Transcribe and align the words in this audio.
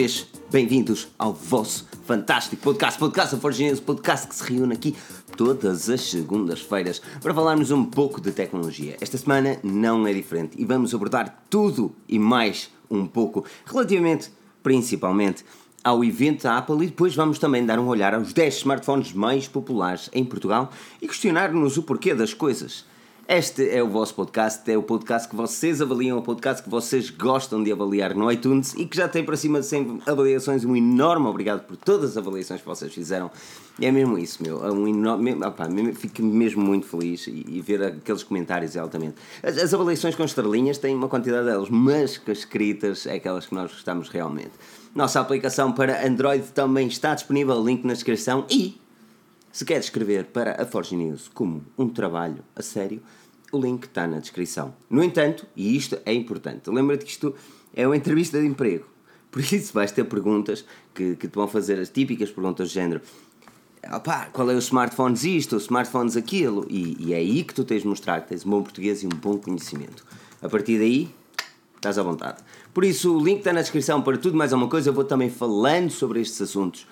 vez, 0.00 0.26
bem-vindos 0.50 1.08
ao 1.18 1.34
vosso 1.34 1.86
fantástico 2.06 2.62
podcast, 2.62 2.98
Podcast 2.98 3.34
da 3.34 3.40
Forge 3.42 3.64
News, 3.64 3.80
podcast 3.80 4.28
que 4.28 4.34
se 4.34 4.50
reúne 4.50 4.72
aqui 4.72 4.96
todas 5.36 5.90
as 5.90 6.00
segundas-feiras 6.00 7.02
para 7.20 7.34
falarmos 7.34 7.70
um 7.70 7.84
pouco 7.84 8.18
de 8.18 8.32
tecnologia. 8.32 8.96
Esta 8.98 9.18
semana 9.18 9.58
não 9.62 10.06
é 10.06 10.14
diferente 10.14 10.58
e 10.58 10.64
vamos 10.64 10.94
abordar 10.94 11.44
tudo 11.50 11.94
e 12.08 12.18
mais 12.18 12.70
um 12.90 13.06
pouco 13.06 13.44
relativamente, 13.66 14.30
principalmente, 14.62 15.44
ao 15.84 16.02
evento 16.02 16.44
da 16.44 16.56
Apple 16.56 16.82
e 16.84 16.86
depois 16.86 17.14
vamos 17.14 17.38
também 17.38 17.66
dar 17.66 17.78
um 17.78 17.86
olhar 17.86 18.14
aos 18.14 18.32
10 18.32 18.56
smartphones 18.56 19.12
mais 19.12 19.48
populares 19.48 20.08
em 20.14 20.24
Portugal 20.24 20.72
e 21.02 21.06
questionar-nos 21.06 21.76
o 21.76 21.82
porquê 21.82 22.14
das 22.14 22.32
coisas. 22.32 22.86
Este 23.32 23.70
é 23.70 23.80
o 23.80 23.88
vosso 23.88 24.12
podcast, 24.16 24.68
é 24.68 24.76
o 24.76 24.82
podcast 24.82 25.28
que 25.28 25.36
vocês 25.36 25.80
avaliam, 25.80 26.18
o 26.18 26.22
podcast 26.22 26.64
que 26.64 26.68
vocês 26.68 27.10
gostam 27.10 27.62
de 27.62 27.70
avaliar 27.70 28.12
no 28.12 28.28
iTunes 28.28 28.74
e 28.74 28.84
que 28.84 28.96
já 28.96 29.08
tem 29.08 29.24
para 29.24 29.36
cima 29.36 29.60
de 29.60 29.66
100 29.66 30.02
avaliações. 30.04 30.64
Um 30.64 30.74
enorme 30.74 31.28
obrigado 31.28 31.64
por 31.64 31.76
todas 31.76 32.10
as 32.10 32.16
avaliações 32.16 32.60
que 32.60 32.66
vocês 32.66 32.92
fizeram. 32.92 33.30
E 33.78 33.86
é 33.86 33.92
mesmo 33.92 34.18
isso, 34.18 34.42
meu. 34.42 34.66
É 34.66 34.72
um 34.72 34.88
enorme, 34.88 35.34
opa, 35.34 35.68
fico 35.94 36.24
mesmo 36.24 36.60
muito 36.60 36.88
feliz 36.88 37.28
e, 37.28 37.46
e, 37.48 37.60
ver 37.60 37.84
aqueles 37.84 38.24
comentários 38.24 38.74
é 38.74 38.80
altamente. 38.80 39.14
As, 39.44 39.56
as, 39.58 39.72
avaliações 39.72 40.16
com 40.16 40.24
estrelinhas 40.24 40.78
têm 40.78 40.96
uma 40.96 41.08
quantidade 41.08 41.46
delas, 41.46 41.70
mas 41.70 42.18
que 42.18 42.32
as 42.32 42.38
escritas 42.38 43.06
é 43.06 43.14
aquelas 43.14 43.46
que 43.46 43.54
nós 43.54 43.70
gostamos 43.70 44.08
realmente. 44.08 44.54
Nossa 44.92 45.20
aplicação 45.20 45.70
para 45.70 46.04
Android 46.04 46.48
também 46.48 46.88
está 46.88 47.14
disponível, 47.14 47.64
link 47.64 47.84
na 47.84 47.92
descrição. 47.92 48.44
E 48.50 48.80
se 49.52 49.64
quer 49.64 49.78
escrever 49.78 50.26
para 50.26 50.60
a 50.60 50.66
Forge 50.66 50.96
News 50.96 51.28
como 51.32 51.64
um 51.76 51.88
trabalho 51.88 52.42
a 52.56 52.62
sério, 52.62 53.00
o 53.52 53.58
link 53.58 53.84
está 53.84 54.06
na 54.06 54.18
descrição. 54.18 54.74
No 54.88 55.02
entanto, 55.02 55.46
e 55.56 55.76
isto 55.76 55.98
é 56.04 56.12
importante, 56.12 56.70
lembra-te 56.70 57.04
que 57.04 57.10
isto 57.10 57.34
é 57.74 57.86
uma 57.86 57.96
entrevista 57.96 58.40
de 58.40 58.46
emprego. 58.46 58.86
Por 59.30 59.40
isso 59.40 59.72
vais 59.72 59.92
ter 59.92 60.04
perguntas 60.04 60.64
que, 60.94 61.14
que 61.16 61.28
te 61.28 61.34
vão 61.34 61.46
fazer 61.46 61.78
as 61.78 61.88
típicas 61.88 62.30
perguntas 62.30 62.68
do 62.68 62.72
género. 62.72 63.00
Opá, 63.94 64.26
qual 64.32 64.50
é 64.50 64.54
o 64.54 64.58
smartphone 64.58 65.14
isto, 65.14 65.56
o 65.56 65.58
smartphones 65.58 66.16
aquilo? 66.16 66.66
E, 66.68 66.96
e 66.98 67.14
é 67.14 67.16
aí 67.16 67.42
que 67.44 67.54
tu 67.54 67.64
tens 67.64 67.82
de 67.82 67.88
mostrar 67.88 68.20
que 68.20 68.28
tens 68.28 68.44
um 68.44 68.50
bom 68.50 68.62
português 68.62 69.02
e 69.02 69.06
um 69.06 69.10
bom 69.10 69.38
conhecimento. 69.38 70.04
A 70.42 70.48
partir 70.48 70.78
daí, 70.78 71.08
estás 71.76 71.96
à 71.96 72.02
vontade. 72.02 72.42
Por 72.74 72.84
isso, 72.84 73.16
o 73.16 73.24
link 73.24 73.38
está 73.38 73.52
na 73.52 73.62
descrição 73.62 74.02
para 74.02 74.18
tudo 74.18 74.36
mais 74.36 74.52
alguma 74.52 74.70
coisa. 74.70 74.90
Eu 74.90 74.94
vou 74.94 75.04
também 75.04 75.30
falando 75.30 75.90
sobre 75.90 76.20
estes 76.20 76.40
assuntos 76.42 76.86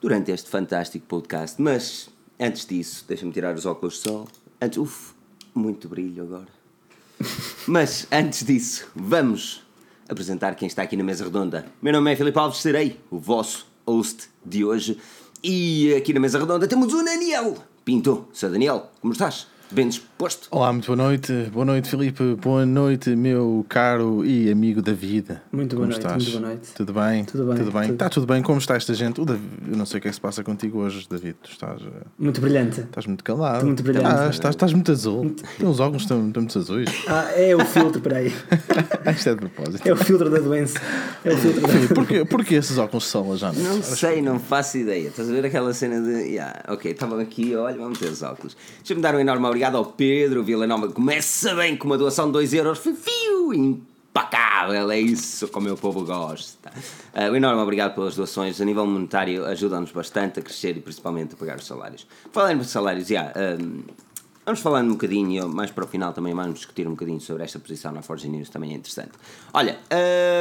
durante 0.00 0.32
este 0.32 0.50
fantástico 0.50 1.06
podcast. 1.06 1.60
Mas, 1.60 2.10
antes 2.38 2.66
disso, 2.66 3.04
deixa-me 3.06 3.32
tirar 3.32 3.54
os 3.54 3.64
óculos 3.64 3.94
de 3.94 4.00
sol. 4.00 4.26
Antes, 4.60 4.78
uf, 4.78 5.14
muito 5.54 5.88
brilho 5.88 6.22
agora. 6.22 6.48
Mas 7.66 8.06
antes 8.10 8.44
disso, 8.44 8.86
vamos 8.94 9.62
apresentar 10.08 10.54
quem 10.54 10.66
está 10.66 10.82
aqui 10.82 10.96
na 10.96 11.04
mesa 11.04 11.24
redonda. 11.24 11.66
Meu 11.80 11.92
nome 11.92 12.12
é 12.12 12.16
Filipe 12.16 12.38
Alves, 12.38 12.60
serei 12.60 12.98
o 13.10 13.18
vosso 13.18 13.66
host 13.86 14.28
de 14.44 14.64
hoje. 14.64 14.98
E 15.42 15.94
aqui 15.94 16.12
na 16.12 16.20
mesa 16.20 16.38
redonda 16.38 16.66
temos 16.66 16.92
o 16.92 17.04
Daniel 17.04 17.56
Pinto. 17.84 18.28
Sr. 18.32 18.50
Daniel, 18.50 18.90
como 19.00 19.12
estás? 19.12 19.46
Bem 19.72 19.88
disposto. 19.88 20.48
Olá, 20.50 20.72
muito 20.72 20.86
boa 20.86 20.96
noite. 20.96 21.32
Boa 21.52 21.64
noite, 21.64 21.88
Filipe. 21.88 22.34
Boa 22.34 22.66
noite, 22.66 23.14
meu 23.14 23.64
caro 23.68 24.24
e 24.24 24.50
amigo 24.50 24.82
da 24.82 24.92
vida. 24.92 25.42
Muito 25.52 25.76
boa 25.76 25.86
Como 25.88 25.92
noite. 25.92 26.06
Estás? 26.06 26.22
Muito 26.24 26.38
boa 26.40 26.48
noite. 26.52 26.68
Tudo 26.74 26.92
bem? 26.92 27.24
Tudo 27.24 27.46
bem. 27.46 27.56
Tudo 27.56 27.70
bem. 27.72 27.82
Tudo. 27.82 27.92
Está 27.92 28.08
tudo 28.08 28.26
bem? 28.26 28.42
Como 28.42 28.58
está 28.58 28.76
esta 28.76 28.92
gente? 28.94 29.20
O 29.20 29.24
David, 29.24 29.48
eu 29.70 29.76
não 29.76 29.86
sei 29.86 29.98
o 29.98 30.02
que 30.02 30.08
é 30.08 30.10
que 30.10 30.14
se 30.14 30.20
passa 30.20 30.42
contigo 30.42 30.78
hoje, 30.80 31.06
David. 31.08 31.36
Tu 31.42 31.50
estás, 31.50 31.80
eh, 31.80 31.86
Muito 32.18 32.40
brilhante. 32.40 32.80
estás 32.80 33.06
muito 33.06 33.22
calado. 33.24 33.54
Estou 33.54 33.66
muito 33.66 33.82
brilhante. 33.82 34.06
Ah, 34.06 34.28
estás, 34.30 34.54
estás 34.54 34.72
muito 34.72 34.90
azul. 34.92 35.34
Tem 35.58 35.66
uns 35.68 35.80
óculos 35.80 36.02
estão, 36.02 36.26
estão 36.26 36.42
muito 36.42 36.58
azuis. 36.58 36.90
Ah, 37.08 37.30
é 37.34 37.54
o 37.56 37.64
filtro, 37.64 38.00
peraí. 38.00 38.32
Isto 39.14 39.28
é 39.30 39.34
de 39.34 39.40
propósito. 39.40 39.86
É 39.86 39.92
o 39.92 39.96
filtro 39.96 40.30
da 40.30 40.38
doença. 40.38 40.80
É 41.24 41.32
o 41.32 41.36
filtro 41.36 41.60
da 41.60 41.68
Filipe, 41.68 41.94
porquê, 41.94 42.24
porquê 42.24 42.54
esses 42.56 42.78
óculos 42.78 43.04
de 43.04 43.10
sol 43.10 43.36
já? 43.36 43.52
Não 43.52 43.82
sei, 43.82 44.22
não 44.22 44.38
faço 44.38 44.78
ideia. 44.78 45.08
Estás 45.08 45.28
a 45.28 45.32
ver 45.32 45.44
aquela 45.44 45.72
cena 45.74 46.00
de. 46.00 46.10
Yeah, 46.30 46.62
ok, 46.68 46.92
estavam 46.92 47.18
aqui, 47.18 47.54
olha, 47.56 47.76
vamos 47.76 47.98
ter 47.98 48.06
os 48.08 48.22
óculos. 48.22 48.56
Deixa-me 48.78 49.02
dar 49.02 49.14
um 49.14 49.18
enorme 49.20 49.46
obrigado 49.60 49.76
ao 49.76 49.84
Pedro 49.84 50.42
Vila 50.42 50.66
Nova. 50.66 50.88
Começa 50.88 51.54
bem 51.54 51.76
com 51.76 51.84
uma 51.84 51.98
doação 51.98 52.28
de 52.28 52.32
2 52.32 52.54
euros. 52.54 52.78
Fio, 52.78 53.52
impacável, 53.52 54.90
é 54.90 54.98
isso 54.98 55.48
como 55.48 55.66
o 55.66 55.68
meu 55.68 55.76
povo 55.76 56.02
gosta. 56.02 56.72
Uh, 57.14 57.30
um 57.30 57.36
enorme 57.36 57.60
obrigado 57.60 57.94
pelas 57.94 58.16
doações. 58.16 58.58
A 58.58 58.64
nível 58.64 58.86
monetário, 58.86 59.44
ajudam-nos 59.44 59.92
bastante 59.92 60.40
a 60.40 60.42
crescer 60.42 60.78
e 60.78 60.80
principalmente 60.80 61.34
a 61.34 61.36
pagar 61.36 61.58
os 61.58 61.66
salários. 61.66 62.06
Falando 62.32 62.60
de 62.60 62.70
salários, 62.70 63.06
já. 63.06 63.32
Yeah, 63.36 63.62
um, 63.62 63.82
Vamos 64.46 64.60
falando 64.60 64.88
um 64.88 64.92
bocadinho, 64.92 65.46
mais 65.46 65.70
para 65.70 65.84
o 65.84 65.86
final 65.86 66.14
também 66.14 66.34
vamos 66.34 66.54
discutir 66.54 66.88
um 66.88 66.92
bocadinho 66.92 67.20
sobre 67.20 67.44
esta 67.44 67.58
posição 67.58 67.92
na 67.92 68.00
Forge 68.00 68.26
News, 68.30 68.48
também 68.48 68.72
é 68.72 68.76
interessante. 68.76 69.12
Olha, 69.52 69.78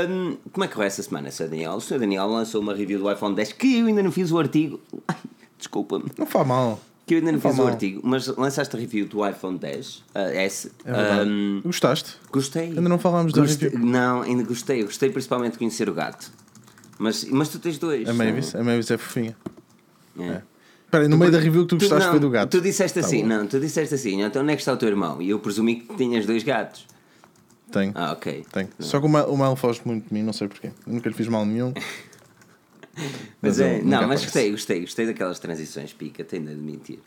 hum, 0.10 0.38
como 0.54 0.64
é 0.64 0.68
que 0.70 0.76
foi 0.76 0.86
essa 0.86 1.04
semana, 1.04 1.30
Sr. 1.30 1.50
Daniel? 1.50 1.74
O 1.74 1.82
Sr. 1.82 2.00
Daniel 2.00 2.28
lançou 2.28 2.62
uma 2.62 2.74
review 2.74 3.00
do 3.00 3.12
iPhone 3.12 3.36
10 3.36 3.52
que 3.52 3.80
eu 3.80 3.88
ainda 3.88 4.02
não 4.02 4.14
fiz 4.14 4.32
o 4.32 4.40
artigo. 4.40 4.80
Desculpa-me. 5.60 6.06
Não 6.18 6.26
faz 6.26 6.48
mal. 6.48 6.80
Que 7.10 7.16
eu 7.16 7.18
ainda 7.18 7.32
não, 7.32 7.42
fiz 7.42 7.58
o 7.58 7.64
artigo, 7.66 8.02
mas 8.04 8.28
lançaste 8.28 8.76
a 8.76 8.80
review 8.80 9.08
do 9.08 9.28
iPhone 9.28 9.58
10 9.58 9.96
uh, 9.96 10.04
S. 10.32 10.72
É. 10.86 11.24
Hum, 11.24 11.60
Gostaste? 11.66 12.16
gostei. 12.32 12.66
Ainda 12.66 12.82
não 12.82 13.00
falámos 13.00 13.34
da 13.34 13.42
Gostei- 13.42 13.70
review. 13.70 13.84
Não, 13.84 14.22
ainda 14.22 14.44
gostei. 14.44 14.82
Eu 14.82 14.86
gostei 14.86 15.10
principalmente 15.10 15.54
de 15.54 15.58
conhecer 15.58 15.90
o 15.90 15.94
gato. 15.96 16.32
Mas, 17.00 17.24
mas 17.26 17.50
tu 17.50 17.58
tens 17.58 17.80
dois. 17.80 18.08
A 18.08 18.14
Mavis, 18.14 18.54
a 18.54 18.64
Mavis 18.64 18.92
é 18.92 18.98
fofinha. 19.00 19.36
É. 20.20 20.44
Espera 20.86 21.04
aí, 21.04 21.10
no 21.10 21.18
meio 21.18 21.32
da 21.32 21.40
review 21.40 21.64
que 21.64 21.70
tu 21.70 21.78
gostaste 21.80 22.04
não, 22.06 22.12
foi 22.12 22.20
do 22.20 22.30
gato. 22.30 22.52
Tu 22.52 22.62
disseste 22.62 23.00
Tá 23.00 23.06
assim, 23.08 23.22
bom. 23.24 23.28
não, 23.28 23.48
tu 23.48 23.60
disseste 23.60 23.96
assim, 23.96 24.22
então 24.22 24.44
onde 24.44 24.52
é 24.54 24.56
que 24.56 24.62
está 24.62 24.72
o 24.74 24.78
teu 24.78 24.90
irmão? 24.90 25.20
E 25.20 25.32
eu 25.32 25.40
presumi 25.40 25.78
que 25.78 25.96
tinhas 25.96 26.28
dois 26.28 26.44
gatos. 26.44 26.86
Tenho. 27.72 27.92
Ah, 27.96 28.12
ok. 28.12 28.46
Tenho. 28.52 28.70
Só 28.78 29.00
que 29.00 29.06
o 29.08 29.10
Mal, 29.10 29.32
o 29.34 29.36
Mal 29.36 29.56
foge 29.56 29.82
muito 29.84 30.08
de 30.10 30.14
mim, 30.14 30.22
não 30.22 30.34
sei 30.34 30.48
porquê. 30.48 30.68
Eu 30.86 30.94
nunca 30.94 31.10
lhe 31.10 31.16
fiz 31.16 31.28
mal 31.28 31.44
nenhum. 31.44 31.74
Mas 33.42 33.60
é, 33.60 33.82
não, 33.82 34.06
mas 34.08 34.24
gostei, 34.24 34.52
gostei, 34.52 34.82
gostei 34.82 35.06
daquelas 35.06 35.40
transições 35.40 35.94
pica, 35.94 36.24
tenho 36.26 36.46
de 36.46 36.52
admitir. 36.52 37.00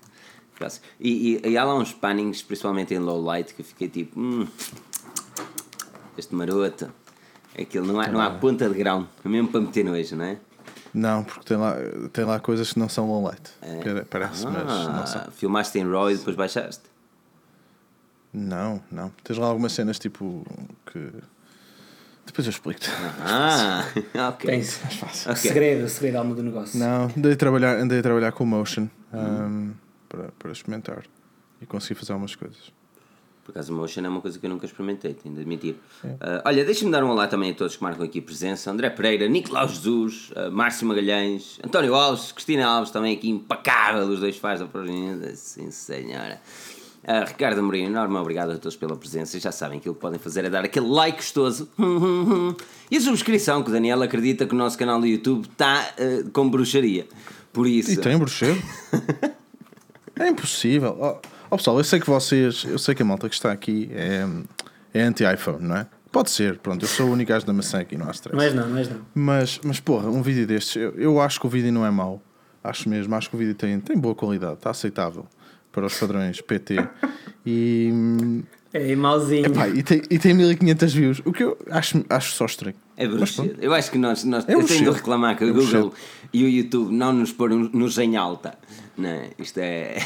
E, 1.00 1.40
e, 1.44 1.48
e 1.50 1.58
há 1.58 1.64
lá 1.64 1.74
uns 1.74 1.92
pannings, 1.92 2.40
principalmente 2.40 2.94
em 2.94 2.98
low 2.98 3.20
light, 3.22 3.52
que 3.52 3.60
eu 3.60 3.66
fiquei 3.66 3.88
tipo, 3.88 4.18
hum, 4.18 4.46
este 6.16 6.34
maroto, 6.34 6.90
aquilo 7.58 7.86
não 7.86 8.00
há, 8.00 8.06
não 8.08 8.20
há 8.20 8.30
ponta 8.30 8.68
de 8.68 8.74
grão, 8.76 9.08
é 9.24 9.28
mesmo 9.28 9.48
para 9.48 9.60
meter 9.60 9.84
nojo, 9.84 10.16
não 10.16 10.24
é? 10.24 10.38
Não, 10.94 11.24
porque 11.24 11.44
tem 11.46 11.56
lá, 11.56 11.76
tem 12.12 12.24
lá 12.24 12.38
coisas 12.38 12.72
que 12.72 12.78
não 12.78 12.88
são 12.88 13.06
low 13.08 13.22
light. 13.24 13.50
Pare- 13.60 14.04
Parece, 14.08 14.44
mas 14.46 14.86
não 14.88 15.02
Ah, 15.02 15.06
são. 15.06 15.32
filmaste 15.32 15.78
em 15.78 15.90
RAW 15.90 16.10
e 16.10 16.16
depois 16.16 16.36
baixaste. 16.36 16.82
Não, 18.32 18.80
não. 18.90 19.10
Tens 19.24 19.38
lá 19.38 19.46
algumas 19.46 19.72
cenas 19.72 19.98
tipo 19.98 20.44
que. 20.86 21.10
Depois 22.32 22.46
eu 22.46 22.50
explico-te. 22.50 22.90
Ah, 23.20 23.84
ok. 24.30 24.50
Tens. 24.50 24.80
Ok. 25.26 25.36
Segredo, 25.36 25.86
segredo, 25.86 26.16
alma 26.16 26.34
do 26.34 26.42
negócio. 26.42 26.78
Não, 26.78 27.04
andei 27.14 27.32
a 27.34 27.36
trabalhar, 27.36 27.76
andei 27.76 27.98
a 27.98 28.02
trabalhar 28.02 28.32
com 28.32 28.44
o 28.44 28.46
Motion 28.46 28.88
um, 29.12 29.72
para, 30.08 30.30
para 30.38 30.50
experimentar 30.50 31.02
e 31.60 31.66
consegui 31.66 31.94
fazer 31.94 32.12
algumas 32.12 32.34
coisas. 32.34 32.72
Por 33.44 33.50
acaso, 33.50 33.74
o 33.74 33.76
Motion 33.76 34.06
é 34.06 34.08
uma 34.08 34.22
coisa 34.22 34.38
que 34.38 34.46
eu 34.46 34.50
nunca 34.50 34.64
experimentei, 34.64 35.12
tenho 35.12 35.34
de 35.34 35.42
admitir. 35.42 35.76
Ah, 36.22 36.42
olha, 36.46 36.64
deixa-me 36.64 36.90
dar 36.90 37.04
um 37.04 37.10
olá 37.10 37.26
também 37.26 37.50
a 37.50 37.54
todos 37.54 37.76
que 37.76 37.82
marcam 37.82 38.02
aqui 38.02 38.18
presença: 38.22 38.70
André 38.70 38.88
Pereira, 38.88 39.28
Nicolau 39.28 39.68
Jesus, 39.68 40.32
ah, 40.34 40.48
Márcio 40.48 40.86
Magalhães, 40.86 41.58
António 41.62 41.94
Alves, 41.94 42.32
Cristina 42.32 42.66
Alves, 42.66 42.90
também 42.90 43.14
aqui 43.14 43.28
impecável, 43.28 44.06
os 44.06 44.20
dois 44.20 44.38
faz 44.38 44.60
da 44.60 44.66
província, 44.66 45.36
sim 45.36 45.70
senhora. 45.70 46.40
Ah, 47.04 47.24
Ricardo 47.24 47.58
Amorim, 47.58 47.84
enorme 47.84 48.16
obrigado 48.16 48.52
a 48.52 48.58
todos 48.58 48.76
pela 48.76 48.96
presença. 48.96 49.38
Já 49.38 49.50
sabem 49.50 49.80
que 49.80 49.88
o 49.88 49.94
que 49.94 50.00
podem 50.00 50.20
fazer 50.20 50.44
é 50.44 50.50
dar 50.50 50.64
aquele 50.64 50.86
like 50.86 51.16
gostoso 51.16 51.68
e 52.90 52.96
a 52.96 53.00
subscrição, 53.00 53.62
que 53.62 53.70
o 53.70 53.72
Daniel 53.72 54.00
acredita 54.02 54.46
que 54.46 54.54
o 54.54 54.58
nosso 54.58 54.78
canal 54.78 55.00
do 55.00 55.06
YouTube 55.06 55.46
está 55.46 55.80
ah, 55.80 56.30
com 56.32 56.48
bruxaria. 56.48 57.06
Por 57.52 57.66
isso. 57.66 57.90
E 57.90 57.96
tem 57.96 58.16
bruxeiro? 58.16 58.62
é 60.16 60.28
impossível. 60.28 60.96
Oh, 60.98 61.28
oh, 61.50 61.56
pessoal, 61.56 61.76
eu 61.78 61.84
sei 61.84 61.98
que 61.98 62.06
vocês, 62.06 62.64
eu 62.64 62.78
sei 62.78 62.94
que 62.94 63.02
a 63.02 63.04
malta 63.04 63.28
que 63.28 63.34
está 63.34 63.50
aqui 63.50 63.90
é, 63.92 64.24
é 64.94 65.02
anti-iPhone, 65.02 65.58
não 65.60 65.76
é? 65.76 65.86
Pode 66.12 66.30
ser, 66.30 66.58
pronto, 66.58 66.84
eu 66.84 66.88
sou 66.88 67.08
o 67.08 67.12
único 67.12 67.30
gajo 67.30 67.46
da 67.46 67.54
maçã 67.54 67.80
aqui, 67.80 67.96
não 67.96 68.06
há 68.06 68.10
stress. 68.10 68.36
Mas 68.36 68.54
não, 68.54 68.68
mas 68.68 68.88
não. 68.88 69.00
Mas, 69.14 69.60
mas 69.64 69.80
porra, 69.80 70.08
um 70.08 70.22
vídeo 70.22 70.46
destes, 70.46 70.76
eu, 70.76 70.92
eu 70.92 71.20
acho 71.20 71.40
que 71.40 71.46
o 71.46 71.48
vídeo 71.48 71.72
não 71.72 71.84
é 71.84 71.90
mau. 71.90 72.22
Acho 72.62 72.88
mesmo, 72.88 73.14
acho 73.14 73.28
que 73.28 73.34
o 73.34 73.38
vídeo 73.38 73.54
tem, 73.54 73.80
tem 73.80 73.98
boa 73.98 74.14
qualidade, 74.14 74.54
está 74.54 74.70
aceitável 74.70 75.26
para 75.72 75.86
os 75.86 75.98
padrões 75.98 76.40
PT. 76.40 76.76
E, 77.44 77.90
É 78.72 78.94
mauzinho. 78.94 79.46
epá, 79.46 79.68
e, 79.68 79.82
tem, 79.82 80.00
e 80.08 80.16
tem 80.16 80.32
1500 80.32 80.94
views, 80.94 81.22
o 81.24 81.32
que 81.32 81.42
eu 81.42 81.58
acho, 81.72 82.04
acho 82.08 82.32
só 82.36 82.44
estranho. 82.46 82.76
É 82.96 83.04
bruxedo. 83.08 83.56
Eu 83.60 83.74
acho 83.74 83.90
que 83.90 83.98
nós, 83.98 84.22
nós 84.22 84.48
É 84.48 84.54
eu 84.54 84.62
tenho 84.64 84.84
de 84.84 84.90
reclamar 84.96 85.36
que 85.36 85.44
o 85.44 85.48
É 85.48 85.52
Google 85.52 85.92
e 86.32 86.44
o 86.44 86.48
YouTube 86.48 86.94
não 86.94 87.12
nos 87.12 87.32
pôr 87.32 87.50
nos 87.50 87.98
em 87.98 88.16
alta. 88.16 88.56
Não, 88.96 89.24
isto 89.40 89.58
é. 89.58 89.96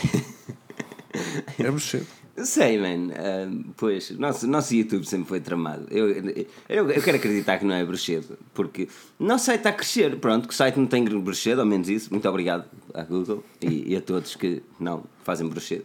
É 1.58 1.70
bruxedo. 1.70 2.06
Sei, 2.44 2.78
man. 2.78 3.12
ah, 3.14 3.48
pois, 3.76 4.10
nosso, 4.18 4.46
nosso 4.46 4.74
YouTube 4.74 5.06
sempre 5.06 5.28
foi 5.28 5.40
tramado. 5.40 5.86
Eu, 5.90 6.08
eu, 6.10 6.90
eu 6.90 7.02
quero 7.02 7.16
acreditar 7.16 7.58
que 7.58 7.64
não 7.64 7.74
é 7.74 7.84
bruxedo, 7.84 8.36
porque 8.52 8.88
o 9.18 9.24
nosso 9.24 9.46
site 9.46 9.58
está 9.60 9.70
a 9.70 9.72
crescer. 9.72 10.16
Pronto, 10.16 10.46
que 10.46 10.52
o 10.52 10.56
site 10.56 10.78
não 10.78 10.86
tem 10.86 11.04
bruxedo, 11.04 11.60
ao 11.60 11.66
menos 11.66 11.88
isso. 11.88 12.08
Muito 12.10 12.28
obrigado 12.28 12.64
à 12.92 13.02
Google 13.04 13.42
e, 13.60 13.92
e 13.92 13.96
a 13.96 14.00
todos 14.00 14.36
que 14.36 14.62
não 14.78 15.04
fazem 15.24 15.48
bruxedo. 15.48 15.84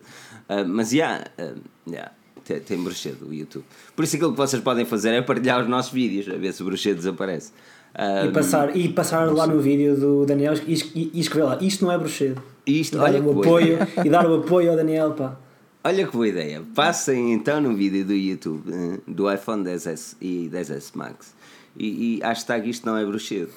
Ah, 0.49 0.63
mas 0.65 0.89
já, 0.91 1.23
ah, 1.37 1.53
já, 1.87 2.11
tem, 2.43 2.59
tem 2.59 2.83
bruxedo 2.83 3.27
o 3.29 3.33
YouTube. 3.33 3.63
Por 3.95 4.03
isso 4.03 4.17
aquilo 4.17 4.31
que 4.31 4.37
vocês 4.37 4.61
podem 4.61 4.83
fazer 4.85 5.11
é 5.11 5.21
partilhar 5.21 5.61
os 5.61 5.69
nossos 5.69 5.93
vídeos, 5.93 6.27
a 6.27 6.37
ver 6.37 6.51
se 6.53 6.61
o 6.61 6.65
bruxedo 6.65 6.97
desaparece. 6.97 7.53
Ah, 7.93 8.25
E 8.25 8.31
passar, 8.31 8.75
e 8.75 8.89
passar 8.89 9.31
lá 9.33 9.47
no 9.47 9.59
vídeo 9.61 9.95
do 9.95 10.25
Daniel 10.25 10.53
e, 10.67 10.73
e, 10.73 11.11
e 11.13 11.19
escrever 11.19 11.45
lá, 11.45 11.57
isto 11.61 11.85
não 11.85 11.91
é 11.91 11.97
bruxedo. 11.97 12.41
Isto, 12.65 12.95
E 12.95 12.99
dar, 12.99 13.03
olha 13.05 13.23
o 13.23 13.39
apoio, 13.39 13.77
e 14.03 14.09
dar 14.09 14.29
o 14.29 14.35
apoio 14.35 14.71
ao 14.71 14.75
Daniel, 14.75 15.11
pá. 15.11 15.37
Olha 15.83 16.05
que 16.05 16.13
boa 16.13 16.27
ideia. 16.27 16.61
Passem 16.75 17.33
então 17.33 17.59
no 17.59 17.75
vídeo 17.75 18.05
do 18.05 18.13
YouTube 18.13 18.63
eh, 18.71 18.99
do 19.07 19.31
iPhone 19.31 19.63
10S 19.63 20.15
e 20.21 20.49
10S 20.53 20.91
Max 20.95 21.33
e, 21.75 22.17
e 22.17 22.19
hashtag 22.21 22.69
isto 22.69 22.85
não 22.85 22.95
é 22.97 23.05
bruxedo. 23.05 23.51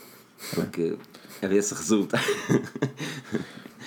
Porque 0.54 0.96
a 1.42 1.46
ver 1.46 1.62
se 1.62 1.74
resulta. 1.74 2.18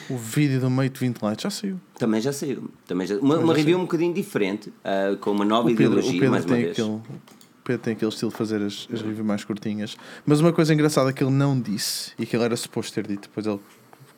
O 0.10 0.18
vídeo 0.18 0.60
do 0.62 0.70
Mate 0.70 1.00
20 1.00 1.18
Lite 1.22 1.44
já 1.44 1.50
saiu. 1.50 1.80
Também 2.00 2.22
já 2.22 2.32
saiu. 2.32 2.70
Também 2.88 3.06
já, 3.08 3.18
uma, 3.18 3.38
uma 3.40 3.54
review 3.54 3.78
um 3.78 3.82
bocadinho 3.82 4.14
diferente, 4.14 4.72
ah, 4.84 5.18
com 5.20 5.32
uma 5.32 5.44
nova 5.44 5.68
O 5.70 5.76
Pedro, 5.76 5.96
o 5.96 6.00
ideologia, 6.00 6.14
Pedro 6.20 6.32
mais 6.32 6.46
uma 6.46 6.56
vez. 6.56 6.72
aquele. 6.72 6.88
o 6.90 7.02
Pedro 7.64 7.82
tem 7.84 7.94
aquele 7.94 8.12
estilo 8.12 8.32
de 8.32 8.38
fazer 8.38 8.62
as, 8.62 8.88
as 8.94 9.02
reviews 9.02 9.26
mais 9.26 9.44
curtinhas. 9.44 9.98
Mas 10.26 10.40
uma 10.40 10.54
coisa 10.54 10.74
engraçada 10.74 11.12
que 11.12 11.22
ele 11.24 11.34
não 11.34 11.60
disse 11.60 12.14
e 12.18 12.26
que 12.26 12.36
ele 12.38 12.46
era 12.46 12.56
suposto 12.56 12.94
ter 12.94 13.06
dito, 13.06 13.24
depois 13.28 13.46
ele 13.46 13.60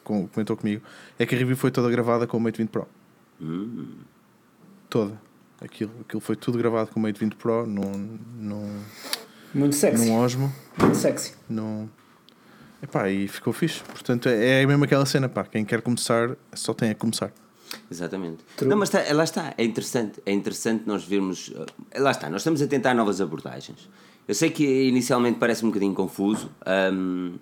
com- 0.04 0.28
comentou 0.28 0.56
comigo, 0.56 0.84
é 1.18 1.26
que 1.26 1.34
a 1.34 1.38
review 1.38 1.58
foi 1.58 1.72
toda 1.72 1.90
gravada 1.90 2.28
com 2.28 2.38
o 2.38 2.40
Mate 2.40 2.58
20 2.60 2.70
Pro. 2.70 2.88
Hum. 3.42 3.88
Toda. 4.90 5.20
Aquilo, 5.62 5.92
aquilo 6.02 6.22
foi 6.22 6.36
tudo 6.36 6.58
gravado 6.58 6.90
com 6.92 7.00
o 7.00 7.04
Mate 7.04 7.20
20 7.20 7.36
Pro 7.36 7.66
num, 7.68 8.18
num, 8.38 8.80
Muito 9.54 9.76
sexy. 9.76 10.06
num 10.06 10.18
Osmo. 10.18 10.54
Muito 10.78 10.96
sexy. 10.98 11.34
Num... 11.50 11.90
Epá, 12.82 13.10
e 13.10 13.28
ficou 13.28 13.52
fixe. 13.52 13.84
Portanto, 13.84 14.30
é, 14.30 14.62
é 14.62 14.66
mesmo 14.66 14.86
aquela 14.86 15.06
cena, 15.06 15.28
pá. 15.28 15.44
Quem 15.44 15.66
quer 15.66 15.82
começar 15.82 16.36
só 16.54 16.74
tem 16.74 16.90
a 16.92 16.96
começar. 16.96 17.32
Exatamente. 17.92 18.38
True. 18.56 18.70
Não, 18.70 18.78
mas 18.78 18.90
tá- 18.90 19.04
lá 19.14 19.24
está, 19.24 19.54
é 19.58 19.64
interessante, 19.66 20.22
é 20.26 20.32
interessante 20.32 20.84
nós 20.88 21.04
vermos. 21.04 21.52
eh, 21.94 22.00
Lá 22.00 22.12
está, 22.12 22.30
nós 22.30 22.42
estamos 22.42 22.62
a 22.62 22.68
tentar 22.68 22.94
novas 22.94 23.20
abordagens. 23.20 23.90
Eu 24.28 24.34
sei 24.34 24.50
que 24.50 24.64
inicialmente 24.88 25.38
parece 25.40 25.66
um 25.66 25.68
bocadinho 25.70 25.94
confuso, 25.94 26.50
ahm, 26.66 27.36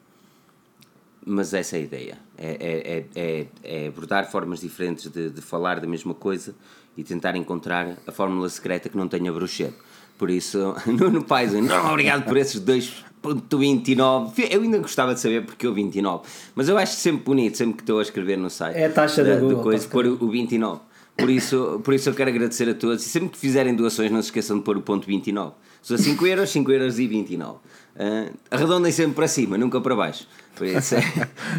mas 1.28 1.54
essa 1.54 1.76
é 1.76 1.80
a 1.80 1.82
ideia. 1.84 2.18
É, 2.38 2.48
é, 2.48 2.96
é, 2.96 3.06
é, 3.16 3.46
é 3.64 3.88
abordar 3.88 4.32
formas 4.32 4.62
diferentes 4.62 5.12
de, 5.12 5.30
de 5.30 5.42
falar 5.42 5.80
da 5.80 5.88
mesma 5.88 6.14
coisa 6.14 6.56
e 6.96 7.04
tentar 7.04 7.36
encontrar 7.36 7.98
a 8.08 8.12
fórmula 8.12 8.48
secreta 8.50 8.88
que 8.88 8.98
não 8.98 9.08
tenha 9.08 9.32
bruxedo. 9.32 9.74
Por 10.18 10.30
isso, 10.32 10.74
Nuno 10.88 11.24
Pais, 11.24 11.54
não, 11.54 11.92
obrigado 11.92 12.24
por 12.24 12.38
esses 12.38 12.60
2.29. 12.62 14.48
Eu 14.50 14.62
ainda 14.62 14.80
gostava 14.80 15.14
de 15.14 15.20
saber 15.20 15.46
porque 15.46 15.68
o 15.68 15.74
29. 15.74 16.28
Mas 16.56 16.70
eu 16.70 16.78
acho 16.78 16.96
sempre 16.96 17.24
bonito, 17.24 17.58
sempre 17.58 17.76
que 17.76 17.84
estou 17.84 18.00
a 18.00 18.02
escrever 18.02 18.38
no 18.38 18.50
site. 18.50 18.78
É 18.78 18.86
a 18.86 18.92
taxa 18.92 19.24
da 19.24 19.36
do 19.36 19.42
Google, 19.42 19.64
coisa, 19.64 19.88
pôr 19.88 20.06
basicamente. 20.06 20.30
o 20.30 20.32
29. 20.32 20.82
Por 21.18 21.30
isso, 21.32 21.82
por 21.84 21.94
isso 21.94 22.10
eu 22.10 22.14
quero 22.14 22.30
agradecer 22.30 22.70
a 22.70 22.76
todos 22.76 23.04
e 23.06 23.10
sempre 23.10 23.30
que 23.30 23.38
fizerem 23.38 23.76
doações 23.76 24.12
não 24.12 24.22
se 24.22 24.28
esqueçam 24.28 24.58
de 24.58 24.64
pôr 24.64 24.78
o 24.78 24.82
ponto 24.82 25.08
29. 25.08 25.54
Se 25.82 25.96
for 25.96 26.04
5 26.04 26.28
euros, 26.28 26.50
5 26.52 26.72
euros 26.72 27.00
e 27.00 27.08
29. 27.08 27.58
Uh, 27.98 28.32
arredondem 28.52 28.92
sempre 28.92 29.16
para 29.16 29.28
cima, 29.28 29.58
nunca 29.58 29.82
para 29.82 29.96
baixo. 29.96 30.28
Por 30.56 30.68
isso 30.68 30.96
é, 30.96 31.02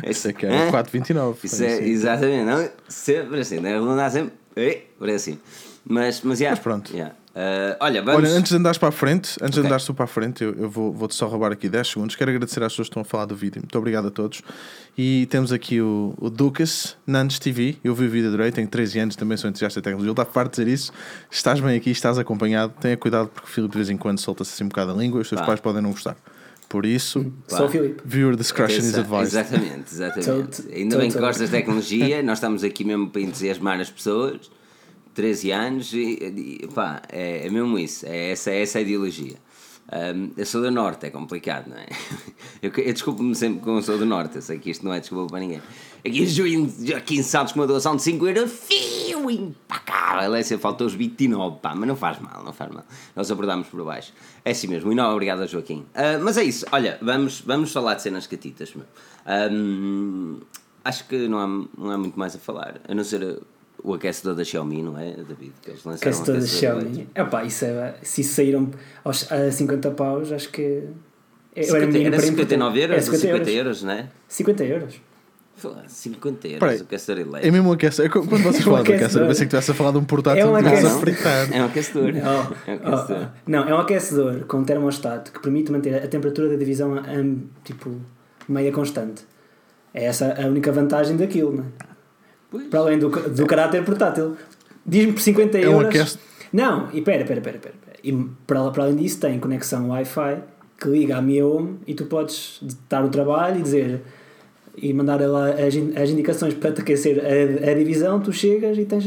Isso 0.09 0.29
é 0.29 0.33
que 0.33 0.47
era 0.47 0.71
4,29. 0.71 1.37
Isso 1.43 1.65
é, 1.65 1.83
exatamente, 1.85 2.45
não? 2.45 2.71
Sempre 2.89 3.41
assim, 3.41 3.59
né? 3.59 3.71
arredondar 3.75 4.11
sempre 4.11 4.33
para 4.99 5.13
assim. 5.13 5.39
Mas, 5.85 6.21
mas, 6.23 6.41
yeah, 6.41 6.55
Mas 6.57 6.63
pronto. 6.63 6.93
yeah. 6.93 7.15
Uh, 7.39 7.77
olha, 7.79 8.03
vamos. 8.03 8.25
Olha, 8.25 8.37
antes 8.37 8.51
de 8.51 8.57
andares 8.57 8.79
para 8.79 8.89
a 8.89 8.93
frente, 8.93 9.37
antes 9.41 9.53
de 9.55 9.61
Ok. 9.61 9.67
andares 9.69 9.85
tu 9.85 9.95
para 9.95 10.07
a 10.07 10.09
frente, 10.09 10.43
eu, 10.43 10.55
eu 10.55 10.69
vou, 10.69 10.93
vou-te 10.93 11.15
só 11.15 11.29
roubar 11.29 11.53
aqui 11.53 11.69
10 11.69 11.87
segundos. 11.87 12.17
Quero 12.17 12.33
agradecer 12.33 12.61
às 12.65 12.73
pessoas 12.73 12.89
que 12.89 12.91
estão 12.91 13.03
a 13.03 13.05
falar 13.05 13.27
do 13.27 13.37
vídeo. 13.37 13.63
Muito 13.63 13.79
obrigado 13.79 14.09
a 14.09 14.11
todos. 14.11 14.43
E 14.97 15.27
temos 15.27 15.53
aqui 15.53 15.81
o, 15.81 16.15
o 16.19 16.31
Ducas 16.31 16.97
Nandes 17.07 17.39
TV. 17.39 17.77
Eu 17.85 17.95
vi 17.95 18.07
o 18.07 18.11
vídeo, 18.11 18.27
adorei. 18.27 18.51
Tenho 18.51 18.67
13 18.67 18.99
anos, 18.99 19.15
também 19.15 19.37
sou 19.37 19.49
entusiasta 19.49 19.79
de 19.81 19.85
tecnologia. 19.85 20.09
Ele 20.11 20.21
está 20.21 20.25
farto 20.25 20.57
de 20.57 20.65
dizer 20.65 20.75
isso. 20.75 20.93
Estás 21.31 21.61
bem 21.61 21.77
aqui, 21.77 21.91
estás 21.91 22.19
acompanhado. 22.19 22.75
Tenha 22.81 22.97
cuidado 22.97 23.29
porque 23.29 23.47
o 23.49 23.53
Filipe 23.53 23.71
de 23.73 23.79
vez 23.79 23.91
em 23.91 23.97
quando 23.97 24.19
solta-se 24.19 24.53
assim 24.55 24.65
um 24.65 24.69
bocado 24.69 24.91
a 24.91 24.95
língua 24.95 25.21
e 25.21 25.23
os 25.23 25.29
teus 25.29 25.41
Pá. 25.41 25.47
pais 25.47 25.61
podem 25.61 25.81
não 25.81 25.93
gostar. 25.93 26.17
Por 26.69 26.85
isso, 26.85 27.33
Só 27.47 27.67
o 27.67 27.69
Filipe. 27.69 28.03
viewer 28.05 28.35
discretion 28.35 28.81
is 28.81 28.95
advised. 28.99 29.29
Exatamente, 29.29 29.93
exatamente. 29.93 30.63
Ainda 30.75 30.99
bem 30.99 31.11
que 31.11 31.19
gostas 31.19 31.49
de 31.49 31.57
tecnologia, 31.57 32.21
nós 32.23 32.39
estamos 32.39 32.65
aqui 32.65 32.85
mesmo 32.85 33.09
para 33.09 33.23
entusiasmar 33.23 33.81
as 33.81 33.89
pessoas. 33.91 34.51
13 35.19 35.51
anos 35.51 35.93
e, 35.93 36.61
e 36.63 36.69
pá, 36.69 37.03
é, 37.09 37.45
é 37.45 37.51
mesmo 37.51 37.77
isso, 37.77 38.07
é 38.07 38.31
essa, 38.31 38.53
é 38.53 38.63
essa 38.63 38.79
a 38.79 38.83
ideologia. 38.83 39.35
Ahm, 39.91 40.31
eu 40.37 40.47
sou 40.47 40.63
do 40.63 40.71
Norte, 40.71 41.07
é 41.07 41.11
complicado, 41.11 41.71
não 41.71 41.77
é? 41.77 41.87
Eu, 42.63 42.71
eu 42.71 42.93
desculpo-me 42.93 43.35
sempre 43.37 43.61
como 43.61 43.79
eu 43.79 43.83
sou 43.83 43.97
do 43.97 44.05
Norte, 44.05 44.37
eu 44.37 44.43
sei 44.43 44.59
que 44.59 44.71
isto 44.71 44.85
não 44.85 44.93
é 44.93 44.99
desculpa 44.99 45.31
para 45.31 45.41
ninguém. 45.41 45.63
Aqui 46.05 46.27
junho, 46.27 46.73
aqui 46.97 47.17
em 47.17 47.23
Saltos, 47.23 47.53
com 47.53 47.61
uma 47.61 47.69
doação 47.69 47.95
de 47.95 48.03
5 48.03 48.27
euros, 48.27 48.53
fio, 48.53 49.31
impecável. 49.31 50.35
É 50.35 50.41
assim, 50.41 50.59
faltou 50.59 50.87
os 50.87 50.95
29, 50.95 51.59
pá, 51.61 51.75
mas 51.75 51.89
não 51.89 51.95
faz 51.95 52.19
mal, 52.19 52.43
não 52.45 52.53
faz 52.53 52.73
mal. 52.73 52.85
Nós 53.15 53.31
abordámos 53.31 53.69
por 53.69 53.85
baixo. 53.85 54.13
É 54.45 54.51
assim 54.51 54.67
mesmo, 54.67 54.91
e 54.91 54.95
não, 54.95 55.13
obrigado 55.13 55.43
a 55.43 55.47
Joaquim. 55.47 55.87
Ah, 55.95 56.19
mas 56.21 56.37
é 56.37 56.45
isso, 56.45 56.67
olha, 56.73 56.99
vamos, 57.01 57.41
vamos 57.41 57.73
falar 57.73 57.95
de 57.95 58.03
cenas 58.03 58.27
catitas, 58.27 58.75
meu. 58.75 58.87
Ahm, 59.25 60.41
acho 60.85 61.07
que 61.07 61.29
não 61.29 61.39
há, 61.39 61.47
não 61.77 61.91
há 61.91 61.99
muito 61.99 62.19
mais 62.19 62.35
a 62.35 62.39
falar, 62.41 62.81
a 62.89 62.95
não 62.95 63.05
ser 63.05 63.23
uh, 63.23 63.47
o 63.83 63.95
aquecedor 63.95 64.35
da 64.35 64.45
Xiaomi, 64.45 64.83
não 64.83 64.99
é, 64.99 65.13
David? 65.13 65.53
Que 65.63 65.71
eles 65.71 65.85
lançaram 65.85 66.13
Que 66.13 66.19
um 66.19 66.23
é 66.23 66.25
toda 66.25 66.39
aquecedor 66.39 66.81
de 66.83 66.91
Xiaomi. 66.97 67.09
Epá, 67.15 67.45
isso 67.45 67.65
é, 67.65 67.95
se 68.03 68.21
isso 68.23 68.35
saíram 68.35 68.71
aos, 69.05 69.31
a 69.31 69.51
50 69.51 69.91
paus, 69.93 70.33
acho 70.33 70.49
que. 70.51 70.85
Eu 71.57 71.63
era 71.77 71.87
50, 71.87 71.87
menino 71.87 72.07
era 72.09 72.17
para 72.17 72.27
59 72.27 72.79
importar. 72.79 72.95
euros, 72.95 72.97
É 72.97 73.01
50 73.19 73.19
50 73.19 73.51
euros. 73.51 73.57
euros, 73.57 73.83
não 73.85 73.93
é? 73.93 74.09
50 74.29 74.65
euros. 74.65 75.01
Pô, 75.61 75.75
50 75.89 76.47
euros 76.47 76.61
Peraí. 76.61 76.79
o 76.79 76.83
aquecedor 76.83 77.19
É 77.19 77.23
elétrico. 77.27 77.53
mesmo 77.53 77.69
um 77.71 77.73
aquecedor. 77.73 78.11
Quando 78.13 78.29
vocês 78.45 78.57
É 78.61 78.63
falam 78.63 78.83
de 78.85 78.93
aquecedor, 78.93 78.95
aquecedor. 78.95 79.23
eu 79.23 79.29
pensei 79.29 79.47
que 79.47 79.57
estivesse 79.57 79.71
a 79.73 79.75
falar 79.75 79.91
de 79.91 79.99
um 79.99 80.05
portátil 80.05 80.43
É 80.43 80.47
um 80.47 80.53
que 80.55 80.59
estivesse 80.61 80.87
a 80.87 80.91
aquecedor. 80.97 81.01
fritar. 81.15 81.53
É 81.53 81.63
um 81.63 81.67
aquecedor. 81.67 82.13
Oh, 82.15 82.55
é 82.71 82.75
um 82.75 82.79
oh, 82.85 82.95
aquecedor. 82.95 83.27
oh. 83.27 83.51
Não, 83.51 83.69
é 83.69 83.75
um 83.75 83.79
aquecedor 83.79 84.41
com 84.47 84.63
termostato 84.63 85.33
que 85.33 85.41
permite 85.41 85.73
manter 85.73 85.97
a 85.97 86.07
temperatura 86.07 86.49
da 86.49 86.55
divisão 86.57 86.95
a, 86.95 87.01
a, 87.01 87.05
tipo 87.65 87.91
meia 88.49 88.71
constante. 88.71 89.25
É 89.93 90.05
essa 90.05 90.33
a 90.41 90.47
única 90.47 90.71
vantagem 90.71 91.17
daquilo, 91.17 91.57
não 91.57 91.65
é? 91.65 91.67
Pois. 92.51 92.67
Para 92.69 92.81
além 92.81 92.99
do, 92.99 93.09
do 93.09 93.47
caráter 93.47 93.85
portátil. 93.85 94.37
Diz-me 94.87 95.13
por 95.13 95.21
50 95.21 95.59
É 95.59 95.69
um 95.69 95.73
euros. 95.73 95.89
aquece- 95.89 96.19
Não, 96.53 96.89
e 96.93 97.01
pera, 97.03 97.25
pera, 97.25 97.41
pera, 97.41 97.59
pera. 97.59 97.75
E 98.03 98.13
para, 98.47 98.71
para 98.71 98.85
além 98.85 98.97
disso 98.97 99.21
tem 99.21 99.39
conexão 99.39 99.89
Wi-Fi 99.91 100.39
que 100.81 100.89
liga 100.89 101.17
à 101.19 101.23
minha 101.23 101.45
home 101.47 101.79
e 101.87 101.95
tu 101.95 102.05
podes 102.07 102.61
estar 102.67 103.03
no 103.03 103.09
trabalho 103.11 103.59
e 103.59 103.63
dizer 103.63 104.01
e 104.77 104.95
mandar 104.95 105.21
lá 105.23 105.49
as, 105.51 105.75
as 106.01 106.11
indicações 106.11 106.55
para 106.55 106.71
te 106.73 106.81
aquecer 106.83 107.21
a, 107.21 107.71
a 107.71 107.75
divisão, 107.75 108.21
tu 108.21 108.33
chegas 108.33 108.79
e 108.79 108.85
tens 108.85 109.05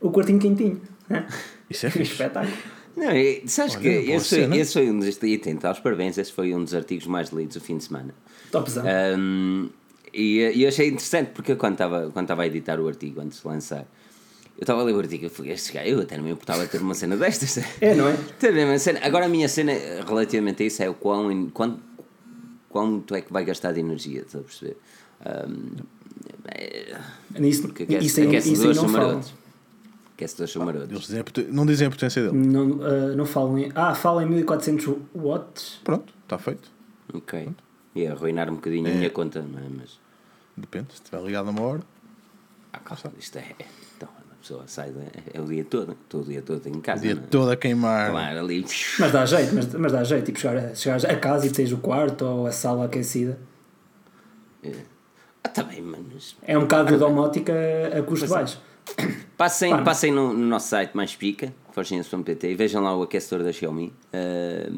o 0.00 0.10
quartinho 0.10 0.38
quentinho. 0.38 0.80
né? 1.08 1.26
Isso 1.70 1.86
é 1.86 1.90
fixe. 1.90 2.12
Espetáculo. 2.12 2.52
Não, 2.96 3.10
e, 3.12 3.42
sabes 3.46 3.74
Olha, 3.74 3.82
que 3.82 3.88
esse, 4.12 4.28
foi- 4.30 4.38
cena. 4.40 4.56
esse 4.56 4.72
foi 4.72 4.90
um 4.90 4.98
dos. 4.98 5.18
E 5.22 5.38
tenta, 5.38 5.68
aos 5.68 5.78
parabéns, 5.80 6.16
esse 6.16 6.32
foi 6.32 6.54
um 6.54 6.62
dos 6.64 6.74
artigos 6.74 7.06
mais 7.06 7.28
lidos 7.30 7.56
do 7.56 7.60
fim 7.60 7.76
de 7.76 7.84
semana. 7.84 8.14
Topzão. 8.50 8.84
Um, 9.18 9.68
e, 10.14 10.52
e 10.54 10.62
eu 10.62 10.68
achei 10.68 10.88
interessante 10.88 11.30
porque 11.32 11.56
quando 11.56 11.72
estava 11.74 12.10
quando 12.10 12.24
estava 12.24 12.42
a 12.42 12.46
editar 12.46 12.78
o 12.80 12.86
artigo 12.88 13.20
antes 13.20 13.40
de 13.42 13.46
lançar, 13.48 13.86
eu 14.56 14.60
estava 14.62 14.80
a 14.80 14.84
ler 14.84 14.94
o 14.94 14.98
artigo 15.00 15.26
e 15.26 15.28
falei, 15.28 15.52
este 15.52 15.72
gajo, 15.72 15.88
eu 15.88 16.00
até 16.00 16.16
não 16.16 16.24
me 16.24 16.30
importava 16.30 16.66
ter 16.66 16.80
uma 16.80 16.94
cena 16.94 17.16
destas. 17.16 17.58
É, 17.80 17.94
não 17.94 18.08
é? 18.08 18.16
Ter 18.38 18.52
uma 18.64 18.78
cena. 18.78 19.00
Agora 19.02 19.26
a 19.26 19.28
minha 19.28 19.48
cena 19.48 19.72
relativamente 20.06 20.62
a 20.62 20.66
isso 20.66 20.82
é 20.82 20.88
o 20.88 20.94
quão, 20.94 21.50
quanto, 21.50 21.80
quanto 22.68 23.14
é 23.14 23.20
que 23.20 23.32
vai 23.32 23.44
gastar 23.44 23.72
de 23.72 23.80
energia, 23.80 24.20
estás 24.20 24.44
a 24.44 24.46
perceber? 24.46 24.76
Um, 25.26 25.70
é, 26.46 26.98
Nisso, 27.38 27.62
porque 27.62 27.82
aquece, 27.84 28.06
isso, 28.06 28.20
aí, 28.20 28.26
isso 28.26 28.36
aquecedores 28.36 28.76
não 28.76 28.88
são 28.88 29.00
falam. 29.00 29.20
Aquecedores 30.14 30.52
são 30.52 30.64
marotos. 30.64 30.90
Eles 30.90 31.02
dizem 31.02 31.20
a 31.20 31.24
poten- 31.24 31.46
não 31.50 31.66
dizem 31.66 31.86
a 31.88 31.90
potência 31.90 32.22
dele. 32.22 32.36
Não, 32.46 32.78
ah, 32.82 33.16
não 33.16 33.26
falam 33.26 33.58
em. 33.58 33.72
Ah, 33.74 33.94
falam 33.94 34.22
em 34.22 34.30
1400 34.30 34.94
watts. 35.14 35.80
Pronto, 35.82 36.12
está 36.22 36.38
feito. 36.38 36.70
Ok. 37.12 37.48
Ia 37.96 38.12
arruinar 38.12 38.48
um 38.50 38.54
bocadinho 38.54 38.86
a 38.88 38.94
minha 38.94 39.10
conta, 39.10 39.40
não 39.42 39.58
é? 39.58 39.62
Mas. 39.76 39.98
Depende, 40.56 40.86
se 40.90 40.94
estiver 41.02 41.22
ligado 41.22 41.48
a 41.48 41.50
uma 41.50 41.62
hora. 41.62 41.82
Ah, 42.72 42.78
calma, 42.78 43.12
isto 43.18 43.38
é. 43.38 43.44
Então, 43.96 44.08
a 44.08 44.34
pessoa 44.36 44.64
sai. 44.66 44.90
É, 45.32 45.38
é 45.38 45.40
o 45.40 45.44
dia 45.46 45.64
todo. 45.64 45.92
Estou 45.92 46.20
o 46.20 46.24
dia 46.24 46.42
todo 46.42 46.66
em 46.68 46.80
casa. 46.80 47.00
O 47.00 47.02
dia 47.02 47.14
não 47.14 47.22
é? 47.22 47.26
todo 47.26 47.50
a 47.50 47.56
queimar. 47.56 48.10
Claro, 48.10 48.38
ali. 48.40 48.64
Mas 48.98 49.12
dá 49.12 49.26
jeito, 49.26 49.54
mas, 49.54 49.74
mas 49.74 49.92
dá 49.92 50.04
jeito. 50.04 50.24
Tipo, 50.26 50.38
chegar, 50.38 50.56
a- 50.56 50.74
chegares 50.74 51.04
a 51.04 51.16
casa 51.16 51.46
e 51.46 51.50
tens 51.50 51.72
o 51.72 51.78
quarto 51.78 52.24
ou 52.24 52.46
a 52.46 52.52
sala 52.52 52.84
aquecida. 52.86 53.38
Ah, 55.42 55.48
tá 55.48 55.62
bem, 55.62 55.82
mas. 55.82 56.36
É 56.42 56.56
um 56.56 56.62
bocado 56.62 56.92
de 56.92 56.98
domótica 56.98 57.52
a 57.96 58.02
custo 58.02 58.26
baixo. 58.28 58.60
Passem, 59.36 59.82
passem 59.82 60.12
no, 60.12 60.32
no 60.32 60.46
nosso 60.46 60.68
site 60.68 60.94
mais 60.94 61.16
pica, 61.16 61.52
forginhas.pt, 61.72 62.52
e 62.52 62.54
vejam 62.54 62.80
lá 62.84 62.96
o 62.96 63.02
aquecedor 63.02 63.44
da 63.44 63.52
Xiaomi. 63.52 63.92
Ah, 64.12 64.70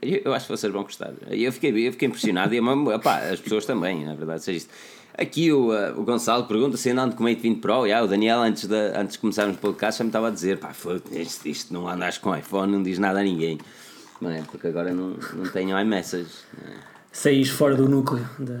eu, 0.00 0.22
eu 0.24 0.32
acho 0.32 0.46
que 0.46 0.56
vocês 0.56 0.72
vão 0.72 0.84
gostar. 0.84 1.12
Eu 1.28 1.52
fiquei, 1.52 1.70
eu 1.86 1.92
fiquei 1.92 2.08
impressionado 2.08 2.54
e 2.54 2.58
é 2.58 3.30
as 3.32 3.40
pessoas 3.40 3.66
também, 3.66 4.06
na 4.06 4.14
verdade, 4.14 4.42
seja 4.42 4.56
isto. 4.56 4.72
Aqui 5.20 5.52
o, 5.52 5.70
ah, 5.70 5.92
o 5.96 6.02
Gonçalo 6.02 6.44
pergunta 6.46 6.78
se 6.78 6.88
andando 6.90 7.14
com 7.14 7.22
o 7.22 7.26
Mate 7.26 7.42
20 7.42 7.60
Pro. 7.60 7.84
Yeah, 7.84 8.04
o 8.04 8.08
Daniel, 8.08 8.40
antes 8.40 8.66
de, 8.66 8.74
antes 8.96 9.14
de 9.14 9.18
começarmos 9.18 9.56
o 9.56 9.60
podcast, 9.60 9.98
já 9.98 10.04
me 10.04 10.08
estava 10.08 10.28
a 10.28 10.30
dizer: 10.30 10.58
pá, 10.58 10.72
isto, 11.12 11.46
isto 11.46 11.74
não 11.74 11.86
andas 11.86 12.16
com 12.16 12.34
iPhone, 12.34 12.72
não 12.72 12.82
diz 12.82 12.98
nada 12.98 13.20
a 13.20 13.22
ninguém. 13.22 13.58
Não 14.18 14.30
é? 14.30 14.40
Porque 14.42 14.68
agora 14.68 14.94
não, 14.94 15.16
não 15.34 15.46
tenho 15.52 15.78
iMessage. 15.78 16.30
não 16.56 16.72
é? 16.72 16.76
Saís 17.12 17.50
fora 17.50 17.76
do 17.76 17.86
núcleo. 17.86 18.26
Da... 18.38 18.60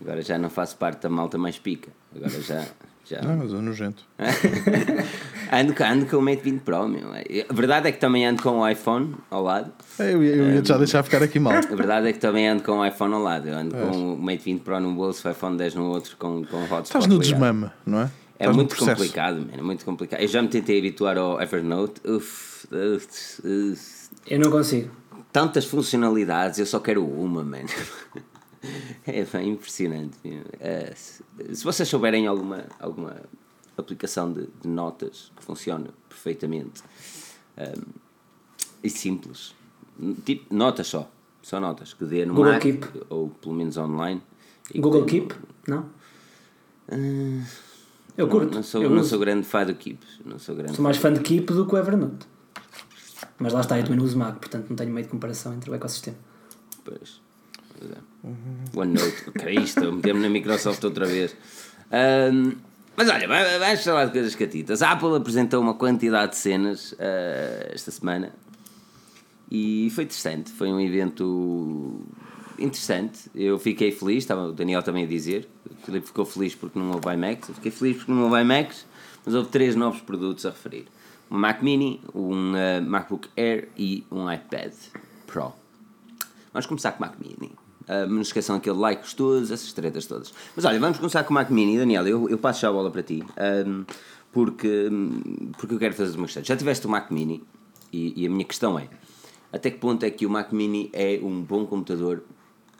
Agora 0.00 0.22
já 0.22 0.38
não 0.38 0.48
faço 0.48 0.76
parte 0.76 1.02
da 1.02 1.10
malta 1.10 1.36
mais 1.36 1.58
pica. 1.58 1.90
Agora 2.14 2.30
já 2.40 2.64
Já. 3.04 3.20
Não, 3.22 3.36
mas 3.36 3.52
é 3.52 3.56
nojento. 3.60 4.02
ando, 5.52 5.74
com- 5.74 5.84
ando 5.84 6.06
com 6.06 6.16
o 6.16 6.22
Mate 6.22 6.42
20 6.42 6.60
Pro, 6.62 6.88
meu. 6.88 7.08
A 7.10 7.52
verdade 7.52 7.88
é 7.88 7.92
que 7.92 7.98
também 8.00 8.26
ando 8.26 8.42
com 8.42 8.60
o 8.60 8.68
iPhone 8.68 9.14
ao 9.30 9.42
lado. 9.42 9.72
Eu, 9.98 10.22
ia- 10.22 10.34
eu 10.36 10.50
ia 10.54 10.64
já 10.64 10.78
deixar 10.78 11.02
ficar 11.02 11.22
aqui 11.22 11.38
mal. 11.38 11.52
A 11.56 11.60
verdade 11.60 12.08
é 12.08 12.12
que 12.12 12.18
também 12.18 12.48
ando 12.48 12.62
com 12.62 12.72
o 12.78 12.86
iPhone 12.86 13.12
ao 13.14 13.22
lado. 13.22 13.48
Eu 13.48 13.56
ando 13.58 13.74
Pois. 13.74 13.88
com 13.90 14.14
o 14.14 14.18
Mate 14.22 14.42
20 14.44 14.60
Pro 14.62 14.80
num 14.80 14.94
bolso, 14.94 15.26
o 15.28 15.30
iPhone 15.30 15.56
10 15.56 15.74
no 15.74 15.84
outro, 15.90 16.16
com, 16.16 16.44
com 16.44 16.56
o 16.56 16.62
hotspot. 16.62 16.82
Estás 16.84 17.06
no 17.06 17.14
ligado. 17.18 17.30
desmame, 17.30 17.70
não 17.84 18.00
é? 18.00 18.10
É 18.38 18.44
Estás 18.44 18.56
muito 18.56 18.76
complicado, 18.76 19.36
man, 19.36 19.58
é 19.58 19.62
muito 19.62 19.84
complicado. 19.84 20.20
Eu 20.20 20.28
já 20.28 20.42
me 20.42 20.48
tentei 20.48 20.78
habituar 20.78 21.16
ao 21.18 21.40
Evernote. 21.40 22.00
Uf, 22.08 22.66
uf, 22.66 23.06
uf. 23.46 24.08
Eu 24.26 24.40
não 24.40 24.50
consigo. 24.50 24.90
tantas 25.30 25.64
funcionalidades, 25.66 26.58
eu 26.58 26.66
só 26.66 26.80
quero 26.80 27.04
uma, 27.06 27.44
man. 27.44 27.58
É 29.06 29.24
bem 29.24 29.50
impressionante. 29.50 30.16
É, 30.60 30.92
se, 30.94 31.22
se 31.52 31.64
vocês 31.64 31.88
souberem 31.88 32.26
alguma, 32.26 32.64
alguma 32.80 33.16
aplicação 33.76 34.32
de, 34.32 34.46
de 34.62 34.68
notas 34.68 35.32
que 35.36 35.42
funcione 35.44 35.88
perfeitamente 36.08 36.82
hum, 37.58 37.82
e 38.82 38.88
simples, 38.90 39.54
tipo 40.24 40.54
notas 40.54 40.86
só, 40.86 41.10
só 41.42 41.58
notas, 41.60 41.92
que 41.94 42.04
dê 42.04 42.24
no 42.24 42.34
Google 42.34 42.52
Mac 42.52 42.62
Keep. 42.62 42.86
ou 43.10 43.28
pelo 43.30 43.54
menos 43.54 43.76
online. 43.76 44.22
Google 44.74 45.04
Keep? 45.04 45.34
Não? 45.68 45.88
Eu 48.16 48.26
Não, 48.26 48.28
curto. 48.28 48.54
não, 48.54 48.62
sou, 48.62 48.82
eu 48.82 48.90
não 48.90 49.00
uso. 49.00 49.10
sou 49.10 49.18
grande 49.18 49.46
fã 49.46 49.64
do 49.64 49.74
Keep. 49.74 50.04
Não 50.24 50.38
sou 50.38 50.54
grande 50.54 50.74
Sou 50.76 50.82
mais 50.82 50.96
fã 50.96 51.12
de 51.12 51.20
Keep 51.20 51.52
do 51.52 51.66
que 51.66 51.74
o 51.74 51.78
Evernote. 51.78 52.26
Mas 53.38 53.52
lá 53.52 53.60
está, 53.60 53.76
eu 53.78 53.82
também 53.84 53.98
não 53.98 54.04
uso 54.04 54.16
Mac, 54.16 54.36
portanto 54.38 54.68
não 54.68 54.76
tenho 54.76 54.92
meio 54.92 55.04
de 55.04 55.10
comparação 55.10 55.52
entre 55.54 55.70
o 55.70 55.74
ecossistema. 55.74 56.16
Pois. 56.84 57.20
OneNote, 58.74 59.30
Cristo, 59.38 59.92
metemos 59.92 60.22
na 60.22 60.28
Microsoft 60.28 60.82
outra 60.84 61.06
vez. 61.06 61.36
Ahm, 61.90 62.52
mas 62.96 63.08
olha, 63.08 63.26
vamos 63.26 63.82
falar 63.82 64.06
de 64.06 64.12
coisas 64.12 64.34
catitas. 64.36 64.80
A 64.80 64.92
Apple 64.92 65.16
apresentou 65.16 65.60
uma 65.60 65.74
quantidade 65.74 66.32
de 66.32 66.38
cenas 66.38 66.94
ah, 66.98 67.70
esta 67.72 67.90
semana 67.90 68.32
e 69.50 69.90
foi 69.90 70.04
interessante. 70.04 70.52
Foi 70.52 70.72
um 70.72 70.80
evento 70.80 72.00
interessante. 72.58 73.28
Eu 73.34 73.58
fiquei 73.58 73.90
feliz, 73.90 74.18
estava 74.18 74.46
o 74.46 74.52
Daniel 74.52 74.82
também 74.82 75.04
a 75.04 75.08
dizer. 75.08 75.48
O 75.70 75.86
Filipe 75.86 76.06
ficou 76.06 76.24
feliz 76.24 76.54
porque 76.54 76.78
não 76.78 76.92
houve 76.92 77.12
iMacs. 77.12 77.48
Eu 77.48 77.54
fiquei 77.56 77.72
feliz 77.72 77.96
porque 77.96 78.12
não 78.12 78.22
houve 78.22 78.40
iMacs, 78.40 78.86
mas 79.26 79.34
houve 79.34 79.48
três 79.48 79.74
novos 79.74 80.00
produtos 80.00 80.46
a 80.46 80.50
referir: 80.50 80.86
um 81.28 81.36
Mac 81.36 81.62
Mini, 81.62 82.00
um 82.14 82.52
ah, 82.54 82.80
MacBook 82.80 83.28
Air 83.36 83.68
e 83.76 84.06
um 84.10 84.32
iPad 84.32 84.72
Pro. 85.26 85.52
Vamos 86.52 86.66
começar 86.66 86.92
com 86.92 87.02
o 87.02 87.06
Mac 87.06 87.16
Mini. 87.18 87.63
Ah, 87.86 88.06
não 88.06 88.22
esqueçam 88.22 88.56
aquele 88.56 88.78
like 88.78 89.02
gostoso, 89.02 89.52
essas 89.52 89.72
tretas 89.72 90.06
todas. 90.06 90.32
Mas 90.56 90.64
olha, 90.64 90.78
vamos 90.80 90.98
começar 90.98 91.22
com 91.24 91.30
o 91.30 91.34
Mac 91.34 91.50
Mini. 91.50 91.78
Daniel, 91.78 92.06
eu, 92.06 92.28
eu 92.28 92.38
passo 92.38 92.60
já 92.60 92.68
a 92.68 92.72
bola 92.72 92.90
para 92.90 93.02
ti. 93.02 93.22
ahm, 93.36 93.84
porque, 94.32 94.90
porque 95.58 95.74
eu 95.74 95.78
quero 95.78 95.94
fazer 95.94 96.16
uma 96.16 96.26
questão. 96.26 96.42
Já 96.42 96.56
tiveste 96.56 96.86
o 96.86 96.90
Mac 96.90 97.10
Mini 97.10 97.44
e, 97.92 98.22
e 98.22 98.26
a 98.26 98.30
minha 98.30 98.44
questão 98.44 98.78
é: 98.78 98.88
até 99.52 99.70
que 99.70 99.78
ponto 99.78 100.04
é 100.04 100.10
que 100.10 100.26
o 100.26 100.30
Mac 100.30 100.52
Mini 100.52 100.90
é 100.92 101.20
um 101.22 101.40
bom 101.40 101.64
computador 101.66 102.24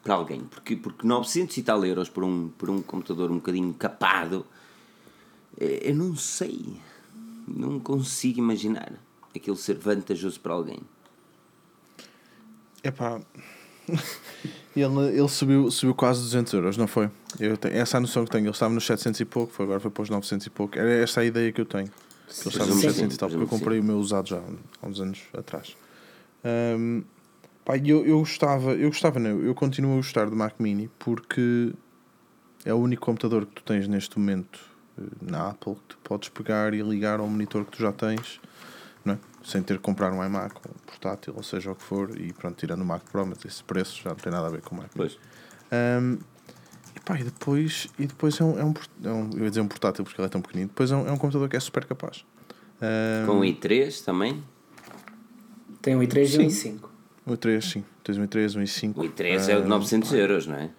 para 0.03 0.15
alguém? 0.15 0.41
Porque, 0.41 0.75
porque 0.75 1.07
900 1.07 1.57
e 1.57 1.63
tal 1.63 1.85
euros 1.85 2.09
por 2.09 2.25
um, 2.25 2.49
por 2.59 2.69
um 2.69 2.83
computador 2.83 3.31
um 3.31 3.37
bocadinho 3.37 3.73
capado, 3.75 4.45
eh, 5.61 5.91
eu 5.91 5.95
não 5.95 6.17
sei. 6.17 6.81
Não 7.47 7.79
consigo 7.79 8.39
imaginar 8.39 8.95
aquilo 9.37 9.57
ser 9.57 9.77
vantajoso 9.77 10.41
para 10.41 10.55
alguém. 10.55 10.81
Epá. 12.83 13.21
ele, 14.76 15.19
ele 15.19 15.29
subiu, 15.29 15.71
subiu 15.71 15.95
quase 15.95 16.21
200 16.23 16.53
euros, 16.55 16.76
não 16.76 16.87
foi? 16.87 17.11
Eu 17.38 17.57
tenho, 17.57 17.76
essa 17.76 17.97
é 17.97 17.99
a 17.99 18.00
noção 18.00 18.25
que 18.25 18.31
tenho. 18.31 18.45
Ele 18.45 18.50
estava 18.50 18.73
nos 18.73 18.85
700 18.85 19.21
e 19.21 19.25
pouco, 19.25 19.53
foi 19.53 19.64
agora 19.64 19.81
foi 19.81 19.91
para 19.91 20.03
os 20.03 20.11
900 20.11 20.47
e 20.47 20.50
pouco. 20.50 20.79
Era 20.79 20.91
esta 20.91 21.21
a 21.21 21.25
ideia 21.25 21.53
que 21.53 21.61
eu 21.61 21.67
tenho. 21.67 21.87
Que 21.87 21.93
ele 21.93 22.49
estava 22.49 22.71
nos 22.71 22.81
Presumo 22.81 22.81
que 22.81 22.87
700 22.88 23.12
sim, 23.12 23.17
e 23.17 23.19
tal, 23.19 23.29
porque 23.29 23.45
eu 23.45 23.49
comprei 23.49 23.81
o 23.81 23.85
meu 23.85 23.99
usado 23.99 24.29
já 24.29 24.41
há 24.83 24.87
uns 24.87 25.00
anos 25.00 25.21
atrás. 25.37 25.76
Ahm, 26.45 27.03
pá, 27.64 27.76
eu, 27.79 28.05
eu 28.05 28.19
gostava, 28.19 28.73
eu 28.73 28.88
gostava, 28.88 29.19
não, 29.19 29.41
eu 29.41 29.55
continuo 29.55 29.95
a 29.95 29.97
gostar 29.97 30.29
do 30.29 30.37
Mac 30.37 30.55
Mini 30.59 30.91
porque 30.99 31.73
é 32.64 32.73
o 32.73 32.76
único 32.76 33.05
computador 33.05 33.47
que 33.47 33.53
tu 33.53 33.62
tens 33.62 33.88
neste 33.88 34.19
momento 34.19 34.61
eh, 34.99 35.03
na 35.23 35.50
Apple 35.50 35.75
que 35.75 35.83
tu 35.88 35.99
podes 36.03 36.29
pegar 36.29 36.75
e 36.75 36.83
ligar 36.83 37.21
ao 37.21 37.26
monitor 37.26 37.64
que 37.64 37.73
tu 37.73 37.83
já 37.83 37.93
tens, 37.93 38.41
não 39.05 39.15
é? 39.15 39.19
sem 39.45 39.63
ter 39.63 39.77
que 39.77 39.83
comprar 39.83 40.11
um 40.13 40.25
iMac, 40.25 40.55
um 40.57 40.73
portátil, 40.87 41.35
ou 41.37 41.43
seja 41.43 41.71
o 41.71 41.75
que 41.75 41.83
for, 41.83 42.19
e 42.19 42.33
pronto, 42.33 42.57
tirando 42.57 42.81
o 42.81 42.85
Mac 42.85 43.03
Pro, 43.13 43.27
mas 43.27 43.45
esse 43.45 43.63
preço 43.63 44.01
já 44.03 44.11
não 44.11 44.17
tem 44.17 44.33
nada 44.33 44.47
a 44.47 44.51
ver 44.51 44.63
com 44.63 44.75
o 44.75 44.79
Mac. 44.79 44.91
Pois. 44.95 45.19
Um, 45.71 46.19
e, 46.97 47.01
pá, 47.01 47.19
e 47.21 47.25
depois, 47.25 47.89
e 47.99 48.07
depois 48.07 48.41
é, 48.41 48.45
um, 48.45 48.59
é, 48.59 48.65
um, 48.65 48.75
é 49.05 49.11
um- 49.11 49.31
Eu 49.35 49.45
ia 49.45 49.49
dizer 49.51 49.61
um 49.61 49.69
portátil 49.69 50.03
porque 50.05 50.19
ele 50.21 50.27
é 50.27 50.31
tão 50.31 50.41
pequenino. 50.41 50.69
Depois 50.69 50.91
é 50.91 50.97
um, 50.97 51.07
é 51.07 51.13
um 51.13 51.19
computador 51.19 51.49
que 51.49 51.57
é 51.57 51.61
super 51.61 51.85
capaz. 51.85 52.25
Um, 52.81 53.27
Com 53.27 53.41
o 53.41 53.43
i3 53.43 54.03
também? 54.05 54.43
Tem 55.83 55.95
um 55.95 56.01
i3 56.01 56.41
e 56.41 56.47
um 56.47 56.51
Sim. 56.51 56.79
i5. 56.79 56.89
O 57.27 57.33
i3, 57.33 57.61
sim. 57.63 57.85
Tens 58.03 58.17
um 58.19 58.25
i3, 58.27 58.57
um 58.57 58.63
i5. 58.63 58.93
O 58.97 59.03
i3 59.03 59.49
é 59.49 59.59
o 59.59 59.63
de 59.63 59.69
900 59.69 60.13
euros, 60.13 60.47
não 60.47 60.57
é? 60.57 60.71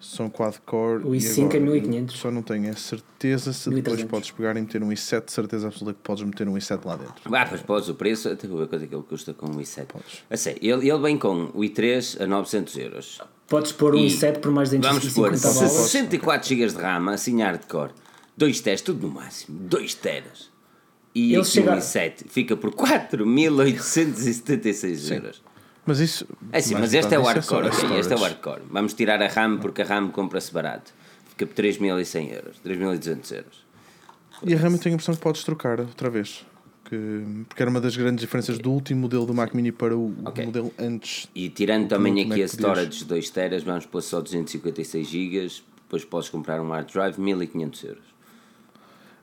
São 0.00 0.30
quad-core. 0.30 1.02
O 1.04 1.12
e 1.14 1.18
i5 1.18 1.40
agora, 1.46 1.56
é 1.56 1.60
1500. 1.60 2.16
Só 2.18 2.30
não 2.30 2.40
tenho 2.40 2.70
a 2.70 2.74
certeza 2.76 3.52
se 3.52 3.68
depois 3.68 3.96
1300. 3.96 4.10
podes 4.10 4.30
pegar 4.30 4.56
e 4.56 4.60
meter 4.60 4.80
um 4.82 4.90
i7. 4.90 5.24
de 5.24 5.32
Certeza 5.32 5.66
absoluta 5.66 5.96
que 5.96 6.02
podes 6.04 6.22
meter 6.22 6.48
um 6.48 6.54
i7 6.54 6.84
lá 6.84 6.94
dentro. 6.96 7.34
Ah, 7.34 7.44
pois 7.48 7.60
podes, 7.62 7.88
o 7.88 7.94
preço, 7.94 8.28
até 8.28 8.46
vou 8.46 8.58
ver 8.58 8.68
quanto 8.68 8.84
é 8.84 8.86
que 8.86 8.94
ele 8.94 9.02
custa 9.02 9.34
com 9.34 9.46
o 9.48 9.56
i7. 9.60 9.86
Podes. 9.86 10.22
A 10.30 10.36
sério, 10.36 10.60
ele, 10.62 10.88
ele 10.88 10.98
vem 11.00 11.18
com 11.18 11.46
o 11.52 11.60
i3 11.62 12.22
a 12.22 12.26
900 12.28 12.76
euros. 12.76 13.20
Podes 13.48 13.72
pôr 13.72 13.96
um 13.96 13.98
E 13.98 14.06
i7 14.06 14.38
por 14.38 14.52
mais 14.52 14.70
de 14.70 14.78
Vamos 14.78 15.12
pôr 15.12 15.30
250 15.32 15.54
dólares. 15.54 15.72
64 15.90 16.48
GB 16.48 16.66
de 16.68 16.76
RAM, 16.76 17.10
assim 17.10 17.42
hardcore, 17.42 17.90
2 18.36 18.60
teras, 18.60 18.82
tudo 18.82 19.04
no 19.08 19.12
máximo, 19.14 19.58
2 19.62 19.94
teras. 19.94 20.48
E 21.14 21.32
Ele 21.32 21.40
aqui 21.40 21.50
chega- 21.50 21.74
o 21.74 21.78
i7 21.78 22.28
fica 22.28 22.54
por 22.56 22.70
4.876 22.72 25.10
euros. 25.10 25.42
Mas 25.88 26.00
isso. 26.00 26.26
É 26.52 26.60
sim, 26.60 26.74
mais 26.74 26.82
mas 26.84 26.94
este 26.94 27.14
é 27.14 27.18
o 27.18 27.22
disso 27.22 27.34
hardcore, 27.34 27.72
só- 27.74 27.86
ok, 27.86 27.98
este 27.98 28.12
é 28.12 28.16
o 28.16 28.18
hardcore. 28.20 28.62
Vamos 28.70 28.92
tirar 28.92 29.22
a 29.22 29.26
RAM 29.26 29.56
porque 29.58 29.80
a 29.82 29.84
RAM 29.86 30.10
compra-se 30.10 30.52
barato. 30.52 30.92
Fica 31.30 31.46
por 31.46 31.54
3.100 31.54 32.32
euros, 32.34 32.56
3.200 32.64 33.32
euros. 33.32 33.66
E 34.44 34.54
a 34.54 34.58
RAM 34.58 34.72
eu 34.72 34.78
tenho 34.78 34.92
a 34.92 34.96
impressão 34.96 35.14
que 35.14 35.20
podes 35.20 35.42
trocar 35.44 35.80
outra 35.80 36.10
vez. 36.10 36.44
Que, 36.84 36.96
porque 37.48 37.62
era 37.62 37.70
uma 37.70 37.80
das 37.80 37.96
grandes 37.96 38.20
diferenças 38.20 38.58
do 38.58 38.70
último 38.70 39.00
modelo 39.02 39.24
do 39.26 39.32
Mac 39.34 39.52
Mini 39.54 39.72
para 39.72 39.96
o, 39.96 40.06
o 40.08 40.14
Ok. 40.26 40.44
modelo 40.44 40.72
antes. 40.78 41.28
E 41.34 41.48
tirando 41.48 41.88
também 41.88 42.20
aqui 42.22 42.40
é 42.40 42.44
a 42.44 42.48
storage 42.48 42.98
de 43.00 43.04
2 43.06 43.30
teras, 43.30 43.62
vamos 43.62 43.84
pôr 43.86 44.02
só 44.02 44.20
256 44.20 45.06
GB, 45.08 45.48
depois 45.82 46.04
podes 46.04 46.28
comprar 46.28 46.60
um 46.60 46.68
hard 46.70 46.90
drive, 46.92 47.18
1500 47.18 47.84
euros. 47.84 48.04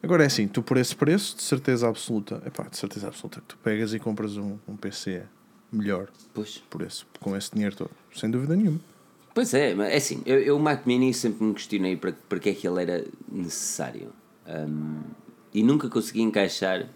Agora 0.03 0.23
é 0.23 0.27
assim, 0.27 0.47
tu 0.47 0.61
por 0.61 0.77
esse 0.77 0.95
preço, 0.95 1.35
de 1.37 1.41
certeza 1.43 1.87
absoluta, 1.87 2.41
epá, 2.45 2.63
de 2.69 2.77
certeza 2.77 3.07
absoluta, 3.07 3.39
que 3.41 3.47
tu 3.47 3.57
pegas 3.63 3.93
e 3.93 3.99
compras 3.99 4.37
um, 4.37 4.57
um 4.67 4.75
PC 4.75 5.23
melhor 5.71 6.09
Pois. 6.33 6.57
por 6.69 6.81
esse, 6.81 7.03
com 7.19 7.35
esse 7.35 7.51
dinheiro 7.51 7.75
todo, 7.75 7.91
sem 8.13 8.29
dúvida 8.29 8.55
nenhuma. 8.55 8.79
Pois 9.33 9.53
é, 9.53 9.71
é 9.71 9.97
assim, 9.97 10.21
eu, 10.25 10.39
eu 10.39 10.55
o 10.55 10.59
Mac 10.59 10.85
Mini 10.85 11.13
sempre 11.13 11.43
me 11.43 11.53
questionei 11.53 11.97
para, 11.97 12.13
para 12.13 12.39
que 12.39 12.49
é 12.49 12.53
que 12.53 12.65
ele 12.65 12.81
era 12.81 13.05
necessário. 13.29 14.13
Hum, 14.47 15.01
e 15.53 15.61
nunca 15.61 15.89
consegui 15.89 16.21
encaixar. 16.21 16.89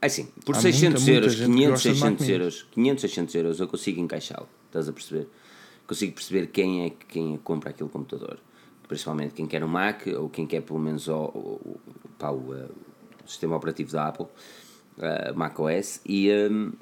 É 0.00 0.06
Assim, 0.06 0.26
por 0.44 0.56
Há 0.56 0.60
600 0.60 1.02
muita, 1.02 1.12
muita 1.12 1.26
euros, 1.26 1.34
que 1.36 1.44
500, 1.46 1.70
gosta 1.70 1.92
de 1.92 2.00
Mac 2.00 2.18
600 2.18 2.26
Minis. 2.26 2.40
euros, 2.40 2.66
500, 2.72 3.00
600 3.00 3.34
euros 3.34 3.60
eu 3.60 3.68
consigo 3.68 4.00
encaixá-lo. 4.00 4.48
Estás 4.66 4.88
a 4.88 4.92
perceber? 4.92 5.28
Consigo 5.86 6.12
perceber 6.12 6.46
quem 6.48 6.84
é 6.84 6.90
que 6.90 7.06
quem 7.06 7.34
é 7.34 7.38
compra 7.38 7.70
aquele 7.70 7.88
computador. 7.88 8.38
Principalmente 8.86 9.32
quem 9.32 9.46
quer 9.46 9.64
um 9.64 9.68
Mac 9.68 10.06
ou 10.18 10.28
quem 10.28 10.46
quer 10.46 10.60
pelo 10.62 10.78
menos 10.80 11.08
o, 11.08 11.14
o, 11.24 11.80
pá, 12.18 12.30
o, 12.30 12.52
uh, 12.52 12.68
o 13.24 13.28
sistema 13.28 13.56
operativo 13.56 13.92
da 13.92 14.08
Apple, 14.08 14.26
uh, 14.26 15.34
Mac 15.34 15.58
OS, 15.58 16.00
e, 16.04 16.30
um, 16.50 16.72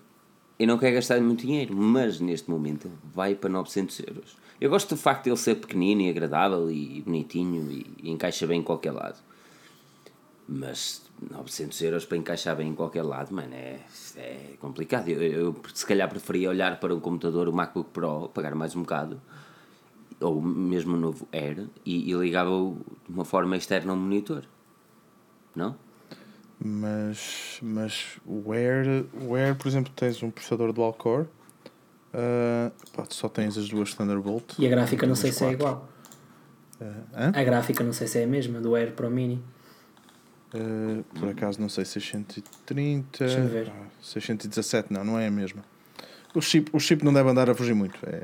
eu 0.60 0.66
não 0.66 0.76
quero 0.76 0.96
gastar 0.96 1.18
muito 1.22 1.46
dinheiro, 1.46 1.74
mas 1.74 2.20
neste 2.20 2.50
momento 2.50 2.92
vai 3.14 3.34
para 3.34 3.48
900 3.48 3.98
euros. 4.00 4.36
Eu 4.60 4.68
gosto 4.68 4.90
do 4.90 4.96
facto 4.98 5.24
de 5.24 5.30
ele 5.30 5.38
ser 5.38 5.54
pequenino 5.54 6.02
e 6.02 6.10
agradável 6.10 6.70
e 6.70 7.00
bonitinho 7.00 7.72
e, 7.72 8.10
encaixa 8.10 8.46
bem 8.46 8.60
em 8.60 8.62
qualquer 8.62 8.92
lado. 8.92 9.18
Mas 10.46 11.00
900 11.30 11.80
euros 11.80 12.04
para 12.04 12.18
encaixar 12.18 12.54
bem 12.56 12.68
em 12.68 12.74
qualquer 12.74 13.02
lado, 13.02 13.34
mano, 13.34 13.54
é, 13.54 13.80
é 14.18 14.50
complicado. 14.60 15.08
Eu, 15.08 15.22
eu 15.22 15.56
se 15.72 15.86
calhar 15.86 16.06
preferia 16.10 16.50
olhar 16.50 16.78
para 16.78 16.94
o 16.94 17.00
computador, 17.00 17.48
o 17.48 17.52
MacBook 17.54 17.88
Pro, 17.90 18.28
pagar 18.28 18.54
mais 18.54 18.76
um 18.76 18.82
bocado, 18.82 19.18
ou 20.20 20.42
mesmo 20.42 20.94
o 20.94 21.00
novo 21.00 21.26
Air, 21.32 21.68
e, 21.86 22.10
e 22.10 22.12
ligava-o 22.12 22.76
de 23.08 23.14
uma 23.14 23.24
forma 23.24 23.56
externa 23.56 23.92
ao 23.92 23.96
monitor. 23.96 24.42
Não? 25.56 25.74
Mas, 26.62 27.58
mas 27.62 28.18
o 28.26 28.52
Air, 28.52 29.06
o 29.22 29.34
Air, 29.34 29.56
por 29.56 29.66
exemplo, 29.66 29.92
tens 29.96 30.22
um 30.22 30.30
processador 30.30 30.72
dual 30.72 30.92
core, 30.92 31.26
ah, 32.12 32.70
pá, 32.94 33.04
só 33.08 33.28
tens 33.28 33.56
as 33.56 33.68
duas 33.68 33.94
Thunderbolt. 33.94 34.58
E 34.58 34.66
a 34.66 34.70
gráfica 34.70 35.06
não 35.06 35.14
sei 35.14 35.32
se 35.32 35.44
é 35.44 35.52
igual. 35.52 35.88
Hã? 36.80 37.32
A 37.34 37.44
gráfica 37.44 37.84
não 37.84 37.92
sei 37.92 38.06
se 38.06 38.18
é 38.18 38.24
a 38.24 38.26
mesma, 38.26 38.60
do 38.60 38.74
Air 38.74 38.92
Pro 38.92 39.10
Mini. 39.10 39.42
Ah, 40.54 41.02
por 41.18 41.28
acaso 41.28 41.60
não 41.60 41.68
sei, 41.68 41.84
630, 41.84 43.24
Deixa-me 43.24 43.48
ver. 43.48 43.70
ah, 43.70 43.86
617, 44.02 44.92
não, 44.92 45.04
não 45.04 45.18
é 45.18 45.26
a 45.26 45.30
mesma. 45.30 45.62
O 46.34 46.40
chip, 46.40 46.70
o 46.72 46.78
chip 46.80 47.04
não 47.04 47.12
deve 47.12 47.28
andar 47.28 47.50
a 47.50 47.54
fugir 47.54 47.74
muito. 47.74 47.98
É, 48.06 48.22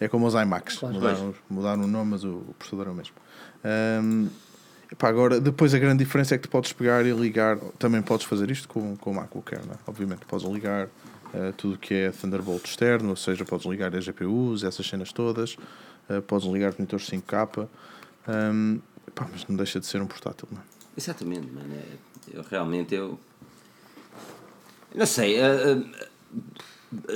é 0.00 0.08
como 0.08 0.26
os 0.26 0.34
iMacs. 0.34 0.78
Claro. 0.78 0.94
Mudaram, 0.94 1.34
mudaram 1.48 1.84
o 1.84 1.86
nome, 1.86 2.12
mas 2.12 2.24
o, 2.24 2.54
processador 2.58 2.88
é 2.88 2.90
o 2.90 2.94
mesmo. 2.94 3.14
Ahm, 3.64 4.28
Epá, 4.90 5.08
agora, 5.08 5.40
depois 5.40 5.74
a 5.74 5.78
grande 5.78 6.02
diferença 6.02 6.34
é 6.34 6.38
que 6.38 6.48
tu 6.48 6.50
podes 6.50 6.72
pegar 6.72 7.04
e 7.04 7.10
ligar, 7.12 7.58
também 7.78 8.00
podes 8.00 8.24
fazer 8.24 8.50
isto 8.50 8.66
com, 8.68 8.96
com 8.96 9.10
o 9.10 9.14
não 9.14 9.22
é? 9.22 9.78
obviamente, 9.86 10.24
podes 10.26 10.46
ligar 10.48 10.86
uh, 10.86 11.52
tudo 11.56 11.76
que 11.76 11.92
é 11.92 12.10
Thunderbolt 12.10 12.64
externo, 12.64 13.10
ou 13.10 13.16
seja, 13.16 13.44
podes 13.44 13.66
ligar 13.66 13.94
as 13.94 14.04
GPUs, 14.04 14.64
essas 14.64 14.86
cenas 14.86 15.12
todas, 15.12 15.56
uh, 16.08 16.22
podes 16.26 16.48
ligar 16.48 16.72
monitores 16.78 17.06
5K, 17.10 17.68
um, 18.28 18.80
epá, 19.06 19.28
mas 19.30 19.46
não 19.46 19.56
deixa 19.56 19.78
de 19.78 19.86
ser 19.86 20.00
um 20.00 20.06
portátil, 20.06 20.48
não 20.50 20.58
é? 20.58 20.62
Exatamente, 20.96 21.46
mano. 21.52 21.74
É, 21.74 22.36
eu 22.36 22.42
realmente 22.42 22.94
eu. 22.94 23.18
Não 24.94 25.06
sei. 25.06 25.38
Uh, 25.38 25.84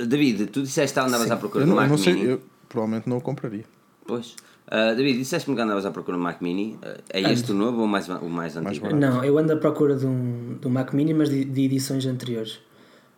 David, 0.07 0.47
tu 0.47 0.61
disseste 0.61 0.93
que 0.93 1.05
andavas 1.05 1.29
à 1.29 1.37
procura 1.37 1.65
do 1.65 1.75
Mac 1.75 1.89
não 1.89 1.97
sei, 1.97 2.13
Mini. 2.13 2.27
eu 2.27 2.41
provavelmente 2.69 3.09
não 3.09 3.17
o 3.17 3.21
compraria. 3.21 3.65
Pois. 4.05 4.35
Uh, 4.73 4.95
David, 4.95 5.19
disseste-me 5.19 5.55
que 5.55 5.61
andavas 5.61 5.85
à 5.85 5.91
procura 5.91 6.17
do 6.17 6.23
Mac 6.23 6.41
Mini. 6.41 6.79
Uh, 6.81 6.99
é 7.11 7.21
este 7.31 7.51
o 7.51 7.53
novo 7.53 7.81
ou 7.81 7.85
o 7.85 7.87
mais, 7.87 8.09
o 8.09 8.27
mais 8.27 8.57
antigo? 8.57 8.87
barato. 8.87 8.99
Não, 8.99 9.23
eu 9.23 9.37
ando 9.37 9.53
à 9.53 9.55
procura 9.55 9.95
de 9.95 10.07
um, 10.07 10.57
de 10.59 10.67
um 10.67 10.71
Mac 10.71 10.91
Mini, 10.93 11.13
mas 11.13 11.29
de, 11.29 11.45
de 11.45 11.61
edições 11.61 12.03
anteriores. 12.07 12.59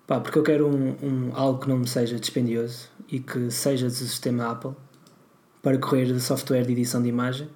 Pá, 0.05 0.19
porque 0.19 0.37
eu 0.37 0.43
quero 0.43 0.67
um, 0.67 0.95
um, 1.01 1.31
algo 1.33 1.61
que 1.61 1.69
não 1.69 1.77
me 1.77 1.87
seja 1.87 2.19
dispendioso 2.19 2.89
e 3.09 3.21
que 3.21 3.49
seja 3.49 3.87
do 3.87 3.93
sistema 3.93 4.51
Apple 4.51 4.73
para 5.61 5.77
correr 5.77 6.07
de 6.07 6.19
software 6.19 6.63
de 6.63 6.73
edição 6.73 7.01
de 7.01 7.07
imagem. 7.07 7.47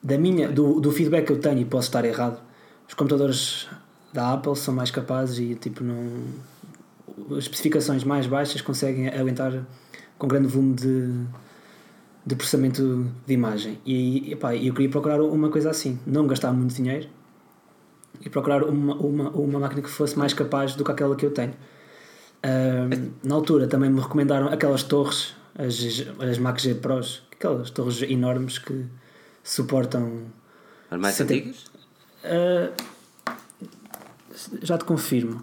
Da 0.00 0.16
minha, 0.16 0.48
do, 0.48 0.80
do 0.80 0.92
feedback 0.92 1.26
que 1.26 1.32
eu 1.32 1.40
tenho, 1.40 1.58
e 1.58 1.64
posso 1.64 1.88
estar 1.88 2.04
errado, 2.04 2.40
os 2.88 2.94
computadores 2.94 3.68
da 4.12 4.32
Apple 4.32 4.54
são 4.54 4.72
mais 4.72 4.92
capazes 4.92 5.38
e 5.40 5.56
tipo 5.56 5.82
não. 5.82 6.06
As 7.32 7.38
especificações 7.38 8.04
mais 8.04 8.26
baixas 8.28 8.62
conseguem 8.62 9.08
aguentar 9.08 9.66
com 10.16 10.28
grande 10.28 10.46
volume 10.46 10.74
de, 10.74 11.26
de 12.24 12.34
processamento 12.36 13.10
de 13.26 13.34
imagem. 13.34 13.78
E 13.84 14.32
epá, 14.32 14.54
eu 14.54 14.72
queria 14.72 14.88
procurar 14.90 15.20
uma 15.22 15.48
coisa 15.48 15.70
assim, 15.70 15.98
não 16.06 16.26
gastar 16.26 16.52
muito 16.52 16.74
dinheiro 16.74 17.08
e 18.24 18.28
procurar 18.30 18.62
uma, 18.64 18.94
uma, 18.96 19.30
uma 19.30 19.58
máquina 19.58 19.82
que 19.82 19.90
fosse 19.90 20.16
mais 20.18 20.32
capaz 20.32 20.74
do 20.76 20.84
que 20.84 20.90
aquela 20.92 21.16
que 21.16 21.26
eu 21.26 21.30
tenho. 21.32 21.54
Ahm, 22.44 23.10
na 23.24 23.34
altura 23.34 23.66
também 23.66 23.90
me 23.90 24.00
recomendaram 24.00 24.48
aquelas 24.48 24.82
torres, 24.82 25.34
as, 25.58 25.76
as 26.20 26.38
Mac 26.38 26.58
G 26.60 26.74
Pros, 26.74 27.22
aquelas 27.32 27.70
torres 27.70 28.02
enormes 28.02 28.58
que 28.58 28.84
suportam. 29.42 30.22
As 30.90 31.00
mais 31.00 31.14
Setenta- 31.14 31.40
antigas? 31.48 31.64
Ah, 32.24 32.70
já 34.62 34.78
te 34.78 34.84
confirmo. 34.84 35.42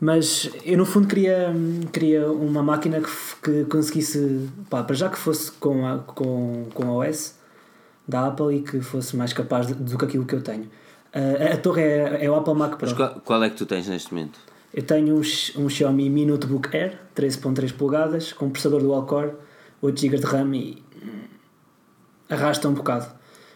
Mas 0.00 0.50
eu 0.64 0.78
no 0.78 0.86
fundo 0.86 1.08
queria, 1.08 1.52
queria 1.92 2.30
uma 2.30 2.62
máquina 2.62 3.00
que, 3.00 3.10
que 3.42 3.64
conseguisse, 3.64 4.48
pá, 4.70 4.84
para 4.84 4.94
já 4.94 5.08
que 5.08 5.18
fosse 5.18 5.50
com 5.52 5.86
a, 5.86 5.98
com, 5.98 6.66
com 6.72 6.84
a 6.84 7.08
OS 7.08 7.36
da 8.06 8.28
Apple 8.28 8.56
e 8.56 8.62
que 8.62 8.80
fosse 8.80 9.16
mais 9.16 9.32
capaz 9.32 9.66
do 9.66 9.98
que 9.98 10.04
aquilo 10.04 10.24
que 10.24 10.34
eu 10.34 10.40
tenho. 10.40 10.68
Ah, 11.12 11.54
a, 11.54 11.56
torre 11.56 11.82
é, 11.82 12.24
é 12.24 12.30
o 12.30 12.34
Apple 12.34 12.54
Mac 12.54 12.76
Pro. 12.76 12.86
Mas 12.88 12.92
qual, 12.92 13.20
qual 13.24 13.42
é 13.42 13.50
que 13.50 13.56
tu 13.56 13.66
tens 13.66 13.88
neste 13.88 14.14
momento? 14.14 14.38
Eu 14.72 14.82
tenho 14.82 15.16
um, 15.16 15.20
um 15.62 15.68
Xiaomi 15.68 16.08
Mi 16.08 16.24
Notebook 16.24 16.74
Air 16.76 16.98
13.3 17.16 17.72
polegadas 17.72 18.32
com 18.32 18.50
processador 18.50 18.80
dual 18.82 19.04
core, 19.06 19.32
8 19.82 20.00
GB 20.00 20.18
de 20.18 20.26
RAM 20.26 20.54
e 20.54 20.82
hum, 21.02 21.22
arrasta 22.28 22.68
um 22.68 22.74
bocado. 22.74 23.06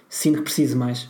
Sinto 0.09 0.39
que 0.39 0.43
preciso 0.45 0.77
mais. 0.77 1.09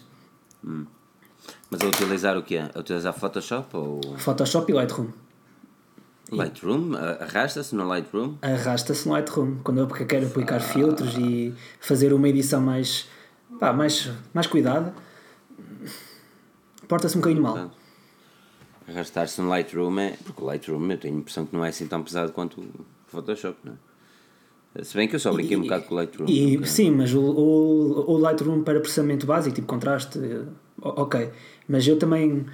Mas 1.70 1.80
a 1.80 1.86
utilizar 1.86 2.36
o 2.36 2.42
quê? 2.42 2.62
A 2.74 2.78
utilizar 2.78 3.12
Photoshop 3.12 3.76
ou 3.76 4.00
Photoshop 4.18 4.70
e 4.70 4.74
Lightroom. 4.74 5.08
Lightroom? 6.36 6.92
Arrasta-se 7.20 7.74
no 7.74 7.86
Lightroom? 7.86 8.34
arrasta-se 8.42 9.06
no 9.06 9.14
Lightroom 9.14 9.58
quando 9.62 9.78
eu 9.80 9.86
quero 9.86 10.26
aplicar 10.26 10.60
filtros 10.60 11.16
e 11.16 11.54
fazer 11.80 12.12
uma 12.12 12.28
edição 12.28 12.60
mais 12.60 13.08
pá, 13.58 13.72
mais, 13.72 14.10
mais 14.32 14.46
cuidada 14.46 14.94
porta-se 16.88 17.16
um 17.16 17.20
bocadinho 17.20 17.42
mal 17.42 17.70
Arrastar-se 18.88 19.40
no 19.40 19.48
Lightroom 19.48 19.98
é. 20.00 20.16
Porque 20.24 20.42
o 20.42 20.46
Lightroom 20.46 20.90
eu 20.90 20.98
tenho 20.98 21.14
a 21.14 21.18
impressão 21.18 21.46
que 21.46 21.54
não 21.54 21.64
é 21.64 21.68
assim 21.68 21.86
tão 21.86 22.02
pesado 22.02 22.32
quanto 22.32 22.60
o 22.60 22.68
Photoshop, 23.06 23.56
não 23.64 23.74
é? 24.74 24.84
Se 24.84 24.96
bem 24.96 25.06
que 25.06 25.14
eu 25.14 25.20
só 25.20 25.32
brinquei 25.32 25.56
um 25.56 25.62
bocado 25.62 25.84
com 25.84 25.94
o 25.94 25.96
Lightroom. 25.98 26.26
e 26.28 26.66
sim, 26.66 26.90
mas 26.90 27.12
o, 27.12 27.20
o, 27.20 28.10
o 28.12 28.16
Lightroom 28.16 28.62
para 28.62 28.80
processamento 28.80 29.26
básico, 29.26 29.54
tipo 29.54 29.66
contraste 29.66 30.18
eh, 30.18 30.46
ok, 30.80 31.30
mas 31.68 31.86
eu 31.86 31.98
também 31.98 32.46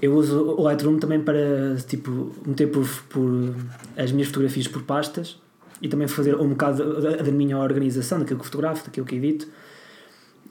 eu 0.00 0.14
uso 0.14 0.42
o 0.42 0.62
Lightroom 0.62 0.98
também 0.98 1.20
para 1.20 1.76
tipo 1.86 2.32
meter 2.46 2.70
por, 2.70 2.86
por 3.08 3.54
as 3.96 4.12
minhas 4.12 4.28
fotografias 4.28 4.68
por 4.68 4.82
pastas 4.82 5.38
e 5.82 5.88
também 5.88 6.08
fazer 6.08 6.34
um 6.36 6.50
bocado 6.50 7.00
da, 7.00 7.16
da 7.16 7.32
minha 7.32 7.58
organização 7.58 8.18
daquilo 8.18 8.40
que 8.40 8.46
fotografo, 8.46 8.84
daquilo 8.84 9.06
que 9.06 9.16
edito. 9.16 9.48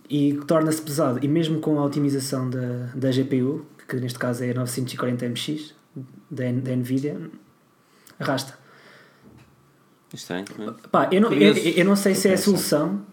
E 0.09 0.39
torna-se 0.47 0.81
pesado. 0.81 1.19
E 1.21 1.27
mesmo 1.27 1.59
com 1.59 1.77
a 1.79 1.83
otimização 1.83 2.49
da, 2.49 2.89
da 2.95 3.11
GPU 3.11 3.65
que 3.87 3.95
neste 3.97 4.19
caso 4.19 4.43
é 4.43 4.51
a 4.51 4.53
940MX 4.53 5.71
da, 6.29 6.43
da 6.51 6.75
Nvidia 6.75 7.17
arrasta. 8.19 8.57
Estranho, 10.13 10.45
é? 10.59 10.87
Pá, 10.89 11.09
eu, 11.11 11.21
não, 11.21 11.31
eu, 11.33 11.53
eu 11.53 11.85
não 11.85 11.95
sei 11.95 12.15
se 12.15 12.29
é 12.29 12.33
a 12.33 12.37
solução 12.37 13.05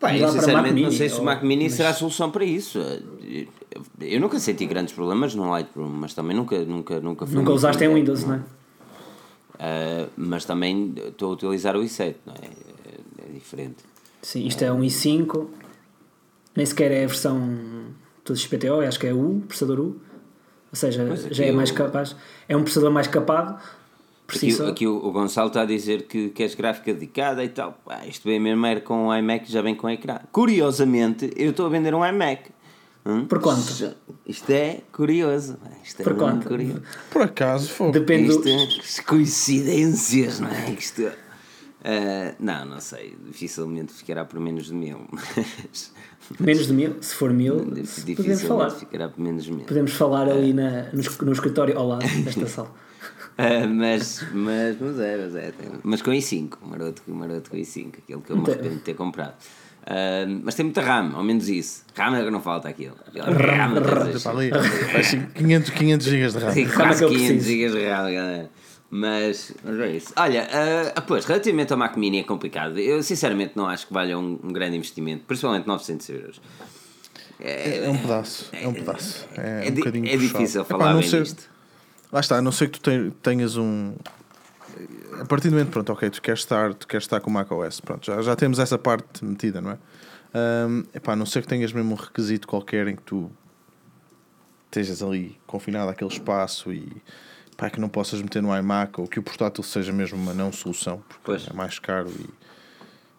Pá, 0.00 0.16
eu 0.16 0.28
sinceramente 0.30 0.74
não 0.80 0.88
Mini, 0.88 0.96
sei 0.96 1.08
se 1.10 1.20
o 1.20 1.22
Mac 1.24 1.42
Mini 1.42 1.64
mas- 1.64 1.74
será 1.74 1.90
a 1.90 1.94
solução 1.94 2.30
para 2.30 2.44
isso. 2.44 2.78
Eu 4.00 4.18
nunca 4.20 4.38
senti 4.40 4.64
grandes 4.64 4.94
problemas 4.94 5.34
no 5.34 5.48
Lightroom, 5.50 5.88
mas 5.88 6.14
também 6.14 6.34
nunca, 6.34 6.58
nunca, 6.64 6.98
nunca 7.00 7.26
fui 7.26 7.34
Nunca 7.36 7.52
usaste 7.52 7.84
em 7.84 7.92
Windows, 7.94 8.24
não 8.24 8.36
é? 8.36 8.40
Ah, 9.58 10.06
mas 10.16 10.44
também 10.46 10.94
estou 10.96 11.30
a 11.30 11.34
utilizar 11.34 11.76
o 11.76 11.80
i7, 11.80 12.14
não 12.24 12.32
é? 12.34 12.46
É, 12.46 13.28
é 13.28 13.32
diferente. 13.34 13.76
Sim, 14.22 14.46
isto 14.46 14.62
é 14.64 14.72
um 14.72 14.80
i5, 14.80 15.46
nem 16.56 16.64
sequer 16.64 16.90
é 16.92 17.04
a 17.04 17.06
versão 17.06 17.38
do 18.24 18.34
XPTO, 18.34 18.80
acho 18.80 18.98
que 18.98 19.06
é 19.06 19.12
U, 19.12 19.42
processador 19.46 19.80
U. 19.80 19.84
Ou 19.84 20.76
seja, 20.76 21.04
já 21.30 21.44
é 21.44 21.52
mais 21.52 21.70
capaz. 21.70 22.16
É 22.48 22.56
um 22.56 22.60
processador 22.62 22.90
mais 22.90 23.06
capado. 23.06 23.60
Por 24.30 24.38
si 24.38 24.46
Aqui, 24.46 24.54
só. 24.54 24.66
aqui 24.68 24.86
o, 24.86 24.96
o 24.96 25.10
Gonçalo 25.12 25.48
está 25.48 25.62
a 25.62 25.66
dizer 25.66 26.02
que 26.06 26.28
queres 26.30 26.54
gráfica 26.54 26.92
dedicada 26.94 27.42
e 27.44 27.48
tal. 27.48 27.78
Pá, 27.84 28.06
isto 28.06 28.28
bem 28.28 28.38
mesmo 28.38 28.64
era 28.66 28.80
com 28.80 29.08
o 29.08 29.14
iMac, 29.16 29.50
já 29.50 29.60
vem 29.60 29.74
com 29.74 29.88
ecrã. 29.90 30.18
Curiosamente, 30.32 31.30
eu 31.36 31.50
estou 31.50 31.66
a 31.66 31.68
vender 31.68 31.94
um 31.94 32.04
iMac. 32.06 32.50
Hum? 33.04 33.24
Por 33.26 33.40
quanto? 33.40 33.96
Isto 34.26 34.50
é 34.50 34.80
curioso. 34.92 35.56
Isto 35.82 36.02
é 36.02 36.04
Por 36.04 36.16
quanto? 36.16 36.46
curioso. 36.46 36.82
Por 37.10 37.22
acaso, 37.22 37.68
foi. 37.70 37.90
Depende 37.92 38.28
do... 38.28 38.46
Isto 38.48 39.00
é 39.00 39.04
coincidências, 39.04 40.38
não 40.38 40.48
é? 40.50 40.70
Isto, 40.70 41.10
ah, 41.82 42.34
não, 42.38 42.66
não 42.66 42.80
sei. 42.80 43.16
Dificilmente 43.26 43.92
ficará 43.92 44.24
por 44.24 44.38
menos 44.38 44.66
de 44.66 44.74
mil. 44.74 44.98
Mas 46.38 46.38
Menos 46.38 46.66
de 46.68 46.72
mil, 46.74 46.96
se 47.00 47.14
for 47.14 47.32
mil, 47.32 47.56
podemos 47.56 48.04
dificilmente 48.04 48.46
falar. 48.46 48.70
ficará 48.70 49.08
por 49.08 49.20
menos 49.20 49.44
de 49.44 49.52
mil. 49.52 49.64
Podemos 49.64 49.92
falar 49.92 50.28
ali 50.28 50.52
na, 50.52 50.84
no, 50.92 51.02
no 51.22 51.32
escritório 51.32 51.76
ao 51.76 51.88
lado 51.88 52.06
desta 52.22 52.46
sala. 52.46 52.70
Ah, 53.42 53.66
mas, 53.72 54.24
mas, 54.32 54.76
mas 54.80 54.98
é, 55.00 55.16
mas 55.16 55.34
é. 55.36 55.52
tem- 55.52 55.68
Mas 55.82 56.02
com 56.02 56.10
i5, 56.10 56.58
o 56.62 56.68
maroto, 56.68 57.02
maroto 57.08 57.50
com 57.50 57.56
i5, 57.56 57.88
aquele 57.98 58.20
que 58.20 58.30
eu 58.30 58.36
me 58.36 58.42
Então- 58.42 58.54
arrependo 58.54 58.74
de 58.76 58.80
ter 58.82 58.94
comprado. 58.94 59.34
Ah, 59.86 60.26
mas 60.44 60.54
tem 60.54 60.64
muita 60.64 60.82
RAM, 60.82 61.12
ao 61.14 61.24
menos 61.24 61.48
isso. 61.48 61.84
RAM 61.96 62.14
é 62.16 62.24
que 62.24 62.30
não 62.30 62.42
falta 62.42 62.68
aquilo. 62.68 62.96
RAM, 63.14 63.74
RAM, 63.80 64.10
Está 64.14 64.30
ali. 64.30 64.50
Vai 64.50 65.02
ser 65.02 65.26
500, 65.32 65.70
500 65.70 66.06
GB 66.06 66.28
de 66.32 66.38
RAM. 66.38 66.52
Sim, 66.52 66.64
é 66.64 66.68
quase 66.68 66.98
que 66.98 67.04
eu 67.04 67.08
500 67.08 67.26
preciso? 67.44 67.48
GB 67.50 67.78
de 67.80 67.88
RAM, 67.88 68.12
galera. 68.12 68.50
Mas, 68.92 69.54
mas 69.64 69.78
é 69.80 69.96
isso. 69.96 70.12
Olha, 70.16 70.48
ah, 70.94 71.00
pois, 71.00 71.24
relativamente 71.24 71.72
ao 71.72 71.78
Mac 71.78 71.96
Mini 71.96 72.18
é 72.20 72.24
complicado. 72.24 72.76
Eu 72.78 73.02
sinceramente 73.04 73.52
não 73.56 73.68
acho 73.68 73.86
que 73.86 73.92
valha 73.94 74.18
um, 74.18 74.38
um 74.42 74.52
grande 74.52 74.76
investimento, 74.76 75.24
principalmente 75.26 75.66
900 75.66 76.08
euros. 76.10 76.40
É 77.38 77.88
um 77.88 77.96
pedaço. 77.96 78.50
É 78.52 78.68
um 78.68 78.74
pedaço. 78.74 79.26
É, 79.36 79.66
É 79.66 79.70
um 79.70 79.72
di- 79.72 79.80
bocadinho 79.80 80.06
é 80.08 80.16
difícil 80.16 80.60
Epá, 80.62 80.76
falar 80.76 80.92
não 80.94 81.00
bem 81.00 81.08
disto. 81.08 81.48
Lá 82.12 82.20
está, 82.20 82.38
a 82.38 82.42
não 82.42 82.52
ser 82.52 82.68
que 82.70 82.80
tu 82.80 82.90
te- 82.90 83.10
tenhas 83.22 83.56
um. 83.56 83.94
A 85.20 85.24
partir 85.26 85.48
do 85.48 85.52
momento, 85.54 85.70
pronto, 85.70 85.92
ok, 85.92 86.08
tu 86.10 86.22
queres 86.22 86.40
estar, 86.40 86.72
tu 86.74 86.86
queres 86.88 87.04
estar 87.04 87.20
com 87.20 87.30
o 87.30 87.32
macOS, 87.32 87.80
pronto, 87.80 88.06
já, 88.06 88.20
já 88.22 88.34
temos 88.34 88.58
essa 88.58 88.78
parte 88.78 89.24
metida, 89.24 89.60
não 89.60 89.72
é? 89.72 89.78
Um, 90.66 90.84
epá, 90.94 91.12
a 91.12 91.16
não 91.16 91.26
ser 91.26 91.42
que 91.42 91.48
tenhas 91.48 91.72
mesmo 91.72 91.92
um 91.92 91.96
requisito 91.96 92.46
qualquer 92.48 92.86
em 92.88 92.96
que 92.96 93.02
tu 93.02 93.30
estejas 94.66 95.02
ali 95.02 95.38
confinado 95.46 95.90
àquele 95.90 96.10
espaço 96.10 96.72
e 96.72 96.90
pá, 97.56 97.68
que 97.68 97.80
não 97.80 97.88
possas 97.88 98.22
meter 98.22 98.40
no 98.40 98.56
iMac 98.56 99.00
ou 99.00 99.06
que 99.08 99.18
o 99.18 99.22
portátil 99.22 99.62
seja 99.64 99.92
mesmo 99.92 100.16
uma 100.18 100.32
não 100.32 100.52
solução, 100.52 101.02
porque 101.08 101.22
Pois. 101.24 101.48
é 101.48 101.52
mais 101.52 101.78
caro 101.78 102.08
e 102.10 102.26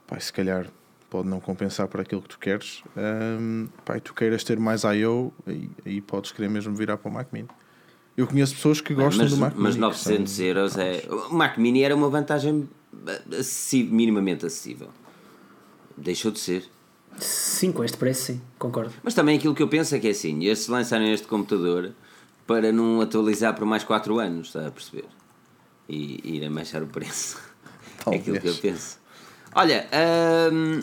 pá, 0.07 0.19
se 0.19 0.31
calhar 0.33 0.65
pode 1.09 1.27
não 1.27 1.41
compensar 1.41 1.87
para 1.89 2.01
aquilo 2.01 2.21
que 2.21 2.29
tu 2.29 2.39
queres. 2.39 2.81
Um, 2.95 3.67
pá, 3.85 3.97
e 3.97 3.99
tu 4.01 4.13
queiras 4.13 4.43
ter 4.45 4.57
mais 4.57 4.83
I.O., 4.85 5.33
aí, 5.45 5.69
aí 5.85 6.01
podes 6.01 6.31
querer 6.31 6.49
mesmo 6.49 6.73
virar 6.73 6.97
para 6.97 7.09
o 7.09 7.13
Mac 7.13 7.27
Mini. 7.33 7.49
Eu 8.17 8.27
conheço 8.27 8.55
pessoas 8.55 8.81
que 8.81 8.93
gostam 8.93 9.23
mas, 9.23 9.31
do 9.33 9.37
Mac 9.37 9.53
mas 9.55 9.63
Mini. 9.63 9.73
que 9.75 9.79
900 9.79 10.31
são- 10.31 10.45
euros 10.45 10.77
é. 10.77 11.03
O 11.29 11.33
Mac 11.33 11.57
Mini 11.57 11.81
era 11.83 11.95
uma 11.95 12.09
vantagem 12.09 12.69
acessível, 13.31 13.93
minimamente 13.93 14.45
acessível. 14.45 14.89
Deixou 15.97 16.31
de 16.31 16.39
ser. 16.39 16.65
Sim, 17.17 17.71
com 17.71 17.83
este 17.83 17.97
preço, 17.97 18.23
sim, 18.25 18.41
concordo. 18.57 18.93
Mas 19.03 19.13
também 19.13 19.37
aquilo 19.37 19.53
que 19.55 19.61
eu 19.63 19.67
penso 19.67 19.95
é 19.95 19.99
que 19.99 20.07
é 20.07 20.11
assim: 20.11 20.43
eles 20.43 20.67
lançaram 20.67 21.05
este 21.05 21.27
computador 21.27 21.91
para 22.47 22.71
não 22.71 23.01
atualizar 23.01 23.53
por 23.55 23.65
mais 23.65 23.83
4 23.83 24.19
anos, 24.19 24.47
está 24.47 24.67
a 24.67 24.71
perceber? 24.71 25.05
E, 25.89 26.19
irem 26.35 26.51
baixar 26.51 26.81
o 26.83 26.87
preço. 26.87 27.37
É 28.07 28.15
aquilo 28.15 28.39
que 28.39 28.47
eu 28.47 28.53
Talvez. 28.53 28.57
penso. 28.59 28.97
Olha, 29.53 29.87
hum, 30.51 30.79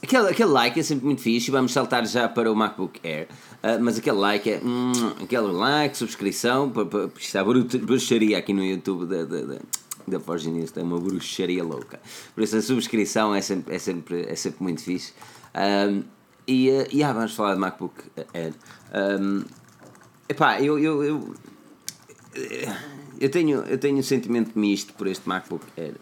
Aquele, 0.00 0.28
aquele 0.28 0.50
like 0.50 0.78
é 0.78 0.82
sempre 0.84 1.04
muito 1.06 1.20
fixe. 1.20 1.50
Vamos 1.50 1.72
saltar 1.72 2.06
já 2.06 2.28
para 2.28 2.52
o 2.52 2.54
MacBook 2.54 3.00
Air. 3.02 3.26
Uh, 3.64 3.82
mas 3.82 3.96
aquele 3.96 4.18
like 4.18 4.50
é. 4.50 4.60
Hum, 4.62 4.92
aquele 5.22 5.50
like, 5.50 5.96
subscrição. 5.96 6.70
Para, 6.70 7.10
está 7.18 7.42
bruxaria 7.42 8.36
aqui 8.36 8.52
no 8.52 8.62
YouTube 8.62 9.06
da, 9.06 9.24
da, 9.24 9.40
da, 9.40 9.58
da 10.06 10.20
Forge 10.20 10.50
News. 10.50 10.70
É 10.76 10.82
uma 10.82 11.00
bruxaria 11.00 11.64
louca. 11.64 11.98
Por 12.34 12.44
isso 12.44 12.58
a 12.58 12.60
subscrição 12.60 13.34
é 13.34 13.40
sempre, 13.40 13.74
é 13.74 13.78
sempre, 13.78 14.26
é 14.28 14.36
sempre 14.36 14.62
muito 14.62 14.82
fixe. 14.82 15.14
Um, 15.54 16.02
e, 16.46 16.68
uh, 16.68 16.86
e 16.92 17.02
ah, 17.02 17.14
vamos 17.14 17.34
falar 17.34 17.54
de 17.54 17.60
MacBook 17.60 17.94
Air. 18.34 18.52
Um, 19.18 19.44
epá, 20.28 20.60
eu, 20.60 20.78
eu, 20.78 21.02
eu, 21.02 21.34
eu, 23.18 23.30
tenho, 23.30 23.60
eu 23.60 23.78
tenho 23.78 23.96
um 23.96 24.02
sentimento 24.02 24.58
misto 24.58 24.92
por 24.92 25.06
este 25.06 25.26
MacBook 25.26 25.64
Air 25.78 25.94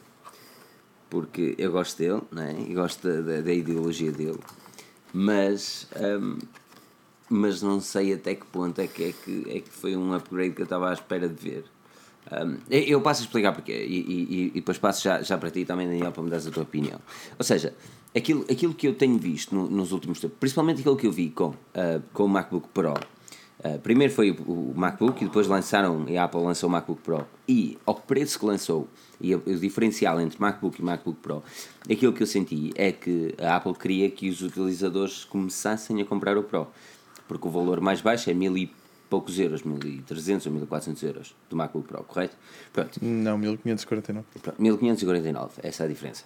porque 1.08 1.54
eu 1.58 1.70
gosto 1.70 1.98
dele 1.98 2.22
né? 2.32 2.56
e 2.66 2.72
gosto 2.72 3.06
da, 3.06 3.20
da, 3.20 3.40
da 3.42 3.52
ideologia 3.52 4.10
dele, 4.10 4.38
mas, 5.12 5.86
mas 7.32 7.62
não 7.62 7.80
sei 7.80 8.12
até 8.12 8.34
que 8.34 8.46
ponto 8.46 8.80
é 8.80 8.86
que, 8.86 9.04
é, 9.04 9.12
que, 9.12 9.44
é 9.48 9.60
que 9.60 9.70
foi 9.70 9.96
um 9.96 10.12
upgrade 10.12 10.54
que 10.54 10.62
eu 10.62 10.64
estava 10.64 10.90
à 10.90 10.92
espera 10.92 11.28
de 11.28 11.34
ver. 11.34 11.64
Um, 12.30 12.58
eu 12.70 13.00
passo 13.00 13.22
a 13.22 13.24
explicar 13.24 13.52
porque 13.52 13.72
e, 13.72 14.00
e, 14.00 14.46
e, 14.48 14.50
depois 14.54 14.78
passo 14.78 15.02
já, 15.02 15.22
já 15.22 15.36
para 15.36 15.50
ti 15.50 15.64
também, 15.64 15.88
Daniel, 15.88 16.12
para 16.12 16.22
me 16.22 16.30
dares 16.30 16.46
a 16.46 16.50
tua 16.50 16.62
opinião. 16.62 17.00
Ou 17.38 17.44
seja, 17.44 17.74
aquilo, 18.14 18.44
aquilo 18.50 18.74
que 18.74 18.86
eu 18.86 18.94
tenho 18.94 19.18
visto 19.18 19.54
no, 19.54 19.68
nos 19.68 19.92
últimos 19.92 20.20
tempos, 20.20 20.36
principalmente 20.38 20.80
aquilo 20.80 20.96
que 20.96 21.06
eu 21.06 21.12
vi 21.12 21.30
com, 21.30 21.48
uh, 21.48 21.56
com 22.12 22.24
o 22.24 22.28
MacBook 22.28 22.68
Pro, 22.68 22.94
Uh, 23.62 23.78
primeiro 23.78 24.12
foi 24.12 24.32
o, 24.32 24.34
o, 24.34 24.74
MacBook 24.74 25.22
e 25.22 25.26
depois 25.28 25.46
lançaram, 25.46 26.04
e 26.08 26.18
a 26.18 26.24
Apple 26.24 26.40
lançou 26.40 26.68
o 26.68 26.72
MacBook 26.72 27.00
Pro. 27.00 27.24
E 27.46 27.78
ao 27.86 27.94
preço 27.94 28.36
que 28.36 28.44
lançou, 28.44 28.88
e 29.20 29.36
o, 29.36 29.42
o, 29.46 29.54
diferencial 29.54 30.20
entre 30.20 30.40
MacBook 30.40 30.80
e 30.80 30.84
MacBook 30.84 31.20
Pro, 31.20 31.44
aquilo 31.88 32.12
que 32.12 32.24
eu 32.24 32.26
senti 32.26 32.72
é 32.74 32.90
que 32.90 33.32
a 33.38 33.54
Apple 33.54 33.74
queria 33.74 34.10
que 34.10 34.28
os 34.28 34.42
utilizadores 34.42 35.24
começassem 35.24 36.02
a 36.02 36.04
comprar 36.04 36.36
o 36.36 36.42
Pro. 36.42 36.66
Porque 37.38 37.48
o 37.48 37.50
valor 37.50 37.80
mais 37.80 38.00
baixo 38.00 38.30
é 38.30 38.34
mil 38.34 38.56
e 38.56 38.70
poucos 39.08 39.38
euros, 39.38 39.62
1300 39.62 40.46
ou 40.46 40.52
1400 40.52 41.02
euros 41.02 41.36
do 41.50 41.56
MacBook 41.56 41.86
Pro, 41.86 42.02
correto? 42.04 42.36
Pronto. 42.72 42.98
Não, 43.02 43.36
1549. 43.36 44.26
1549, 44.58 45.52
essa 45.62 45.82
é 45.82 45.86
a 45.86 45.88
diferença. 45.88 46.24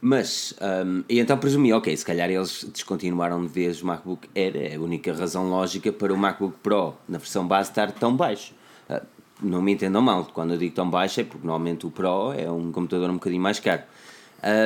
Mas, 0.00 0.54
um, 0.84 1.02
e 1.08 1.18
então 1.18 1.38
presumi, 1.38 1.72
ok, 1.72 1.96
se 1.96 2.04
calhar 2.04 2.30
eles 2.30 2.64
descontinuaram 2.72 3.40
de 3.40 3.48
vez 3.48 3.82
o 3.82 3.86
MacBook 3.86 4.28
Air, 4.34 4.56
é 4.56 4.76
a 4.76 4.80
única 4.80 5.12
razão 5.12 5.48
lógica 5.48 5.90
para 5.90 6.12
o 6.12 6.16
MacBook 6.16 6.58
Pro 6.62 6.94
na 7.08 7.18
versão 7.18 7.46
base 7.46 7.70
estar 7.70 7.90
tão 7.92 8.14
baixo. 8.14 8.54
Uh, 8.90 9.00
não 9.42 9.62
me 9.62 9.72
entendam 9.72 10.02
mal, 10.02 10.24
quando 10.26 10.52
eu 10.52 10.58
digo 10.58 10.74
tão 10.74 10.88
baixo 10.88 11.20
é 11.20 11.24
porque 11.24 11.46
normalmente 11.46 11.86
o 11.86 11.90
Pro 11.90 12.32
é 12.32 12.50
um 12.50 12.70
computador 12.72 13.08
um 13.10 13.14
bocadinho 13.14 13.42
mais 13.42 13.58
caro. 13.58 13.82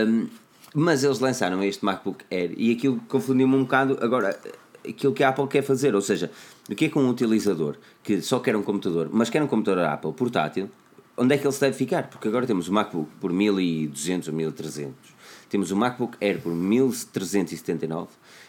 Um, 0.09 0.27
mas 0.75 1.03
eles 1.03 1.19
lançaram 1.19 1.63
este 1.63 1.85
MacBook 1.85 2.25
Air 2.31 2.53
e 2.57 2.73
aquilo 2.73 3.01
confundiu-me 3.09 3.55
um 3.57 3.63
bocado. 3.63 3.99
Agora, 4.01 4.39
aquilo 4.89 5.13
que 5.13 5.23
a 5.23 5.29
Apple 5.29 5.47
quer 5.47 5.63
fazer, 5.63 5.95
ou 5.95 6.01
seja, 6.01 6.31
o 6.69 6.75
que 6.75 6.87
é 6.87 6.89
que 6.89 6.99
um 6.99 7.09
utilizador 7.09 7.77
que 8.03 8.21
só 8.21 8.39
quer 8.41 8.57
um 8.57 8.63
computador, 8.63 9.09
mas 9.13 9.31
quer 9.31 9.43
um 9.43 9.47
computador 9.47 9.85
Apple 9.85 10.13
portátil, 10.13 10.71
onde 11.17 11.35
é 11.35 11.39
que 11.39 11.47
ele 11.47 11.53
se 11.53 11.61
deve 11.61 11.77
ficar? 11.77 12.09
Porque 12.09 12.29
agora 12.29 12.47
temos 12.47 12.69
o 12.69 12.73
MacBook 12.73 13.11
por 13.21 13.33
1200 13.33 14.29
ou 14.29 14.35
1300 14.35 15.21
temos 15.51 15.73
o 15.73 15.77
MacBook 15.77 16.17
Air 16.25 16.41
por 16.41 16.55
1379 16.55 18.09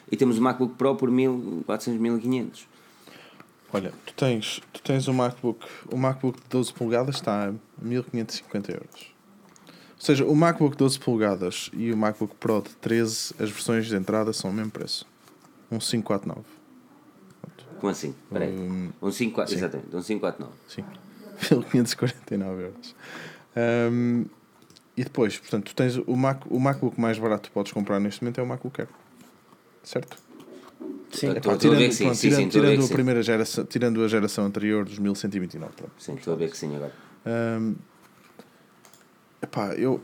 e 0.10 0.15
temos 0.15 0.38
o 0.38 0.41
MacBook 0.41 0.76
Pro 0.76 0.96
por 0.96 1.10
1400, 1.10 2.00
1500. 2.00 2.67
Olha, 3.74 3.91
tu 4.06 4.13
tens, 4.13 4.62
tu 4.72 4.82
tens 4.82 5.08
o 5.08 5.13
MacBook, 5.13 5.65
o 5.91 5.98
MacBook 5.98 6.39
de 6.39 6.48
12 6.50 6.74
polegadas 6.74 7.15
está 7.15 7.50
a 7.50 7.54
1550 7.82 8.72
euros. 8.72 9.12
Ou 9.96 10.06
seja, 10.06 10.26
o 10.26 10.36
MacBook 10.36 10.78
12 10.78 11.00
polegadas 11.00 11.72
e 11.74 11.91
o 11.91 11.98
MacBook 11.98 12.36
Pro 12.36 12.62
de 12.62 12.70
13, 12.76 13.34
as 13.39 13.50
versões 13.50 13.88
de 13.88 13.96
entrada 13.96 14.32
são 14.32 14.52
o 14.52 14.54
mesmo 14.54 14.72
preço. 14.72 15.06
Um 15.72 15.80
549. 15.80 16.42
Como 17.80 17.92
assim? 17.92 18.14
Espera 18.26 18.46
aí. 18.46 18.52
Um, 18.52 18.92
um 19.02 19.12
5, 19.12 19.42
exatamente, 19.44 19.96
um 19.96 20.02
549. 20.02 20.52
Sim. 20.68 20.84
1549 21.74 22.64
euros. 22.64 22.96
Um, 23.92 24.26
e 24.96 25.04
depois, 25.04 25.38
portanto, 25.38 25.66
tu 25.66 25.76
tens 25.76 25.98
o, 25.98 26.16
Mac, 26.16 26.44
o 26.50 26.60
MacBook 26.60 27.00
mais 27.00 27.18
barato 27.18 27.50
que 27.50 27.54
podes 27.54 27.72
comprar 27.72 28.00
neste 28.00 28.22
momento 28.22 28.40
é 28.40 28.44
o 28.44 28.48
MacBook 28.48 28.82
Air. 28.82 28.90
Certo? 29.84 30.18
Sim, 31.12 31.32
Epá, 31.32 31.58
tirando, 31.58 31.92
sim, 31.92 32.04
pronto, 32.06 32.18
sim, 32.18 32.30
tirando, 32.30 32.44
sim, 32.44 32.50
tirando 32.50 32.86
a 32.86 32.88
primeira 32.88 33.24
geração, 33.24 33.66
tirando 33.66 34.04
a 34.04 34.08
geração 34.08 34.46
anterior 34.46 34.86
dos 34.86 35.00
1129. 35.00 35.74
Pronto. 35.74 35.92
Sim, 35.98 36.16
estou 36.16 36.34
a 36.34 36.38
ver 36.38 36.52
que 36.52 36.58
sim 36.58 36.76
agora. 36.76 36.94
Um, 37.26 37.76
epá, 39.42 39.74
eu, 39.74 40.02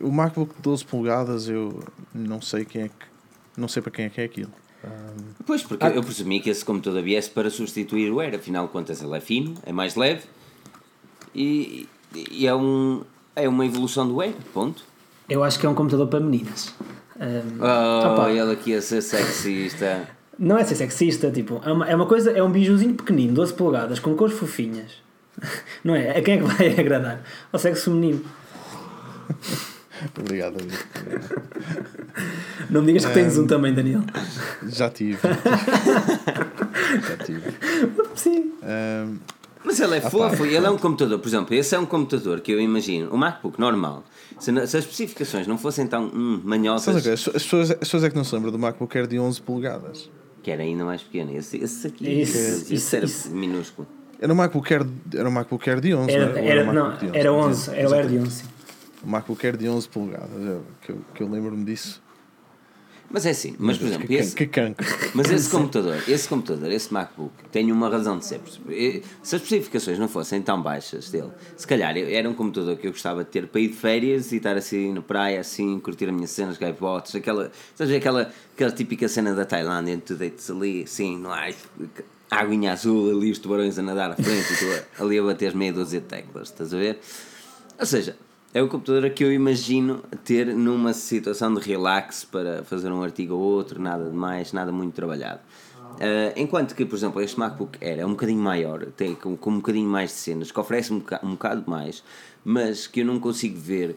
o 0.00 0.12
MacBook 0.12 0.54
de 0.56 0.62
12 0.62 0.84
polegadas 0.84 1.48
eu 1.48 1.82
não 2.14 2.40
sei 2.40 2.64
quem 2.64 2.82
é 2.82 2.88
que 2.88 3.12
não 3.56 3.68
sei 3.68 3.82
para 3.82 3.92
quem 3.92 4.04
é 4.06 4.10
que 4.10 4.20
é 4.20 4.24
aquilo. 4.24 4.52
Um, 4.84 5.44
pois, 5.46 5.62
porque 5.62 5.84
ah, 5.84 5.90
eu 5.90 6.02
presumi 6.02 6.40
que 6.40 6.50
esse 6.50 6.64
computador 6.64 7.02
viesse 7.02 7.30
para 7.30 7.50
substituir 7.50 8.10
o 8.10 8.20
Air, 8.20 8.34
afinal 8.34 8.66
de 8.66 8.72
contas 8.72 9.02
ele 9.02 9.16
é 9.16 9.20
fino, 9.20 9.54
é 9.64 9.72
mais 9.72 9.94
leve 9.94 10.22
e, 11.34 11.88
e 12.30 12.46
é 12.46 12.54
um 12.54 13.02
é 13.34 13.48
uma 13.48 13.64
evolução 13.64 14.06
do 14.06 14.16
Wave, 14.16 14.34
ponto. 14.52 14.84
Eu 15.28 15.42
acho 15.42 15.58
que 15.58 15.64
é 15.64 15.68
um 15.68 15.74
computador 15.74 16.08
para 16.08 16.20
meninas. 16.20 16.74
Um, 17.18 17.60
oh, 17.60 18.12
opa. 18.12 18.30
ele 18.30 18.52
aqui 18.52 18.74
a 18.74 18.82
ser 18.82 19.00
sexista. 19.00 20.08
Não 20.38 20.58
é 20.58 20.64
ser 20.64 20.74
sexista, 20.74 21.30
tipo, 21.30 21.60
é 21.64 21.72
uma, 21.72 21.88
é 21.88 21.94
uma 21.94 22.06
coisa, 22.06 22.30
é 22.32 22.42
um 22.42 22.50
bijuzinho 22.50 22.94
pequenino, 22.94 23.32
12 23.32 23.54
polegadas, 23.54 23.98
com 23.98 24.14
cores 24.14 24.36
fofinhas. 24.36 24.92
Não 25.84 25.94
é? 25.94 26.18
A 26.18 26.22
quem 26.22 26.34
é 26.34 26.38
que 26.38 26.44
vai 26.44 26.68
agradar? 26.78 27.22
Ao 27.52 27.58
sexo 27.58 27.84
feminino. 27.84 28.22
Obrigado, 30.18 30.56
Não 32.70 32.80
me 32.80 32.88
digas 32.88 33.06
que 33.06 33.14
tens 33.14 33.38
um 33.38 33.46
também, 33.46 33.74
Daniel. 33.74 34.02
Já 34.68 34.90
tive. 34.90 35.18
já 37.08 37.16
tive. 37.24 37.54
Sim. 38.14 38.52
Um, 38.62 39.18
mas 39.64 39.78
ele 39.78 39.94
é 39.94 39.98
ah, 39.98 40.10
fofo 40.10 40.38
pá. 40.38 40.46
ele 40.46 40.66
é 40.66 40.70
um 40.70 40.76
computador, 40.76 41.18
por 41.18 41.28
exemplo, 41.28 41.54
esse 41.54 41.74
é 41.74 41.78
um 41.78 41.86
computador 41.86 42.40
que 42.40 42.50
eu 42.50 42.60
imagino, 42.60 43.10
o 43.12 43.16
MacBook 43.16 43.60
normal, 43.60 44.04
se, 44.38 44.52
se 44.52 44.60
as 44.60 44.74
especificações 44.74 45.46
não 45.46 45.56
fossem 45.56 45.86
tão 45.86 46.06
hum, 46.06 46.40
manhosas. 46.44 46.96
As, 46.96 47.28
as, 47.28 47.42
pessoas, 47.44 47.70
as 47.70 47.78
pessoas 47.78 48.04
é 48.04 48.10
que 48.10 48.16
não 48.16 48.24
se 48.24 48.34
lembram 48.34 48.50
do 48.50 48.58
MacBook 48.58 48.96
Air 48.98 49.06
de 49.06 49.18
11 49.18 49.40
polegadas. 49.42 50.10
Que 50.42 50.50
era 50.50 50.62
ainda 50.62 50.84
mais 50.84 51.02
pequeno. 51.02 51.36
Esse, 51.36 51.58
esse 51.58 51.86
aqui 51.86 52.22
isso, 52.22 52.36
esse, 52.36 52.74
isso, 52.74 52.96
era 52.96 53.04
isso. 53.04 53.30
minúsculo. 53.30 53.86
Era 54.20 54.32
um 54.32 54.36
MacBook 54.36 54.72
Air, 54.72 54.86
era 55.14 55.28
um 55.28 55.32
MacBook 55.32 55.70
Air 55.70 55.80
de 55.80 55.94
11, 55.94 56.10
era, 56.10 56.26
não, 56.26 56.36
era, 56.36 56.48
era, 56.48 56.72
não, 56.72 56.86
11, 56.88 57.10
era 57.12 57.32
11, 57.32 57.70
era 57.74 57.88
o 57.88 57.94
Air 57.94 58.08
de 58.08 58.18
11. 58.18 58.44
MacBook 59.04 59.44
Air 59.46 59.56
de 59.56 59.68
11 59.68 59.88
polegadas, 59.88 60.62
que 60.80 60.92
eu, 60.92 60.98
que 61.14 61.22
eu 61.22 61.28
lembro-me 61.28 61.64
disso. 61.64 62.02
Mas 63.12 63.26
é 63.26 63.30
assim, 63.30 63.54
mas 63.58 63.76
por 63.76 63.88
exemplo, 63.88 64.06
que, 64.06 64.14
esse, 64.14 64.34
que 64.34 64.46
cancro. 64.46 64.86
mas 65.14 65.30
esse 65.30 65.50
computador, 65.52 66.02
esse 66.08 66.26
computador, 66.26 66.72
esse 66.72 66.90
MacBook, 66.90 67.34
tem 67.50 67.70
uma 67.70 67.90
razão 67.90 68.18
de 68.18 68.24
ser. 68.24 68.40
Se 69.22 69.36
as 69.36 69.42
especificações 69.42 69.98
não 69.98 70.08
fossem 70.08 70.40
tão 70.40 70.62
baixas 70.62 71.10
dele, 71.10 71.30
se 71.54 71.66
calhar 71.66 71.94
era 71.94 72.26
um 72.28 72.32
computador 72.32 72.74
que 72.78 72.86
eu 72.86 72.90
gostava 72.90 73.22
de 73.22 73.28
ter 73.28 73.46
para 73.48 73.60
ir 73.60 73.68
de 73.68 73.74
férias 73.74 74.32
e 74.32 74.36
estar 74.36 74.56
assim 74.56 74.94
na 74.94 75.02
praia, 75.02 75.40
assim, 75.40 75.78
curtir 75.78 76.06
as 76.06 76.14
minhas 76.14 76.30
cenas, 76.30 76.56
gaivotes, 76.56 77.14
aquela, 77.14 77.52
sabes, 77.74 77.94
aquela, 77.94 78.32
aquela 78.54 78.70
típica 78.70 79.06
cena 79.06 79.34
da 79.34 79.44
Tailândia, 79.44 80.00
tu 80.02 80.14
deites 80.14 80.48
ali, 80.48 80.84
assim, 80.84 81.18
no 81.18 81.30
ar, 81.30 81.52
aguinha 82.30 82.72
azul, 82.72 83.10
ali 83.10 83.30
os 83.30 83.38
tubarões 83.38 83.78
a 83.78 83.82
nadar 83.82 84.12
à 84.12 84.16
frente 84.16 84.54
e 84.54 84.56
tu 84.56 85.02
ali 85.02 85.18
a 85.18 85.22
bater 85.22 85.54
meia 85.54 85.72
dúzia 85.74 86.00
de 86.00 86.06
teclas, 86.06 86.48
estás 86.48 86.72
a 86.72 86.78
ver? 86.78 86.98
Ou 87.78 87.84
seja, 87.84 88.16
é 88.54 88.62
o 88.62 88.68
computador 88.68 89.08
que 89.10 89.24
eu 89.24 89.32
imagino 89.32 90.02
ter 90.24 90.46
numa 90.54 90.92
situação 90.92 91.54
de 91.54 91.60
relax 91.60 92.24
para 92.24 92.62
fazer 92.64 92.92
um 92.92 93.02
artigo 93.02 93.34
ou 93.34 93.40
outro, 93.40 93.80
nada 93.80 94.10
de 94.10 94.14
mais, 94.14 94.52
nada 94.52 94.70
muito 94.70 94.94
trabalhado. 94.94 95.40
Uh, 95.92 96.32
enquanto 96.36 96.74
que, 96.74 96.84
por 96.84 96.96
exemplo, 96.96 97.20
este 97.20 97.38
MacBook 97.38 97.78
Air 97.84 98.00
é 98.00 98.06
um 98.06 98.10
bocadinho 98.10 98.40
maior, 98.40 98.86
tem 98.96 99.14
com, 99.14 99.36
com 99.36 99.50
um 99.50 99.56
bocadinho 99.56 99.88
mais 99.88 100.10
de 100.10 100.16
cenas, 100.16 100.50
que 100.50 100.58
oferece 100.58 100.92
um 100.92 100.98
bocado, 100.98 101.26
um 101.26 101.30
bocado 101.30 101.64
mais, 101.66 102.02
mas 102.44 102.86
que 102.86 103.00
eu 103.00 103.06
não 103.06 103.18
consigo 103.20 103.58
ver 103.58 103.96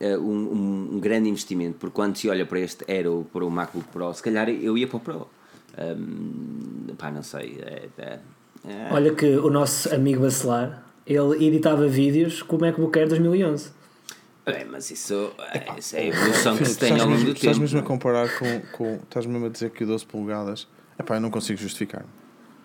uh, 0.00 0.18
um, 0.18 0.94
um, 0.94 1.00
grande 1.00 1.28
investimento, 1.28 1.76
porque 1.78 1.94
quando 1.94 2.16
se 2.16 2.28
olha 2.28 2.46
para 2.46 2.60
este 2.60 2.90
Air 2.90 3.06
ou 3.06 3.24
para 3.24 3.44
o 3.44 3.50
MacBook 3.50 3.88
Pro, 3.88 4.12
se 4.14 4.22
calhar 4.22 4.48
eu 4.48 4.78
ia 4.78 4.86
para 4.86 4.96
o 4.96 5.00
Pro. 5.00 5.28
Um, 5.78 6.94
pá, 6.96 7.10
não 7.10 7.22
sei. 7.22 7.58
É, 7.62 7.88
é, 7.98 8.18
é. 8.66 8.88
Olha 8.92 9.14
que 9.14 9.26
o 9.26 9.50
nosso 9.50 9.92
amigo 9.94 10.22
Bacelar, 10.22 10.84
ele 11.06 11.46
editava 11.46 11.86
vídeos 11.86 12.42
com 12.42 12.56
o 12.56 12.60
MacBook 12.60 12.98
Air 12.98 13.08
2011. 13.08 13.79
É, 14.46 14.64
mas 14.64 14.90
isso, 14.90 15.32
é, 15.52 15.78
isso 15.78 15.96
é 15.96 16.00
a 16.00 16.06
evolução 16.06 16.56
que 16.56 16.64
se 16.64 16.78
tem 16.78 16.98
ao 16.98 17.06
longo 17.06 17.18
do 17.18 17.24
tempo. 17.26 17.36
Estás 17.36 17.58
mesmo 17.58 17.78
a 17.78 17.82
comparar 17.82 18.28
com, 18.38 18.60
com. 18.72 18.94
Estás 18.94 19.26
mesmo 19.26 19.46
a 19.46 19.48
dizer 19.48 19.70
que 19.70 19.84
12 19.84 20.06
polegadas. 20.06 20.66
Epá, 20.98 21.16
eu 21.16 21.20
não 21.20 21.30
consigo 21.30 21.58
justificar. 21.60 22.04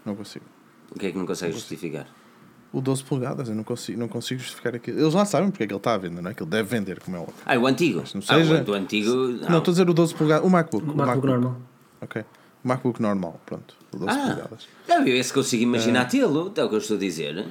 Não 0.06 0.16
consigo. 0.16 0.46
O 0.92 1.00
que 1.00 1.08
é 1.08 1.12
que 1.12 1.18
não 1.18 1.26
consegues 1.26 1.56
justificar? 1.56 2.08
O 2.72 2.82
12 2.82 3.04
polegadas, 3.04 3.48
eu 3.48 3.56
não 3.56 3.64
consigo, 3.64 4.00
não 4.00 4.08
consigo 4.08 4.40
justificar 4.40 4.76
aquilo. 4.76 5.00
Eles 5.00 5.14
lá 5.14 5.24
sabem 5.26 5.50
porque 5.50 5.64
é 5.64 5.68
que 5.68 5.74
ele 5.74 5.80
está 5.80 5.94
a 5.94 5.98
vender, 5.98 6.22
não 6.22 6.32
é? 6.32 6.34
Que 6.34 6.44
ele 6.44 6.50
deve 6.50 6.68
vender, 6.68 7.00
como 7.00 7.16
é 7.18 7.20
óbvio. 7.20 7.36
Ah, 7.46 7.58
o 7.58 7.68
antigo? 7.68 8.00
Mas 8.02 8.14
não 8.14 8.22
seja... 8.22 8.66
Ah, 8.66 8.70
o 8.70 8.74
antigo. 8.74 9.10
Não. 9.10 9.50
não, 9.50 9.58
estou 9.60 9.72
a 9.72 9.74
dizer 9.74 9.90
o 9.90 9.94
12 9.94 10.14
polegadas. 10.16 10.46
O 10.46 10.50
MacBook. 10.50 10.84
O 10.84 10.88
MacBook, 10.88 11.08
MacBook 11.08 11.28
normal. 11.28 11.62
Ok. 12.02 12.26
O 12.64 12.68
MacBook 12.68 13.02
normal, 13.02 13.40
pronto. 13.46 13.76
O 13.94 14.00
12 14.00 14.12
ah, 14.12 14.22
polegadas. 14.22 14.68
Não, 14.88 15.08
eu 15.08 15.16
esse 15.16 15.32
consigo 15.32 15.64
imaginar 15.64 16.06
uh... 16.06 16.10
tê-lo, 16.10 16.54
é 16.56 16.64
o 16.64 16.70
que 16.70 16.76
eu 16.76 16.80
estou 16.80 16.98
a 16.98 17.00
dizer. 17.00 17.46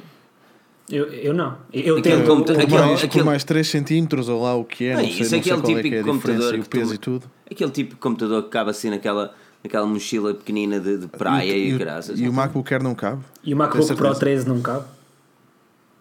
Eu, 0.91 1.07
eu 1.07 1.33
não. 1.33 1.57
Eu 1.73 1.97
Aquele 1.97 2.03
tenho. 2.03 2.27
computa- 2.27 2.53
o- 2.53 2.57
Por 2.57 2.63
aquele- 2.65 2.79
mais, 2.79 3.01
por 3.01 3.07
aquele- 3.07 3.25
mais 3.25 3.45
3 3.45 3.67
centímetros 3.69 4.29
ou 4.29 4.43
lá 4.43 4.55
o 4.55 4.65
que 4.65 4.85
é, 4.87 4.95
Não, 4.95 5.03
não, 5.03 5.09
isso 5.09 5.17
sei, 5.17 5.23
é 5.25 5.25
não 5.25 5.29
sei 5.31 5.39
é 5.39 5.43
que 5.43 5.49
típico 5.63 5.67
é 5.67 5.79
a 5.79 5.83
diferença 6.03 6.05
computador 6.13 6.55
e 6.55 6.59
o 6.59 6.63
que 6.63 6.69
peso 6.69 6.89
tu- 6.91 6.95
e 6.95 6.99
tudo. 6.99 7.31
Aquele 7.51 7.71
tipo 7.71 7.91
de 7.95 8.01
computador 8.01 8.43
que 8.43 8.49
cabe 8.51 8.71
assim 8.71 8.91
naquela, 8.91 9.35
naquela 9.63 9.87
mochila 9.87 10.35
pequenina 10.35 10.79
de, 10.79 10.99
de 10.99 11.07
praia 11.07 11.53
e, 11.57 11.71
e, 11.71 11.75
o- 11.75 11.79
graças. 11.79 12.21
e 12.21 12.29
o 12.29 12.33
MacBook 12.33 12.73
Air 12.75 12.83
não 12.83 12.95
cabe? 12.95 13.23
E 13.43 13.55
o 13.55 13.57
MacBook 13.57 13.87
Pro 13.87 13.97
certeza. 13.97 14.21
13 14.21 14.49
não 14.49 14.61
cabe. 14.61 14.85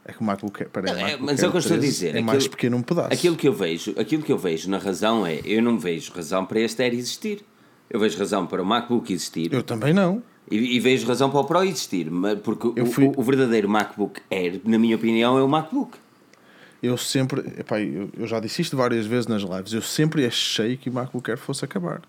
É 0.05 0.11
que 0.11 0.19
o 0.19 0.23
MacBook 0.25 0.61
Air, 0.61 0.69
peraí, 0.69 0.91
Não, 0.91 0.99
é, 0.99 1.03
MacBook 1.03 1.23
mas 1.31 1.41
é 1.43 1.47
o 1.47 1.51
que 1.51 1.55
eu 1.55 1.59
estou 1.59 1.75
a 1.77 1.79
13 1.79 1.93
dizer, 1.93 2.07
É 2.07 2.09
aquilo- 2.11 2.25
mais 2.25 2.47
pequeno 2.49 2.75
um 2.77 2.81
pedaço. 2.81 3.13
Aquilo 3.13 3.35
que 3.37 3.47
eu 3.47 3.53
vejo, 3.53 3.95
aquilo 3.97 4.21
que 4.21 4.33
eu 4.33 4.37
vejo 4.37 4.69
na 4.69 4.77
razão 4.79 5.25
é, 5.25 5.39
eu 5.45 5.61
não 5.61 5.79
vejo 5.79 6.11
razão 6.13 6.45
para 6.45 6.59
este 6.59 6.83
Air 6.83 6.93
existir. 6.93 7.45
Eu 7.89 8.01
vejo 8.01 8.17
razão 8.17 8.45
para 8.45 8.61
o 8.61 8.65
MacBook 8.65 9.13
existir 9.13 9.53
Eu 9.53 9.63
também 9.63 9.93
não. 9.93 10.21
E, 10.49 10.75
e 10.75 10.79
vejo 10.79 11.07
razão 11.07 11.29
para 11.29 11.39
o 11.39 11.45
Pro 11.45 11.63
existir, 11.63 12.07
porque 12.43 12.67
Eu 12.79 12.83
o, 12.85 12.87
fui- 12.87 13.05
o- 13.05 13.13
o 13.19 13.23
verdadeiro 13.23 13.67
MacBook 13.69 14.21
Air, 14.31 14.59
na 14.65 14.77
minha 14.77 14.95
opinião, 14.95 15.37
é 15.37 15.41
o 15.43 15.47
MacBook. 15.47 15.97
Eu 16.81 16.97
sempre, 16.97 17.39
epá, 17.57 17.79
eu, 17.79 18.09
eu 18.17 18.27
já 18.27 18.39
disse 18.39 18.61
isto 18.61 18.75
várias 18.75 19.05
vezes 19.05 19.25
nas 19.27 19.41
lives, 19.41 19.71
eu 19.73 19.81
sempre 19.81 20.25
achei 20.25 20.75
que 20.75 20.89
o 20.89 20.93
MacBook 20.93 21.29
Air 21.31 21.37
fosse 21.39 21.63
acabar. 21.63 22.01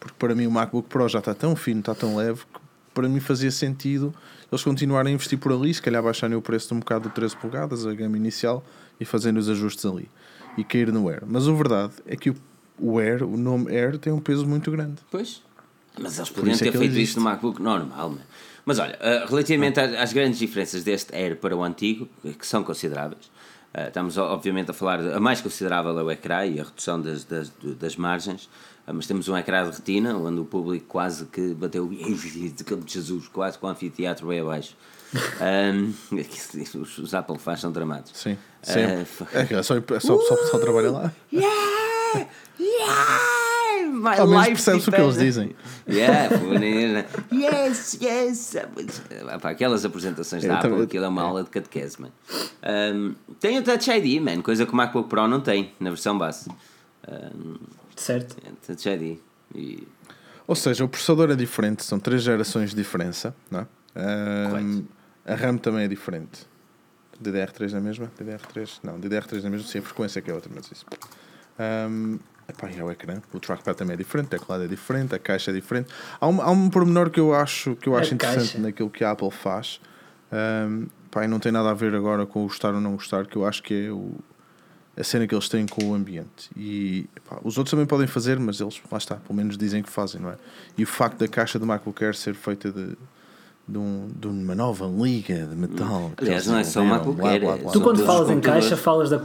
Porque 0.00 0.16
para 0.18 0.34
mim 0.34 0.46
o 0.46 0.50
MacBook 0.50 0.88
Pro 0.88 1.08
já 1.08 1.18
está 1.18 1.34
tão 1.34 1.54
fino, 1.54 1.80
está 1.80 1.94
tão 1.94 2.16
leve, 2.16 2.40
que 2.40 2.60
para 2.94 3.08
mim 3.08 3.20
fazia 3.20 3.50
sentido 3.50 4.14
eles 4.50 4.62
continuarem 4.62 5.12
a 5.12 5.14
investir 5.14 5.38
por 5.38 5.52
ali, 5.52 5.72
se 5.74 5.82
calhar 5.82 6.02
baixarem 6.02 6.36
o 6.36 6.42
preço 6.42 6.68
de 6.68 6.74
um 6.74 6.78
bocado 6.78 7.08
de 7.08 7.14
13 7.14 7.36
polegadas, 7.36 7.86
a 7.86 7.92
gama 7.92 8.16
inicial, 8.16 8.64
e 9.00 9.04
fazendo 9.04 9.38
os 9.38 9.48
ajustes 9.48 9.84
ali. 9.84 10.08
E 10.56 10.62
cair 10.62 10.92
no 10.92 11.08
Air. 11.08 11.22
Mas 11.26 11.48
a 11.48 11.52
verdade 11.52 11.94
é 12.06 12.14
que 12.16 12.30
o, 12.30 12.36
o 12.78 12.98
Air, 13.00 13.24
o 13.24 13.36
nome 13.36 13.74
Air, 13.76 13.98
tem 13.98 14.12
um 14.12 14.20
peso 14.20 14.46
muito 14.46 14.70
grande. 14.70 14.96
Pois. 15.10 15.42
Mas 15.98 16.18
eles 16.18 16.30
isso 16.30 16.40
é 16.40 16.66
ter 16.66 16.72
que 16.72 16.78
feito 16.78 16.96
isso 16.98 17.18
no 17.18 17.24
MacBook 17.24 17.60
normal. 17.62 18.10
man. 18.10 18.18
Mas 18.64 18.78
olha, 18.78 18.96
eh, 19.00 19.24
relativamente 19.28 19.78
às, 19.78 19.92
às 19.94 20.12
grandes 20.12 20.38
diferenças 20.38 20.82
deste 20.82 21.14
Air 21.14 21.36
para 21.36 21.54
o 21.56 21.62
antigo, 21.62 22.08
que 22.38 22.46
são 22.46 22.64
consideráveis, 22.64 23.30
eh, 23.74 23.88
estamos 23.88 24.16
obviamente 24.16 24.70
a 24.70 24.74
falar, 24.74 25.02
de- 25.02 25.12
a 25.12 25.20
mais 25.20 25.40
considerável 25.40 25.98
é 25.98 26.02
o 26.02 26.10
ecrã 26.10 26.46
e 26.46 26.58
a 26.58 26.64
redução 26.64 27.00
das, 27.00 27.24
das, 27.24 27.52
das 27.78 27.94
margens, 27.96 28.48
eh, 28.86 28.92
mas 28.92 29.06
temos 29.06 29.28
um 29.28 29.36
ecrã 29.36 29.68
de 29.68 29.76
retina, 29.76 30.16
onde 30.16 30.40
o 30.40 30.44
público 30.46 30.86
quase 30.86 31.26
que 31.26 31.52
bateu 31.54 31.86
de 31.88 32.64
campo 32.64 32.84
de 32.86 32.94
Jesus, 32.94 33.28
quase 33.28 33.58
com 33.58 33.66
o 33.66 33.70
anfiteatro 33.70 34.26
bem 34.26 34.40
abaixo. 34.40 34.74
Ahm, 35.40 35.92
os, 36.80 36.98
os 36.98 37.14
Apple 37.14 37.38
fãs 37.38 37.60
são 37.60 37.70
tramados. 37.70 38.10
Sim, 38.14 38.36
sempre. 38.62 39.06
é, 39.54 39.54
é 39.58 39.62
só, 39.62 39.76
é 39.76 40.00
só, 40.00 40.18
só, 40.18 40.36
só 40.50 40.58
trabalha 40.58 40.90
lá. 40.90 41.12
Yeah! 41.32 42.28
Yeah! 42.58 43.20
My 43.82 44.18
Ao 44.18 44.26
menos 44.26 44.46
life 44.46 44.50
percebes 44.52 44.86
o 44.88 44.90
que 44.92 45.00
eles 45.00 45.16
dizem. 45.16 45.56
Yeah, 45.88 46.38
funina. 46.38 47.06
yes, 47.32 47.98
yes. 48.00 48.56
Ah, 49.28 49.38
pá, 49.38 49.50
aquelas 49.50 49.84
apresentações 49.84 50.42
da 50.42 50.48
Eu 50.48 50.54
Apple, 50.54 50.70
também- 50.70 50.84
aquilo 50.84 51.04
é 51.04 51.08
uma 51.08 51.22
aula 51.22 51.42
de 51.44 51.50
catequese, 51.50 52.00
man. 52.00 52.08
Um, 52.94 53.14
tem 53.40 53.58
o 53.58 53.62
Touch 53.62 53.90
ID, 53.90 54.20
man, 54.22 54.40
coisa 54.42 54.64
que 54.66 54.72
o 54.72 54.76
MacBook 54.76 55.08
Pro 55.08 55.26
não 55.28 55.40
tem, 55.40 55.72
na 55.80 55.90
versão 55.90 56.16
base. 56.18 56.48
Um, 57.08 57.56
Certo? 57.96 58.36
é, 58.44 58.50
Touch 58.66 58.88
ID. 58.88 59.18
E, 59.54 59.86
Ou 60.46 60.54
seja, 60.54 60.84
o 60.84 60.88
processador 60.88 61.30
é 61.30 61.36
diferente, 61.36 61.84
são 61.84 61.98
três 61.98 62.22
gerações 62.22 62.70
de 62.70 62.76
diferença. 62.76 63.34
Não 63.50 63.60
é? 63.60 63.66
Correto. 64.50 64.84
a 65.24 65.34
RAM 65.34 65.56
também 65.58 65.84
é 65.84 65.88
diferente. 65.88 66.46
DDR3 67.22 67.72
na 67.72 67.80
mesma? 67.80 68.10
DDR3? 68.18 68.80
Não, 68.82 68.98
DDR3 68.98 69.42
na 69.44 69.50
mesma, 69.50 69.66
sim, 69.68 69.78
a 69.78 69.82
frequência 69.82 70.18
é 70.18 70.22
que 70.22 70.30
é 70.30 70.34
outra, 70.34 70.50
mas 70.54 70.70
isso. 70.70 70.84
Um, 71.88 72.18
epá, 72.48 72.70
e 72.70 72.78
é 72.78 72.84
o 72.84 72.90
ecrã. 72.90 73.20
O 73.32 73.40
trackpad 73.40 73.76
também 73.76 73.94
é 73.94 73.96
diferente, 73.96 74.26
o 74.26 74.30
teclado 74.30 74.64
é 74.64 74.66
diferente, 74.66 75.14
a 75.14 75.18
caixa 75.18 75.50
é 75.50 75.54
diferente. 75.54 75.88
Há 76.20 76.28
um, 76.28 76.40
há 76.42 76.50
um 76.50 76.68
pormenor 76.70 77.10
que 77.10 77.20
eu 77.20 77.34
acho, 77.34 77.76
que 77.76 77.88
eu 77.88 77.96
A 77.96 78.00
acho 78.00 78.14
interessante 78.14 78.52
caixa. 78.52 78.58
naquilo 78.58 78.90
que 78.90 79.04
a 79.04 79.10
Apple 79.10 79.30
faz. 79.30 79.80
Um, 80.32 80.86
pá, 81.10 81.24
e 81.24 81.28
não 81.28 81.38
tem 81.38 81.52
nada 81.52 81.70
a 81.70 81.74
ver 81.74 81.94
agora 81.94 82.26
com 82.26 82.40
o 82.44 82.48
gostar 82.48 82.74
ou 82.74 82.80
não 82.80 82.92
gostar, 82.92 83.26
que 83.26 83.36
eu 83.36 83.46
acho 83.46 83.62
que 83.62 83.86
é 83.86 83.90
o, 83.90 84.12
a 84.96 85.04
cena 85.04 85.26
que 85.26 85.34
eles 85.34 85.48
têm 85.48 85.66
com 85.66 85.84
o 85.84 85.94
ambiente. 85.94 86.50
E 86.56 87.08
os 87.42 87.56
outros 87.58 87.70
também 87.70 87.86
podem 87.86 88.06
fazer, 88.06 88.38
mas 88.38 88.60
eles, 88.60 88.80
lá 88.90 88.98
está, 88.98 89.16
pelo 89.16 89.34
menos 89.34 89.56
dizem 89.56 89.82
que 89.82 89.90
fazem, 89.90 90.20
não 90.20 90.30
é? 90.30 90.36
E 90.76 90.82
o 90.82 90.86
facto 90.86 91.18
da 91.18 91.28
caixa 91.28 91.58
do 91.58 91.66
MacBook 91.66 92.04
Air 92.04 92.14
ser 92.14 92.34
feita 92.34 92.70
de, 92.72 92.96
de, 93.66 93.78
um, 93.78 94.08
de 94.14 94.26
uma 94.26 94.54
nova 94.54 94.86
liga 94.86 95.46
de 95.46 95.56
metal. 95.56 96.12
Aliás, 96.18 96.46
não 96.46 96.58
é 96.58 96.64
só 96.64 96.80
desenvolveram, 96.80 96.88
MacBook 96.88 97.16
blá, 97.16 97.38
blá, 97.38 97.54
é 97.54 97.62
blá, 97.62 97.72
Tu 97.72 97.80
quando 97.80 98.04
falas 98.04 98.30
em 98.30 98.40
caixa 98.40 98.76
falas 98.76 99.10
da, 99.10 99.16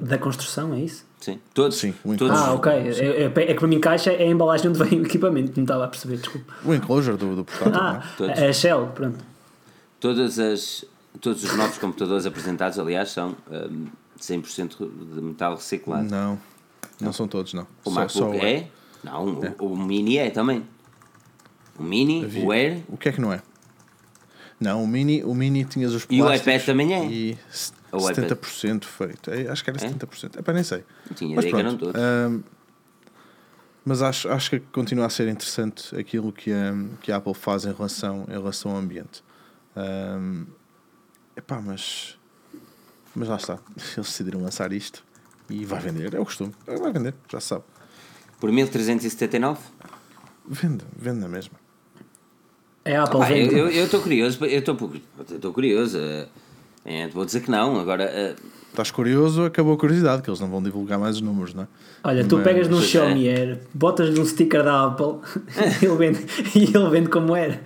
da, 0.00 0.16
construção, 0.18 0.72
é 0.74 0.80
isso? 0.80 1.04
sim, 1.20 1.38
todos. 1.52 1.76
Sim, 1.76 1.92
todos 2.16 2.38
Ah, 2.38 2.54
ok. 2.54 2.92
Sim. 2.94 3.00
É, 3.02 3.22
é, 3.22 3.24
é 3.24 3.30
que 3.46 3.54
para 3.54 3.66
mim 3.68 3.80
caixa 3.80 4.12
é 4.12 4.22
a 4.22 4.30
embalagem 4.30 4.70
onde 4.70 4.78
vem 4.82 5.00
o 5.00 5.04
equipamento, 5.04 5.52
não 5.56 5.64
estava 5.64 5.84
a 5.84 5.88
perceber, 5.88 6.18
desculpa. 6.18 6.52
O 6.64 6.72
enclosure 6.74 7.16
do, 7.16 7.34
do 7.36 7.44
portátil, 7.44 7.72
não 7.72 7.80
Ah, 7.80 8.02
é? 8.36 8.46
É 8.46 8.48
a 8.48 8.52
Shell, 8.52 8.86
pronto. 8.94 9.18
Todas 9.98 10.38
as, 10.38 10.84
todos 11.20 11.42
os 11.44 11.56
novos 11.56 11.76
computadores 11.78 12.24
apresentados, 12.26 12.78
aliás, 12.78 13.10
são 13.10 13.34
um, 13.50 13.86
100% 14.20 14.76
de 15.14 15.20
metal 15.20 15.56
reciclado. 15.56 16.08
Não, 16.08 16.38
não 17.00 17.12
são 17.12 17.26
todos, 17.26 17.52
não. 17.54 17.66
O 17.84 17.90
Só- 17.90 17.96
MacBook 17.96 18.12
só 18.12 18.30
o 18.30 18.46
é? 18.46 18.66
Não, 19.02 19.24
o, 19.58 19.64
o 19.72 19.76
Mini 19.76 20.16
é 20.18 20.30
também. 20.30 20.64
O 21.78 21.82
Mini, 21.82 22.24
Havia- 22.24 22.44
o 22.44 22.52
Air 22.52 22.82
O 22.88 22.96
que 22.96 23.08
é 23.08 23.12
que 23.12 23.20
não 23.20 23.32
é? 23.32 23.40
Não, 24.60 24.84
o 24.84 24.86
Mini, 24.86 25.24
o 25.24 25.34
Mini 25.34 25.64
tinhas 25.64 25.94
os 25.94 26.06
E 26.10 26.20
o 26.22 26.32
iPad 26.32 26.62
também 26.64 26.94
é? 26.94 27.04
E 27.06 27.38
s- 27.50 27.72
O 27.90 27.96
iPad. 28.10 28.28
70% 28.30 28.84
feito. 28.84 29.30
É, 29.30 29.48
acho 29.48 29.64
que 29.64 29.70
era 29.70 29.78
É? 29.84 29.88
70%. 29.88 30.38
É 30.38 30.42
para 30.42 30.52
nem 30.54 30.62
sei. 30.62 30.84
Tinha 31.14 31.34
Mas 31.34 31.44
que 31.46 31.50
eram 31.56 31.76
pronto, 31.76 31.78
todos. 31.94 32.00
hum, 32.00 32.42
mas 33.84 34.02
acho, 34.02 34.28
acho 34.28 34.50
que 34.50 34.60
continua 34.60 35.06
a 35.06 35.10
ser 35.10 35.26
interessante 35.28 35.96
aquilo 35.96 36.30
que 36.32 36.52
a, 36.52 36.74
que 37.00 37.10
a 37.10 37.16
Apple 37.16 37.32
faz 37.34 37.64
em 37.64 37.72
relação, 37.72 38.24
em 38.28 38.32
relação 38.32 38.72
ao 38.72 38.76
ambiente. 38.76 39.24
Hum, 39.74 40.46
epá, 41.34 41.60
mas, 41.60 42.18
mas 43.14 43.28
lá 43.28 43.36
está. 43.36 43.54
Eles 43.76 43.94
decidiram 43.96 44.40
lançar 44.42 44.72
isto 44.72 45.02
e 45.48 45.64
vai 45.64 45.80
vender. 45.80 46.14
É 46.14 46.20
o 46.20 46.24
costume. 46.24 46.54
Vai 46.66 46.92
vender, 46.92 47.14
já 47.30 47.40
sabe. 47.40 47.64
Por 48.38 48.52
1379? 48.52 49.58
Vende, 50.46 50.84
vende 50.96 51.18
na 51.20 51.28
mesma. 51.28 51.59
É 52.84 52.96
a 52.96 53.02
Apple 53.04 53.20
vende. 53.26 53.54
eu 53.56 53.68
eu 53.68 53.84
estou 53.84 54.00
curioso, 54.00 54.38
eu 54.44 54.58
estou 54.58 54.90
eu 55.30 55.36
estou 55.36 55.52
curioso. 55.52 55.98
eh, 55.98 56.26
eh, 56.84 57.08
vou 57.08 57.24
dizer 57.24 57.40
que 57.40 57.50
não, 57.50 57.78
agora. 57.78 58.04
eh, 58.04 58.34
Estás 58.70 58.90
curioso, 58.90 59.44
acabou 59.44 59.74
a 59.74 59.76
curiosidade, 59.76 60.22
que 60.22 60.30
eles 60.30 60.38
não 60.40 60.48
vão 60.48 60.62
divulgar 60.62 60.98
mais 60.98 61.16
os 61.16 61.20
números, 61.22 61.52
não 61.52 61.64
é? 61.64 61.66
Olha, 62.04 62.24
tu 62.24 62.36
Mas- 62.36 62.44
pegas 62.44 62.68
num 62.68 62.78
é. 62.78 62.82
Xiaomi 62.82 63.28
Air, 63.28 63.58
botas 63.74 64.16
num 64.16 64.24
sticker 64.24 64.62
da 64.62 64.84
Apple 64.86 65.16
e 65.82 65.84
ele 65.86 65.96
vende, 65.96 66.24
e 66.54 66.64
ele 66.76 66.88
vende 66.90 67.08
como 67.08 67.34
era. 67.36 67.60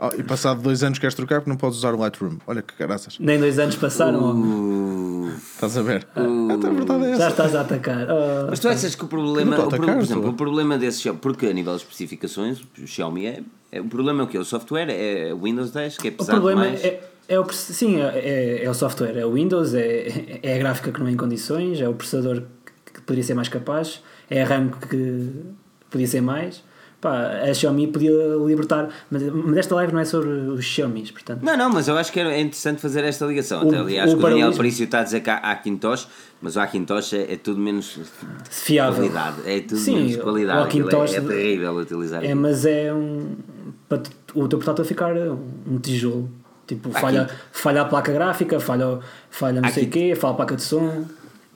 Ah, 0.00 0.10
e 0.18 0.22
passado 0.24 0.60
dois 0.62 0.82
anos 0.82 0.98
queres 0.98 1.14
trocar 1.14 1.40
porque 1.40 1.50
não 1.50 1.56
podes 1.56 1.78
usar 1.78 1.94
o 1.94 1.98
Lightroom. 1.98 2.38
Olha 2.46 2.60
que 2.62 2.74
caraças. 2.74 3.18
Nem 3.20 3.38
dois 3.38 3.56
anos 3.60 3.76
passaram, 3.76 4.32
uh, 4.32 5.30
Estás 5.54 5.76
a 5.76 5.82
ver? 5.82 6.08
Até 6.16 6.66
a 6.66 6.70
verdade 6.70 7.04
é 7.04 7.08
já 7.10 7.14
essa. 7.26 7.28
estás 7.28 7.54
a 7.54 7.60
atacar. 7.60 8.08
Oh, 8.10 8.46
mas 8.50 8.58
tu 8.58 8.68
achas 8.68 8.94
que 8.96 9.04
o 9.04 9.06
problema. 9.06 9.56
O 9.56 9.62
atacar, 9.68 9.94
por 9.94 10.02
exemplo, 10.02 10.30
o 10.30 10.34
problema 10.34 10.76
desse 10.76 11.02
Xiaomi. 11.02 11.20
Porque 11.20 11.46
a 11.46 11.52
nível 11.52 11.76
de 11.76 11.82
especificações, 11.82 12.58
o 12.82 12.86
Xiaomi 12.86 13.26
é. 13.26 13.42
É- 13.72 13.80
o 13.80 13.84
problema 13.86 14.20
é 14.22 14.24
o 14.24 14.28
quê? 14.28 14.38
O 14.38 14.44
software 14.44 14.88
é 14.90 15.34
Windows 15.34 15.70
10, 15.72 15.96
que 15.96 16.08
é 16.08 16.10
o 16.10 16.14
pesado 16.14 16.32
problema 16.40 16.62
demais. 16.64 16.84
é, 16.84 17.00
é 17.28 17.40
o, 17.40 17.48
sim, 17.52 18.00
é, 18.00 18.18
é, 18.18 18.64
é 18.64 18.70
o 18.70 18.74
software, 18.74 19.16
é 19.16 19.24
o 19.26 19.32
Windows, 19.32 19.74
é, 19.74 20.38
é 20.42 20.54
a 20.54 20.58
gráfica 20.58 20.92
que 20.92 21.00
não 21.00 21.06
é 21.08 21.10
em 21.12 21.16
condições, 21.16 21.80
é 21.80 21.88
o 21.88 21.94
processador 21.94 22.42
que 22.92 23.00
poderia 23.00 23.24
ser 23.24 23.34
mais 23.34 23.48
capaz, 23.48 24.02
é 24.30 24.42
a 24.42 24.46
RAM 24.46 24.68
que 24.88 25.30
podia 25.90 26.06
ser 26.06 26.20
mais. 26.20 26.62
Pá, 27.00 27.26
a 27.50 27.52
Xiaomi 27.52 27.88
podia 27.88 28.12
libertar, 28.46 28.88
mas, 29.10 29.20
mas 29.24 29.56
esta 29.56 29.74
live 29.74 29.92
não 29.92 29.98
é 29.98 30.04
sobre 30.04 30.28
os 30.28 30.64
Xiaomis, 30.64 31.10
portanto. 31.10 31.42
Não, 31.42 31.56
não, 31.56 31.68
mas 31.68 31.88
eu 31.88 31.96
acho 31.98 32.12
que 32.12 32.20
é 32.20 32.40
interessante 32.40 32.80
fazer 32.80 33.02
esta 33.02 33.26
ligação. 33.26 33.62
Até, 33.62 33.76
O- 33.76 33.80
aliás, 33.82 34.12
o 34.12 34.16
que 34.18 34.24
o 34.24 34.28
Daniel 34.28 34.52
Parício 34.54 34.84
está 34.84 35.00
a 35.00 35.02
dizer 35.02 35.20
que 35.20 35.28
há 35.28 35.36
Hackintosh, 35.38 36.06
mas 36.40 36.54
o 36.54 36.60
Hackintosh 36.60 37.14
é, 37.14 37.32
é 37.32 37.36
tudo 37.36 37.58
menos 37.58 37.98
Fiável. 38.48 38.94
qualidade. 39.10 39.36
É 39.46 39.60
tudo 39.62 39.78
Sim, 39.78 39.96
menos 39.96 40.14
o 40.14 40.18
qualidade. 40.20 40.62
Hackintosh 40.62 41.14
é, 41.14 41.16
é 41.16 41.20
terrível 41.22 41.72
utilizar. 41.74 42.22
É, 42.22 42.26
aquilo. 42.26 42.40
mas 42.40 42.64
é 42.64 42.94
um. 42.94 43.34
Para 43.98 44.42
o 44.42 44.48
teu 44.48 44.58
portátil 44.58 44.84
ficar 44.84 45.14
um 45.16 45.78
tijolo. 45.78 46.30
Tipo, 46.66 46.90
falha, 46.92 47.28
falha 47.50 47.82
a 47.82 47.84
placa 47.84 48.12
gráfica, 48.12 48.58
falha, 48.60 49.00
falha 49.28 49.60
não 49.60 49.68
sei 49.68 49.84
o 49.84 49.90
quê, 49.90 50.14
falha 50.14 50.32
a 50.32 50.36
placa 50.36 50.56
de 50.56 50.62
som. 50.62 51.04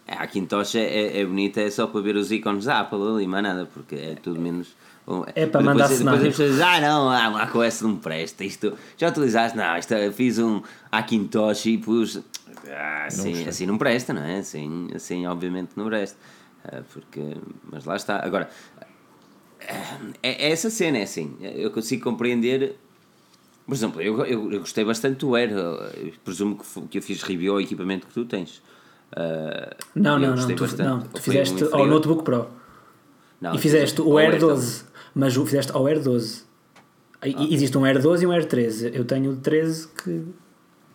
A 0.07 0.22
Hackintosh 0.22 0.75
é, 0.77 0.81
é, 0.85 1.20
é 1.20 1.25
bonita, 1.25 1.61
é 1.61 1.70
só 1.70 1.87
para 1.87 2.01
ver 2.01 2.16
os 2.16 2.31
ícones 2.31 2.64
da 2.66 2.81
Apple 2.81 2.99
ali, 3.03 3.27
mais 3.27 3.42
nada, 3.42 3.66
porque 3.72 3.94
é 3.94 4.14
tudo 4.14 4.40
menos. 4.40 4.77
É 5.35 5.46
para 5.46 5.61
Depois- 5.61 5.64
mandar 5.64 5.85
Depois 5.85 5.99
cenário. 5.99 6.20
as 6.22 6.29
pessoas 6.29 6.51
dizem, 6.51 6.64
ah 6.66 6.81
não, 6.81 7.11
ah, 7.11 7.29
o 7.29 7.33
macOS 7.35 7.81
não 7.83 7.96
presta, 7.96 8.44
isto. 8.44 8.72
Já 8.96 9.09
utilizaste? 9.09 9.57
Não, 9.57 9.79
isto, 9.79 9.94
fiz 10.12 10.38
um 10.38 10.61
Hackintosh 10.92 11.66
e 11.66 11.79
pus. 11.79 12.20
Ah, 12.68 13.05
assim, 13.07 13.31
gostei. 13.31 13.49
assim 13.49 13.66
não 13.66 13.79
presta, 13.79 14.12
não 14.12 14.22
é? 14.22 14.38
Assim, 14.38 14.88
assim 14.94 15.27
obviamente 15.27 15.70
não 15.77 15.87
presta. 15.87 16.18
Ah, 16.64 16.83
porque, 16.92 17.37
mas 17.70 17.85
lá 17.85 17.94
está. 17.96 18.25
Agora, 18.25 18.49
é, 20.22 20.46
é 20.46 20.50
essa 20.50 20.70
cena, 20.70 20.98
é 20.98 21.02
assim. 21.02 21.37
Eu 21.40 21.70
consigo 21.70 22.02
compreender. 22.05 22.76
Por 23.66 23.74
exemplo, 23.74 24.00
eu, 24.00 24.24
eu, 24.24 24.52
eu 24.52 24.61
gostei 24.61 24.85
bastante 24.85 25.18
do 25.18 25.35
Air. 25.35 25.50
Presumo 26.24 26.57
que, 26.59 26.81
que 26.88 26.98
eu 26.98 27.02
fiz 27.02 27.22
review 27.22 27.55
ao 27.55 27.61
equipamento 27.61 28.07
que 28.07 28.12
tu 28.14 28.24
tens. 28.24 28.62
Ah, 29.14 29.76
Não, 29.94 30.18
não, 30.18 30.35
não. 30.37 30.46
Tu, 30.48 30.55
bastante. 30.62 30.83
não, 30.88 31.00
tu 31.00 31.20
fizeste 31.20 31.64
um 31.64 31.74
ao? 31.74 31.87
Notebook 31.87 32.22
Pro. 32.24 32.48
Não, 33.40 33.55
e 33.55 33.59
fizeste 33.59 34.00
o 34.00 34.16
Air 34.18 34.33
também. 34.38 34.48
12. 34.48 34.85
Mas 35.14 35.37
o 35.37 35.44
fizeste 35.44 35.72
ao 35.72 35.87
Air 35.87 36.02
12. 36.02 36.42
E- 37.24 37.35
Ah. 37.37 37.46
Existe 37.50 37.76
um 37.79 37.85
Air 37.85 38.00
12 38.00 38.24
e 38.24 38.26
um 38.26 38.31
Air 38.33 38.46
13. 38.46 38.90
Eu 38.94 39.05
tenho 39.05 39.33
o 39.33 39.37
13 39.37 39.88
que 39.88 40.22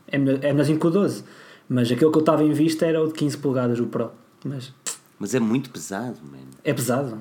é 0.08 0.16
é 0.16 0.20
melhorzinho 0.20 0.80
que 0.80 0.88
o 0.88 0.90
12. 0.90 1.24
Mas 1.68 1.92
aquele 1.92 2.12
que 2.12 2.18
eu 2.18 2.22
estava 2.22 2.44
em 2.44 2.52
vista 2.52 2.86
era 2.86 3.02
o 3.04 3.08
de 3.08 3.14
15 3.14 3.38
polegadas, 3.38 3.80
o 3.80 3.86
Pro. 3.88 4.12
Mas 4.44 4.74
Mas 5.20 5.34
é 5.36 5.40
muito 5.40 5.70
pesado, 5.70 6.18
mano. 6.24 6.48
é 6.64 6.74
pesado. 6.74 7.20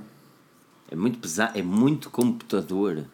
É 0.91 0.97
muito 0.97 1.19
pesado, 1.19 1.59
é 1.59 1.63
muito 1.63 2.11
computador. 2.11 3.05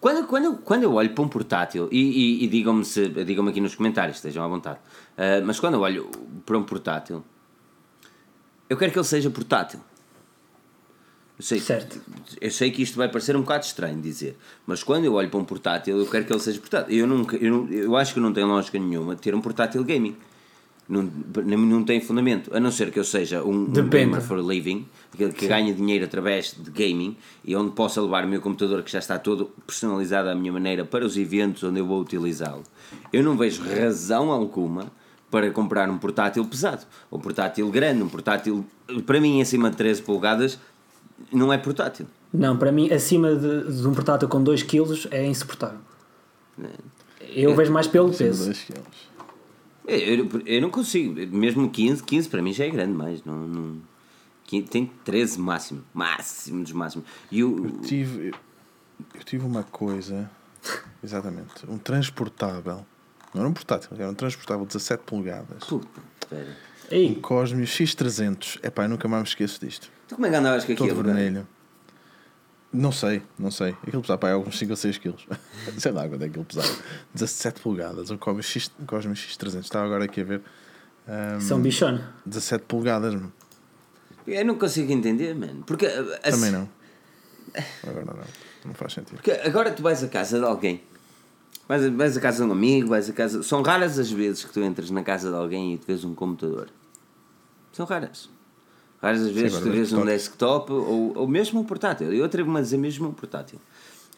Quando, 0.00 0.26
quando, 0.26 0.44
eu, 0.44 0.56
quando 0.56 0.82
eu 0.84 0.92
olho 0.94 1.10
para 1.10 1.24
um 1.24 1.28
portátil, 1.28 1.88
e, 1.90 1.98
e, 1.98 2.44
e 2.44 2.46
digam-me 2.46 2.84
se, 2.84 3.08
digam 3.08 3.46
aqui 3.48 3.60
nos 3.60 3.74
comentários, 3.74 4.18
estejam 4.18 4.44
à 4.44 4.48
vontade, 4.48 4.78
ah, 5.16 5.42
mas 5.44 5.58
quando 5.58 5.74
eu 5.74 5.80
olho 5.80 6.08
para 6.46 6.56
um 6.56 6.62
portátil, 6.62 7.24
eu 8.68 8.76
quero 8.76 8.92
que 8.92 8.98
ele 8.98 9.04
seja 9.04 9.30
portátil. 9.30 9.80
Eu 11.38 11.44
sei, 11.44 11.60
Certo. 11.60 12.00
eu 12.40 12.50
sei 12.50 12.70
que 12.70 12.82
isto 12.82 12.96
vai 12.96 13.08
parecer 13.08 13.36
um 13.36 13.42
bocado 13.42 13.64
estranho 13.64 14.00
dizer, 14.00 14.36
mas 14.66 14.82
quando 14.82 15.04
eu 15.04 15.14
olho 15.14 15.30
para 15.30 15.38
um 15.38 15.44
portátil, 15.44 15.96
eu 15.96 16.06
quero 16.06 16.24
que 16.24 16.32
ele 16.32 16.40
seja 16.40 16.60
portátil. 16.60 16.96
Eu, 16.96 17.06
nunca, 17.06 17.36
eu, 17.36 17.68
eu 17.70 17.96
acho 17.96 18.12
que 18.12 18.20
não 18.20 18.32
tem 18.32 18.44
lógica 18.44 18.78
nenhuma 18.78 19.14
ter 19.14 19.34
um 19.34 19.40
portátil 19.40 19.82
gaming. 19.84 20.16
Não, 20.88 21.02
não, 21.44 21.84
tem 21.84 22.00
fundamento, 22.00 22.50
a 22.54 22.58
não 22.58 22.70
ser 22.70 22.90
que 22.90 22.98
eu 22.98 23.04
seja 23.04 23.42
um, 23.42 23.64
um 23.64 23.88
gamer 23.90 24.22
for 24.22 24.38
a 24.38 24.42
living, 24.42 24.86
que, 25.14 25.28
que 25.28 25.46
ganha 25.46 25.74
dinheiro 25.74 26.06
através 26.06 26.56
de 26.58 26.70
gaming 26.70 27.14
e 27.44 27.54
onde 27.54 27.72
possa 27.72 28.00
levar 28.00 28.24
o 28.24 28.28
meu 28.28 28.40
computador 28.40 28.82
que 28.82 28.90
já 28.90 28.98
está 28.98 29.18
todo 29.18 29.50
personalizado 29.66 30.30
à 30.30 30.34
minha 30.34 30.50
maneira 30.50 30.86
para 30.86 31.04
os 31.04 31.18
eventos 31.18 31.62
onde 31.62 31.78
eu 31.78 31.86
vou 31.86 32.00
utilizá-lo. 32.00 32.62
Eu 33.12 33.22
não 33.22 33.36
vejo 33.36 33.62
razão 33.62 34.30
alguma 34.32 34.90
para 35.30 35.50
comprar 35.50 35.90
um 35.90 35.98
portátil 35.98 36.42
pesado, 36.46 36.86
um 37.12 37.18
portátil 37.18 37.70
grande, 37.70 38.02
um 38.02 38.08
portátil 38.08 38.64
para 39.04 39.20
mim 39.20 39.42
acima 39.42 39.70
de 39.70 39.76
13 39.76 40.00
polegadas 40.00 40.58
não 41.32 41.52
é 41.52 41.58
portátil. 41.58 42.06
Não, 42.32 42.56
para 42.56 42.70
mim, 42.70 42.90
acima 42.92 43.34
de, 43.34 43.72
de 43.72 43.86
um 43.86 43.94
portátil 43.94 44.28
com 44.28 44.42
2 44.42 44.62
kg 44.62 45.08
é 45.10 45.26
insuportável. 45.26 45.78
Eu 47.20 47.54
vejo 47.54 47.72
mais 47.72 47.86
pelo 47.86 48.12
peso. 48.12 48.44
Dois 48.44 48.62
quilos. 48.62 49.07
Eu, 49.88 49.98
eu- 50.26 50.42
eu 50.46 50.60
não 50.62 50.70
consigo, 50.70 51.14
mesmo 51.34 51.68
15, 51.70 52.02
15 52.02 52.28
para 52.28 52.42
mim 52.42 52.52
já 52.52 52.64
é 52.66 52.70
grande 52.70 52.92
mais, 52.92 53.24
não, 53.24 53.38
não, 53.48 53.76
15 54.44 54.66
tem 54.68 54.86
13 55.04 55.40
máximo, 55.40 55.82
máximo 55.94 56.62
dos 56.62 56.72
máximos. 56.72 57.06
E 57.30 57.42
o, 57.42 57.70
Tive, 57.80 58.32
eu 59.14 59.22
tive 59.24 59.46
uma 59.46 59.62
coisa, 59.62 60.30
exatamente, 61.02 61.64
um 61.68 61.78
transportável. 61.78 62.84
Não 63.34 63.40
era 63.42 63.48
um 63.48 63.52
portátil, 63.52 63.90
era 63.98 64.10
um 64.10 64.14
transportável 64.14 64.64
de 64.64 64.68
17 64.72 65.02
polegadas. 65.04 65.64
Puta, 65.64 66.00
espera. 66.20 66.56
Ei, 66.90 67.14
Cosmio 67.16 67.66
X300. 67.66 68.58
Epá, 68.62 68.84
eu 68.84 68.88
nunca 68.88 69.06
mais 69.08 69.22
me 69.22 69.28
esqueço 69.28 69.60
disto. 69.64 69.90
Tu 70.08 70.14
como 70.14 70.26
é 70.26 70.30
que 70.30 70.36
andavas 70.36 70.64
com 70.64 70.74
Todo 70.74 70.90
aquilo? 70.90 71.04
cara? 71.04 71.46
Não 72.72 72.92
sei, 72.92 73.22
não 73.38 73.50
sei. 73.50 73.70
Aquilo 73.86 74.02
pesava 74.02 74.18
pá, 74.18 74.30
alguns 74.30 74.58
5 74.58 74.70
ou 74.72 74.76
6 74.76 74.98
quilos. 74.98 75.26
sei 75.78 75.90
lá 75.92 76.06
quanto 76.08 76.22
é 76.24 76.28
que 76.28 76.36
ele 76.38 76.44
pesava. 76.44 76.68
17 77.14 77.60
polegadas, 77.62 78.10
um 78.10 78.18
Cosmio, 78.18 78.42
X, 78.42 78.70
um 78.78 78.84
Cosmio 78.84 79.14
X300. 79.14 79.60
Estava 79.60 79.86
agora 79.86 80.04
aqui 80.04 80.20
a 80.20 80.24
ver. 80.24 80.42
Ahm, 81.08 81.40
são 81.40 81.60
bichona. 81.60 82.12
17 82.26 82.64
polegadas, 82.66 83.14
mano. 83.14 83.32
Eu 84.26 84.44
não 84.44 84.56
consigo 84.58 84.92
entender, 84.92 85.34
mano. 85.34 85.64
Porque, 85.66 85.86
a- 85.86 86.00
a- 86.22 86.30
Também 86.30 86.50
não. 86.50 86.68
Agora 87.86 88.04
não. 88.04 88.14
Não 88.66 88.74
faz 88.74 88.92
sentido. 88.92 89.14
porque 89.16 89.30
agora 89.30 89.70
tu 89.72 89.82
vais 89.82 90.04
à 90.04 90.08
casa 90.08 90.38
de 90.38 90.44
alguém, 90.44 90.82
vais 91.66 91.82
a, 91.84 91.88
vais 91.90 92.16
à 92.16 92.20
casa 92.20 92.44
de 92.44 92.50
um 92.50 92.52
amigo, 92.52 92.88
vais 92.88 93.08
a 93.08 93.12
casa. 93.14 93.42
São 93.42 93.62
raras 93.62 93.98
as 93.98 94.10
vezes 94.10 94.44
que 94.44 94.52
tu 94.52 94.60
entras 94.62 94.90
na 94.90 95.02
casa 95.02 95.30
de 95.30 95.34
alguém 95.36 95.72
e 95.74 95.78
tu 95.78 95.86
vês 95.86 96.04
um 96.04 96.14
computador. 96.14 96.68
São 97.72 97.86
raras. 97.86 98.28
As 99.00 99.20
vezes 99.30 99.54
agora 99.54 99.64
tu 99.64 99.70
vês 99.70 99.90
vês 99.90 99.92
um 99.92 100.04
desktop 100.04 100.72
ou, 100.72 101.16
ou 101.16 101.28
mesmo 101.28 101.60
um 101.60 101.64
portátil. 101.64 102.12
Eu 102.12 102.24
atrevo-me 102.24 102.58
a 102.58 102.62
dizer 102.62 102.78
mesmo 102.78 103.08
um 103.08 103.12
portátil. 103.12 103.58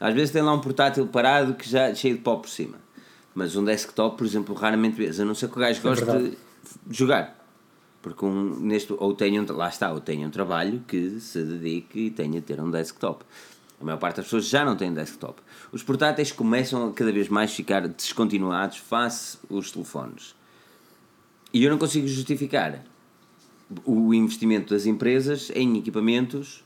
Às 0.00 0.14
vezes 0.14 0.30
tem 0.30 0.40
lá 0.40 0.54
um 0.54 0.60
portátil 0.60 1.06
parado 1.06 1.54
que 1.54 1.68
já 1.68 1.94
cheio 1.94 2.16
de 2.16 2.22
pó 2.22 2.36
por 2.36 2.48
cima. 2.48 2.78
Mas 3.34 3.54
um 3.54 3.64
desktop, 3.64 4.16
por 4.16 4.26
exemplo, 4.26 4.54
raramente 4.54 4.96
vês. 4.96 5.20
A 5.20 5.24
não 5.24 5.34
ser 5.34 5.48
que 5.48 5.56
o 5.56 5.60
gajo 5.60 5.82
goste 5.82 6.04
verdade. 6.04 6.38
de 6.86 6.96
jogar. 6.96 7.38
Porque 8.00 8.24
um, 8.24 8.58
neste, 8.60 8.94
ou 8.96 9.12
tenha 9.12 9.42
um, 9.42 9.52
lá 9.52 9.68
está, 9.68 9.92
ou 9.92 10.00
tenha 10.00 10.26
um 10.26 10.30
trabalho 10.30 10.82
que 10.88 11.20
se 11.20 11.42
dedique 11.42 12.06
e 12.06 12.10
tenha 12.10 12.40
de 12.40 12.46
ter 12.46 12.58
um 12.58 12.70
desktop. 12.70 13.24
A 13.78 13.84
maior 13.84 13.98
parte 13.98 14.16
das 14.16 14.26
pessoas 14.26 14.46
já 14.46 14.64
não 14.64 14.76
tem 14.76 14.92
desktop. 14.92 15.40
Os 15.70 15.82
portáteis 15.82 16.32
começam 16.32 16.88
a 16.88 16.92
cada 16.92 17.12
vez 17.12 17.28
mais 17.28 17.52
ficar 17.52 17.86
descontinuados 17.86 18.78
face 18.78 19.38
os 19.50 19.70
telefones. 19.70 20.34
E 21.52 21.64
eu 21.64 21.70
não 21.70 21.78
consigo 21.78 22.06
justificar 22.06 22.82
o 23.84 24.12
investimento 24.14 24.72
das 24.74 24.86
empresas 24.86 25.50
em 25.54 25.78
equipamentos 25.78 26.64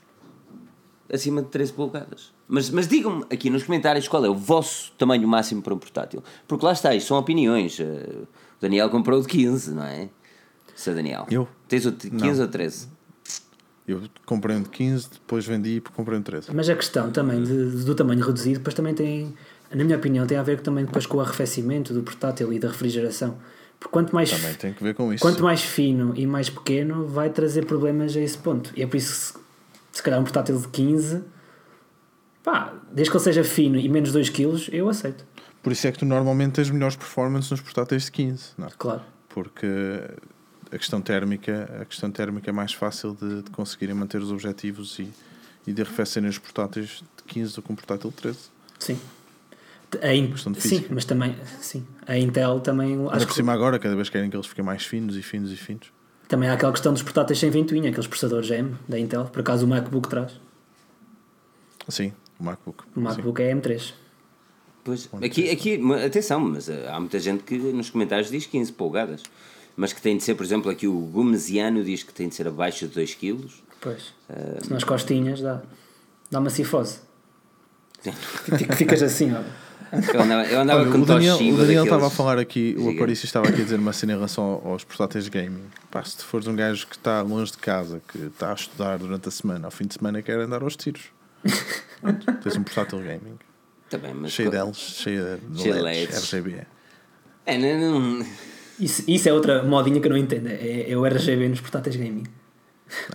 acima 1.11 1.41
de 1.41 1.49
13 1.49 1.73
polegadas. 1.73 2.33
Mas, 2.47 2.69
mas 2.69 2.87
digam-me 2.87 3.23
aqui 3.31 3.49
nos 3.49 3.63
comentários 3.63 4.07
qual 4.07 4.23
é 4.25 4.29
o 4.29 4.35
vosso 4.35 4.91
tamanho 4.97 5.27
máximo 5.27 5.61
para 5.61 5.73
um 5.73 5.77
portátil. 5.77 6.23
Porque 6.47 6.65
lá 6.65 6.71
está, 6.73 6.93
isto 6.95 7.07
são 7.07 7.17
opiniões. 7.17 7.79
Eh, 7.79 7.85
O 8.57 8.61
Daniel 8.61 8.89
comprou 8.89 9.19
o 9.19 9.21
de 9.21 9.27
15, 9.27 9.73
não 9.73 9.83
é? 9.83 10.09
Sr. 10.75 10.95
Daniel. 10.95 11.25
Eu? 11.29 11.47
Tens 11.67 11.85
o 11.85 11.91
de 11.91 12.09
15 12.09 12.41
ou 12.41 12.47
13? 12.47 12.87
Eu 13.87 14.01
comprei 14.25 14.55
um 14.55 14.63
de 14.63 14.69
15, 14.69 15.09
depois 15.13 15.45
vendi 15.45 15.77
e 15.77 15.81
comprei 15.81 16.17
um 16.17 16.21
de 16.21 16.25
13. 16.25 16.49
Mas 16.53 16.67
a 16.69 16.75
questão 16.75 17.11
também 17.11 17.43
de- 17.43 17.83
do 17.85 17.93
tamanho 17.93 18.25
reduzido, 18.25 18.57
depois 18.59 18.73
também 18.73 18.93
tem, 18.95 19.33
na 19.71 19.83
minha 19.83 19.97
opinião, 19.97 20.25
tem 20.25 20.37
a 20.37 20.43
ver 20.43 20.61
também 20.61 20.85
depois 20.85 21.05
com 21.05 21.17
o 21.17 21.21
arrefecimento 21.21 21.93
do 21.93 22.01
portátil 22.01 22.51
e 22.51 22.57
da 22.59 22.67
refrigeração. 22.69 23.37
Porque 23.85 23.93
quanto 23.93 24.15
mais, 24.15 24.31
Também 24.31 24.55
tem 24.55 24.73
que 24.73 24.83
ver 24.83 24.95
com 24.95 25.13
isso. 25.13 25.21
quanto 25.21 25.43
mais 25.43 25.61
fino 25.61 26.11
e 26.17 26.25
mais 26.25 26.49
pequeno, 26.49 27.05
vai 27.05 27.29
trazer 27.29 27.65
problemas 27.67 28.17
a 28.17 28.19
esse 28.19 28.35
ponto. 28.35 28.73
E 28.75 28.81
é 28.81 28.87
por 28.87 28.97
isso 28.97 29.33
que, 29.33 29.39
se, 29.39 29.45
se 29.97 30.01
calhar, 30.01 30.19
um 30.19 30.23
portátil 30.23 30.59
de 30.59 30.67
15, 30.69 31.21
pá, 32.43 32.73
desde 32.91 33.11
que 33.11 33.17
ele 33.17 33.23
seja 33.23 33.43
fino 33.43 33.77
e 33.77 33.87
menos 33.87 34.11
2 34.11 34.29
kg, 34.29 34.69
eu 34.71 34.89
aceito. 34.89 35.23
Por 35.61 35.71
isso 35.71 35.85
é 35.85 35.91
que 35.91 35.99
tu 35.99 36.05
normalmente 36.05 36.53
tens 36.53 36.71
melhores 36.71 36.95
performances 36.95 37.51
nos 37.51 37.61
portáteis 37.61 38.05
de 38.05 38.11
15, 38.13 38.53
não 38.57 38.65
é? 38.65 38.71
Claro. 38.75 39.01
Porque 39.29 39.67
a 40.71 40.77
questão 40.79 40.99
térmica, 40.99 41.69
a 41.79 41.85
questão 41.85 42.09
térmica 42.09 42.49
é 42.49 42.53
mais 42.53 42.73
fácil 42.73 43.13
de, 43.13 43.43
de 43.43 43.51
conseguirem 43.51 43.93
manter 43.93 44.19
os 44.19 44.31
objetivos 44.31 44.97
e, 44.97 45.13
e 45.67 45.71
de 45.71 45.81
arrefecerem 45.83 46.27
os 46.27 46.39
portáteis 46.39 47.03
de 47.17 47.23
15 47.27 47.53
do 47.53 47.61
que 47.61 47.71
um 47.71 47.75
portátil 47.75 48.09
de 48.09 48.15
13. 48.15 48.39
Sim. 48.79 48.99
A 50.01 50.13
In- 50.13 50.27
de 50.31 50.39
sim, 50.41 50.53
física. 50.53 50.87
mas 50.91 51.05
também, 51.05 51.35
sim. 51.61 51.85
A 52.07 52.17
Intel 52.17 52.59
também, 52.59 52.93
Ainda 52.93 53.09
acho 53.11 53.19
por 53.25 53.27
que 53.29 53.33
cima 53.35 53.53
agora, 53.53 53.77
cada 53.79 53.95
vez 53.95 54.09
querem 54.09 54.29
que 54.29 54.35
eles 54.35 54.47
fiquem 54.47 54.63
mais 54.65 54.83
finos 54.85 55.15
e 55.15 55.21
finos 55.23 55.51
e 55.51 55.55
finos. 55.55 55.91
também 56.27 56.49
há 56.49 56.53
aquela 56.53 56.71
questão 56.71 56.91
dos 56.91 57.01
portáteis 57.03 57.39
sem 57.39 57.49
ventoinha, 57.49 57.89
aqueles 57.89 58.07
processadores 58.07 58.49
M 58.51 58.75
da 58.89 58.99
Intel. 58.99 59.25
Por 59.25 59.39
acaso 59.41 59.65
o 59.65 59.69
MacBook 59.69 60.09
traz. 60.09 60.33
Sim, 61.87 62.13
o 62.39 62.43
MacBook. 62.43 62.83
O 62.95 62.99
MacBook 62.99 63.41
é 63.41 63.53
M3. 63.53 63.93
Pois, 64.83 65.09
aqui, 65.23 65.49
aqui, 65.49 65.79
atenção, 66.05 66.39
mas 66.39 66.69
eh, 66.69 66.87
há 66.91 66.99
muita 66.99 67.19
gente 67.19 67.43
que 67.43 67.57
nos 67.57 67.89
comentários 67.89 68.29
diz 68.29 68.45
15 68.45 68.71
polegadas. 68.73 69.23
Mas 69.77 69.91
que 69.93 70.01
tem 70.01 70.15
de 70.15 70.23
ser, 70.23 70.35
por 70.35 70.43
exemplo, 70.45 70.69
aqui 70.71 70.87
o 70.87 70.93
Gomesiano 70.99 71.83
diz 71.83 72.01
que 72.03 72.13
tem 72.13 72.29
de 72.29 72.35
ser 72.35 72.47
abaixo 72.47 72.87
de 72.87 72.93
2 72.93 73.13
kg. 73.15 73.45
Pois. 73.81 74.13
Se 74.63 74.71
nas 74.71 74.83
costinhas 74.83 75.41
dá, 75.41 75.61
dá 76.31 76.39
uma 76.39 76.49
cifose. 76.49 76.99
Fica- 78.01 78.75
Ficas 78.75 79.01
assim, 79.03 79.33
ó. 79.33 79.41
Eu 80.13 80.21
andava, 80.21 80.43
eu 80.45 80.59
andava 80.61 80.81
Olha, 80.81 80.91
com 80.91 80.97
o 80.99 81.05
Daniel, 81.05 81.35
o 81.35 81.37
Daniel 81.39 81.57
daqueles- 81.59 81.83
estava 81.83 82.07
a 82.07 82.09
falar 82.09 82.37
aqui, 82.39 82.75
o. 82.77 82.89
Aparício 82.89 83.25
estava 83.25 83.47
aqui 83.47 83.61
a 83.61 83.63
dizer 83.63 83.79
uma 83.79 83.93
cena 83.93 84.13
em 84.13 84.15
relação 84.15 84.61
aos 84.65 84.83
portáteis 84.83 85.23
de 85.25 85.29
gaming. 85.29 85.63
Pá, 85.91 86.03
se 86.03 86.17
tu 86.17 86.25
fores 86.25 86.47
um 86.47 86.55
gajo 86.55 86.87
que 86.87 86.95
está 86.95 87.21
longe 87.21 87.51
de 87.51 87.57
casa, 87.57 88.01
que 88.07 88.17
está 88.17 88.51
a 88.51 88.53
estudar 88.53 88.97
durante 88.97 89.27
a 89.27 89.31
semana, 89.31 89.67
ao 89.67 89.71
fim 89.71 89.85
de 89.85 89.93
semana 89.95 90.21
quer 90.21 90.39
andar 90.39 90.61
aos 90.63 90.75
tiros. 90.75 91.03
Pronto, 92.01 92.33
tens 92.43 92.55
um 92.55 92.63
portátil 92.63 92.99
gaming. 92.99 93.37
Também, 93.89 94.13
mas 94.13 94.31
Cheio 94.31 94.49
deles, 94.49 94.77
cheio 94.77 95.39
de 95.51 95.61
Cheio 95.61 95.75
de 95.75 95.81
LEDs, 95.81 96.09
LEDs. 96.09 96.33
RGB. 96.33 96.55
É, 97.45 97.57
não, 97.57 97.99
não- 97.99 98.25
Isso, 98.79 99.03
isso 99.07 99.29
é 99.29 99.33
outra 99.33 99.63
modinha 99.63 100.01
que 100.01 100.07
eu 100.07 100.11
não 100.11 100.17
entendo. 100.17 100.47
É, 100.47 100.89
é 100.91 100.97
o 100.97 101.05
RGB 101.05 101.47
nos 101.49 101.61
portáteis 101.61 101.95
gaming. 101.95 102.23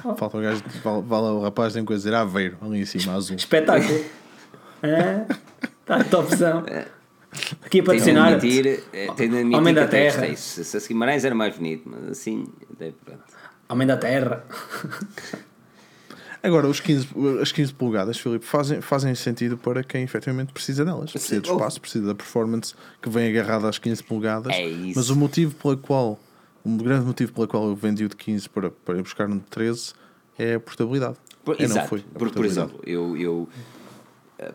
Não, 0.04 0.16
Falta 0.16 0.36
o 0.38 0.40
gajo, 0.40 0.62
vale, 0.82 1.02
vale 1.02 1.26
o 1.26 1.42
rapaz 1.42 1.72
tem 1.74 1.84
coisa 1.84 2.00
a 2.00 2.04
dizer 2.10 2.16
Aveiro, 2.16 2.56
ali 2.62 2.80
em 2.80 2.84
cima, 2.86 3.14
azul. 3.14 3.36
Espetáculo. 3.36 4.04
Está 5.90 6.05
topzão. 6.05 6.64
Aqui 7.64 7.81
a 7.81 7.85
patrocinar. 7.85 8.33
admitir, 8.35 8.83
tem 9.16 9.29
de 9.31 9.37
admitir 9.37 9.57
Homem 9.59 9.74
que 9.74 9.81
da 9.81 9.87
terra. 9.87 10.26
gostei. 10.26 10.37
Se, 10.37 10.76
a 10.76 10.81
Guimarães 10.81 11.24
era 11.24 11.35
mais 11.35 11.57
bonito, 11.57 11.83
mas 11.88 12.11
assim, 12.11 12.46
até 12.72 12.92
pronto. 13.05 13.22
Homem 13.68 13.87
da 13.87 13.96
Terra. 13.96 14.44
Agora, 16.42 16.67
os 16.67 16.81
15, 16.81 17.08
as 17.40 17.52
15 17.52 17.75
polegadas, 17.75 18.19
Filipe, 18.19 18.44
fazem, 18.44 18.81
fazem 18.81 19.14
sentido 19.14 19.56
para 19.58 19.85
quem 19.85 20.02
efetivamente 20.02 20.52
precisa 20.52 20.85
delas. 20.85 21.12
Precisa 21.12 21.40
de 21.40 21.46
Sim, 21.46 21.52
oh. 21.52 21.56
espaço, 21.56 21.81
precisa 21.81 22.06
da 22.06 22.14
performance 22.14 22.75
que 23.00 23.08
vem 23.10 23.29
agarrada 23.29 23.69
às 23.69 23.79
15 23.79 24.02
polegadas. 24.02 24.52
É 24.54 24.64
isso. 24.67 24.94
Mas 24.98 25.10
o 25.10 25.17
motivo 25.17 25.54
pela 25.54 25.77
qual, 25.77 26.19
um 26.64 26.77
grande 26.79 27.04
motivo 27.04 27.33
pelo 27.33 27.46
qual 27.46 27.69
eu 27.69 27.77
vendi 27.77 28.04
o 28.06 28.08
de 28.08 28.17
15 28.17 28.48
para, 28.48 28.71
para 28.71 28.98
ir 28.98 29.02
buscar 29.02 29.29
um 29.29 29.37
de 29.37 29.44
13 29.44 29.92
é 30.38 30.54
a 30.54 30.60
portabilidade. 30.60 31.17
Por, 31.44 31.54
É, 31.56 31.58
não 31.58 31.64
exato, 31.67 31.88
foi, 31.88 31.98
a 32.00 32.02
porque, 32.02 32.12
por 32.14 32.19
portabilidade. 32.19 32.71
exemplo, 32.71 32.83
eu, 32.87 33.17
eu 33.19 33.48
eh, 34.38 34.52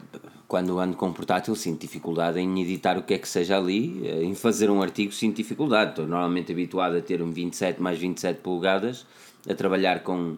quando 0.48 0.80
ando 0.80 0.96
com 0.96 1.08
um 1.08 1.14
portátil 1.14 1.56
sinto 1.56 1.82
dificuldade 1.82 2.40
em 2.40 2.62
editar 2.62 2.98
o 2.98 3.04
que 3.04 3.16
é 3.16 3.18
que 3.18 3.28
seja 3.28 3.58
ali, 3.58 4.02
eh, 4.08 4.24
em 4.24 4.36
fazer 4.36 4.70
um 4.70 4.82
artigo 4.82 5.12
sinto 5.12 5.38
dificuldade. 5.38 5.92
Estou 5.92 6.08
normalmente 6.08 6.52
habituado 6.52 6.96
a 6.98 7.02
ter 7.02 7.22
um 7.22 7.32
27 7.32 7.82
mais 7.82 7.98
27 7.98 8.42
polegadas, 8.42 9.06
a 9.50 9.54
trabalhar 9.54 10.02
com 10.04 10.38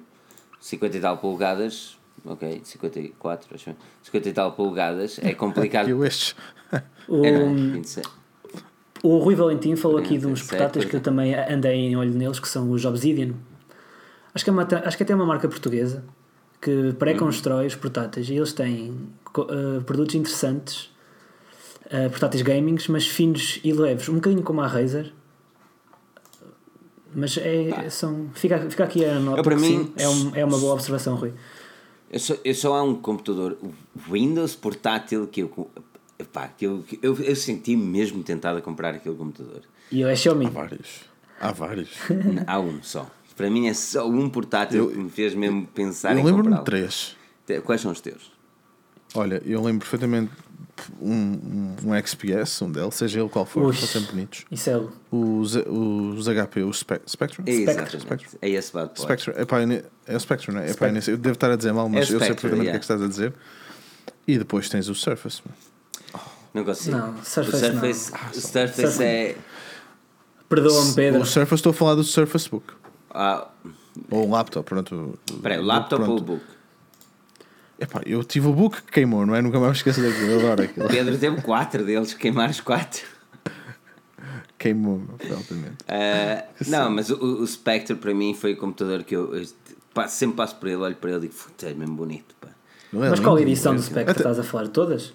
50 0.59 0.97
e 0.97 0.99
tal 1.01 1.17
polegadas, 1.17 1.97
ok, 2.25 2.61
54, 2.63 3.55
acho 3.55 3.69
eu, 3.69 3.75
50 4.03 4.29
e 4.29 4.33
tal 4.33 4.51
polegadas, 4.53 5.19
é 5.21 5.33
complicado. 5.35 5.89
Eu 5.89 6.03
estes. 6.05 6.35
O, 7.07 7.23
É, 7.25 7.31
não 7.31 7.51
é? 7.51 7.73
27. 7.73 8.09
O 9.03 9.19
Rui 9.19 9.35
Valentim 9.35 9.75
falou 9.75 9.97
aqui 9.97 10.17
de 10.17 10.25
uns 10.25 10.41
portáteis 10.41 10.83
que 10.83 10.89
eu 10.89 10.99
certo. 10.99 11.05
também 11.05 11.35
andei 11.35 11.75
em 11.75 11.95
olho 11.95 12.13
neles, 12.13 12.39
que 12.39 12.47
são 12.47 12.71
os 12.71 12.83
Obsidian. 12.83 13.33
Acho 14.33 14.43
que 14.43 14.49
é, 14.49 14.53
uma, 14.53 14.67
acho 14.85 14.97
que 14.97 15.03
até 15.03 15.13
é 15.13 15.15
uma 15.15 15.25
marca 15.25 15.47
portuguesa 15.47 16.03
que 16.59 16.93
pré-constrói 16.93 17.67
os 17.67 17.75
portáteis 17.75 18.29
e 18.29 18.35
eles 18.35 18.53
têm 18.53 19.09
eh, 19.41 19.79
produtos 19.81 20.15
interessantes, 20.15 20.89
eh, 21.89 22.09
portáteis 22.09 22.41
gamings, 22.43 22.87
mas 22.87 23.07
finos 23.07 23.59
e 23.63 23.71
leves, 23.73 24.07
um 24.09 24.15
bocadinho 24.15 24.43
como 24.43 24.61
a 24.61 24.67
Razer. 24.67 25.13
Mas 27.15 27.37
é, 27.37 27.89
são, 27.89 28.29
fica, 28.35 28.59
fica 28.69 28.83
aqui 28.83 29.03
a 29.05 29.19
nota 29.19 29.39
Eu, 29.39 29.43
para 29.43 29.55
mim, 29.55 29.61
sim, 29.85 29.93
é, 29.97 30.07
um- 30.09 30.35
é 30.35 30.45
uma 30.45 30.57
boa 30.57 30.73
observação, 30.73 31.15
Rui. 31.15 31.33
Eu 32.11 32.19
só, 32.19 32.35
eu 32.43 32.53
só 32.53 32.75
há 32.75 32.83
um 32.83 32.95
computador 32.95 33.57
Windows 34.09 34.55
portátil 34.55 35.27
que 35.27 35.41
eu, 35.43 35.69
epá, 36.19 36.47
que 36.47 36.65
eu, 36.65 36.83
que 36.87 36.99
eu, 37.01 37.15
eu 37.21 37.35
senti 37.35 37.75
mesmo 37.75 38.23
tentado 38.23 38.57
a 38.59 38.61
comprar 38.61 38.93
aquele 38.93 39.15
computador. 39.15 39.61
E 39.91 40.01
eu 40.01 40.07
é 40.07 40.15
Xiaomi. 40.15 40.45
Há 40.45 40.49
vários. 40.49 41.01
Há 41.39 41.51
vários. 41.51 41.89
Há 42.45 42.59
um 42.59 42.81
só. 42.83 43.09
Para 43.35 43.49
mim 43.49 43.67
é 43.67 43.73
só 43.73 44.07
um 44.07 44.29
portátil 44.29 44.89
que 44.89 44.97
me 44.97 45.09
fez 45.09 45.33
mesmo 45.35 45.67
pensar 45.67 46.13
Eu 46.13 46.19
em 46.19 46.23
lembro-me 46.23 46.55
de 46.57 46.63
três. 46.63 47.15
Quais 47.63 47.81
são 47.81 47.91
os 47.91 48.01
teus? 48.01 48.31
Olha, 49.15 49.41
eu 49.45 49.61
lembro 49.63 49.79
perfeitamente 49.79 50.31
um, 51.01 51.11
um, 51.11 51.75
um 51.85 51.93
XPS, 52.05 52.61
um 52.61 52.71
deles, 52.71 52.93
seja 52.95 53.19
ele 53.19 53.29
qual 53.29 53.45
for, 53.45 53.65
Ui. 53.65 53.73
são 53.73 53.87
sempre 53.87 54.11
bonitos. 54.11 54.45
Isso 54.51 54.69
é 54.69 54.77
o- 54.77 54.91
Os, 55.11 55.55
os 55.55 56.27
HP, 56.27 56.61
o 56.63 56.71
Spe 56.73 57.01
Spectrum? 57.07 57.43
É 57.47 57.51
Spectrum. 57.51 57.97
exatamente. 57.99 58.27
É 58.41 58.49
esse 58.49 58.71
bad 58.73 58.87
boy. 58.93 59.03
Spectrum, 59.03 59.33
é, 59.35 59.45
pá, 59.45 59.57
é 59.61 60.15
o 60.15 60.19
Spectrum, 60.19 60.53
não 60.53 60.61
é? 60.61 60.69
É 60.69 60.73
pá, 60.73 60.87
eu 60.87 61.17
devo 61.17 61.33
estar 61.33 61.49
a 61.51 61.55
dizer 61.55 61.73
mal, 61.73 61.89
mas 61.89 61.99
É 62.09 62.13
eu 62.13 62.19
sei 62.19 62.27
Spectrum, 62.27 62.49
perfeitamente 62.49 62.67
o 62.67 62.71
que 62.71 62.75
é 62.75 62.79
que 62.79 62.83
estás 62.85 63.01
a 63.01 63.07
dizer. 63.07 63.33
E 64.27 64.37
depois 64.37 64.69
tens 64.69 64.87
o 64.89 64.95
Surface. 64.95 65.41
mano. 65.45 65.57
Não 66.53 66.63
consigo. 66.63 66.97
Não, 66.97 67.13
Surface 67.23 67.55
o 67.55 67.71
Surface, 67.71 68.11
não. 68.11 68.19
o 68.19 68.33
Surface 68.33 68.73
Surface- 68.81 69.03
é. 69.03 69.35
Perdoa-me, 70.49 70.93
Pedro. 70.93 71.21
O 71.21 71.25
Surface, 71.25 71.55
estou 71.59 71.71
a 71.71 71.73
falar 71.73 71.95
do 71.95 72.03
Surface 72.03 72.49
Book. 72.49 72.65
Ah, 73.09 73.47
Ou 74.11 74.27
o 74.27 74.31
laptop, 74.31 74.67
pronto. 74.67 75.19
peraí, 75.41 75.59
o 75.59 75.63
laptop 75.63 76.01
ou 76.03 76.07
o 76.09 76.21
pronto. 76.21 76.23
book? 76.23 76.45
Epá, 77.79 78.01
eu 78.05 78.23
tive 78.23 78.47
o 78.47 78.53
book 78.53 78.81
que 78.81 78.91
queimou, 78.91 79.25
não 79.25 79.35
é? 79.35 79.41
Nunca 79.41 79.59
mais 79.59 79.71
me 79.73 79.77
esqueço 79.77 80.01
daquilo, 80.01 80.31
eu 80.31 80.39
adoro 80.39 80.63
aquilo. 80.63 80.85
O 80.85 80.89
Pedro 80.89 81.17
teve 81.17 81.41
quatro 81.41 81.85
deles, 81.85 82.13
queimar 82.13 82.49
os 82.49 82.59
quatro. 82.59 83.03
Queimou, 84.57 85.01
obviamente. 85.13 85.75
Ah, 85.87 86.43
não, 86.67 86.89
mas 86.89 87.09
o, 87.11 87.15
o 87.41 87.45
Spectre 87.47 87.95
para 87.95 88.13
mim 88.13 88.33
foi 88.33 88.53
o 88.53 88.57
computador 88.57 89.03
que 89.03 89.15
eu, 89.15 89.35
eu 89.35 89.45
pa- 89.93 90.07
sempre 90.07 90.37
passo 90.37 90.55
por 90.55 90.67
ele, 90.67 90.77
olho 90.77 90.95
para 90.95 91.11
ele 91.11 91.19
e 91.25 91.29
digo, 91.29 91.33
"Puta, 91.43 91.67
é 91.67 91.73
mesmo 91.75 91.95
bonito. 91.95 92.33
Pá. 92.41 92.47
Não 92.91 93.03
é 93.03 93.09
Mas 93.11 93.19
qual 93.19 93.37
edição 93.37 93.75
do 93.75 93.81
Spectre 93.81 94.11
Até- 94.11 94.21
estás 94.21 94.39
a 94.39 94.43
falar? 94.43 94.67
Todas? 94.69 95.13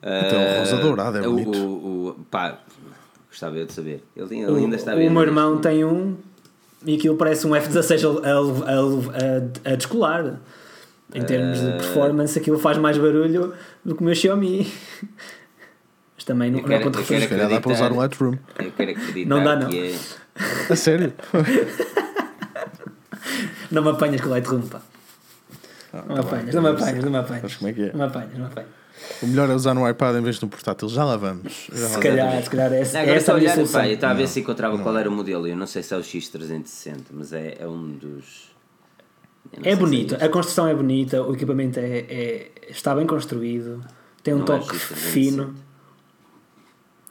Até 0.00 0.36
o 0.36 0.58
rosa 0.60 0.76
dourado 0.76 1.18
é 1.18 1.24
Ah, 1.24 1.28
o, 1.28 1.32
bonito. 1.32 1.58
o, 1.58 2.08
o- 2.10 2.14
pá, 2.30 2.60
gostava 3.28 3.56
eu 3.56 3.66
de 3.66 3.72
saber. 3.72 4.04
Ele, 4.14 4.44
O, 4.46 4.50
ele 4.50 4.64
ainda 4.64 4.76
está 4.76 4.92
o 4.92 4.96
bem. 4.98 5.10
meu 5.10 5.22
irmão 5.22 5.58
tem 5.58 5.84
um 5.84 6.16
e 6.84 6.94
aquilo 6.94 7.16
parece 7.16 7.44
um 7.44 7.50
F16 7.50 8.04
a, 8.22 8.28
a, 8.30 9.70
a, 9.70 9.72
a 9.72 9.74
descolar. 9.76 10.38
Em 11.14 11.22
termos 11.24 11.60
de 11.60 11.70
performance, 11.72 12.38
aquilo 12.38 12.58
faz 12.58 12.76
mais 12.78 12.98
barulho 12.98 13.54
do 13.84 13.94
que 13.94 14.02
o 14.02 14.04
meu 14.04 14.14
Xiaomi. 14.14 14.70
Mas 16.16 16.24
também 16.24 16.50
não, 16.50 16.58
não 16.60 16.64
é 16.66 16.68
quero- 16.68 16.84
ponto 16.84 16.98
eu 16.98 17.02
de 17.02 17.08
quero 17.08 17.20
Se 17.22 17.28
calhar 17.28 17.48
dá 17.48 17.60
para 17.60 17.72
usar 17.72 17.92
um 17.92 18.00
acreditar. 18.00 18.24
Lightroom. 18.26 18.64
Eu 18.66 18.72
quero 18.72 18.90
acreditar 18.90 19.28
Não 19.28 19.44
dá, 19.44 19.56
não. 19.56 19.68
que 19.68 19.92
é. 19.92 20.72
A 20.72 20.76
sério? 20.76 21.12
Não 23.70 23.82
me 23.82 23.90
apanhas 23.90 24.20
com 24.20 24.28
o 24.28 24.30
Lightroom, 24.30 24.62
pá. 24.62 24.80
Ah, 25.92 26.02
Não 26.06 26.08
me 26.08 26.14
tá 26.14 26.20
apanhas, 26.20 26.54
não 26.54 26.62
me 26.62 26.68
apanhas, 26.70 27.04
não 27.04 27.10
me 27.10 27.18
apanhas. 27.18 27.40
Sabes 27.42 27.56
como 27.56 27.70
é 27.70 27.72
que 27.72 27.82
é? 27.82 27.86
Não 27.92 27.98
me 27.98 28.04
apanhas, 28.04 28.32
não 28.32 28.40
me 28.40 28.46
apanhas. 28.46 28.70
O 29.22 29.26
melhor 29.26 29.50
é 29.50 29.54
usar 29.54 29.74
no 29.74 29.88
iPad 29.88 30.16
em 30.16 30.22
vez 30.22 30.36
de 30.36 30.42
no 30.42 30.48
portátil. 30.48 30.88
Já 30.88 31.04
lá 31.04 31.16
vamos. 31.16 31.68
Já 31.72 31.80
lá 31.82 31.86
Se 31.88 31.92
vamos. 31.94 31.96
calhar, 32.02 32.42
se 32.42 32.50
calhar 32.50 32.72
é 32.72 32.80
essa, 32.80 32.92
Não, 32.94 33.00
é 33.00 33.02
agora 33.02 33.16
essa 33.16 33.22
estou 33.22 33.34
a 33.34 33.38
olhar, 33.38 33.54
solução. 33.54 33.80
pá, 33.80 33.88
eu 33.88 33.94
estava 33.94 34.12
a 34.12 34.16
ver 34.16 34.28
se 34.28 34.40
encontrava 34.40 34.78
qual 34.78 34.96
era 34.96 35.08
o 35.08 35.12
modelo. 35.12 35.46
Eu 35.46 35.56
não 35.56 35.66
sei 35.66 35.82
se 35.82 35.94
é 35.94 35.96
o 35.96 36.00
X360, 36.00 36.96
mas 37.12 37.32
é, 37.32 37.56
é 37.60 37.66
um 37.66 37.92
dos. 37.92 38.50
É 39.62 39.70
se 39.70 39.76
bonito, 39.76 40.14
isto. 40.14 40.24
a 40.24 40.28
construção 40.28 40.66
é 40.68 40.74
bonita, 40.74 41.22
o 41.22 41.34
equipamento 41.34 41.78
é, 41.80 41.98
é- 42.08 42.50
está 42.68 42.94
bem 42.94 43.06
construído, 43.06 43.82
tem 44.22 44.34
um 44.34 44.38
Não 44.38 44.44
é 44.44 44.46
toque 44.58 44.76
X360. 44.76 44.94
fino, 44.96 45.54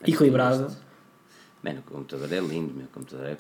equilibrado. 0.06 0.76
Mano, 1.64 1.80
o 1.88 1.91
computador 1.91 2.32
é 2.32 2.39
lindo, 2.39 2.74
meu 2.74 2.88
computador 2.93 3.26
é. 3.28 3.38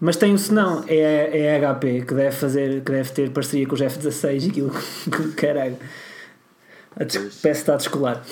Mas 0.00 0.16
tem 0.16 0.32
um 0.32 0.38
senão, 0.38 0.84
é, 0.86 1.38
é 1.38 1.56
a 1.66 1.74
HP 1.74 2.02
que 2.06 2.14
deve 2.14 2.34
fazer, 2.36 2.82
que 2.82 2.92
deve 2.92 3.10
ter 3.12 3.30
parceria 3.30 3.66
com 3.66 3.74
os 3.74 3.80
F16 3.80 4.46
e 4.46 4.50
aquilo, 4.50 4.70
caralho. 5.36 5.76
A 6.96 7.04
des- 7.04 7.40
que 7.40 7.48
está 7.48 7.74
a 7.74 7.76
descolar. 7.76 8.22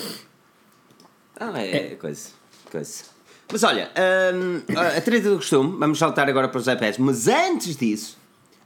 Ah, 1.39 1.59
é, 1.59 1.95
coisa. 1.95 2.29
coisa. 2.71 3.03
Mas 3.51 3.63
olha, 3.63 3.89
hum, 4.35 4.61
a 4.77 5.01
treta 5.01 5.29
do 5.29 5.37
costume, 5.37 5.77
vamos 5.77 5.97
saltar 5.99 6.29
agora 6.29 6.47
para 6.47 6.59
os 6.59 6.67
iPads, 6.67 6.99
mas 6.99 7.27
antes 7.27 7.75
disso, 7.75 8.17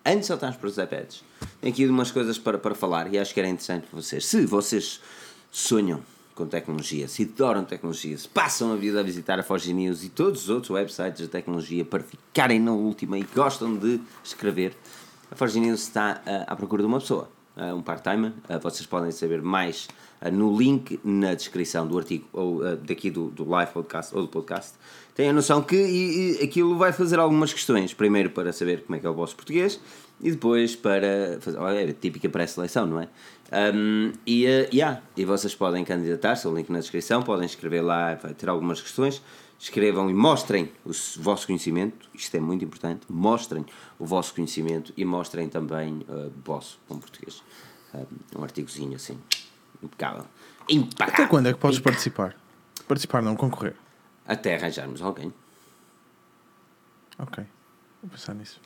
antes 0.06 0.22
de 0.22 0.26
saltarmos 0.28 0.58
para 0.58 0.68
os 0.68 0.78
iPads, 0.78 1.24
aqui 1.70 1.86
umas 1.88 2.12
coisas 2.12 2.38
para, 2.38 2.58
para 2.58 2.76
falar 2.76 3.12
e 3.14 3.18
acho 3.18 3.34
que 3.34 3.40
era 3.40 3.50
interessante 3.50 3.88
para 3.88 4.02
vocês. 4.02 4.26
Se 4.26 4.46
vocês 4.46 5.02
sonham 5.52 6.02
com 6.36 6.46
tecnologia, 6.46 7.08
se 7.08 7.24
adoram 7.24 7.64
tecnologia, 7.64 8.18
se 8.18 8.28
passam 8.28 8.74
a 8.74 8.76
vida 8.76 9.00
a 9.00 9.04
visitar 9.04 9.40
a 9.40 9.44
Forge 9.44 9.74
News 9.74 10.04
e 10.04 10.10
todos 10.10 10.44
os 10.44 10.50
outros 10.50 10.70
websites 10.70 11.22
de 11.22 11.28
tecnologia 11.28 11.86
para 11.86 12.04
ficarem 12.04 12.60
na 12.60 12.74
última 12.74 13.18
e 13.18 13.24
gostam 13.34 13.76
de 13.76 14.02
escrever, 14.24 14.76
a 15.32 15.36
Forge 15.36 15.60
News 15.60 15.82
está 15.82 16.22
ah, 16.26 16.44
à 16.48 16.56
procura 16.56 16.84
de 16.84 16.88
uma 16.88 17.00
pessoa, 17.00 17.30
ah, 17.56 17.74
um 17.74 17.82
part-timer. 17.82 18.34
Ah, 18.48 18.58
vocês 18.58 18.86
podem 18.86 19.12
saber 19.12 19.42
mais 19.42 19.88
no 20.32 20.58
link 20.58 21.00
na 21.04 21.34
descrição 21.34 21.86
do 21.86 21.98
artigo 21.98 22.26
ou 22.34 22.62
daqui 22.78 23.12
do, 23.12 23.30
do 23.30 23.48
live 23.48 23.72
podcast 23.72 24.16
ou 24.16 24.24
do 24.24 24.28
podcast. 24.28 24.74
Tenham 25.16 25.32
a 25.32 25.34
noção 25.34 25.62
que 25.62 25.76
e- 25.76 26.40
e 26.40 26.44
aquilo 26.44 26.78
vai 26.78 26.92
fazer 26.92 27.18
algumas 27.20 27.52
questões. 27.54 27.94
Primeiro 27.94 28.30
para 28.30 28.52
saber 28.52 28.84
como 28.84 28.98
é 28.98 29.00
que 29.00 29.08
é 29.08 29.10
o 29.10 29.14
vosso 29.14 29.36
português 29.36 29.80
e 30.22 30.30
depois 30.30 30.76
para 30.76 31.38
fazer. 31.40 31.58
Olha, 31.58 31.80
é 31.80 31.90
a 31.90 31.94
típica 31.94 32.28
pré-seleção, 32.30 32.86
não 32.86 33.00
é? 33.02 33.08
Um, 33.74 34.12
e, 34.26 34.46
uh, 34.46 34.68
yeah, 34.74 35.02
e 35.16 35.24
vocês 35.24 35.56
podem 35.56 35.86
candidatar-se, 35.86 36.48
o 36.48 36.54
link 36.56 36.70
na 36.70 36.80
descrição, 36.80 37.22
podem 37.24 37.46
escrever 37.46 37.82
lá, 37.82 38.16
vai 38.16 38.34
ter 38.34 38.50
algumas 38.50 38.82
questões. 38.82 39.22
Escrevam 39.58 40.10
e 40.10 40.14
mostrem 40.14 40.70
o 40.84 40.92
vosso 41.20 41.48
conhecimento, 41.48 42.10
isto 42.14 42.36
é 42.36 42.42
muito 42.42 42.66
importante. 42.66 43.06
Mostrem 43.10 43.66
o 43.98 44.06
vosso 44.06 44.36
conhecimento 44.36 44.92
e 44.98 45.06
mostrem 45.06 45.48
também 45.48 46.06
uh, 46.10 46.28
o 46.28 46.34
vosso 46.44 46.78
com 46.90 47.00
português. 47.00 47.42
Um, 47.94 48.40
um 48.40 48.44
artigozinho 48.44 48.96
assim, 48.98 49.18
impecável. 49.82 50.26
Impecável. 50.68 51.14
Até 51.14 51.26
quando 51.28 51.48
é 51.48 51.54
que 51.54 51.60
podes 51.60 51.80
participar? 51.80 52.36
Participar, 52.86 53.22
não 53.22 53.38
concorrer. 53.38 53.76
Até 54.28 54.56
arranjarmos 54.56 55.02
alguém. 55.02 55.34
Ok. 57.20 57.44
Vou 58.02 58.12
pensar 58.12 58.34
nisso. 58.34 58.60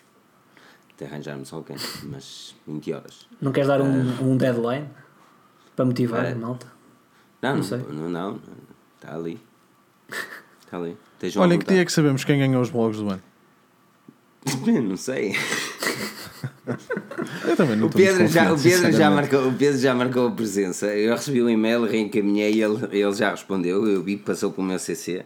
Até 0.94 1.06
arranjarmos 1.06 1.52
alguém, 1.54 1.78
mas 2.04 2.56
20 2.68 2.94
horas. 2.94 3.28
Não 3.42 3.52
queres 3.52 3.68
dar 3.68 3.82
um, 3.82 4.32
um 4.32 4.38
deadline 4.38 4.90
para 5.76 5.86
motivar 5.86 6.26
É. 6.26 6.32
a 6.34 6.36
malta? 6.36 6.68
Não, 7.42 7.56
não, 7.58 7.64
sei. 7.64 7.78
não, 7.90 8.10
não, 8.10 8.42
está 8.96 9.16
ali. 9.16 9.40
Está 10.62 10.78
ali. 10.78 10.98
Olha, 11.38 11.54
em 11.54 11.60
que 11.60 11.66
dia 11.66 11.82
é 11.82 11.86
que 11.86 11.92
sabemos 11.92 12.24
quem 12.24 12.40
ganhou 12.40 12.62
os 12.62 12.70
blogs 12.70 13.00
do 13.00 13.10
ano? 13.10 13.22
Não 14.84 14.96
sei. 14.98 15.36
Eu 17.46 17.56
também 17.58 17.76
não 17.76 17.88
O 17.88 17.90
Pedro, 17.90 18.28
já, 18.28 18.54
o, 18.54 18.62
Pedro 18.62 18.92
já 18.92 19.10
marcou, 19.10 19.50
o 19.50 19.54
Pedro 19.54 19.78
já 19.80 19.94
marcou 19.94 20.28
a 20.28 20.32
presença. 20.32 20.86
Eu 20.88 21.14
recebi 21.16 21.42
um 21.44 21.50
e-mail, 21.50 21.84
reencaminhei 21.86 22.54
e 22.54 22.62
ele, 22.64 22.86
ele 22.98 23.14
já 23.14 23.32
respondeu. 23.32 23.86
Eu 23.88 24.02
vi 24.04 24.18
que 24.18 24.24
passou 24.24 24.52
pelo 24.52 24.68
meu 24.68 24.80
CC. 24.80 25.26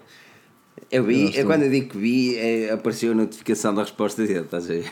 Eu 0.93 1.03
vi, 1.03 1.35
Eu 1.35 1.41
é 1.41 1.45
quando 1.45 1.63
eu 1.63 1.69
digo 1.71 1.89
que 1.89 1.97
vi, 1.97 2.37
é, 2.37 2.71
apareceu 2.71 3.11
a 3.11 3.15
notificação 3.15 3.73
da 3.73 3.81
resposta 3.81 4.25
dele, 4.25 4.41
estás 4.41 4.65
a 4.65 4.73
ver? 4.73 4.91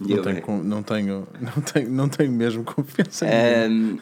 Não 0.00 0.16
eu, 0.16 0.22
tenho, 0.22 0.42
con- 0.42 0.62
não, 0.62 0.82
tenho, 0.82 1.28
não, 1.40 1.62
tenho, 1.62 1.90
não 1.90 2.08
tenho 2.08 2.32
mesmo 2.32 2.64
confiança 2.64 3.24
É. 3.26 3.66
Ahm, 3.66 3.98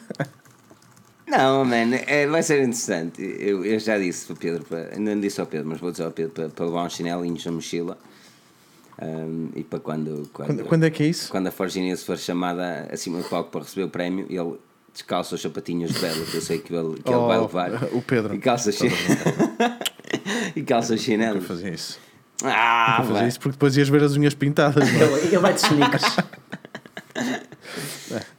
não, 1.27 1.63
man, 1.63 1.93
é, 2.07 2.25
vai 2.25 2.41
ser 2.41 2.59
interessante. 2.61 3.21
Eu, 3.21 3.63
eu 3.63 3.77
já 3.79 3.99
disse 3.99 4.31
ao 4.31 4.35
Pedro, 4.37 4.63
para, 4.65 4.89
ainda 4.95 5.13
não 5.13 5.21
disse 5.21 5.39
ao 5.39 5.45
Pedro, 5.45 5.67
mas 5.69 5.79
vou 5.79 5.91
dizer 5.91 6.03
ao 6.05 6.11
Pedro 6.11 6.31
para, 6.31 6.49
para 6.49 6.65
levar 6.65 6.85
uns 6.85 6.93
chinelinhos 6.93 7.45
na 7.45 7.51
mochila. 7.51 7.97
Ahm, 9.01 9.49
e 9.55 9.63
para 9.63 9.79
quando, 9.79 10.27
quando, 10.33 10.47
Quando, 10.47 10.65
quando 10.65 10.83
é 10.85 10.89
que 10.89 11.03
é 11.03 11.07
isso? 11.07 11.29
quando 11.29 11.47
a 11.47 11.51
Forginia 11.51 11.95
se 11.95 12.03
for 12.03 12.17
chamada 12.17 12.87
acima 12.91 13.19
do 13.19 13.29
palco 13.29 13.51
para 13.51 13.61
receber 13.61 13.83
o 13.83 13.89
prémio, 13.89 14.25
ele 14.29 14.57
descalça 14.91 15.35
os 15.35 15.41
sapatinhos 15.41 15.93
de 15.93 15.99
vela, 15.99 16.25
que 16.25 16.35
eu 16.35 16.41
sei 16.41 16.57
que 16.57 16.73
ele, 16.73 16.95
que 17.03 17.09
ele 17.09 17.15
Oh, 17.17 17.27
vai 17.27 17.39
levar. 17.39 17.71
o 17.93 18.01
Pedro. 18.01 18.33
E 18.33 18.39
calça. 18.39 18.71
e 20.55 20.61
calça 20.63 20.93
Eu 20.93 20.97
chinelos. 20.97 21.45
fazia 21.45 21.69
isso. 21.69 21.99
Ah, 22.43 22.97
Eu 23.01 23.05
fazia 23.13 23.27
isso 23.27 23.39
porque 23.39 23.53
depois 23.53 23.75
ias 23.75 23.89
ver 23.89 24.03
as 24.03 24.15
unhas 24.15 24.33
pintadas. 24.33 24.87
é? 24.87 24.95
Ele, 25.03 25.27
ele 25.27 25.37
vai 25.39 25.53
de 25.53 25.59
sneakers. 25.61 26.03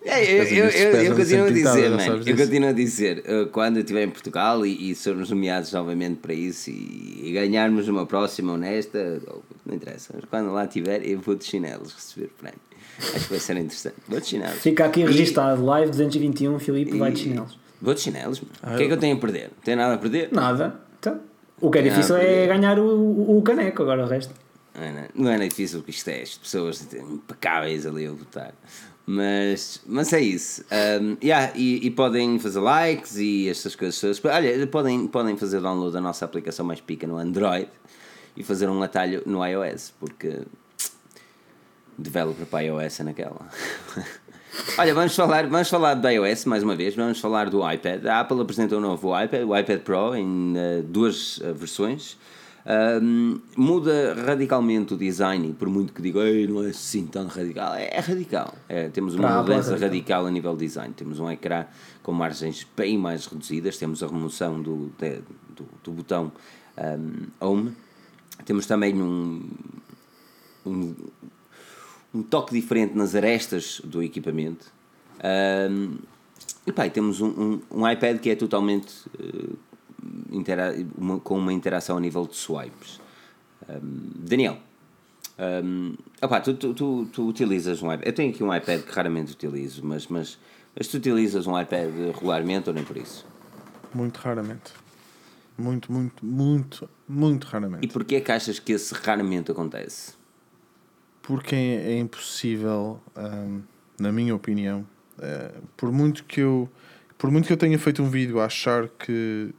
É, 0.05 0.39
eu, 0.39 0.43
As 0.43 0.51
eu, 0.51 0.65
eu, 0.65 0.65
eu 0.65 0.93
pesam 0.93 1.17
continuo 1.17 1.45
a 1.47 1.51
dizer, 1.51 1.91
mano, 1.91 2.23
eu 2.27 2.37
continuo 2.37 2.69
a 2.69 2.73
dizer, 2.73 3.19
uh, 3.29 3.47
quando 3.51 3.77
eu 3.77 3.81
estiver 3.83 4.03
em 4.05 4.11
Portugal 4.11 4.65
e, 4.67 4.91
e 4.91 4.95
sermos 4.95 5.31
nomeados 5.31 5.73
novamente 5.73 6.17
para 6.17 6.35
isso 6.35 6.71
e, 6.71 7.21
e 7.25 7.33
ganharmos 7.33 7.87
uma 7.87 8.05
próxima 8.07 8.53
honesta, 8.55 9.21
não 9.65 9.75
interessa, 9.75 10.13
mas 10.15 10.25
quando 10.25 10.51
lá 10.53 10.65
estiver, 10.65 11.07
eu 11.07 11.21
vou 11.21 11.35
de 11.37 11.45
chinelos 11.45 11.93
receber 11.93 12.27
o 12.27 12.31
prémio. 12.31 12.59
Acho 12.99 13.25
que 13.27 13.31
vai 13.31 13.39
ser 13.39 13.57
interessante. 13.57 13.95
Vou 14.09 14.21
de 14.21 14.27
chinelos. 14.27 14.59
Fica 14.61 14.87
aqui 14.87 15.01
E- 15.01 15.05
registado, 15.07 15.65
live 15.65 15.91
221, 15.91 16.59
Filipe 16.59 16.99
vai 16.99 17.13
de 17.13 17.21
e- 17.21 17.25
chinelos. 17.25 17.59
Vou 17.81 17.95
de 17.95 18.01
chinelos, 18.01 18.41
mano. 18.41 18.53
Ah, 18.63 18.75
o 18.75 18.77
que 18.77 18.83
é 18.83 18.87
que 18.89 18.93
eu 18.93 18.99
tenho 18.99 19.17
a 19.17 19.21
perder? 19.21 19.51
Não 19.57 19.63
tenho 19.65 19.77
nada 19.77 19.95
a 19.95 19.99
perder? 19.99 20.29
Nada. 20.33 20.81
Então, 20.99 21.21
O 21.61 21.71
que 21.71 21.79
é 21.79 21.81
Ah, 21.81 21.85
difícil 21.85 22.17
é 22.17 22.21
porque- 22.25 22.47
ganhar 22.47 22.79
o, 22.79 23.37
o- 23.39 23.43
caneco, 23.43 23.83
agora 23.83 24.05
o 24.05 24.09
resto. 24.09 24.33
Não 24.75 24.83
é, 24.85 25.09
não 25.15 25.31
é 25.31 25.49
difícil 25.49 25.81
porque 25.81 25.91
isto 25.91 26.09
é 26.09 26.23
as 26.23 26.39
pessoas 26.39 26.87
impecáveis 26.95 27.87
ali 27.87 28.07
a 28.07 28.11
votar. 28.13 28.55
Mas, 29.07 29.81
mas 29.87 30.13
é 30.13 30.21
isso. 30.21 30.65
Um, 31.03 31.17
yeah, 31.23 31.53
e, 31.57 31.85
e 31.87 31.91
podem 31.91 32.39
fazer 32.39 32.61
likes 32.61 33.17
e 33.17 33.49
estas 33.49 33.75
coisas. 33.75 34.23
Olha, 34.25 34.67
podem, 34.69 35.07
podem 35.09 35.37
fazer 35.37 35.61
download 35.61 35.93
da 35.93 36.01
nossa 36.01 36.25
aplicação 36.25 36.65
mais 36.65 36.81
pica 36.81 37.07
no 37.07 37.17
Android 37.19 37.69
e 38.37 38.45
fazer 38.45 38.69
um 38.69 38.81
atalho 38.83 39.23
no 39.27 39.45
iOS, 39.45 39.93
porque 39.99 40.43
developer 41.99 42.47
para 42.47 42.61
iOS 42.65 43.01
é 43.01 43.05
naquela. 43.05 43.49
Olha, 44.79 44.95
vamos 44.95 45.15
falar, 45.15 45.47
vamos 45.47 45.69
falar 45.69 45.95
do 45.95 46.09
iOS 46.09 46.45
mais 46.45 46.63
uma 46.63 46.75
vez, 46.75 46.95
vamos 46.95 47.21
falar 47.21 47.49
do 47.51 47.69
iPad. 47.71 48.05
A 48.07 48.21
Apple 48.21 48.41
apresentou 48.41 48.79
um 48.79 48.81
novo 48.83 49.19
iPad, 49.21 49.43
o 49.47 49.57
iPad 49.57 49.81
Pro, 49.81 50.15
em 50.17 50.55
eh, 50.57 50.83
duas 50.83 51.41
eh, 51.43 51.53
versões. 51.53 52.19
Um, 53.03 53.41
muda 53.57 54.15
radicalmente 54.27 54.93
o 54.93 54.97
design, 54.97 55.49
e 55.49 55.53
por 55.55 55.69
muito 55.69 55.95
que 55.95 56.03
diga, 56.03 56.21
"Ei, 56.21 56.47
não 56.47 56.63
é 56.63 56.69
assim 56.71 57.07
tão 57.07 57.27
radical, 57.27 57.75
é, 57.75 57.89
é 57.91 58.01
radical. 58.01 58.55
É, 58.69 58.89
temos 58.91 59.15
uma 59.15 59.23
Para 59.29 59.37
a 59.37 59.41
Apple 59.41 59.53
é 59.53 59.57
mudança 59.57 59.71
radical. 59.71 59.89
radical 59.91 60.27
a 60.27 60.31
nível 60.31 60.53
de 60.57 60.67
design. 60.67 60.93
Temos 60.95 61.19
um 61.19 61.31
ecrã 61.31 61.65
com 62.03 62.13
margens 62.13 62.67
bem 62.77 62.99
mais 62.99 63.25
reduzidas, 63.27 63.79
temos 63.79 64.03
a 64.03 64.07
remoção 64.09 64.61
do, 64.61 64.93
de- 64.99 65.21
do, 65.57 65.65
do 65.83 65.91
botão 65.93 66.31
um, 66.77 67.27
Home, 67.47 67.73
temos 68.45 68.67
também 68.67 68.95
um, 69.01 69.43
um, 70.67 70.95
um 72.15 72.23
toque 72.23 72.53
diferente 72.55 72.97
nas 72.97 73.15
arestas 73.15 73.81
do 73.85 74.03
equipamento. 74.03 74.67
Um, 75.71 75.97
e 76.67 76.73
pá, 76.73 76.87
e 76.87 76.91
temos 76.91 77.21
um, 77.21 77.29
um, 77.29 77.61
um 77.83 77.89
iPad 77.91 78.19
que 78.19 78.31
é 78.31 78.35
totalmente 78.37 78.93
eh, 79.19 79.51
intera 80.31 80.75
uma- 80.97 81.19
com 81.21 81.39
uma 81.39 81.53
interação 81.53 81.97
a 81.97 82.01
nível 82.01 82.27
de 82.27 82.37
swipes. 82.37 83.01
Daniel, 84.17 84.59
opá, 86.21 86.41
tu, 86.41 86.55
tu, 86.55 86.75
tu, 86.75 87.07
tu 87.13 87.27
utilizas 87.29 87.83
um 87.83 87.93
iPad. 87.93 88.07
Eu 88.07 88.13
tenho 88.13 88.31
aqui 88.33 88.43
um 88.43 88.55
iPad 88.55 88.83
que 88.83 88.93
raramente 88.93 89.33
utilizo, 89.33 89.85
mas, 89.85 90.07
mas, 90.09 90.39
mas 90.77 90.89
tu 90.89 90.97
utilizas 90.97 91.47
um 91.47 91.59
iPad 91.61 91.89
regularmente 92.15 92.69
ou 92.69 92.75
nem 92.75 92.85
por 92.85 92.97
isso? 92.97 93.25
Muito 93.95 94.17
raramente. 94.19 94.73
Muito, 95.57 95.93
muito, 95.93 96.25
muito, 96.25 96.89
muito 97.09 97.45
raramente. 97.47 97.85
E 97.85 97.89
porquê 97.89 98.17
é 98.17 98.21
que 98.21 98.33
achas 98.33 98.59
que 98.59 98.73
esse 98.73 98.95
raramente 98.95 99.51
acontece? 99.53 100.13
Porque 101.23 101.55
é, 101.55 101.99
impossível, 101.99 103.01
hum, 103.17 103.63
na 103.99 104.11
minha 104.11 104.35
opinião, 104.35 104.87
eh, 105.21 105.53
por 105.77 105.93
muito 105.93 106.25
que 106.25 106.41
eu 106.41 106.69
por 107.19 107.31
muito 107.31 107.47
que 107.47 107.53
eu 107.53 107.57
tenha 107.57 107.79
feito 107.79 108.03
um 108.03 108.09
vídeo 108.09 108.41
a 108.41 108.47
achar 108.47 108.89
que 108.89 109.55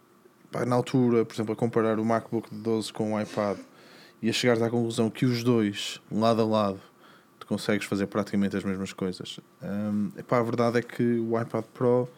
pá, 0.51 0.65
na 0.65 0.75
altura, 0.75 1.23
por 1.23 1.35
exemplo, 1.35 1.53
a 1.53 1.55
comparar 1.55 1.99
o 1.99 2.05
MacBook 2.05 2.49
de 2.49 2.59
12 2.59 2.91
com 2.91 3.13
o 3.13 3.21
iPad 3.21 3.59
e 4.19 4.29
a 4.29 4.33
chegares 4.33 4.63
à 4.63 4.69
conclusão 4.69 5.11
que 5.11 5.25
os 5.25 5.43
dois, 5.43 6.01
lado 6.11 6.41
a 6.41 6.45
lado, 6.45 6.79
tu 7.39 7.45
consegues 7.45 7.85
fazer 7.85 8.07
praticamente 8.07 8.57
as 8.57 8.63
mesmas 8.63 8.93
coisas. 8.93 9.39
Hum, 9.61 10.11
epá, 10.17 10.39
a 10.39 10.43
verdade 10.43 10.79
é 10.79 10.81
que 10.81 11.03
o 11.19 11.39
iPad 11.39 11.63
Pro 11.65 12.09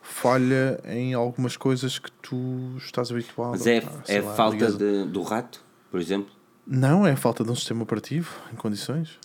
falha 0.00 0.80
em 0.84 1.14
algumas 1.14 1.56
coisas 1.56 1.98
que 1.98 2.10
tu 2.12 2.76
estás 2.78 3.10
habituado. 3.10 3.50
Mas 3.52 3.66
é, 3.66 3.80
pá, 3.80 3.90
é 4.06 4.20
lá, 4.20 4.34
falta 4.34 4.70
de, 4.70 5.04
do 5.04 5.22
rato, 5.22 5.64
por 5.90 6.00
exemplo? 6.00 6.32
Não, 6.66 7.06
é 7.06 7.16
falta 7.16 7.42
de 7.44 7.50
um 7.50 7.54
sistema 7.54 7.82
operativo 7.82 8.30
em 8.52 8.56
condições. 8.56 9.18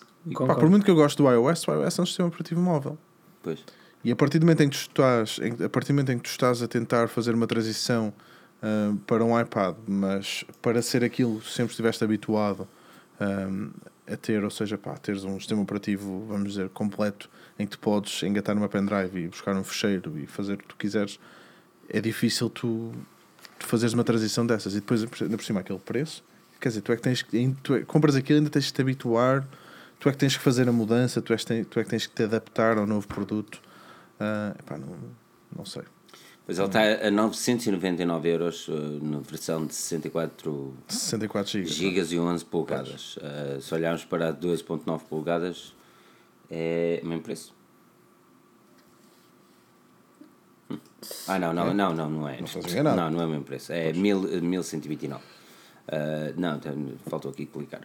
Pá, 0.48 0.56
por 0.56 0.70
muito 0.70 0.84
que 0.84 0.92
eu 0.92 0.96
gosto 0.96 1.22
do 1.24 1.30
iOS, 1.32 1.68
o 1.68 1.72
iOS 1.74 2.00
é 2.00 2.02
um 2.02 2.06
sistema 2.06 2.28
operativo 2.28 2.60
móvel. 2.60 2.98
Pois. 3.44 3.64
E 4.04 4.12
a 4.12 4.16
partir 4.16 4.40
do 4.40 4.46
momento 4.46 4.62
em 4.64 4.70
que 4.70 4.76
tu 4.78 4.82
estás, 4.82 5.40
em- 5.40 5.64
a 5.64 5.70
partir 5.70 5.90
do 5.90 5.96
momento 5.96 6.12
em 6.12 6.18
que 6.18 6.24
tu 6.24 6.32
estás 6.32 6.62
a 6.62 6.68
tentar 6.68 7.08
fazer 7.08 7.34
uma 7.34 7.48
transição 7.48 8.14
ah, 8.62 8.94
para 9.06 9.24
um 9.24 9.40
iPad, 9.40 9.76
mas 9.88 10.44
para 10.62 10.82
ser 10.82 11.04
aquilo 11.04 11.40
que 11.40 11.50
sempre 11.52 11.72
estiveste 11.72 12.04
habituado 12.04 12.68
ah, 13.20 13.48
a 14.12 14.18
ter, 14.18 14.44
ou 14.44 14.50
seja, 14.50 14.78
pá, 14.78 14.96
teres 14.98 15.24
um 15.24 15.38
sistema 15.40 15.62
operativo, 15.62 16.26
vamos 16.28 16.50
dizer, 16.50 16.70
completo, 16.70 17.30
em 17.60 17.66
que 17.66 17.72
tu 17.72 17.80
podes 17.80 18.24
engatar 18.24 18.56
numa 18.56 18.68
pendrive 18.70 19.20
e 19.20 19.28
buscar 19.28 19.56
um 19.56 19.64
fecheiro 19.64 20.18
e 20.18 20.26
fazer 20.26 20.54
o 20.54 20.58
que 20.58 20.68
tu 20.68 20.76
quiseres, 20.76 21.20
é 21.90 22.00
difícil 22.02 22.50
tu, 22.50 22.92
tu 23.60 23.66
fazeres 23.68 23.94
uma 23.94 24.04
transição 24.04 24.46
dessas. 24.46 24.74
E 24.74 24.80
depois, 24.80 25.04
ainda 25.22 25.38
por 25.38 25.44
cima, 25.44 25.60
aquele 25.60 25.80
preço, 25.80 26.24
quer 26.60 26.70
dizer, 26.70 26.82
tu 26.82 26.92
é 26.92 26.96
que 26.96 27.02
tens 27.02 27.22
que, 27.22 27.56
tu 27.64 27.76
é- 27.76 27.82
compras 27.84 28.16
aquilo 28.16 28.40
ainda 28.40 28.50
tens 28.50 28.68
que 28.68 28.74
te 28.74 28.82
habituar, 28.82 29.48
tu 30.00 30.10
é 30.10 30.12
que 30.12 30.18
tens 30.18 30.36
que 30.38 30.44
fazer 30.44 30.68
a 30.68 30.72
mudança, 30.72 31.22
tu, 31.22 31.34
és, 31.34 31.44
tu 31.44 31.80
é 31.80 31.84
que 31.84 31.90
tens 31.90 32.06
que 32.08 32.14
te 32.14 32.24
adaptar 32.24 32.78
ao 32.78 32.86
novo 32.88 33.08
produto. 33.08 33.62
Ah, 34.20 34.56
epá, 34.60 34.78
não, 34.78 34.96
não 35.56 35.66
sei. 35.66 35.84
Pois 36.46 36.58
ele 36.58 36.68
está 36.68 37.08
a 37.08 37.12
999 37.12 38.30
euros 38.30 38.70
uh, 38.70 38.72
na 39.04 39.20
versão 39.20 39.66
de 39.66 39.76
64 39.76 40.74
64 40.88 41.52
GB. 41.52 41.66
gigas 41.66 42.12
e 42.14 42.18
11 42.18 42.46
polegadas. 42.46 43.18
Uh, 43.18 43.62
se 43.62 43.74
olharmos 43.74 44.06
para 44.06 44.30
a 44.30 44.34
12.9 44.34 45.02
polegadas, 45.10 45.76
é 46.50 47.02
o 47.04 47.06
mesmo 47.06 47.22
preço. 47.22 47.54
Hum. 50.72 50.80
Ah, 51.28 51.38
não, 51.38 51.54
não, 51.54 51.74
não, 51.74 51.94
não, 51.94 52.10
não 52.10 52.30
é. 52.30 52.40
Não. 52.40 52.96
Não, 52.96 53.12
não 53.12 53.22
é 53.22 53.26
o 53.26 53.30
mesmo 53.30 53.44
preço. 53.44 53.74
É 53.74 53.92
1000, 53.92 54.42
1129. 54.42 55.22
Uh, 55.88 56.34
não, 56.40 56.60
tem- 56.60 56.94
faltou 57.10 57.32
aqui 57.32 57.46
clicar. 57.46 57.82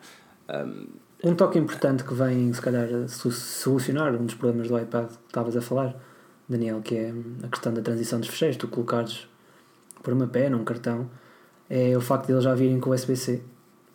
Um, 0.49 0.87
Um 1.25 1.35
toque 1.37 1.57
importante 1.59 2.03
que 2.03 2.13
vem, 2.15 2.53
se 2.53 2.61
calhar, 2.61 2.89
solucionar 3.09 4.13
um 4.15 4.25
dos 4.27 4.35
problemas 4.35 4.69
do 4.69 4.77
iPad 4.79 5.07
que 5.07 5.15
estavas 5.29 5.57
a 5.57 5.61
falar, 5.61 5.95
Daniel, 6.49 6.81
que 6.83 6.97
é 6.97 7.15
a 7.45 7.49
questão 7.49 7.73
da 7.73 7.81
transição 7.81 8.19
dos 8.19 8.29
fecheiros, 8.29 8.57
tu 8.57 8.67
colocares 8.67 9.29
por 10.03 10.13
uma 10.13 10.27
pena, 10.27 10.57
um 10.57 10.65
cartão, 10.65 11.09
é 11.71 11.97
o 11.97 12.01
facto 12.01 12.27
de 12.27 12.33
eles 12.33 12.43
já 12.43 12.55
virem 12.55 12.81
com 12.81 12.91
USB-C. 12.91 13.41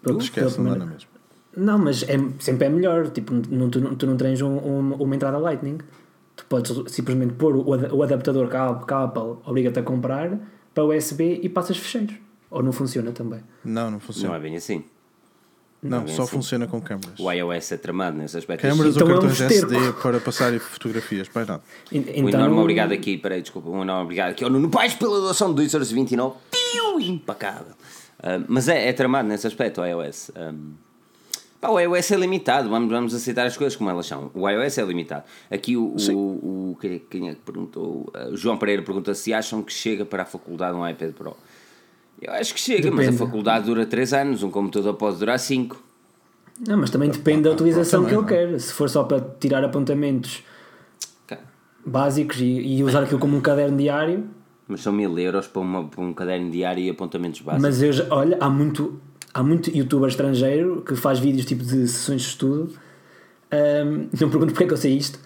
Pela- 0.02 0.18
Esquece, 0.20 0.58
não 0.62 0.76
na 0.78 0.86
mesma. 0.86 1.10
Não, 1.58 1.78
mas 1.78 2.04
é, 2.04 2.16
sempre 2.40 2.66
é 2.68 2.70
melhor. 2.70 3.10
Tipo, 3.10 3.34
não, 3.34 3.70
tu, 3.70 3.82
não- 3.82 3.96
tu 3.96 4.08
não 4.08 4.16
tens 4.16 4.42
um- 4.42 4.58
um- 4.58 4.94
uma 4.94 5.16
entrada 5.16 5.38
Lightning. 5.38 5.80
Tu 6.36 6.46
podes 6.46 6.72
simplesmente 6.94 7.34
pôr 7.34 7.56
o, 7.58 7.96
o 7.96 8.04
adaptador 8.04 8.48
que 8.48 8.56
a, 8.56 8.74
que 8.76 8.94
a 8.94 9.04
Apple 9.04 9.38
obriga-te 9.46 9.80
a 9.80 9.84
comprar 9.84 10.40
para 10.74 10.86
USB 10.86 11.42
e 11.44 11.50
passas 11.50 11.78
fecheiros. 11.78 12.16
Ou 12.50 12.64
não 12.64 12.72
funciona 12.72 13.12
também. 13.12 13.42
Não, 13.64 13.86
não 13.86 13.92
não 13.92 14.00
funciona. 14.00 14.36
é 14.36 14.40
bem 14.40 14.56
assim. 14.56 14.84
Não, 15.84 16.00
é 16.00 16.04
bem 16.06 16.16
só 16.16 16.24
assim. 16.24 16.32
funciona 16.32 16.66
com 16.68 16.82
câmaras. 16.82 17.20
O 17.20 17.32
iOS 17.32 17.72
é 17.74 17.78
tramado 17.78 18.18
nesse 18.18 18.36
aspecto. 18.38 18.62
Câmaras 18.62 18.96
Então 18.96 19.08
ou 19.08 19.14
é 19.14 19.18
um 19.18 19.22
cartões. 19.22 19.42
SD 19.42 19.94
para 20.02 20.20
passar 20.20 20.60
fotografias, 20.60 21.30
mais 21.34 21.48
nada. 21.48 21.62
E- 21.92 22.00
Um 22.00 22.28
Então, 22.30 22.40
enorme 22.42 22.58
obrigado 22.60 22.92
aqui, 22.94 23.18
peraí, 23.18 23.42
desculpa, 23.42 23.70
um 23.70 23.82
enorme 23.84 24.04
obrigado 24.04 24.32
aqui 24.32 24.44
ao 24.44 24.50
Nuno 24.50 24.70
Pais 24.70 24.96
pela 24.96 25.20
doação 25.20 25.54
de 25.54 25.62
2,29€. 25.64 26.36
Piu, 26.52 27.00
Impecável. 27.00 27.74
Ah, 28.24 28.42
mas 28.48 28.68
é, 28.68 28.88
é 28.90 28.94
tramado 28.94 29.28
nesse 29.28 29.46
aspecto, 29.46 29.82
o 29.82 29.86
iOS. 29.86 30.32
Um, 30.36 30.72
pá, 31.62 31.70
o 31.70 31.80
iOS 31.80 32.12
é 32.12 32.16
limitado, 32.16 32.70
vamos, 32.70 32.90
vamos 32.90 33.14
aceitar 33.14 33.46
as 33.46 33.56
coisas 33.56 33.76
como 33.78 33.90
elas 33.92 34.08
são. 34.08 34.32
O 34.34 34.50
iOS 34.50 34.80
é 34.80 34.84
limitado. 34.84 35.26
Aqui 35.52 35.78
o, 35.78 35.96
o, 36.12 36.72
o 36.72 36.78
quem, 36.82 36.96
é- 36.96 37.02
quem 37.08 37.30
é 37.30 37.36
que 37.36 37.42
perguntou? 37.42 38.10
Ah, 38.16 38.30
o 38.32 38.36
João 38.36 38.58
Pereira 38.58 38.82
pergunta 38.82 39.14
se 39.14 39.32
acham 39.32 39.62
que 39.62 39.72
chega 39.72 40.04
para 40.06 40.24
a 40.24 40.26
faculdade 40.26 40.76
um 40.76 40.88
iPad 40.90 41.12
Pro. 41.14 41.38
Eu 42.22 42.34
acho 42.34 42.54
que 42.54 42.60
chega, 42.60 42.90
mas 42.90 43.08
a 43.08 43.12
Depende. 43.12 43.18
faculdade 43.18 43.66
dura 43.66 43.86
3 43.86 44.14
anos, 44.14 44.44
um 44.44 44.50
computador 44.50 44.94
pode 44.96 45.18
durar 45.18 45.38
5. 45.40 45.82
Não, 46.68 46.78
mas 46.78 46.90
também 46.90 47.10
depende 47.10 47.44
da 47.44 47.52
utilização 47.52 48.04
também, 48.04 48.18
que 48.26 48.34
ele 48.34 48.48
quer. 48.54 48.60
Se 48.60 48.74
for 48.74 48.90
só 48.90 49.04
para 49.04 49.22
tirar 49.40 49.64
apontamentos 49.64 50.44
Cá. 51.28 51.38
básicos 51.86 52.40
e, 52.42 52.46
e 52.46 52.84
usar 52.84 53.04
aquilo 53.04 53.20
como 53.20 53.38
um 53.38 53.42
caderno 53.42 53.78
diário, 53.78 54.26
Mas 54.68 54.82
são 54.82 54.92
mil 54.92 55.18
euros 55.20 55.46
para, 55.48 55.62
uma, 55.62 55.84
para 55.88 56.02
um 56.02 56.12
caderno 56.14 56.50
diário 56.50 56.84
e 56.84 56.90
apontamentos 56.90 57.42
básicos. 57.42 57.62
mas 57.62 57.82
eu 57.84 57.94
já, 57.94 58.06
olha, 58.10 58.36
há 58.40 58.50
muito, 58.50 59.00
há 59.34 59.44
muito 59.44 59.70
youtuber 59.70 60.10
estrangeiro 60.10 60.82
que 60.82 60.96
faz 60.96 61.20
vídeos 61.20 61.46
tipo 61.46 61.64
de 61.64 61.88
sessões 61.88 62.22
de 62.24 62.28
estudo. 62.30 62.74
Ahm, 63.52 64.08
não 64.20 64.30
pergunto 64.30 64.48
porque 64.54 64.64
é 64.64 64.68
que 64.68 64.74
eu 64.74 64.78
sei 64.78 64.98
isto. 64.98 65.20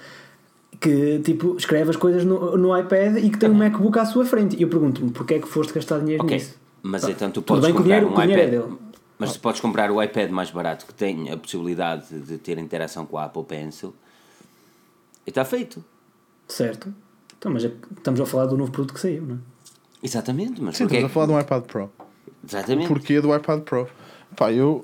Que 0.82 1.20
tipo 1.20 1.56
escreve 1.58 1.92
as 1.92 1.96
coisas 1.96 2.26
no, 2.26 2.58
no 2.58 2.78
iPad 2.78 3.18
e 3.24 3.30
que 3.30 3.38
tem 3.38 3.50
um 3.50 3.54
MacBook 3.58 3.98
à 3.98 4.04
sua 4.06 4.26
frente. 4.26 4.58
E 4.58 4.64
eu 4.64 4.68
pergunto-me 4.68 5.12
porque 5.12 5.36
é 5.36 5.40
que 5.40 5.48
foste 5.48 5.72
gastar 5.74 6.00
dinheiro 6.00 6.24
Ok, 6.24 6.36
nisso? 6.36 6.60
Mas 6.84 7.04
então 7.08 7.30
tu 7.30 7.42
tudo 7.42 7.46
podes 7.62 7.66
o 7.70 7.74
comprar 7.74 7.84
dinheiro- 7.84 8.08
um 8.08 8.16
o 8.18 8.22
é 8.22 8.26
iPad. 8.26 8.50
dele. 8.50 8.78
Mas 9.20 9.34
tu 9.34 9.40
podes 9.40 9.62
comprar 9.62 9.92
o 9.92 10.02
iPad 10.02 10.32
mais 10.32 10.50
barato 10.50 10.86
que 10.86 10.94
tem 10.96 11.30
a 11.32 11.38
possibilidade 11.38 12.20
de 12.22 12.38
ter 12.40 12.58
interação 12.58 13.06
com 13.06 13.18
a 13.20 13.26
Apple 13.26 13.44
Pencil 13.44 13.94
e 15.26 15.30
está 15.30 15.46
feito. 15.46 15.84
Certo? 16.48 16.94
Então, 17.38 17.52
mas 17.52 17.64
é 17.66 17.70
que 17.70 17.76
estamos 17.98 18.20
a 18.20 18.26
falar 18.26 18.46
do 18.48 18.58
novo 18.58 18.72
produto 18.72 18.94
que 18.96 19.00
saiu, 19.00 19.22
não 19.24 19.36
é? 19.36 19.40
Exatamente, 20.04 20.60
mas 20.62 20.78
Sim, 20.78 20.86
porquê? 20.86 20.96
estamos 20.98 21.12
a 21.12 21.14
falar 21.14 21.26
de 21.28 21.32
um 21.34 21.40
iPad 21.40 21.64
Pro. 21.66 21.92
Exatamente. 22.48 22.88
Porquê 22.88 23.22
do 23.22 23.36
iPad 23.36 23.62
Pro? 23.62 23.88
Pá, 24.36 24.52
eu 24.52 24.84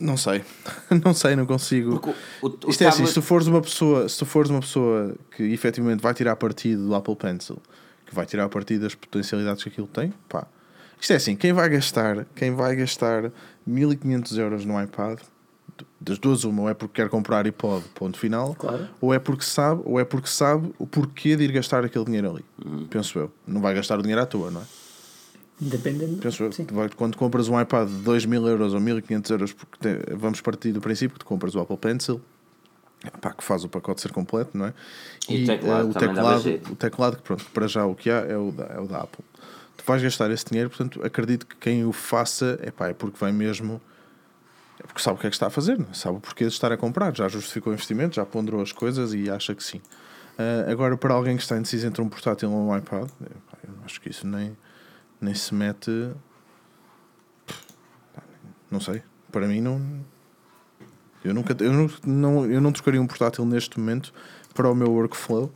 não 0.00 0.16
sei. 0.16 0.44
não 1.04 1.12
sei, 1.12 1.34
não 1.34 1.44
consigo. 1.46 2.00
O, 2.40 2.46
o, 2.46 2.50
o 2.66 2.70
Isto 2.70 2.82
é 2.84 2.86
assim, 2.86 2.98
tablet- 2.98 3.08
se 3.08 3.14
tu 3.14 3.22
fores 3.22 3.46
uma 3.48 3.60
pessoa, 3.60 4.08
se 4.08 4.16
tu 4.18 4.24
fores 4.26 4.48
uma 4.50 4.60
pessoa 4.60 5.14
que 5.36 5.42
efetivamente 5.42 6.00
vai 6.00 6.14
tirar 6.14 6.36
partido 6.36 6.86
do 6.86 6.94
Apple 6.94 7.16
Pencil, 7.16 7.58
que 8.06 8.14
vai 8.14 8.26
tirar 8.26 8.48
partido 8.48 8.82
das 8.82 8.94
potencialidades 8.94 9.62
que 9.64 9.68
aquilo 9.68 9.88
tem, 9.88 10.12
pá. 10.28 10.46
Isto 11.02 11.14
é 11.14 11.16
assim, 11.16 11.34
quem 11.34 11.52
vai 11.52 11.68
gastar, 11.68 12.24
quem 12.36 12.52
vai 12.54 12.76
gastar 12.76 13.32
1500 13.66 14.38
euros 14.38 14.64
no 14.64 14.80
iPad, 14.80 15.18
das 16.00 16.16
duas 16.16 16.44
uma, 16.44 16.62
ou 16.62 16.68
é 16.68 16.74
porque 16.74 17.02
quer 17.02 17.08
comprar 17.08 17.44
e 17.44 17.50
pode, 17.50 17.84
ponto 17.88 18.16
final, 18.16 18.54
Claro. 18.54 18.88
ou 19.00 19.12
é 19.12 19.18
porque 19.18 19.44
sabe, 19.44 19.82
ou 19.84 19.98
é 19.98 20.04
porque 20.04 20.28
sabe 20.28 20.72
o 20.78 20.86
porquê 20.86 21.34
de 21.34 21.42
ir 21.42 21.50
gastar 21.50 21.84
aquele 21.84 22.04
dinheiro 22.04 22.30
ali. 22.30 22.44
Uhum. 22.64 22.86
Penso 22.86 23.18
eu. 23.18 23.32
Não 23.44 23.60
vai 23.60 23.74
gastar 23.74 23.98
o 23.98 24.02
dinheiro 24.02 24.22
à 24.22 24.26
toa, 24.26 24.52
não 24.52 24.60
é? 24.60 24.64
Dependendo. 25.58 26.18
Penso 26.18 26.44
eu. 26.44 26.52
Sim. 26.52 26.66
Quando 26.96 27.16
compras 27.16 27.48
um 27.48 27.60
iPad 27.60 27.88
de 27.88 27.94
2 27.96 28.24
mil 28.24 28.46
euros 28.46 28.72
ou 28.72 28.78
1500 28.80 29.28
euros, 29.32 29.52
porque 29.52 29.76
te- 29.80 30.14
vamos 30.14 30.40
partir 30.40 30.70
do 30.70 30.80
princípio 30.80 31.14
que 31.14 31.20
tu 31.20 31.26
compras 31.26 31.56
o 31.56 31.60
Apple 31.60 31.78
Pencil, 31.78 32.20
pá, 33.20 33.32
que 33.32 33.42
faz 33.42 33.64
o 33.64 33.68
pacote 33.68 34.00
ser 34.02 34.12
completo, 34.12 34.56
não 34.56 34.66
é? 34.66 34.74
E 35.28 35.42
o 35.42 35.46
teclado 35.46 35.86
eh, 35.88 35.90
o, 35.90 35.94
também 35.94 36.14
dava 36.14 36.40
teclado, 36.40 36.72
o 36.72 36.76
teclado, 36.76 37.16
que 37.16 37.22
pronto, 37.24 37.44
para 37.52 37.66
já 37.66 37.84
o 37.86 37.94
que 37.96 38.08
há 38.08 38.18
é 38.20 38.36
o 38.36 38.52
da, 38.52 38.64
é 38.66 38.78
o 38.78 38.86
da 38.86 38.98
Apple. 38.98 39.24
Vais 39.84 40.02
gastar 40.02 40.30
esse 40.30 40.44
dinheiro, 40.44 40.70
portanto, 40.70 41.04
acredito 41.04 41.46
que 41.46 41.56
quem 41.56 41.84
o 41.84 41.92
faça 41.92 42.58
é 42.62 42.70
pá, 42.70 42.88
é 42.88 42.94
porque 42.94 43.16
vai 43.18 43.32
mesmo. 43.32 43.80
É 44.78 44.86
porque 44.86 45.00
sabe 45.00 45.16
o 45.16 45.20
que 45.20 45.26
é 45.26 45.30
que 45.30 45.36
está 45.36 45.46
a 45.46 45.50
fazer, 45.50 45.78
não 45.78 45.86
é? 45.90 45.94
sabe 45.94 46.16
o 46.18 46.20
porquê 46.20 46.44
de 46.44 46.52
estar 46.52 46.72
a 46.72 46.76
comprar, 46.76 47.14
já 47.16 47.28
justificou 47.28 47.72
o 47.72 47.74
investimento, 47.74 48.16
já 48.16 48.24
ponderou 48.24 48.60
as 48.60 48.72
coisas 48.72 49.12
e 49.14 49.30
acha 49.30 49.54
que 49.54 49.62
sim. 49.62 49.80
Ah, 50.38 50.70
agora, 50.70 50.96
para 50.96 51.14
alguém 51.14 51.36
que 51.36 51.42
está 51.42 51.56
indeciso 51.56 51.86
entre 51.86 52.02
um 52.02 52.08
portátil 52.08 52.50
ou 52.50 52.70
um 52.70 52.76
iPad, 52.76 53.08
é, 53.24 53.28
pá, 53.50 53.58
eu 53.66 53.74
acho 53.84 54.00
que 54.00 54.08
isso 54.08 54.26
nem, 54.26 54.56
nem 55.20 55.34
se 55.34 55.54
mete. 55.54 56.12
Não 58.70 58.80
sei, 58.80 59.02
para 59.30 59.46
mim 59.46 59.60
não. 59.60 59.80
Eu 61.24 61.34
nunca 61.34 61.56
eu 61.62 61.88
não, 62.04 62.46
eu 62.50 62.60
não 62.60 62.72
trocaria 62.72 63.00
um 63.00 63.06
portátil 63.06 63.44
neste 63.44 63.78
momento 63.78 64.12
para 64.54 64.68
o 64.68 64.74
meu 64.74 64.90
workflow 64.90 65.52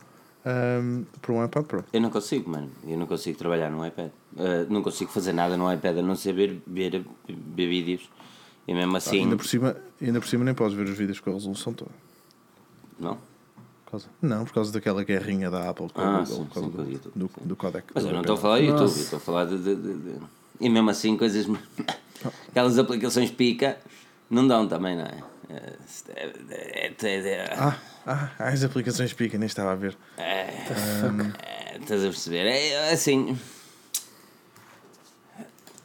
por 1.20 1.32
um 1.32 1.44
iPad 1.44 1.64
Pro. 1.64 1.84
Eu 1.92 2.00
não 2.00 2.10
consigo, 2.10 2.50
mano. 2.50 2.70
Eu 2.86 2.96
não 2.98 3.06
consigo 3.06 3.36
trabalhar 3.38 3.70
no 3.70 3.84
iPad. 3.86 4.10
Uh, 4.34 4.72
não 4.72 4.82
consigo 4.82 5.10
fazer 5.10 5.32
nada 5.32 5.56
no 5.56 5.72
iPad 5.72 5.98
a 5.98 6.02
não 6.02 6.14
ser 6.16 6.32
ver, 6.32 6.60
ver, 6.66 7.04
ver 7.28 7.68
vídeos. 7.68 8.08
E 8.68 8.74
mesmo 8.74 8.96
assim. 8.96 9.20
Ainda, 9.20 9.36
por 9.36 9.46
cima, 9.46 9.76
ainda 10.00 10.20
por 10.20 10.28
cima 10.28 10.44
nem 10.44 10.54
podes 10.54 10.76
ver 10.76 10.86
os 10.86 10.96
vídeos 10.98 11.20
com 11.20 11.30
a 11.30 11.32
resolução 11.34 11.72
toda. 11.72 11.90
Não? 12.98 13.16
Por 13.84 13.90
causa- 13.92 14.08
não, 14.20 14.44
por 14.44 14.52
causa 14.52 14.72
daquela 14.72 15.04
guerrinha 15.04 15.48
da 15.50 15.70
Apple 15.70 15.88
com 15.90 16.00
Ah, 16.00 16.20
o 16.20 16.24
Google, 16.26 16.46
sim, 16.52 16.60
sim, 16.60 16.68
do, 16.70 16.90
YouTube, 16.90 17.12
do, 17.14 17.26
sim. 17.28 17.46
do 17.46 17.56
codec. 17.56 17.86
Mas 17.94 18.02
do 18.04 18.10
eu 18.10 18.14
não 18.14 18.20
estou 18.22 18.34
a 18.34 18.38
falar 18.38 18.58
do 18.58 18.64
YouTube, 18.64 18.86
estou 18.88 19.16
a 19.16 19.20
falar 19.20 19.44
de, 19.44 19.58
de- 19.58 19.76
de- 19.76 19.94
de- 19.98 20.20
E 20.60 20.68
mesmo 20.68 20.90
assim, 20.90 21.16
coisas. 21.16 21.46
Aquelas 22.48 22.78
aplicações 22.78 23.30
pica 23.30 23.78
não 24.28 24.46
dão 24.48 24.66
também, 24.66 24.96
não 24.96 25.04
é? 25.04 25.22
É, 25.48 25.72
é, 26.16 26.94
é, 27.02 27.28
é, 27.28 27.54
Ah, 27.56 27.78
ah, 28.06 28.30
as 28.38 28.64
aplicações 28.64 29.12
pica, 29.12 29.38
nem 29.38 29.46
estava 29.46 29.72
a 29.72 29.76
ver. 29.76 29.96
é, 30.18 31.76
estás 31.80 32.02
a 32.02 32.08
perceber? 32.08 32.46
É 32.46 32.92
assim. 32.92 33.38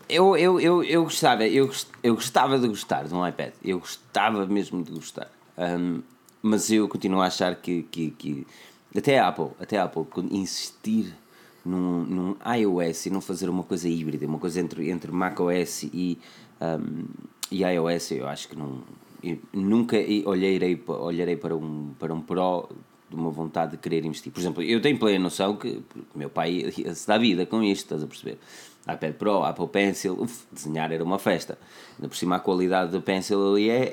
Eu, 0.10 0.36
eu, 0.36 0.60
eu, 0.60 0.84
eu 0.84 1.04
gostava, 1.04 1.48
eu, 1.48 1.72
eu 2.04 2.16
gostava 2.16 2.60
de 2.60 2.68
gostar 2.68 3.06
de 3.08 3.14
um 3.14 3.26
iPad, 3.26 3.54
eu 3.64 3.80
gostava 3.80 4.46
mesmo 4.46 4.84
de 4.84 4.92
gostar, 4.92 5.32
Ahm, 5.58 6.02
mas 6.42 6.70
eu 6.70 6.88
continuo 6.90 7.22
a 7.22 7.28
achar 7.28 7.56
que, 7.56 7.84
que, 7.84 8.12
que 8.12 8.48
até 8.94 9.20
a 9.20 9.30
Apple, 9.30 9.52
até 9.58 9.78
a 9.78 9.84
Apple 9.86 10.06
insistir 10.32 11.16
num, 11.64 12.04
num 12.04 12.36
iOS 12.58 13.06
e 13.06 13.10
não 13.10 13.22
fazer 13.22 13.48
uma 13.50 13.64
coisa 13.64 13.88
híbrida, 13.88 14.26
uma 14.26 14.40
coisa 14.40 14.60
entre, 14.60 14.90
entre 14.90 15.12
macOS 15.14 15.84
e, 15.84 16.20
ahm, 16.60 17.06
e 17.50 17.64
iOS, 17.64 18.12
eu 18.12 18.28
acho 18.28 18.50
que 18.50 18.56
não. 18.58 18.84
Eu 19.24 19.38
nunca 19.54 19.98
olharei, 20.26 20.76
pa- 20.76 20.98
olharei 20.98 21.36
para, 21.36 21.56
um, 21.56 21.92
para 22.00 22.14
um 22.14 22.22
Pro 22.22 22.70
de 23.10 23.16
uma 23.16 23.30
vontade 23.30 23.72
de 23.72 23.78
querer 23.78 24.06
investir. 24.06 24.32
Por 24.32 24.40
exemplo, 24.40 24.64
eu 24.64 24.82
tenho 24.82 24.98
plena 24.98 25.20
noção 25.20 25.58
que 25.58 25.82
meu 26.16 26.30
pai 26.30 26.72
se 26.72 27.06
dá 27.08 27.18
vida 27.18 27.46
com 27.46 27.62
isto, 27.62 27.84
estás 27.84 28.04
a 28.04 28.08
perceber? 28.08 28.38
iPad 28.84 29.14
Pro, 29.16 29.44
Apple 29.44 29.68
Pencil, 29.68 30.14
uf, 30.20 30.46
desenhar 30.52 30.92
era 30.92 31.04
uma 31.04 31.20
festa. 31.20 31.58
Ainda 31.98 32.08
por 32.08 32.16
cima 32.16 32.38
a 32.38 32.40
qualidade 32.40 32.92
do 32.92 33.02
Pencil 33.02 33.52
ali 33.52 33.70
é, 33.70 33.84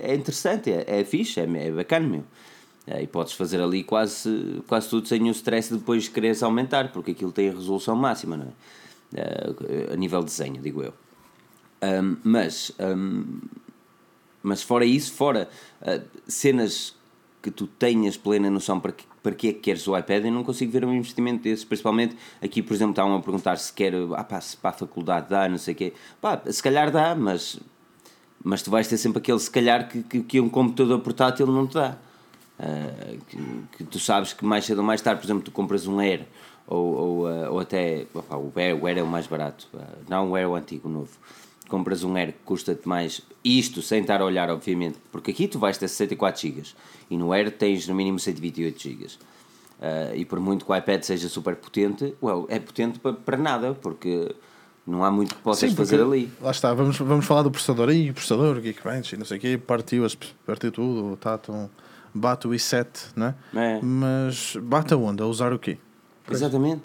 é, 0.00 0.12
é 0.12 0.14
interessante, 0.14 0.72
é, 0.72 0.84
é 1.00 1.04
fixe, 1.04 1.38
é, 1.38 1.44
é 1.44 1.70
bacana, 1.70 2.08
meu. 2.08 2.24
É, 2.86 3.00
e 3.02 3.06
podes 3.06 3.34
fazer 3.34 3.60
ali 3.60 3.84
quase, 3.84 4.60
quase 4.66 4.88
tudo 4.88 5.06
sem 5.06 5.22
o 5.22 5.30
stress 5.30 5.68
de 5.72 5.78
depois 5.78 6.08
quereres 6.08 6.42
aumentar, 6.42 6.90
porque 6.90 7.12
aquilo 7.12 7.30
tem 7.30 7.50
a 7.50 7.52
resolução 7.52 7.94
máxima, 7.94 8.36
não 8.36 8.46
é? 8.46 8.48
Eh, 9.14 9.92
a 9.92 9.96
nível 9.96 10.20
de 10.20 10.26
desenho, 10.26 10.60
digo 10.60 10.82
eu. 10.82 10.92
Ahm, 11.80 12.16
mas, 12.24 12.72
ahm, 12.80 13.38
mas 14.42 14.62
fora 14.62 14.84
isso, 14.84 15.12
fora 15.12 15.48
ah, 15.80 16.00
cenas 16.26 16.94
que 17.42 17.50
tu 17.50 17.66
tenhas 17.66 18.16
plena 18.16 18.48
noção 18.48 18.78
para 18.78 18.92
que, 18.92 19.04
para 19.22 19.34
que 19.34 19.48
é 19.48 19.52
que 19.52 19.58
queres 19.58 19.86
o 19.88 19.98
iPad, 19.98 20.24
eu 20.24 20.32
não 20.32 20.44
consigo 20.44 20.70
ver 20.70 20.84
um 20.84 20.94
investimento 20.94 21.42
desses. 21.42 21.64
Principalmente 21.64 22.16
aqui, 22.40 22.62
por 22.62 22.72
exemplo, 22.72 22.92
estavam 22.92 23.16
a 23.16 23.20
perguntar 23.20 23.56
se 23.58 23.72
quer, 23.72 23.92
ah, 24.14 24.24
pá, 24.24 24.40
se 24.40 24.56
para 24.56 24.70
a 24.70 24.74
faculdade 24.74 25.28
dá, 25.28 25.48
não 25.48 25.58
sei 25.58 25.74
o 25.74 25.76
quê. 25.76 25.92
Pá, 26.20 26.40
se 26.46 26.62
calhar 26.62 26.90
dá, 26.90 27.14
mas, 27.14 27.58
mas 28.42 28.62
tu 28.62 28.70
vais 28.70 28.86
ter 28.86 28.96
sempre 28.96 29.18
aquele 29.18 29.40
se 29.40 29.50
calhar 29.50 29.88
que, 29.88 30.02
que, 30.04 30.22
que 30.22 30.40
um 30.40 30.48
computador 30.48 31.00
portátil 31.00 31.46
não 31.46 31.66
te 31.66 31.74
dá. 31.74 31.96
Ah, 32.58 33.16
que, 33.28 33.38
que 33.76 33.84
tu 33.84 33.98
sabes 33.98 34.32
que 34.32 34.44
mais 34.44 34.64
cedo 34.64 34.78
ou 34.78 34.84
mais 34.84 35.02
tarde, 35.02 35.20
por 35.20 35.26
exemplo, 35.26 35.42
tu 35.42 35.50
compras 35.50 35.86
um 35.88 35.98
Air 35.98 36.26
ou, 36.66 36.94
ou, 36.94 37.26
ah, 37.26 37.50
ou 37.50 37.58
até 37.58 38.06
opá, 38.14 38.36
o, 38.36 38.52
Air, 38.54 38.80
o 38.80 38.86
Air 38.86 38.98
é 38.98 39.02
o 39.02 39.06
mais 39.06 39.26
barato, 39.26 39.66
ah, 39.74 39.84
não 40.08 40.30
o 40.30 40.36
Air 40.36 40.48
o 40.48 40.54
antigo, 40.54 40.88
o 40.88 40.92
novo. 40.92 41.10
Compras 41.72 42.04
um 42.04 42.14
Air 42.16 42.32
que 42.32 42.40
custa-te 42.44 42.86
mais, 42.86 43.22
isto 43.42 43.80
sem 43.80 44.02
estar 44.02 44.20
a 44.20 44.24
olhar, 44.26 44.50
obviamente, 44.50 44.98
porque 45.10 45.30
aqui 45.30 45.48
tu 45.48 45.58
vais 45.58 45.78
ter 45.78 45.88
64 45.88 46.38
GB 46.38 46.62
e 47.10 47.16
no 47.16 47.32
Air 47.32 47.50
tens 47.50 47.88
no 47.88 47.94
mínimo 47.94 48.18
128 48.18 48.78
GB. 48.78 49.06
Ah, 49.80 50.14
e 50.14 50.22
por 50.26 50.38
muito 50.38 50.66
que 50.66 50.70
o 50.70 50.76
iPad 50.76 51.02
seja 51.02 51.30
super 51.30 51.56
potente, 51.56 52.14
well, 52.22 52.44
é 52.50 52.58
potente 52.58 52.98
para, 52.98 53.14
para 53.14 53.38
nada, 53.38 53.72
porque 53.72 54.34
não 54.86 55.02
há 55.02 55.10
muito 55.10 55.34
que 55.34 55.40
possas 55.40 55.70
Sim, 55.70 55.76
fazer 55.76 56.02
ali. 56.02 56.30
Lá 56.42 56.50
está, 56.50 56.74
vamos, 56.74 56.98
vamos 56.98 57.24
falar 57.24 57.40
do 57.40 57.50
processador. 57.50 57.88
Aí, 57.88 58.10
o 58.10 58.12
processador, 58.12 58.58
o 58.58 58.60
Geekbench, 58.60 59.14
e 59.14 59.18
não 59.18 59.24
sei 59.24 59.38
o 59.38 59.40
quê, 59.40 59.56
partiu, 59.56 60.04
as- 60.04 60.14
partiu 60.44 60.70
tudo, 60.70 61.16
tá, 61.16 61.38
tão, 61.38 61.70
bate 62.12 62.46
o 62.46 62.50
i7, 62.50 62.86
não 63.16 63.28
é? 63.28 63.34
É. 63.54 63.80
Mas 63.82 64.56
bate 64.60 64.92
aonde? 64.92 65.22
A 65.22 65.26
usar 65.26 65.54
o 65.54 65.58
quê? 65.58 65.78
Exatamente. 66.30 66.82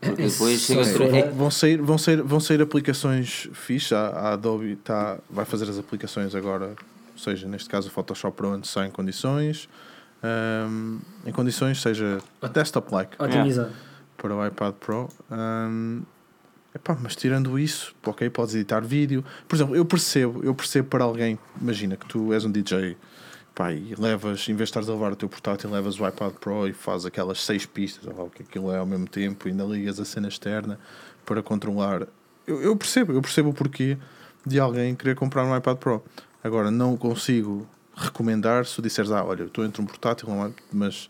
Porque 0.00 0.22
depois 0.26 0.60
chega 0.60 0.82
a. 0.82 1.30
Vão 1.30 1.50
sair, 1.50 1.80
vão 1.80 1.98
sair, 1.98 2.22
vão 2.22 2.40
sair 2.40 2.60
aplicações 2.60 3.48
fixe. 3.52 3.94
A, 3.94 4.08
a 4.08 4.32
Adobe 4.34 4.76
tá, 4.76 5.18
vai 5.30 5.44
fazer 5.44 5.68
as 5.68 5.78
aplicações 5.78 6.34
agora, 6.34 6.68
ou 7.12 7.18
seja, 7.18 7.48
neste 7.48 7.68
caso 7.68 7.88
o 7.88 7.90
Photoshop 7.90 8.36
Pro 8.36 8.50
onde 8.50 8.68
sai 8.68 8.86
em 8.88 8.90
condições. 8.90 9.68
ahm, 10.22 10.98
em 11.24 11.32
condições, 11.32 11.80
seja 11.80 12.18
desktop-like 12.52 13.20
Otimizado. 13.22 13.72
para 14.16 14.34
o 14.34 14.46
iPad 14.46 14.74
Pro. 14.74 15.08
Ahm, 15.30 16.02
epá, 16.74 16.96
mas 17.00 17.16
tirando 17.16 17.58
isso, 17.58 17.94
ok, 18.04 18.28
podes 18.30 18.54
editar 18.54 18.80
vídeo. 18.80 19.24
Por 19.48 19.56
exemplo, 19.56 19.76
eu 19.76 19.84
percebo, 19.84 20.42
eu 20.44 20.54
percebo 20.54 20.88
para 20.88 21.04
alguém, 21.04 21.38
imagina 21.60 21.96
que 21.96 22.06
tu 22.06 22.32
és 22.32 22.44
um 22.44 22.50
DJ 22.50 22.96
pá, 23.56 23.72
e 23.72 23.94
levas, 23.96 24.46
em 24.48 24.54
vez 24.54 24.58
de 24.58 24.62
estares 24.64 24.88
a 24.88 24.92
levar 24.92 25.12
o 25.12 25.16
teu 25.16 25.28
portátil, 25.30 25.70
levas 25.70 25.98
o 25.98 26.06
iPad 26.06 26.32
Pro 26.34 26.68
e 26.68 26.74
fazes 26.74 27.06
aquelas 27.06 27.40
seis 27.42 27.64
pistas, 27.64 28.06
ou 28.06 28.14
lá 28.14 28.22
o 28.24 28.30
que 28.30 28.42
aquilo 28.42 28.70
é 28.70 28.76
ao 28.78 28.84
mesmo 28.86 29.08
tempo, 29.08 29.48
e 29.48 29.50
ainda 29.50 29.64
ligas 29.64 29.98
a 29.98 30.04
cena 30.04 30.28
externa 30.28 30.78
para 31.24 31.42
controlar. 31.42 32.06
Eu, 32.46 32.60
eu 32.62 32.76
percebo, 32.76 33.12
eu 33.14 33.22
percebo 33.22 33.48
o 33.48 33.54
porquê 33.54 33.96
de 34.44 34.60
alguém 34.60 34.94
querer 34.94 35.16
comprar 35.16 35.42
um 35.44 35.56
iPad 35.56 35.78
Pro. 35.78 36.04
Agora, 36.44 36.70
não 36.70 36.96
consigo 36.98 37.66
recomendar 37.96 38.66
se 38.66 38.80
disseres, 38.82 39.10
ah, 39.10 39.24
olha, 39.24 39.40
eu 39.40 39.46
estou 39.46 39.64
entre 39.64 39.80
um 39.80 39.86
portátil, 39.86 40.28
mas 40.70 41.08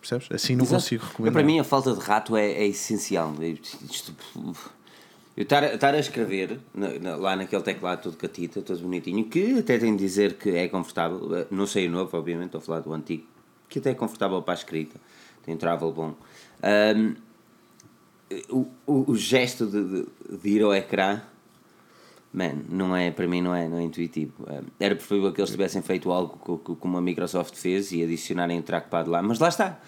percebes? 0.00 0.28
Assim 0.32 0.56
não 0.56 0.64
Exato. 0.64 0.82
consigo 0.82 1.04
recomendar. 1.04 1.32
Para 1.34 1.44
mim, 1.44 1.60
a 1.60 1.64
falta 1.64 1.92
de 1.92 2.00
rato 2.00 2.34
é, 2.34 2.50
é 2.50 2.66
essencial. 2.66 3.32
Isto- 3.42 4.14
eu 5.36 5.42
estar, 5.42 5.64
a- 5.64 5.98
escrever 5.98 6.60
na- 6.74 6.98
na- 7.00 7.16
lá 7.16 7.34
naquele 7.36 7.62
teclado 7.62 8.02
todo 8.02 8.16
catita, 8.16 8.62
todo 8.62 8.80
bonitinho, 8.80 9.24
que 9.24 9.58
até 9.58 9.78
tem 9.78 9.94
de 9.96 10.02
dizer 10.04 10.34
que 10.34 10.50
é 10.50 10.68
confortável. 10.68 11.34
eh, 11.36 11.46
Não 11.50 11.66
sei 11.66 11.88
o 11.88 11.90
novo, 11.90 12.16
obviamente, 12.16 12.46
estou 12.46 12.58
a 12.60 12.62
falar 12.62 12.80
do 12.80 12.92
antigo, 12.92 13.24
que 13.68 13.78
até 13.78 13.90
é 13.90 13.94
confortável 13.94 14.40
para 14.42 14.54
a 14.54 14.56
escrita. 14.56 15.00
Tem 15.44 15.54
um 15.54 15.58
travel 15.58 15.90
bom. 15.92 16.14
Ahm, 16.62 17.14
o, 18.50 18.66
o, 18.86 19.10
o 19.12 19.16
gesto 19.16 19.66
de, 19.66 19.84
de, 19.84 20.06
de 20.38 20.48
ir 20.48 20.62
ao 20.62 20.74
ecrã. 20.74 21.20
Man, 22.32 22.54
não 22.68 22.96
é, 22.96 23.12
para 23.12 23.28
mim 23.28 23.40
não 23.40 23.54
é, 23.54 23.68
não 23.68 23.78
é 23.78 23.82
intuitivo. 23.84 24.32
Ah, 24.48 24.60
Era 24.80 24.96
preferível 24.96 25.32
que 25.32 25.40
eles 25.40 25.50
tivessem 25.50 25.82
feito 25.82 26.10
algo 26.10 26.36
co- 26.38 26.58
co- 26.58 26.74
como 26.74 26.96
a 26.98 27.00
Microsoft 27.00 27.54
fez 27.54 27.92
e 27.92 28.02
adicionarem 28.02 28.58
o 28.58 28.62
trackpad 28.62 29.08
lá, 29.08 29.22
mas 29.22 29.38
lá 29.38 29.48
está. 29.48 29.78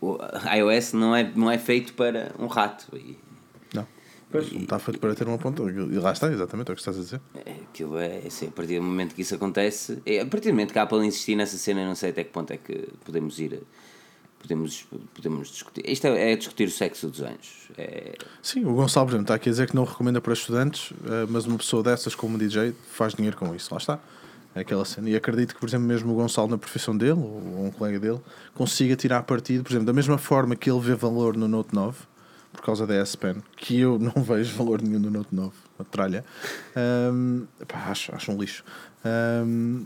O 0.00 0.18
iOS 0.54 0.92
não 0.92 1.16
é, 1.16 1.32
não 1.34 1.50
é 1.50 1.56
feito 1.56 1.94
para 1.94 2.32
um 2.38 2.46
rato. 2.46 2.94
E. 2.94 3.16
Pois. 4.30 4.52
Não 4.52 4.62
está 4.62 4.78
feito 4.78 5.00
para 5.00 5.14
ter 5.14 5.26
uma 5.26 5.38
ponta. 5.38 5.62
E 5.62 5.98
lá 5.98 6.12
está, 6.12 6.30
exatamente, 6.30 6.68
é 6.68 6.72
o 6.72 6.74
que 6.74 6.80
estás 6.80 6.96
a 6.96 7.00
dizer. 7.00 7.20
é, 7.46 7.52
aquilo 7.70 7.96
é, 7.98 8.18
assim, 8.26 8.48
a 8.48 8.50
partir 8.50 8.76
do 8.76 8.82
momento 8.82 9.14
que 9.14 9.22
isso 9.22 9.34
acontece, 9.34 10.02
é, 10.04 10.20
a 10.20 10.26
partir 10.26 10.48
do 10.48 10.52
momento 10.52 10.72
que 10.72 10.78
a 10.78 10.82
Apple 10.82 11.04
insistir 11.06 11.34
nessa 11.34 11.56
cena, 11.56 11.80
eu 11.80 11.86
não 11.86 11.94
sei 11.94 12.10
até 12.10 12.24
que 12.24 12.30
ponto 12.30 12.52
é 12.52 12.56
que 12.56 12.88
podemos 13.04 13.38
ir. 13.38 13.62
Podemos, 14.40 14.86
podemos 15.14 15.48
discutir. 15.48 15.82
Isto 15.90 16.06
é, 16.06 16.32
é 16.32 16.36
discutir 16.36 16.68
o 16.68 16.70
sexo 16.70 17.08
dos 17.08 17.22
anjos. 17.22 17.70
É, 17.76 18.16
Sim, 18.40 18.66
o 18.66 18.74
Gonçalo, 18.74 19.06
por 19.06 19.12
exemplo, 19.12 19.24
está 19.24 19.34
aqui 19.34 19.48
a 19.48 19.52
dizer 19.52 19.68
que 19.68 19.74
não 19.74 19.82
recomenda 19.82 20.20
para 20.20 20.32
estudantes, 20.32 20.92
eh, 21.04 21.26
mas 21.28 21.44
uma 21.44 21.58
pessoa 21.58 21.82
dessas 21.82 22.14
como 22.14 22.38
DJ 22.38 22.72
faz 22.92 23.14
dinheiro 23.14 23.36
com 23.36 23.52
isso. 23.52 23.74
Lá 23.74 23.78
está. 23.78 23.98
É 24.54 24.60
aquela 24.60 24.84
cena. 24.84 25.10
E 25.10 25.16
acredito 25.16 25.54
que, 25.54 25.60
por 25.60 25.68
exemplo, 25.68 25.88
mesmo 25.88 26.12
o 26.12 26.14
Gonçalo, 26.14 26.46
na 26.46 26.56
profissão 26.56 26.96
dele, 26.96 27.18
ou 27.18 27.64
um 27.66 27.70
colega 27.72 27.98
dele, 27.98 28.20
consiga 28.54 28.94
tirar 28.94 29.24
partido, 29.24 29.64
por 29.64 29.72
exemplo, 29.72 29.86
da 29.86 29.92
mesma 29.92 30.18
forma 30.18 30.54
que 30.54 30.70
ele 30.70 30.80
vê 30.80 30.94
valor 30.94 31.36
no 31.36 31.48
Note 31.48 31.74
9, 31.74 31.98
por 32.58 32.64
causa 32.64 32.84
da 32.86 32.94
S 32.96 33.16
Pen, 33.16 33.36
que 33.56 33.78
eu 33.80 33.98
não 34.00 34.20
vejo 34.22 34.54
valor 34.56 34.82
nenhum 34.82 34.98
no 34.98 35.10
Note 35.10 35.32
9, 35.34 35.52
uma 35.78 35.84
tralha. 35.84 36.24
Ahm, 36.74 37.44
pá, 37.68 37.86
acho, 37.90 38.12
acho 38.14 38.32
um 38.32 38.36
lixo. 38.36 38.64
Ahm, 39.04 39.84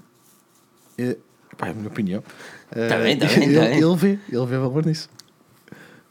é, 0.96 1.16
pá, 1.58 1.68
é 1.68 1.70
a 1.70 1.74
minha 1.74 1.88
opinião. 1.88 2.24
Bem, 2.74 2.88
tá 2.88 2.96
bem, 2.98 3.12
ele, 3.44 3.54
tá 3.58 3.66
ele 3.68 3.96
vê, 3.96 4.18
ele 4.30 4.46
vê 4.46 4.56
valor 4.56 4.86
nisso. 4.86 5.10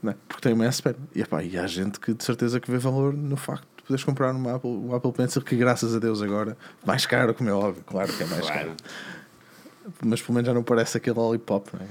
Não 0.03 0.11
é? 0.11 0.15
Porque 0.27 0.41
tem 0.43 0.53
uma 0.53 0.65
S 0.65 0.81
Pen. 0.81 0.93
E, 1.15 1.21
epá, 1.21 1.43
e 1.43 1.57
há 1.57 1.65
gente 1.65 1.99
que 1.99 2.13
de 2.13 2.23
certeza 2.23 2.59
que 2.59 2.69
vê 2.69 2.77
valor 2.77 3.11
no 3.13 3.35
facto 3.35 3.65
de 3.77 3.83
poderes 3.83 4.03
comprar 4.03 4.31
uma 4.35 4.55
Apple, 4.55 4.69
um 4.69 4.93
Apple 4.93 5.11
Pencil 5.11 5.41
que, 5.41 5.55
graças 5.55 5.95
a 5.95 5.99
Deus, 5.99 6.21
agora, 6.21 6.55
mais 6.85 7.07
caro, 7.07 7.33
como 7.33 7.49
é 7.49 7.53
óbvio, 7.53 7.83
claro 7.83 8.13
que 8.13 8.21
é 8.21 8.25
mais 8.27 8.45
Claro. 8.45 8.59
caro. 8.67 8.71
Mas 10.05 10.21
pelo 10.21 10.35
menos 10.35 10.47
já 10.47 10.53
não 10.53 10.63
parece 10.63 10.97
aquele 10.97 11.17
lollipop, 11.17 11.69
não 11.73 11.81
é? 11.81 11.89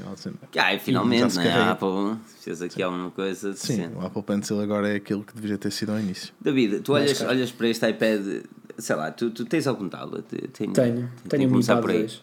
Ah, 0.59 0.75
e 0.75 0.79
finalmente, 0.79 1.37
né? 1.37 1.51
a 1.53 1.73
Apple 1.73 2.17
fez 2.41 2.63
aqui 2.63 2.83
alguma 2.83 3.11
coisa 3.11 3.53
Sim, 3.53 3.77
decente. 3.77 3.97
o 3.97 4.07
Apple 4.07 4.23
Pencil 4.23 4.61
agora 4.61 4.89
é 4.89 4.97
aquilo 4.97 5.25
que 5.25 5.35
deveria 5.35 5.59
ter 5.59 5.71
sido 5.73 5.93
ao 5.93 5.99
início. 5.99 6.33
David, 6.41 6.81
tu 6.81 6.93
olhas, 6.93 7.21
olhas 7.23 7.51
para 7.51 7.69
este 7.69 7.89
iPad, 7.89 8.45
sei 8.79 8.97
lá, 8.97 9.11
tu, 9.11 9.31
tu 9.31 9.45
tens 9.45 9.67
algum 9.67 9.89
tablet? 9.89 10.25
Tenho, 10.53 10.73
Tenho, 10.73 11.11
que 11.23 11.29
tenho 11.29 11.47
um 11.49 11.51
começar 11.51 11.77
por 11.81 11.91
aí. 11.91 11.99
2. 12.01 12.23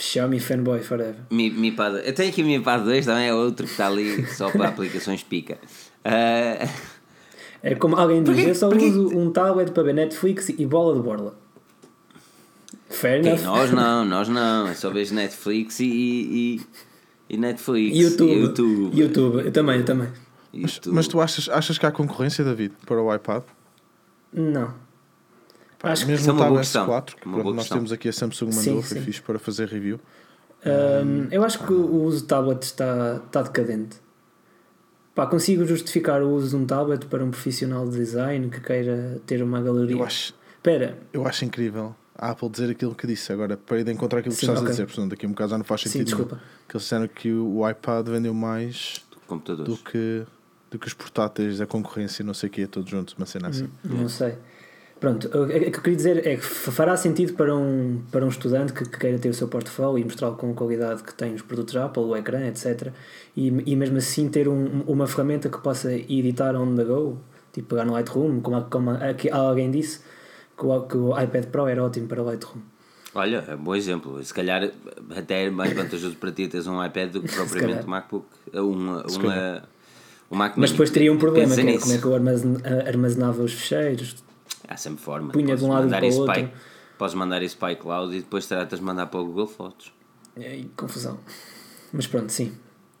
Xiaomi 0.00 0.40
Fanboy 0.40 0.80
Forever. 0.82 1.14
Mi, 1.30 1.50
Mi 1.50 1.70
Pad, 1.72 2.02
eu 2.04 2.12
tenho 2.12 2.30
aqui 2.30 2.42
o 2.42 2.46
Mi 2.46 2.60
Pad 2.60 2.84
2, 2.84 3.06
também 3.06 3.28
é 3.28 3.34
outro 3.34 3.64
que 3.64 3.72
está 3.72 3.86
ali 3.86 4.26
só 4.26 4.50
para 4.50 4.68
aplicações 4.70 5.22
pica. 5.22 5.56
Ah, 6.04 6.68
É 7.62 7.74
como 7.74 7.96
alguém 7.96 8.22
diz, 8.22 8.34
Porquê- 8.34 8.50
eu 8.50 8.54
só 8.54 8.68
porquê- 8.68 8.86
uso 8.86 9.16
um 9.18 9.30
tablet 9.32 9.70
para 9.72 9.82
ver 9.84 9.94
Netflix 9.94 10.48
e 10.48 10.66
bola 10.66 10.94
de 10.96 11.02
borla. 11.02 11.36
Fair 12.98 13.24
enough. 13.24 13.42
nós 13.42 13.70
não, 13.70 14.04
nós 14.06 14.28
não. 14.28 14.68
Eu 14.68 14.74
só 14.74 14.90
vejo 14.90 15.14
Netflix 15.14 15.80
e, 15.80 15.86
e, 15.86 16.60
e 17.30 17.36
Netflix. 17.36 17.96
YouTube. 17.96 18.32
E 18.32 18.40
YouTube. 18.40 19.00
YouTube. 19.00 19.44
Eu 19.44 19.52
também, 19.52 19.78
eu 19.78 19.84
também. 19.84 20.08
Mas, 20.52 20.80
mas 20.86 21.06
tu 21.06 21.20
achas, 21.20 21.48
achas 21.48 21.78
que 21.78 21.86
há 21.86 21.92
concorrência, 21.92 22.44
David, 22.44 22.74
para 22.86 23.00
o 23.00 23.14
iPad? 23.14 23.42
Não. 24.32 24.74
Pá, 25.78 25.92
Acho 25.92 26.06
que 26.06 26.12
Isso 26.12 26.28
é 26.28 26.32
mesmo 26.32 26.32
uma 26.32 26.46
o 26.46 26.48
boa 26.48 26.60
Tab 26.60 26.64
questão. 26.64 26.86
S4, 26.88 27.14
que 27.14 27.28
pronto, 27.28 27.54
nós 27.54 27.68
temos 27.68 27.92
aqui 27.92 28.08
a 28.08 28.12
Samsung 28.12 28.52
mandou, 28.52 28.82
foi 28.82 29.00
fixe 29.00 29.22
para 29.22 29.38
fazer 29.38 29.68
review. 29.68 30.00
Hum, 30.66 31.28
eu 31.30 31.44
acho 31.44 31.64
que 31.64 31.72
o 31.72 32.02
uso 32.02 32.22
de 32.22 32.26
tablet 32.26 32.62
está, 32.64 33.22
está 33.24 33.42
decadente. 33.42 33.96
Pá, 35.14 35.26
consigo 35.26 35.64
justificar 35.64 36.20
o 36.22 36.30
uso 36.30 36.50
de 36.50 36.56
um 36.56 36.66
tablet 36.66 37.06
para 37.06 37.24
um 37.24 37.30
profissional 37.30 37.88
de 37.88 37.96
design 37.96 38.48
que 38.48 38.60
queira 38.60 39.20
ter 39.24 39.40
uma 39.42 39.60
galeria. 39.62 39.94
Eu 39.96 40.02
acho, 40.02 40.34
Espera, 40.56 40.98
eu 41.12 41.24
acho 41.26 41.44
incrível 41.44 41.94
a 42.18 42.30
Apple 42.30 42.48
dizer 42.50 42.70
aquilo 42.70 42.94
que 42.94 43.06
disse 43.06 43.32
agora, 43.32 43.56
para 43.56 43.78
ir 43.80 43.84
de 43.84 43.92
encontrar 43.92 44.18
aquilo 44.18 44.34
que 44.34 44.40
Sim, 44.40 44.46
estás 44.46 44.58
ok. 44.60 44.68
a 44.68 44.70
dizer, 44.72 44.86
portanto, 44.86 45.10
daqui 45.10 45.24
a 45.24 45.28
um 45.28 45.32
bocado 45.32 45.50
já 45.52 45.58
não 45.58 45.64
faz 45.64 45.80
sim, 45.82 45.88
sentido. 45.90 46.06
nenhum. 46.16 46.18
desculpa. 46.28 46.44
Que 46.68 46.76
eles 46.76 46.82
disseram 46.82 47.08
que 47.08 47.32
o, 47.32 47.68
iPad 47.70 48.08
vendeu 48.08 48.34
mais 48.34 49.00
do 49.28 49.76
que, 49.76 50.24
do 50.70 50.78
que 50.78 50.86
os 50.86 50.94
portáteis 50.94 51.58
da 51.58 51.66
concorrência, 51.66 52.24
não 52.24 52.34
sei 52.34 52.48
o 52.48 52.52
que, 52.52 52.66
todos 52.66 52.90
juntos, 52.90 53.14
uma 53.16 53.24
cena 53.26 53.48
assim. 53.48 53.68
Não 53.84 54.08
sei. 54.08 54.34
Pronto, 54.98 55.28
o 55.28 55.46
que 55.46 55.54
eu 55.66 55.70
queria 55.80 55.96
dizer 55.96 56.26
é 56.26 56.34
que 56.36 56.42
fará 56.44 56.96
sentido 56.96 57.34
para 57.34 57.54
um, 57.54 58.02
para 58.10 58.24
um 58.24 58.28
estudante 58.28 58.72
que, 58.72 58.84
que 58.84 58.98
queira 58.98 59.16
ter 59.16 59.28
o 59.28 59.34
seu 59.34 59.46
portfólio 59.46 59.98
e 60.00 60.02
mostrá-lo 60.04 60.34
com 60.34 60.50
a 60.50 60.54
qualidade 60.54 61.04
que 61.04 61.14
tem 61.14 61.34
os 61.34 61.42
produtos 61.42 61.76
Apple, 61.76 62.02
o 62.02 62.16
ecrã, 62.16 62.44
etc. 62.48 62.88
E, 63.36 63.46
e 63.64 63.76
mesmo 63.76 63.96
assim 63.98 64.28
ter 64.28 64.48
um- 64.48 64.82
uma 64.88 65.06
ferramenta 65.06 65.48
que 65.48 65.58
possa 65.58 65.92
editar 65.92 66.56
on 66.56 66.74
the 66.74 66.82
go, 66.82 67.16
tipo 67.52 67.68
pegar 67.68 67.84
no 67.84 67.92
Lightroom, 67.92 68.40
como, 68.40 68.60
como 68.64 68.90
aqui 68.90 69.30
alguém 69.30 69.70
disse, 69.70 70.00
que 70.58 70.66
o, 70.66 70.80
que 70.82 70.96
o 70.96 71.18
iPad 71.20 71.44
Pro 71.46 71.66
era 71.68 71.84
ótimo 71.84 72.06
para 72.08 72.22
o 72.22 72.26
Lightroom. 72.26 72.60
Olha, 73.14 73.44
é 73.48 73.54
um 73.54 73.58
bom 73.58 73.74
exemplo. 73.74 74.22
Se 74.22 74.34
calhar 74.34 74.70
até 75.16 75.44
é 75.46 75.50
mais 75.50 75.72
vantajoso 75.72 76.16
para 76.16 76.30
ti 76.32 76.46
teres 76.48 76.66
um 76.66 76.84
iPad 76.84 77.10
do 77.12 77.22
que 77.22 77.28
propriamente 77.34 77.86
um 77.86 77.90
MacBook. 77.90 78.26
Uma, 78.52 79.08
Se 79.08 79.18
uma, 79.18 79.28
calhar. 79.32 79.68
um 80.30 80.36
Mac 80.36 80.52
Mas 80.56 80.70
depois 80.72 80.90
teria 80.90 81.12
um 81.12 81.18
problema, 81.18 81.54
que 81.54 81.62
nisso. 81.62 81.80
como 81.84 81.94
é 81.94 81.98
que 81.98 82.04
eu 82.04 82.14
armazen- 82.14 82.56
armazenava 82.86 83.42
os 83.42 83.52
fecheiros. 83.52 84.16
Há 84.68 84.76
sempre 84.76 85.02
forma. 85.02 85.32
punha 85.32 85.56
de 85.56 85.64
um 85.64 85.68
lado 85.68 85.88
para 85.88 86.04
o 86.06 86.14
outro. 86.18 86.50
Podes 86.98 87.14
mandar 87.14 87.42
isso 87.42 87.56
para 87.56 87.72
iCloud 87.72 88.14
e 88.14 88.18
depois 88.20 88.44
tratas 88.46 88.78
de 88.80 88.84
mandar 88.84 89.06
para 89.06 89.20
o 89.20 89.24
Google 89.24 89.46
Fotos. 89.46 89.92
Aí, 90.36 90.68
confusão. 90.76 91.18
Mas 91.92 92.06
pronto, 92.06 92.30
sim. 92.30 92.52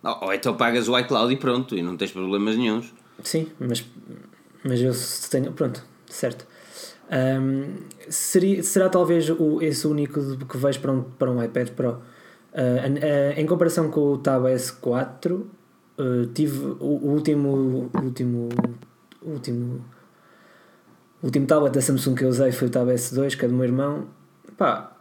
Ou, 0.02 0.18
ou 0.26 0.32
então 0.32 0.56
pagas 0.56 0.88
o 0.88 0.98
iCloud 0.98 1.32
e 1.34 1.36
pronto, 1.36 1.76
e 1.76 1.82
não 1.82 1.96
tens 1.96 2.12
problemas 2.12 2.56
nenhums. 2.56 2.94
Sim, 3.22 3.48
mas, 3.58 3.84
mas 4.64 4.80
eu 4.80 4.94
se 4.94 5.28
tenho. 5.28 5.52
Pronto, 5.52 5.82
certo. 6.08 6.46
Ahm, 7.10 7.76
seria, 8.08 8.62
será 8.62 8.88
talvez 8.88 9.28
o, 9.30 9.62
esse 9.62 9.86
único 9.86 10.20
que 10.46 10.56
vejo 10.58 10.80
para 10.80 10.92
um, 10.92 11.02
para 11.02 11.30
um 11.30 11.42
iPad 11.42 11.70
Pro. 11.70 12.00
Ah, 12.52 12.60
ah, 13.34 13.40
em 13.40 13.46
comparação 13.46 13.90
com 13.90 14.12
o 14.12 14.18
Tab 14.18 14.44
S4, 14.44 15.42
ah, 15.98 16.02
tive 16.34 16.58
o, 16.80 16.84
o 16.84 17.10
último. 17.12 17.90
O 17.94 18.00
último. 18.02 18.48
O 19.22 19.30
último. 19.30 19.84
O 21.20 21.26
último 21.26 21.46
tablet 21.46 21.74
da 21.74 21.80
Samsung 21.80 22.14
que 22.14 22.24
eu 22.24 22.28
usei 22.28 22.52
foi 22.52 22.68
o 22.68 22.70
Tab 22.70 22.88
S2, 22.88 23.36
que 23.36 23.44
é 23.44 23.48
do 23.48 23.54
meu 23.54 23.64
irmão. 23.64 24.06
Pá, 24.56 24.92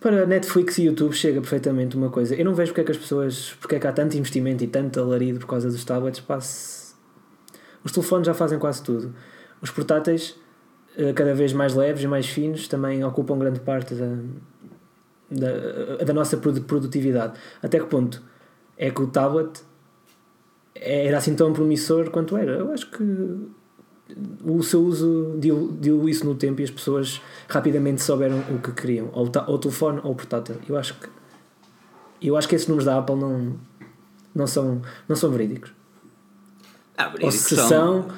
para 0.00 0.24
Netflix 0.26 0.78
e 0.78 0.84
YouTube 0.84 1.12
chega 1.12 1.40
perfeitamente 1.40 1.96
uma 1.96 2.10
coisa. 2.10 2.34
Eu 2.34 2.44
não 2.44 2.54
vejo 2.54 2.72
porque 2.72 2.80
é 2.80 2.84
que 2.84 2.92
as 2.92 2.98
pessoas. 2.98 3.54
porque 3.60 3.76
é 3.76 3.78
que 3.78 3.86
há 3.86 3.92
tanto 3.92 4.16
investimento 4.16 4.64
e 4.64 4.66
tanto 4.66 4.98
alarido 5.00 5.38
por 5.40 5.46
causa 5.46 5.68
dos 5.70 5.84
tablets. 5.84 6.20
Pá, 6.20 6.40
se- 6.40 6.94
Os 7.84 7.92
telefones 7.92 8.26
já 8.26 8.34
fazem 8.34 8.58
quase 8.58 8.82
tudo. 8.82 9.14
Os 9.62 9.70
portáteis, 9.70 10.36
cada 11.14 11.34
vez 11.34 11.52
mais 11.52 11.74
leves 11.74 12.02
e 12.02 12.06
mais 12.06 12.26
finos, 12.26 12.66
também 12.68 13.02
ocupam 13.04 13.38
grande 13.38 13.60
parte 13.60 13.94
da, 13.94 14.06
da, 15.30 16.04
da 16.04 16.12
nossa 16.12 16.36
produ- 16.36 16.62
produtividade. 16.62 17.34
Até 17.62 17.78
que 17.78 17.86
ponto 17.86 18.22
é 18.76 18.90
que 18.90 19.00
o 19.02 19.06
tablet 19.06 19.62
era 20.74 21.18
assim 21.18 21.34
tão 21.34 21.52
promissor 21.52 22.10
quanto 22.10 22.36
era? 22.36 22.52
Eu 22.52 22.72
acho 22.72 22.90
que 22.90 23.02
o 24.44 24.62
seu 24.62 24.82
uso 24.82 25.36
deu, 25.38 25.68
deu 25.68 26.08
isso 26.08 26.24
no 26.26 26.34
tempo 26.34 26.60
e 26.60 26.64
as 26.64 26.70
pessoas 26.70 27.20
rapidamente 27.48 28.02
souberam 28.02 28.40
o 28.50 28.58
que 28.58 28.72
queriam, 28.72 29.08
ou 29.12 29.26
o, 29.26 29.28
ta- 29.30 29.44
ou 29.46 29.58
telefone 29.58 30.00
ou 30.02 30.12
o 30.12 30.14
portátil. 30.14 30.56
Eu 30.68 30.76
acho 30.76 30.94
que 30.98 31.08
eu 32.22 32.36
acho 32.36 32.46
que 32.48 32.54
esses 32.54 32.66
números 32.68 32.84
da 32.84 32.98
Apple 32.98 33.16
não, 33.16 33.54
não, 34.34 34.46
são, 34.46 34.82
não 35.08 35.16
são 35.16 35.30
verídicos. 35.30 35.72
Ah, 36.98 37.06
Ou 37.06 37.12
verídicos 37.12 37.40
se 37.46 37.56
são. 37.56 37.68
são, 37.68 38.08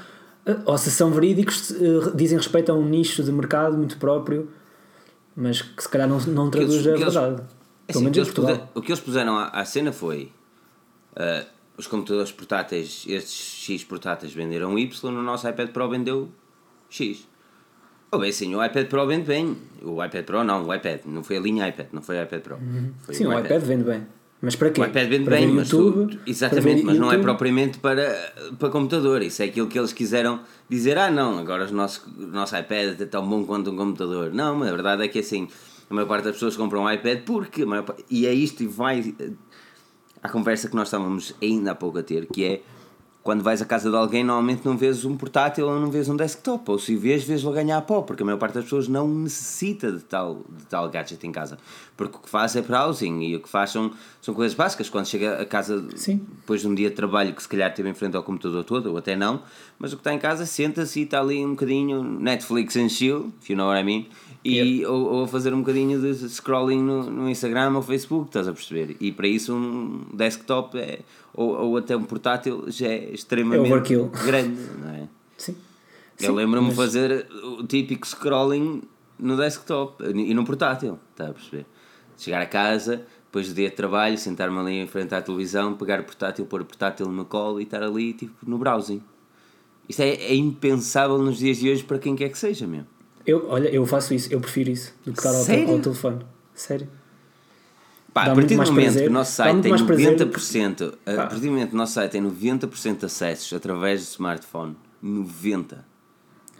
ou 0.66 0.76
se 0.78 0.90
são 0.90 1.10
verídicos, 1.10 1.70
eh, 1.70 2.12
dizem 2.14 2.36
respeito 2.38 2.72
a 2.72 2.74
um 2.74 2.84
nicho 2.88 3.22
de 3.22 3.30
mercado 3.32 3.76
muito 3.76 3.96
próprio, 3.98 4.48
mas 5.36 5.62
que 5.62 5.82
se 5.82 5.88
calhar 5.88 6.08
não, 6.08 6.18
não 6.20 6.50
que 6.50 6.58
eles- 6.58 6.82
traduz 6.82 6.86
a 6.86 7.04
verdade. 7.04 7.42
É 7.88 7.92
assim, 7.92 8.06
o, 8.06 8.10
que 8.10 8.18
em 8.18 8.20
eles 8.22 8.32
Portugal. 8.32 8.56
puser- 8.56 8.68
o 8.74 8.80
que 8.82 8.90
eles 8.92 9.00
puseram 9.00 9.36
à, 9.36 9.44
à 9.48 9.64
cena 9.64 9.92
foi 9.92 10.30
ah, 11.16 11.44
os 11.76 11.86
computadores 11.86 12.32
portáteis, 12.32 13.04
estes 13.08 13.64
X 13.64 13.84
portáteis 13.84 14.32
venderam 14.32 14.78
Y, 14.78 15.08
o 15.18 15.22
nosso 15.22 15.48
iPad 15.48 15.70
Pro 15.70 15.88
vendeu 15.88 16.28
X. 16.90 17.26
Ou 18.10 18.20
bem 18.20 18.28
assim, 18.30 18.54
o 18.54 18.62
iPad 18.64 18.86
Pro 18.88 19.06
vende 19.06 19.24
bem. 19.26 19.56
O 19.82 20.04
iPad 20.04 20.24
Pro 20.24 20.44
não, 20.44 20.66
o 20.66 20.74
iPad, 20.74 21.00
não 21.06 21.24
foi 21.24 21.38
a 21.38 21.40
linha 21.40 21.66
iPad, 21.68 21.86
não 21.92 22.02
foi 22.02 22.18
o 22.18 22.22
iPad 22.22 22.40
Pro. 22.42 22.56
Foi 22.58 22.66
Uhum. 22.66 22.92
Sim, 23.10 23.26
o 23.26 23.38
iPad 23.38 23.62
vende 23.62 23.84
bem. 23.84 24.06
Mas 24.42 24.56
para 24.56 24.70
quê? 24.70 24.80
O 24.80 24.84
iPad 24.84 25.08
vende 25.08 25.24
para 25.24 25.36
bem, 25.36 25.46
mas 25.52 25.68
tu- 25.68 25.76
YouTube, 25.86 26.16
tu- 26.16 26.20
exatamente, 26.26 26.82
mas 26.82 26.98
não 26.98 27.06
é 27.08 27.12
YouTube. 27.12 27.22
propriamente 27.22 27.78
para, 27.78 28.34
para 28.58 28.68
computador. 28.70 29.22
Isso 29.22 29.40
é 29.40 29.44
aquilo 29.46 29.68
que 29.68 29.78
eles 29.78 29.92
quiseram 29.92 30.40
dizer. 30.68 30.98
Ah, 30.98 31.10
não, 31.10 31.38
agora 31.38 31.66
o 31.68 31.72
nosso, 31.72 32.02
o 32.18 32.26
nosso 32.26 32.56
iPad 32.56 33.00
é 33.00 33.04
tão 33.06 33.24
bom 33.26 33.44
quanto 33.44 33.70
um 33.70 33.76
computador. 33.76 34.32
Não, 34.34 34.56
mas 34.56 34.68
a 34.68 34.72
verdade 34.72 35.04
é 35.04 35.08
que 35.08 35.20
assim, 35.20 35.46
a 35.88 35.94
maior 35.94 36.08
parte 36.08 36.24
das 36.24 36.32
pessoas 36.34 36.56
compram 36.56 36.82
um 36.82 36.90
iPad 36.90 37.20
porque. 37.24 37.64
maior 37.64 37.84
E 38.10 38.26
é 38.26 38.34
isto 38.34 38.64
e 38.64 38.66
vai 38.66 39.14
eh, 39.20 39.30
à 40.20 40.28
conversa 40.28 40.68
que 40.68 40.74
nós 40.74 40.88
estávamos 40.88 41.34
ainda 41.40 41.70
há 41.70 41.74
pouco 41.76 41.98
a 41.98 42.02
ter, 42.02 42.26
que 42.26 42.44
é 42.44 42.60
quando 43.22 43.42
vais 43.42 43.62
à 43.62 43.64
casa 43.64 43.88
de 43.88 43.96
alguém, 43.96 44.24
normalmente 44.24 44.66
não 44.66 44.76
vês 44.76 45.04
um 45.04 45.16
portátil 45.16 45.68
ou 45.68 45.78
não 45.78 45.90
vês 45.90 46.08
um 46.08 46.16
desktop, 46.16 46.70
ou 46.70 46.78
se 46.78 46.96
vês, 46.96 47.22
vês-lo 47.22 47.50
a 47.50 47.54
ganhar 47.54 47.80
pó, 47.82 48.02
porque 48.02 48.22
a 48.22 48.26
maior 48.26 48.38
parte 48.38 48.54
das 48.54 48.64
pessoas 48.64 48.88
não 48.88 49.06
necessita 49.06 49.92
de 49.92 50.00
tal, 50.00 50.42
de 50.48 50.64
tal 50.66 50.88
gadget 50.90 51.24
em 51.24 51.30
casa, 51.30 51.56
porque 51.96 52.16
o 52.16 52.20
que 52.20 52.28
faz 52.28 52.56
é 52.56 52.62
browsing 52.62 53.20
e 53.20 53.36
o 53.36 53.40
que 53.40 53.48
faz 53.48 53.70
são, 53.70 53.92
são 54.20 54.34
coisas 54.34 54.56
básicas. 54.56 54.90
Quando 54.90 55.06
chega 55.06 55.40
a 55.40 55.46
casa 55.46 55.84
Sim. 55.94 56.20
depois 56.40 56.62
de 56.62 56.68
um 56.68 56.74
dia 56.74 56.90
de 56.90 56.96
trabalho 56.96 57.32
que 57.32 57.42
se 57.42 57.48
calhar 57.48 57.72
teve 57.72 57.88
em 57.88 57.94
frente 57.94 58.16
ao 58.16 58.24
computador 58.24 58.64
todo, 58.64 58.90
ou 58.90 58.96
até 58.96 59.14
não, 59.14 59.42
mas 59.78 59.92
o 59.92 59.96
que 59.96 60.00
está 60.00 60.12
em 60.12 60.18
casa 60.18 60.44
senta-se 60.44 61.00
e 61.00 61.02
está 61.04 61.20
ali 61.20 61.44
um 61.44 61.50
bocadinho 61.50 62.02
Netflix 62.02 62.76
and 62.76 62.88
chill, 62.88 63.32
if 63.40 63.48
you 63.48 63.56
know 63.56 63.68
what 63.68 63.80
I 63.80 63.84
mean, 63.84 64.06
e, 64.44 64.84
ou, 64.86 65.12
ou 65.14 65.24
a 65.24 65.28
fazer 65.28 65.54
um 65.54 65.60
bocadinho 65.60 66.00
de 66.00 66.28
scrolling 66.28 66.82
no, 66.82 67.10
no 67.10 67.30
Instagram 67.30 67.76
ou 67.76 67.82
Facebook, 67.82 68.26
estás 68.28 68.48
a 68.48 68.52
perceber? 68.52 68.96
E 69.00 69.12
para 69.12 69.28
isso 69.28 69.54
um 69.54 70.00
desktop 70.12 70.78
é, 70.78 71.00
ou, 71.32 71.50
ou 71.50 71.76
até 71.76 71.96
um 71.96 72.02
portátil 72.04 72.64
já 72.68 72.88
é 72.88 73.10
extremamente 73.12 73.92
É 73.94 74.24
grande, 74.26 74.60
não 74.80 74.90
é? 74.90 75.08
Sim. 75.36 75.56
Eu 76.20 76.34
lembro-me 76.34 76.70
de 76.70 76.76
mas- 76.76 76.84
fazer 76.86 77.26
o 77.58 77.64
típico 77.64 78.06
scrolling 78.06 78.82
no 79.18 79.36
desktop 79.36 80.02
e 80.04 80.34
no 80.34 80.44
portátil, 80.44 80.98
está 81.12 81.28
a 81.28 81.32
perceber? 81.32 81.66
Chegar 82.16 82.42
a 82.42 82.46
casa, 82.46 83.04
depois 83.26 83.48
do 83.48 83.54
dia 83.54 83.70
de 83.70 83.74
trabalho, 83.76 84.18
sentar-me 84.18 84.58
ali 84.58 84.72
em 84.74 84.86
frente 84.86 85.14
à 85.14 85.22
televisão, 85.22 85.74
pegar 85.74 86.00
o 86.00 86.04
portátil, 86.04 86.44
pôr 86.46 86.60
o 86.60 86.64
portátil 86.64 87.06
no 87.06 87.12
meu 87.12 87.24
colo 87.24 87.60
e 87.60 87.64
estar 87.64 87.82
ali 87.82 88.12
tipo 88.12 88.34
no 88.46 88.58
browsing. 88.58 89.02
Isto 89.88 90.02
é, 90.02 90.10
é 90.10 90.34
impensável 90.34 91.18
nos 91.18 91.38
dias 91.38 91.56
de 91.58 91.70
hoje 91.70 91.82
para 91.82 91.98
quem 91.98 92.14
quer 92.14 92.28
que 92.28 92.38
seja 92.38 92.66
mesmo. 92.66 92.86
Eu, 93.26 93.48
olha, 93.48 93.68
eu 93.68 93.84
faço 93.86 94.12
isso, 94.14 94.32
eu 94.32 94.40
prefiro 94.40 94.70
isso 94.70 94.92
do 95.04 95.12
que 95.12 95.18
estar 95.18 95.30
ao, 95.30 95.44
Sério? 95.44 95.70
ao 95.70 95.78
telefone. 95.80 96.24
Sério. 96.54 96.88
Pá, 98.12 98.26
Dá 98.26 98.32
a 98.32 98.34
muito 98.34 98.44
partir 98.48 98.54
do 98.54 98.58
mais 98.58 98.70
momento 98.70 98.84
prazer- 98.86 99.02
que 99.04 99.08
o 99.08 99.12
nosso 99.12 99.32
site 99.32 99.60
tem 99.62 99.70
mais 99.70 99.82
prazer 99.82 100.16
do 100.16 100.26
90%, 100.26 100.82
a 101.06 101.10
Pá. 101.16 101.16
partir 101.28 101.40
do 101.40 101.46
momento 101.46 101.68
que 101.70 101.74
o 101.74 101.78
nosso 101.78 101.92
site 101.94 102.10
tem 102.10 102.20
90% 102.20 102.98
de 102.98 103.06
acessos 103.06 103.52
através 103.54 104.00
do 104.00 104.04
smartphone, 104.10 104.76
90%. 105.02 105.78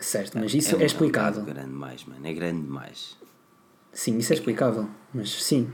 Certo, 0.01 0.39
mas 0.39 0.55
isso 0.55 0.77
um- 0.77 0.81
é, 0.81 0.87
explicável. 0.87 1.43
É 1.43 1.45
grande 1.47 1.69
demais, 1.69 2.05
mano, 2.07 2.27
é 2.27 2.33
grande 2.33 2.63
demais. 2.63 3.17
Sim, 3.93 4.17
isso 4.19 4.33
é 4.33 4.37
explicável. 4.37 4.89
Mas 5.13 5.31
sim. 5.45 5.71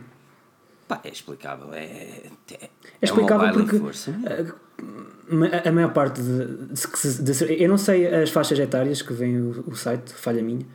Pá, 0.89 1.01
é 1.05 1.09
explicável. 1.11 1.73
É, 1.73 1.83
é, 1.83 2.31
É 2.61 2.71
explicável 3.03 3.47
baila 3.47 3.63
em 3.63 3.65
porque 3.65 3.79
força. 3.79 4.11
eh, 4.27 4.53
a 5.65 5.73
maior 5.73 5.93
parte 5.93 6.21
de, 6.23 6.47
de, 6.69 7.23
de, 7.23 7.63
Eu 7.63 7.69
não 7.69 7.79
sei 7.79 8.07
as 8.07 8.31
faixas 8.31 8.59
etárias 8.59 9.03
que 9.03 9.13
vem 9.13 9.39
o, 9.39 9.65
o 9.67 9.77
site, 9.77 10.13
falha 10.13 10.43
minha. 10.43 10.67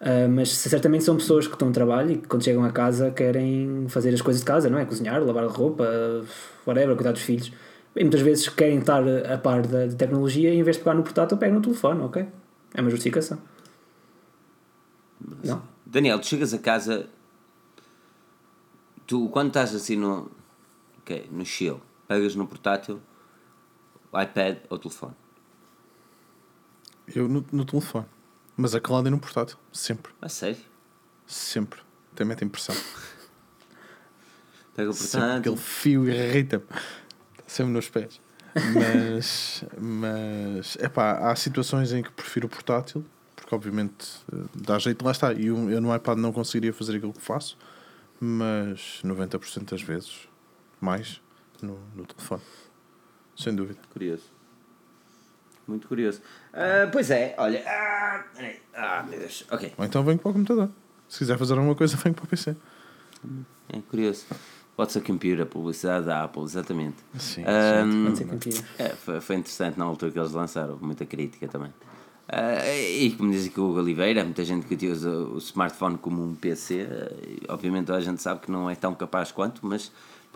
Uh, 0.00 0.28
mas 0.28 0.50
certamente 0.50 1.04
são 1.04 1.16
pessoas 1.16 1.46
que 1.46 1.54
estão 1.54 1.68
no 1.68 1.74
trabalho 1.74 2.12
e 2.12 2.16
que 2.18 2.28
quando 2.28 2.44
chegam 2.44 2.62
a 2.64 2.70
casa 2.70 3.10
querem 3.10 3.86
fazer 3.88 4.12
as 4.12 4.20
coisas 4.20 4.42
de 4.42 4.46
casa, 4.46 4.68
não 4.68 4.78
é? 4.78 4.84
Cozinhar, 4.84 5.22
lavar 5.22 5.44
a 5.44 5.48
roupa, 5.48 5.86
whatever, 6.66 6.94
cuidar 6.94 7.12
dos 7.12 7.22
filhos. 7.22 7.50
E 7.96 8.00
muitas 8.02 8.20
vezes 8.20 8.48
querem 8.48 8.78
estar 8.78 9.02
a 9.08 9.38
par 9.38 9.62
da, 9.62 9.86
da 9.86 9.94
tecnologia 9.94 10.52
e 10.52 10.58
em 10.58 10.62
vez 10.62 10.76
de 10.76 10.82
pegar 10.82 10.94
no 10.94 11.02
portátil, 11.02 11.38
pegam 11.38 11.56
no 11.56 11.62
telefone, 11.62 12.02
ok? 12.02 12.26
É 12.74 12.80
uma 12.80 12.90
justificação. 12.90 13.38
Não? 15.42 15.62
Daniel, 15.86 16.18
tu 16.18 16.26
chegas 16.26 16.52
a 16.52 16.58
casa, 16.58 17.06
tu 19.06 19.28
quando 19.28 19.48
estás 19.48 19.74
assim 19.74 19.96
no, 19.96 20.30
okay, 20.98 21.26
no 21.30 21.46
chill, 21.46 21.80
pegas 22.08 22.34
no 22.34 22.46
portátil, 22.46 23.00
iPad 24.20 24.58
ou 24.68 24.78
telefone? 24.78 25.14
Eu 27.14 27.28
no, 27.28 27.44
no 27.52 27.64
telefone. 27.64 28.06
Mas 28.56 28.74
a 28.74 28.80
calada 28.80 29.08
é 29.08 29.10
no 29.10 29.18
portátil, 29.18 29.58
sempre. 29.72 30.12
A 30.22 30.28
sério? 30.28 30.62
Sempre. 31.26 31.80
Até 32.12 32.24
mete 32.24 32.44
impressão. 32.44 32.74
Pega 34.74 34.90
o 34.90 34.94
portátil. 34.94 35.38
Aquele 35.38 35.56
fio 35.56 36.08
irrita-me. 36.08 36.64
Está 37.32 37.44
sempre 37.48 37.72
nos 37.72 37.88
pés. 37.88 38.20
Mas, 38.72 39.64
mas 39.78 40.76
é 40.80 40.88
pá, 40.88 41.30
há 41.30 41.36
situações 41.36 41.92
em 41.92 42.02
que 42.02 42.12
prefiro 42.12 42.46
o 42.46 42.48
portátil, 42.48 43.04
porque 43.34 43.52
obviamente 43.54 44.06
eh, 44.32 44.44
dá 44.54 44.78
jeito, 44.78 45.04
lá 45.04 45.10
está. 45.10 45.32
E 45.32 45.46
eu, 45.46 45.70
eu 45.70 45.80
no 45.80 45.94
iPad 45.94 46.18
não 46.18 46.32
conseguiria 46.32 46.72
fazer 46.72 46.96
aquilo 46.96 47.12
que 47.12 47.20
faço, 47.20 47.58
mas 48.20 49.00
90% 49.04 49.70
das 49.70 49.82
vezes, 49.82 50.28
mais, 50.80 51.20
no, 51.60 51.78
no 51.96 52.06
telefone. 52.06 52.42
Sem 53.36 53.54
dúvida. 53.54 53.80
Curioso. 53.92 54.24
Muito 55.66 55.88
curioso. 55.88 56.20
Uh, 56.52 56.90
pois 56.92 57.10
é, 57.10 57.34
olha. 57.38 57.62
Ah, 57.66 58.24
ah, 58.74 59.02
meu 59.08 59.18
Deus. 59.18 59.44
Ok. 59.50 59.72
Ou 59.76 59.84
então 59.84 60.04
venho 60.04 60.18
para 60.18 60.30
o 60.30 60.32
computador. 60.34 60.70
Se 61.08 61.18
quiser 61.18 61.38
fazer 61.38 61.54
alguma 61.54 61.74
coisa, 61.74 61.96
venho 61.96 62.14
para 62.14 62.24
o 62.24 62.28
PC. 62.28 62.56
É 63.68 63.78
curioso. 63.88 64.26
What's 64.76 64.96
a 64.96 65.00
computer? 65.00 65.46
Publicidade 65.46 66.06
da 66.06 66.24
Apple, 66.24 66.42
exatamente. 66.42 66.96
Sim, 67.16 67.42
um, 67.42 68.12
é, 68.76 68.88
foi, 68.90 69.20
foi 69.20 69.36
interessante 69.36 69.78
na 69.78 69.84
altura 69.84 70.10
que 70.10 70.18
eles 70.18 70.32
lançaram, 70.32 70.76
muita 70.80 71.06
crítica 71.06 71.46
também. 71.46 71.70
Uh, 72.26 72.98
e 72.98 73.10
como 73.12 73.30
diz 73.30 73.46
aqui 73.46 73.60
o 73.60 73.68
Hugo 73.68 73.78
Oliveira, 73.78 74.24
muita 74.24 74.44
gente 74.44 74.66
que 74.66 74.86
usa 74.88 75.10
o 75.10 75.38
smartphone 75.38 75.96
como 75.98 76.24
um 76.24 76.34
PC, 76.34 76.82
uh, 76.82 77.52
obviamente 77.52 77.92
a 77.92 78.00
gente 78.00 78.20
sabe 78.20 78.40
que 78.40 78.50
não 78.50 78.68
é 78.68 78.74
tão 78.74 78.94
capaz 78.94 79.30
quanto, 79.30 79.64
mas 79.64 79.92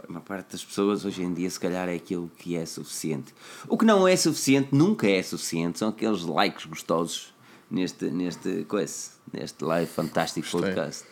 uma 0.09 0.21
parte 0.21 0.53
das 0.53 0.65
pessoas 0.65 1.05
hoje 1.05 1.23
em 1.23 1.33
dia 1.33 1.49
se 1.49 1.59
calhar 1.59 1.89
é 1.89 1.95
aquilo 1.95 2.31
que 2.37 2.57
é 2.57 2.65
suficiente. 2.67 3.35
O 3.69 3.77
que 3.77 3.85
não 3.85 4.07
é 4.07 4.17
suficiente, 4.17 4.69
nunca 4.73 5.09
é 5.09 5.23
suficiente, 5.23 5.79
são 5.79 5.89
aqueles 5.89 6.23
likes 6.23 6.67
gostosos 6.67 7.35
neste, 7.71 8.07
neste 8.07 8.65
coisa, 8.65 9.11
neste 9.33 9.65
live 9.65 9.91
fantástico 9.91 10.49
Gostei. 10.51 10.73
podcast. 10.73 11.05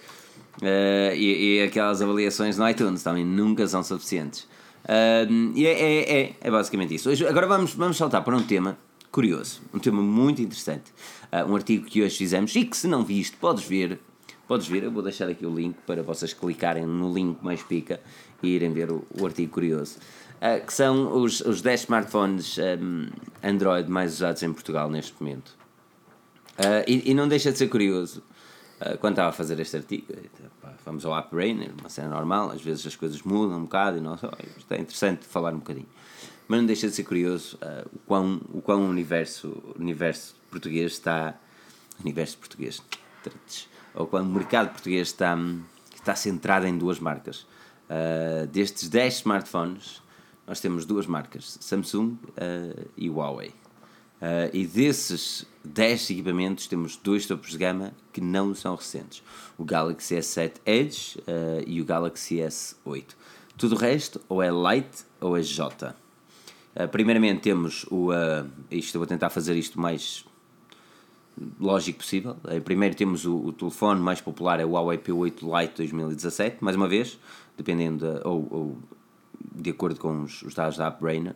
Uh, 0.62 1.14
e, 1.14 1.59
e, 1.59 1.62
aquelas 1.62 2.01
avaliações 2.01 2.57
no 2.57 2.68
iTunes 2.68 3.03
também 3.03 3.24
nunca 3.24 3.66
são 3.66 3.82
suficientes. 3.82 4.49
Uh, 4.84 5.53
e 5.55 5.66
é, 5.66 5.72
é, 5.72 6.20
é, 6.20 6.37
é, 6.41 6.51
basicamente 6.51 6.95
isso. 6.95 7.11
Hoje, 7.11 7.26
agora 7.26 7.47
vamos, 7.47 7.74
vamos 7.74 7.97
saltar 7.97 8.22
para 8.24 8.37
um 8.37 8.43
tema 8.43 8.78
curioso, 9.11 9.61
um 9.74 9.78
tema 9.78 10.01
muito 10.01 10.41
interessante. 10.41 10.93
Uh, 11.32 11.51
um 11.51 11.57
artigo 11.57 11.84
que 11.84 12.03
hoje 12.03 12.16
fizemos 12.16 12.55
e 12.57 12.64
que 12.64 12.76
se 12.76 12.87
não 12.87 13.05
viste, 13.05 13.37
podes 13.37 13.64
ver. 13.64 14.01
Podes 14.47 14.69
ver, 14.69 14.85
eu 14.85 14.93
vou 14.93 15.03
deixar 15.03 15.29
aqui 15.29 15.45
o 15.45 15.53
link 15.53 15.77
para 15.85 16.03
vocês 16.05 16.33
clicarem 16.33 16.87
no 16.87 17.13
link 17.13 17.43
mais 17.43 17.63
pica 17.65 18.01
e 18.41 18.49
irem 18.49 18.73
ver 18.73 18.93
o, 18.93 19.05
o 19.19 19.27
artigo 19.27 19.53
curioso. 19.53 19.99
Uh, 20.37 20.65
que 20.65 20.73
são 20.73 21.21
os, 21.21 21.41
os 21.41 21.61
10 21.63 21.81
smartphones 21.81 22.57
um, 22.59 23.09
Android 23.43 23.91
mais 23.91 24.15
usados 24.15 24.43
em 24.43 24.53
Portugal 24.53 24.89
neste 24.89 25.15
momento. 25.19 25.57
Uh, 26.59 26.85
e, 26.87 27.11
e, 27.11 27.15
não 27.15 27.27
deixa 27.27 27.51
de 27.51 27.59
ser 27.59 27.69
curioso, 27.69 28.23
uh, 28.81 28.97
quando 28.99 29.15
estava 29.15 29.31
a 29.31 29.33
fazer 29.33 29.59
este 29.59 29.79
artigo, 29.79 30.07
vamos 30.85 31.05
ao 31.05 31.17
App 31.17 31.35
Brainer, 31.35 31.73
uma 31.81 31.89
cena 31.89 32.09
normal, 32.09 32.51
às 32.51 32.63
vezes 32.63 32.87
as 32.87 32.95
coisas 32.95 33.23
mudam 33.23 33.59
um 33.59 33.63
bocado 33.63 33.99
e 33.99 34.01
nós, 34.01 34.23
oh, 34.23 34.31
isto 34.57 34.73
é 34.73 34.79
interessante 34.79 35.27
falar 35.27 35.53
um 35.53 35.59
bocadinho. 35.59 35.89
Mas 36.47 36.61
não 36.61 36.67
deixa 36.67 36.87
de 36.87 36.95
ser 36.95 37.03
curioso 37.03 37.59
o 37.93 37.99
quão 38.07 38.41
o 38.53 38.63
quão 38.63 38.87
o 38.87 38.89
universo, 38.89 39.75
universo 39.77 40.37
português 40.49 40.93
está. 40.93 41.35
Universo 41.99 42.39
português, 42.39 42.81
ou 43.97 44.07
quão 44.07 44.23
o 44.23 44.27
mercado 44.27 44.71
português 44.71 45.09
está, 45.09 45.37
está 45.95 46.15
centrado 46.15 46.67
em 46.67 46.77
duas 46.77 47.01
marcas. 47.01 47.47
Uh, 47.89 48.47
destes 48.49 48.89
10 48.89 49.15
smartphones, 49.15 50.03
nós 50.47 50.61
temos 50.61 50.85
duas 50.85 51.07
marcas, 51.07 51.57
Samsung 51.61 52.13
uh, 52.13 52.89
e 52.97 53.09
Huawei. 53.09 53.49
Uh, 53.49 54.49
e 54.53 54.67
desses 54.67 55.47
10 55.65 56.11
equipamentos, 56.11 56.67
temos 56.67 56.97
dois 56.97 57.27
topos 57.27 57.51
de 57.51 57.59
gama 57.59 57.93
que 58.13 58.21
não 58.21 58.55
são 58.55 58.75
recentes: 58.75 59.23
o 59.59 59.65
Galaxy 59.65 60.15
S7 60.15 60.53
Edge 60.65 61.19
e 61.67 61.81
o 61.81 61.85
Galaxy 61.85 62.37
S8. 62.37 63.05
Tudo 63.57 63.75
o 63.75 63.79
resto, 63.79 64.21
ou 64.29 64.43
é 64.43 64.49
Lite 64.51 65.05
ou 65.21 65.37
é 65.37 65.43
J. 65.43 65.95
primeiramente, 66.91 67.43
temos 67.43 67.85
o. 67.91 68.11
isto 68.71 68.97
eu 68.97 69.01
vou 69.01 69.07
tentar 69.07 69.31
fazer 69.31 69.57
isto 69.57 69.81
mais 69.81 70.25
lógico 71.61 71.99
possível. 71.99 72.37
primeiro 72.64 72.95
temos 72.95 73.24
o, 73.26 73.37
o, 73.37 73.53
telefone 73.53 74.01
mais 74.01 74.20
popular, 74.20 74.61
é 74.61 74.64
o 74.64 74.70
Huawei 74.70 74.99
P8 74.99 75.43
Lite 75.43 75.74
2017, 75.76 76.59
mais 76.61 76.76
uma 76.76 76.89
vez, 76.89 77.18
dependendo 77.57 78.07
de, 78.07 78.26
ou, 78.26 78.49
ou, 78.51 78.78
de 79.55 79.70
acordo 79.70 79.99
com 80.01 80.22
os, 80.22 80.43
os 80.43 80.55
dados 80.55 80.76
da 80.76 80.87
AppBrainer. 80.89 81.34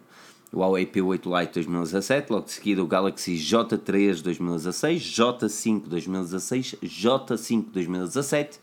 O 0.52 0.58
Huawei 0.58 0.86
P8 0.86 1.40
Lite 1.40 1.54
2017, 1.54 2.32
logo 2.32 2.46
de 2.46 2.52
seguida 2.52 2.82
o 2.82 2.86
Galaxy 2.86 3.34
J3 3.34 4.22
2016, 4.22 5.02
J5 5.02 5.82
2016, 5.86 6.76
J5 6.82 7.64
2017, 7.72 8.60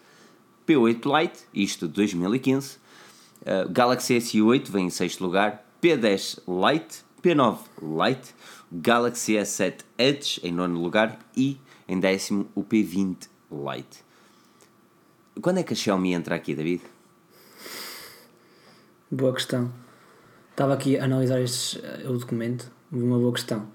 P8 0.67 1.21
Lite, 1.21 1.39
isto 1.53 1.88
de 1.88 1.93
2015, 1.93 2.77
uh, 3.41 3.69
Galaxy 3.71 4.17
S8 4.17 4.69
vem 4.69 4.88
em 4.88 4.89
sexto 4.89 5.23
lugar, 5.23 5.65
P10 5.81 6.39
Lite, 6.45 7.05
P9 7.23 7.59
Lite, 7.81 8.33
Galaxy 8.72 9.34
S7 9.34 9.80
Edge 9.97 10.41
em 10.43 10.51
nono 10.51 10.82
lugar 10.82 11.18
e 11.36 11.57
em 11.88 11.99
décimo 11.99 12.47
o 12.53 12.63
P20 12.63 13.30
Lite. 13.51 14.03
Quando 15.41 15.59
é 15.59 15.63
que 15.63 15.74
a 15.74 15.76
Xiaomi 15.76 16.13
entra 16.13 16.36
aqui, 16.36 16.53
David? 16.53 16.82
Boa 19.09 19.34
questão. 19.34 19.72
Estava 20.51 20.74
aqui 20.74 20.97
a 20.97 21.05
analisar 21.05 21.39
estes, 21.39 21.82
eh, 21.82 22.09
o 22.09 22.18
documento. 22.18 22.70
Uma 22.91 23.18
boa 23.18 23.32
questão. 23.32 23.68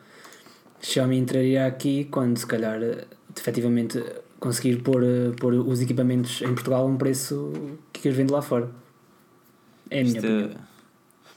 Xiaomi 0.81 1.17
entraria 1.17 1.67
aqui 1.67 2.05
quando, 2.11 2.37
se 2.37 2.47
calhar, 2.47 2.83
eh, 2.83 3.07
efetivamente 3.35 4.03
conseguir 4.41 4.83
pôr, 4.83 5.03
eh, 5.05 5.31
pôr 5.39 5.55
os 5.55 5.81
equipamentos 5.81 6.43
em 6.43 6.53
Portugal 6.53 6.83
a 6.83 6.87
um 6.87 6.97
preço 6.97 7.53
que 7.93 8.09
os 8.09 8.15
vende 8.15 8.33
lá 8.33 8.43
fora. 8.43 8.71
É 9.89 10.01
a 10.01 10.05
minha 10.05 10.17
Isto... 10.17 10.27
opinião. 10.27 10.72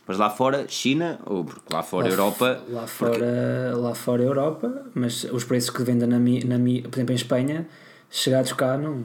Mas 0.08 0.18
lá 0.18 0.30
fora, 0.30 0.68
China, 0.68 1.20
ou 1.26 1.46
lá 1.72 1.82
fora, 1.82 2.08
lá 2.08 2.14
Europa. 2.14 2.64
Lá 2.70 2.88
fora, 2.88 3.12
porque... 3.12 3.82
lá 3.82 3.96
fora, 3.96 4.24
Europa, 4.24 4.86
mas 4.94 5.24
os 5.24 5.44
preços 5.44 5.72
que 5.72 5.84
vendem, 5.84 6.08
na, 6.08 6.20
na, 6.20 6.60
por 6.90 6.98
exemplo, 6.98 7.12
em 7.12 7.16
Espanha, 7.16 7.68
chegados 8.10 8.54
cá, 8.54 8.78
não. 8.78 9.04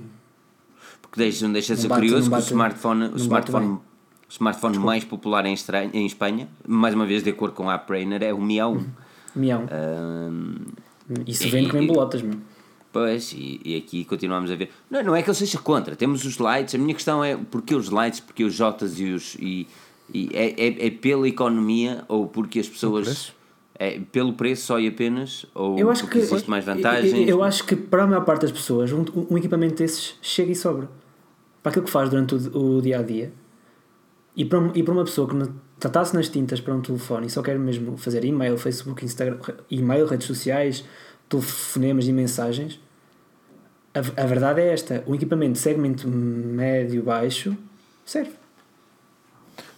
Porque 1.00 1.18
deixa, 1.18 1.44
não 1.44 1.52
deixa 1.52 1.74
de 1.74 1.80
ser 1.80 1.88
bate, 1.88 2.02
curioso 2.02 2.28
bate, 2.28 2.46
que 2.46 2.52
o 2.52 2.54
smartphone, 2.54 3.04
o 3.06 3.16
smartphone, 3.16 3.66
o 3.66 3.82
smartphone 4.28 4.78
mais 4.78 5.02
popular 5.02 5.46
em, 5.46 5.54
estranha, 5.54 5.90
em 5.92 6.04
Espanha, 6.04 6.48
mais 6.66 6.94
uma 6.94 7.06
vez 7.06 7.22
de 7.22 7.30
acordo 7.30 7.54
com 7.54 7.70
a 7.70 7.74
Apprainer, 7.74 8.22
é 8.22 8.34
o 8.34 8.40
Mi 8.40 8.56
A1. 8.56 8.84
Mi 9.34 9.48
A1. 9.48 9.68
Um, 9.72 10.54
Isso 11.26 11.48
vende 11.48 11.70
com 11.70 11.86
bolotas, 11.86 12.20
meu. 12.20 12.38
Pois, 12.92 13.32
e, 13.32 13.60
e, 13.64 13.76
aqui 13.76 14.04
continuamos 14.04 14.50
a 14.50 14.56
ver. 14.56 14.70
Não, 14.90 15.02
não 15.02 15.16
é 15.16 15.22
que 15.22 15.30
eu 15.30 15.34
seja 15.34 15.58
contra, 15.58 15.94
temos 15.94 16.24
os 16.24 16.38
lights. 16.38 16.74
A 16.74 16.78
minha 16.78 16.92
questão 16.92 17.22
é 17.22 17.36
porque 17.36 17.74
os 17.74 17.88
lights, 17.88 18.20
porque 18.20 18.44
os 18.44 18.52
Jotas 18.52 18.98
e 18.98 19.12
os. 19.12 19.36
E, 19.36 19.66
e 20.12 20.30
é, 20.32 20.50
é, 20.50 20.86
é, 20.86 20.90
pela 20.90 21.28
economia 21.28 22.04
ou 22.08 22.26
porque 22.26 22.58
as 22.58 22.68
pessoas. 22.68 23.32
É 23.82 23.98
pelo 24.12 24.34
preço 24.34 24.66
só 24.66 24.78
e 24.78 24.88
apenas? 24.88 25.46
Ou 25.54 25.78
eu 25.78 25.90
acho 25.90 26.02
porque 26.02 26.18
que, 26.18 26.24
existe 26.26 26.50
mais 26.50 26.66
vantagens? 26.66 27.14
Eu, 27.14 27.38
eu, 27.38 27.42
acho 27.42 27.64
que 27.64 27.74
para 27.74 28.02
a 28.02 28.06
maior 28.06 28.26
parte 28.26 28.42
das 28.42 28.52
pessoas 28.52 28.92
um, 28.92 29.02
um, 29.30 29.38
equipamento 29.38 29.76
desses 29.76 30.18
chega 30.20 30.52
e 30.52 30.54
sobra. 30.54 30.86
Para 31.62 31.70
aquilo 31.70 31.86
que 31.86 31.90
faz 31.90 32.10
durante 32.10 32.34
o, 32.34 32.76
o 32.76 32.82
dia 32.82 32.98
a 32.98 33.02
dia. 33.02 33.32
E 34.36 34.44
para, 34.44 34.70
e 34.74 34.82
para 34.82 34.92
uma 34.92 35.04
pessoa 35.04 35.26
que 35.26 35.50
tratasse 35.78 36.14
nas 36.14 36.28
tintas 36.28 36.60
para 36.60 36.74
um 36.74 36.82
telefone 36.82 37.26
e 37.26 37.30
só 37.30 37.40
quer 37.40 37.58
mesmo 37.58 37.96
fazer 37.96 38.22
e-mail, 38.22 38.58
Facebook, 38.58 39.02
Instagram, 39.02 39.38
e-mail, 39.70 40.04
redes 40.04 40.26
sociais, 40.26 40.84
telefonemas 41.26 42.06
e 42.06 42.12
mensagens, 42.12 42.78
a, 43.94 44.22
a 44.22 44.26
verdade 44.26 44.60
é 44.60 44.72
esta: 44.72 45.02
o 45.06 45.14
equipamento 45.14 45.52
de 45.52 45.58
segmento 45.58 46.06
médio-baixo 46.06 47.56
serve. 48.04 48.39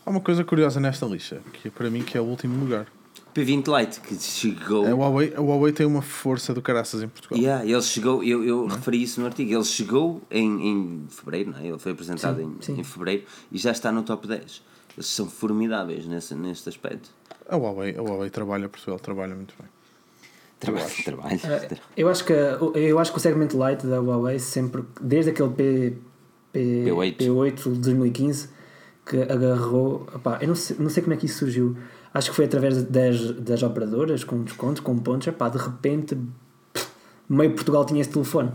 Há 0.05 0.11
uma 0.11 0.21
coisa 0.21 0.43
curiosa 0.43 0.81
nesta 0.81 1.07
lista, 1.07 1.41
que 1.53 1.69
é 1.69 1.71
para 1.71 1.89
mim 1.89 2.03
que 2.03 2.19
é 2.19 2.21
o 2.21 2.25
último 2.25 2.59
lugar. 2.59 2.87
P20 3.35 3.81
Lite, 3.81 4.01
que 4.01 4.15
chegou. 4.17 4.85
A 4.85 4.91
Huawei, 4.91 5.33
a 5.35 5.41
Huawei 5.41 5.73
tem 5.73 5.87
uma 5.87 6.03
força 6.03 6.53
do 6.53 6.61
caraças 6.61 7.03
em 7.03 7.09
Portugal. 7.09 7.39
Yeah, 7.39 7.65
ele 7.65 7.83
chegou, 7.83 8.23
eu, 8.23 8.45
eu 8.45 8.67
referi 8.67 9.03
isso 9.03 9.21
no 9.21 9.27
artigo, 9.27 9.55
ele 9.55 9.65
chegou 9.65 10.21
em, 10.31 10.69
em 10.69 11.05
fevereiro, 11.09 11.53
não 11.53 11.59
é? 11.59 11.67
ele 11.67 11.79
foi 11.79 11.93
apresentado 11.93 12.37
sim, 12.37 12.45
em, 12.45 12.63
sim. 12.63 12.81
em 12.81 12.85
fevereiro 12.85 13.25
e 13.51 13.57
já 13.57 13.71
está 13.71 13.91
no 13.91 14.03
top 14.03 14.27
10. 14.27 14.63
Eles 14.95 15.07
são 15.07 15.27
formidáveis 15.27 16.05
nesse, 16.05 16.35
neste 16.35 16.69
aspecto. 16.69 17.09
A 17.49 17.57
Huawei, 17.57 17.97
a 17.97 18.03
Huawei 18.03 18.29
trabalha, 18.29 18.69
Portugal 18.69 18.99
trabalha 18.99 19.35
muito 19.35 19.55
bem. 19.59 19.69
Trabalho, 20.61 20.91
trabalho. 21.05 21.41
Eu 21.97 22.09
acho, 22.09 22.25
que, 22.25 22.33
eu 22.33 22.99
acho 22.99 23.11
que 23.11 23.19
o 23.19 23.21
segmento 23.21 23.57
light 23.57 23.85
da 23.87 24.01
Huawei 24.01 24.39
sempre, 24.39 24.85
desde 25.01 25.31
aquele 25.31 25.51
P, 25.51 25.97
P, 26.53 26.85
P8. 26.87 27.17
P8 27.17 27.73
de 27.73 27.79
2015 27.79 28.49
que 29.05 29.21
agarrou, 29.23 30.07
opá, 30.15 30.39
eu 30.41 30.49
não 30.49 30.55
sei, 30.55 30.77
não 30.79 30.89
sei 30.89 31.03
como 31.03 31.15
é 31.15 31.17
que 31.17 31.27
isso 31.27 31.39
surgiu. 31.39 31.77
Acho 32.15 32.31
que 32.31 32.37
foi 32.37 32.45
através 32.45 32.83
das, 32.85 33.33
das 33.33 33.63
operadoras 33.63 34.23
com 34.25 34.43
descontos, 34.43 34.81
com 34.81 34.99
pontos, 34.99 35.27
epá, 35.27 35.49
de 35.49 35.59
repente 35.59 36.17
pff, 36.73 36.89
meio 37.29 37.53
Portugal 37.53 37.85
tinha 37.85 38.01
esse 38.01 38.11
telefone. 38.11 38.51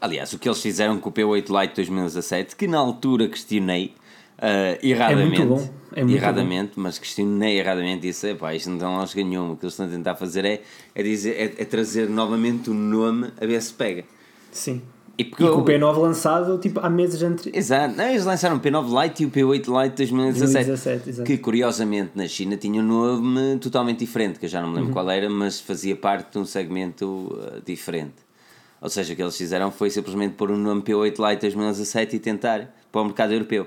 Aliás, 0.00 0.32
o 0.32 0.38
que 0.38 0.48
eles 0.48 0.60
fizeram 0.60 0.98
com 0.98 1.08
o 1.08 1.12
P8 1.12 1.60
Lite 1.60 1.74
2017, 1.76 2.56
que 2.56 2.66
na 2.66 2.78
altura 2.78 3.28
questionei 3.28 3.94
ah, 4.38 4.78
erradamente, 4.82 5.40
É 5.40 5.44
muito 5.44 5.62
bom, 5.62 5.74
é 5.92 6.04
muito 6.04 6.16
erradamente, 6.16 6.72
mas 6.76 6.98
questionei 6.98 7.58
erradamente 7.58 8.06
e 8.06 8.10
disse: 8.10 8.30
"Epá, 8.30 8.54
isto 8.54 8.68
não 8.68 8.78
tem 8.78 8.88
lógica 8.88 9.22
nenhuma. 9.22 9.52
O 9.52 9.56
que 9.56 9.64
eles 9.64 9.72
estão 9.72 9.86
a 9.86 9.88
tentar 9.88 10.16
fazer 10.16 10.44
é, 10.44 10.62
é, 10.94 11.02
dizer, 11.02 11.30
é, 11.32 11.62
é 11.62 11.64
trazer 11.64 12.08
novamente 12.08 12.68
o 12.68 12.74
nome 12.74 13.32
a 13.40 13.46
ver 13.46 13.62
se 13.62 13.72
pega. 13.72 14.04
Sim. 14.50 14.82
E 15.16 15.22
E 15.22 15.24
porque 15.24 15.44
com 15.44 15.50
o 15.50 15.58
eu- 15.60 15.64
P9 15.64 15.96
lançado 15.98 16.58
tipo, 16.58 16.80
há 16.80 16.90
meses 16.90 17.22
antes. 17.22 17.48
Exato, 17.52 17.94
não, 17.96 18.08
eles 18.08 18.24
lançaram 18.24 18.56
o 18.56 18.60
P9 18.60 19.02
Lite 19.02 19.22
e 19.22 19.26
o 19.26 19.30
P8 19.30 19.82
Lite 19.82 19.96
2017, 19.96 20.38
2017, 20.66 21.08
exato. 21.10 21.26
que 21.26 21.38
curiosamente 21.38 22.10
na 22.16 22.26
China 22.26 22.56
tinha 22.56 22.82
um 22.82 22.84
nome 22.86 23.58
totalmente 23.58 24.00
diferente, 24.00 24.38
que 24.40 24.46
eu 24.46 24.48
já 24.50 24.60
não 24.60 24.68
me 24.68 24.74
Uhum. 24.74 24.80
lembro 24.80 24.92
qual 24.92 25.08
era, 25.10 25.30
mas 25.30 25.60
fazia 25.60 25.94
parte 25.94 26.32
de 26.32 26.38
um 26.38 26.44
segmento 26.44 27.06
uh, 27.06 27.62
diferente. 27.64 28.14
Ou 28.80 28.90
seja, 28.90 29.12
o 29.12 29.16
que 29.16 29.22
eles 29.22 29.36
fizeram 29.36 29.70
foi 29.70 29.88
simplesmente 29.88 30.34
pôr 30.34 30.50
o 30.50 30.56
nome 30.58 30.82
P8 30.82 31.16
Lite 31.30 31.40
2017 31.42 32.16
e 32.16 32.18
tentar 32.18 32.74
para 32.90 33.00
o 33.00 33.04
mercado 33.04 33.32
europeu. 33.32 33.66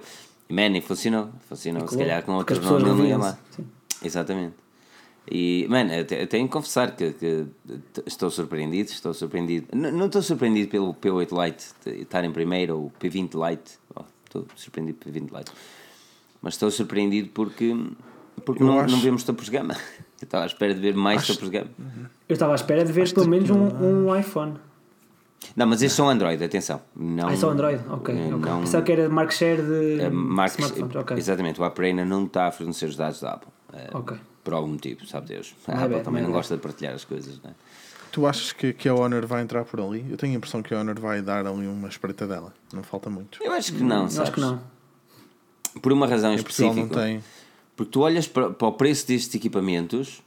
E 0.49 0.53
man, 0.53 0.77
e 0.77 0.81
funcionou, 0.81 1.29
funcionou, 1.47 1.81
se 1.87 1.95
Claro, 1.95 1.99
calhar 2.09 2.23
com 2.23 2.35
porque 2.37 2.53
outros 2.53 2.57
as 2.59 2.63
pessoas 2.63 2.83
nomes 2.83 2.97
não 2.99 3.05
ia 3.05 3.17
lá. 3.17 3.37
sim. 3.55 3.65
Exatamente. 4.03 4.53
E, 5.29 5.67
mano, 5.69 5.93
eu, 5.93 6.05
te- 6.05 6.15
eu 6.15 6.27
tenho 6.27 6.47
que 6.47 6.53
confessar 6.53 6.95
que, 6.95 7.11
que 7.11 7.45
estou 8.05 8.29
surpreendido, 8.31 8.89
estou 8.89 9.13
surpreendido. 9.13 9.67
N- 9.73 9.91
não 9.91 10.05
estou 10.05 10.21
surpreendido 10.21 10.69
pelo 10.69 10.93
P8 10.93 11.45
Lite 11.45 11.65
estar 12.01 12.23
em 12.23 12.31
primeiro 12.31 12.77
ou 12.77 12.85
o 12.87 12.91
P20 12.99 13.31
Lite. 13.49 13.77
Oh, 13.95 14.03
estou 14.25 14.45
surpreendido 14.55 14.97
pelo 14.99 15.13
P20 15.15 15.37
Lite. 15.37 15.51
Mas 16.41 16.53
estou 16.53 16.71
surpreendido 16.71 17.29
porque, 17.33 17.75
porque 18.45 18.63
Eu 18.63 18.67
não, 18.67 18.79
acho- 18.79 18.95
não 18.95 19.01
vemos 19.01 19.23
topos 19.23 19.45
de 19.45 19.51
gama. 19.51 19.73
Eu 20.19 20.25
estava 20.25 20.45
à 20.45 20.47
espera 20.47 20.73
de 20.73 20.79
ver 20.79 20.95
mais 20.95 21.21
Acho- 21.21 21.33
topos 21.33 21.51
de 21.51 21.57
gama. 21.59 21.69
Eu 22.27 22.33
estava 22.33 22.53
à 22.53 22.55
espera 22.55 22.83
de 22.85 22.91
ver 22.91 23.13
pelo 23.13 23.27
menos 23.27 23.49
um, 23.49 24.07
um 24.07 24.15
iPhone. 24.15 24.55
Não, 25.55 25.67
mas 25.67 25.81
estes 25.83 25.95
são 25.95 26.09
Android, 26.09 26.43
atenção. 26.43 26.81
Não, 26.95 27.27
Ah, 27.27 27.33
é 27.33 27.35
só 27.35 27.49
Android? 27.51 27.83
Ok. 27.89 28.15
eh, 28.15 28.33
ok. 28.33 28.51
Não, 28.51 28.59
Pensava 28.61 28.83
que 28.83 28.91
era 28.91 29.07
market 29.09 29.37
share 29.37 29.61
de 29.61 30.01
a 30.05 30.09
marca- 30.09 30.55
smartphones. 30.61 30.95
Ok. 30.95 31.17
Exatamente, 31.17 31.61
o 31.61 31.63
Apple 31.63 31.85
ainda 31.85 32.03
não 32.05 32.25
está 32.25 32.47
a 32.47 32.51
fornecer 32.51 32.85
os 32.87 32.95
dados 32.95 33.19
da 33.21 33.33
Apple. 33.33 33.49
Eh, 33.73 33.89
Ok. 33.93 34.17
Por 34.47 34.53
algum 34.53 34.69
motivo, 34.69 35.05
sabe 35.05 35.27
Deus. 35.27 35.53
A 35.67 35.71
My 35.73 35.77
Apple 35.79 35.89
bad, 35.95 36.03
também 36.05 36.21
my 36.21 36.27
não 36.27 36.31
bad. 36.33 36.39
gosta 36.39 36.55
de 36.55 36.61
partilhar 36.61 36.93
as 36.95 37.03
coisas, 37.03 37.37
não 37.43 37.49
é? 37.51 37.53
Tu 38.13 38.25
achas 38.25 38.53
que, 38.53 38.71
que 38.71 38.87
a 38.87 38.95
Honor 38.95 39.25
vai 39.27 39.41
entrar 39.41 39.65
por 39.65 39.81
ali? 39.81 40.05
Eu 40.09 40.15
tenho 40.15 40.31
a 40.33 40.37
impressão 40.37 40.63
que 40.63 40.73
a 40.73 40.79
Honor 40.79 40.97
vai 40.99 41.21
dar 41.21 41.45
ali 41.45 41.67
uma 41.67 41.89
espreita 41.89 42.25
dela. 42.25 42.53
Não 42.71 42.81
falta 42.81 43.09
muito. 43.09 43.43
Eu 43.43 43.51
acho 43.51 43.73
que 43.73 43.83
não, 43.83 44.03
Eu 44.03 44.09
sabes? 44.09 44.19
acho 44.29 44.31
que 44.31 44.39
não. 44.39 44.61
Por 45.81 45.91
uma 45.91 46.07
razão 46.07 46.31
Em 46.31 46.35
específica. 46.37 46.75
não 46.75 46.87
tem. 46.87 47.21
Porque 47.75 47.91
tu 47.91 47.99
olhas 47.99 48.25
para, 48.25 48.49
para 48.51 48.67
o 48.69 48.71
preço 48.71 49.05
destes 49.07 49.35
equipamentos 49.35 50.23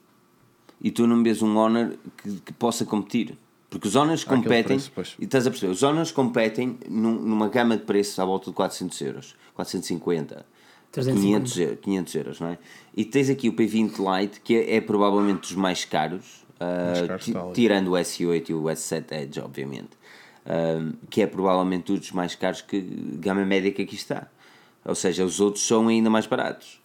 e 0.82 0.90
tu 0.90 1.06
não 1.06 1.22
vês 1.22 1.40
um 1.40 1.56
Honor 1.56 1.94
que, 2.22 2.40
que 2.40 2.52
possa 2.52 2.84
competir. 2.84 3.36
Porque 3.70 3.88
os 3.88 3.96
Honors 3.96 4.22
competem, 4.24 4.76
preço, 4.76 4.92
pois. 4.94 5.14
e 5.18 5.24
estás 5.24 5.46
a 5.46 5.50
perceber, 5.50 5.72
os 5.72 5.82
Honors 5.82 6.10
competem 6.12 6.76
num- 6.88 7.20
numa 7.20 7.48
gama 7.48 7.76
de 7.76 7.84
preços 7.84 8.18
à 8.18 8.24
volta 8.24 8.50
de 8.50 8.56
400 8.56 9.00
euros, 9.00 9.36
450, 9.54 10.44
350. 10.93 11.45
500, 11.45 11.59
eu- 11.59 11.76
500 11.76 12.14
euros, 12.14 12.41
não 12.41 12.49
é? 12.49 12.59
E 12.97 13.05
tens 13.05 13.30
aqui 13.30 13.49
o 13.49 13.53
P20 13.53 13.99
Lite, 13.99 14.41
que 14.41 14.55
é, 14.57 14.76
é 14.76 14.80
provavelmente 14.80 15.41
dos 15.41 15.53
mais 15.53 15.84
caros, 15.84 16.45
ah, 16.59 16.93
Mais 16.95 17.07
caros 17.07 17.55
tirando 17.55 17.88
o 17.88 17.93
S8 17.93 18.51
e 18.51 18.55
o 18.55 18.64
S7 18.64 19.12
Edge, 19.12 19.41
obviamente, 19.41 19.91
ah, 20.45 20.93
que 21.09 21.22
é 21.22 21.26
provavelmente 21.26 21.93
um 21.93 21.97
dos 21.97 22.11
mais 22.12 22.34
caros 22.34 22.61
que 22.62 22.80
gama 22.80 23.45
média 23.45 23.70
que 23.70 23.82
aqui 23.82 23.95
está. 23.95 24.28
Ou 24.84 24.95
seja, 24.95 25.24
os 25.24 25.41
outros 25.41 25.64
são 25.66 25.88
ainda 25.88 26.11
mais 26.11 26.26
baratos. 26.26 26.80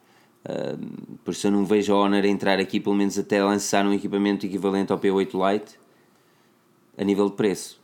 Ah, 0.48 0.78
por 1.24 1.32
isso 1.32 1.48
eu 1.48 1.52
não 1.52 1.66
vejo 1.66 1.92
a 1.94 1.98
Honor 1.98 2.24
entrar 2.26 2.60
aqui, 2.60 2.80
pelo 2.80 2.96
menos 2.96 3.18
até 3.18 3.44
lançar 3.44 3.86
um 3.86 3.94
equipamento 3.94 4.46
equivalente 4.46 4.92
ao 4.92 5.00
P8 5.00 5.32
Lite 5.34 5.80
a 6.98 7.04
nível 7.04 7.30
de 7.30 7.36
preço. 7.36 7.82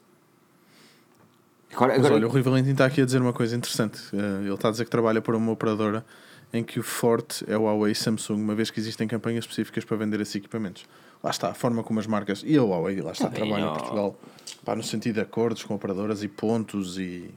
Agora, 1.74 1.94
Mas 1.94 2.00
agora- 2.00 2.16
olha, 2.16 2.28
o 2.28 2.30
Rui 2.30 2.42
Valentim 2.42 2.72
está 2.72 2.86
aqui 2.86 3.02
a 3.02 3.06
dizer 3.06 3.22
uma 3.22 3.34
coisa 3.34 3.56
interessante. 3.56 4.00
Eh, 4.14 4.18
ele 4.46 4.54
está 4.54 4.68
a 4.68 4.72
dizer 4.72 4.86
que 4.86 4.92
trabalha 4.92 5.22
por 5.22 5.36
uma 5.36 5.52
operadora 5.52 6.06
em 6.54 6.64
que 6.64 6.80
o 6.80 6.84
forte 6.84 7.46
é 7.48 7.58
o 7.58 7.62
Huawei 7.64 7.94
e 7.94 7.96
Samsung, 7.96 8.36
uma 8.42 8.54
vez 8.54 8.70
que 8.70 8.80
existem 8.80 9.08
campanhas 9.08 9.46
específicas 9.46 9.86
para 9.86 9.96
vender 9.98 10.20
esses 10.20 10.36
equipamentos. 10.36 10.84
Lá 11.24 11.30
está, 11.30 11.50
a 11.50 11.54
forma 11.54 11.82
como 11.84 12.00
as 12.00 12.08
marcas. 12.08 12.44
E 12.46 12.58
a 12.58 12.62
Huawei, 12.64 13.00
lá 13.02 13.12
está, 13.14 13.30
Tá 13.30 13.36
trabalha 13.36 13.66
em 13.66 13.74
Portugal 13.74 14.20
pá, 14.66 14.76
no 14.76 14.84
sentido 14.84 15.16
de 15.16 15.22
acordos 15.22 15.64
com 15.64 15.74
operadoras 15.74 16.24
e 16.24 16.28
pontos 16.28 16.98
e, 17.00 17.30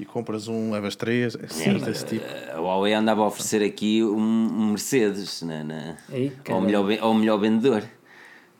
e 0.00 0.04
compras 0.06 0.48
um, 0.48 0.70
levas 0.70 0.96
três. 0.96 1.36
É 1.36 1.46
cenas 1.48 1.82
desse 1.82 2.06
tipo. 2.06 2.24
a 2.54 2.58
Huawei 2.60 2.94
andava 2.94 3.22
a 3.22 3.26
oferecer 3.26 3.62
aqui 3.62 4.02
um 4.02 4.68
Mercedes 4.70 5.42
na, 5.42 5.62
na- 5.62 5.96
ao, 6.48 6.60
melhor, 6.62 6.86
ao 7.00 7.12
melhor 7.14 7.38
vendedor 7.38 7.82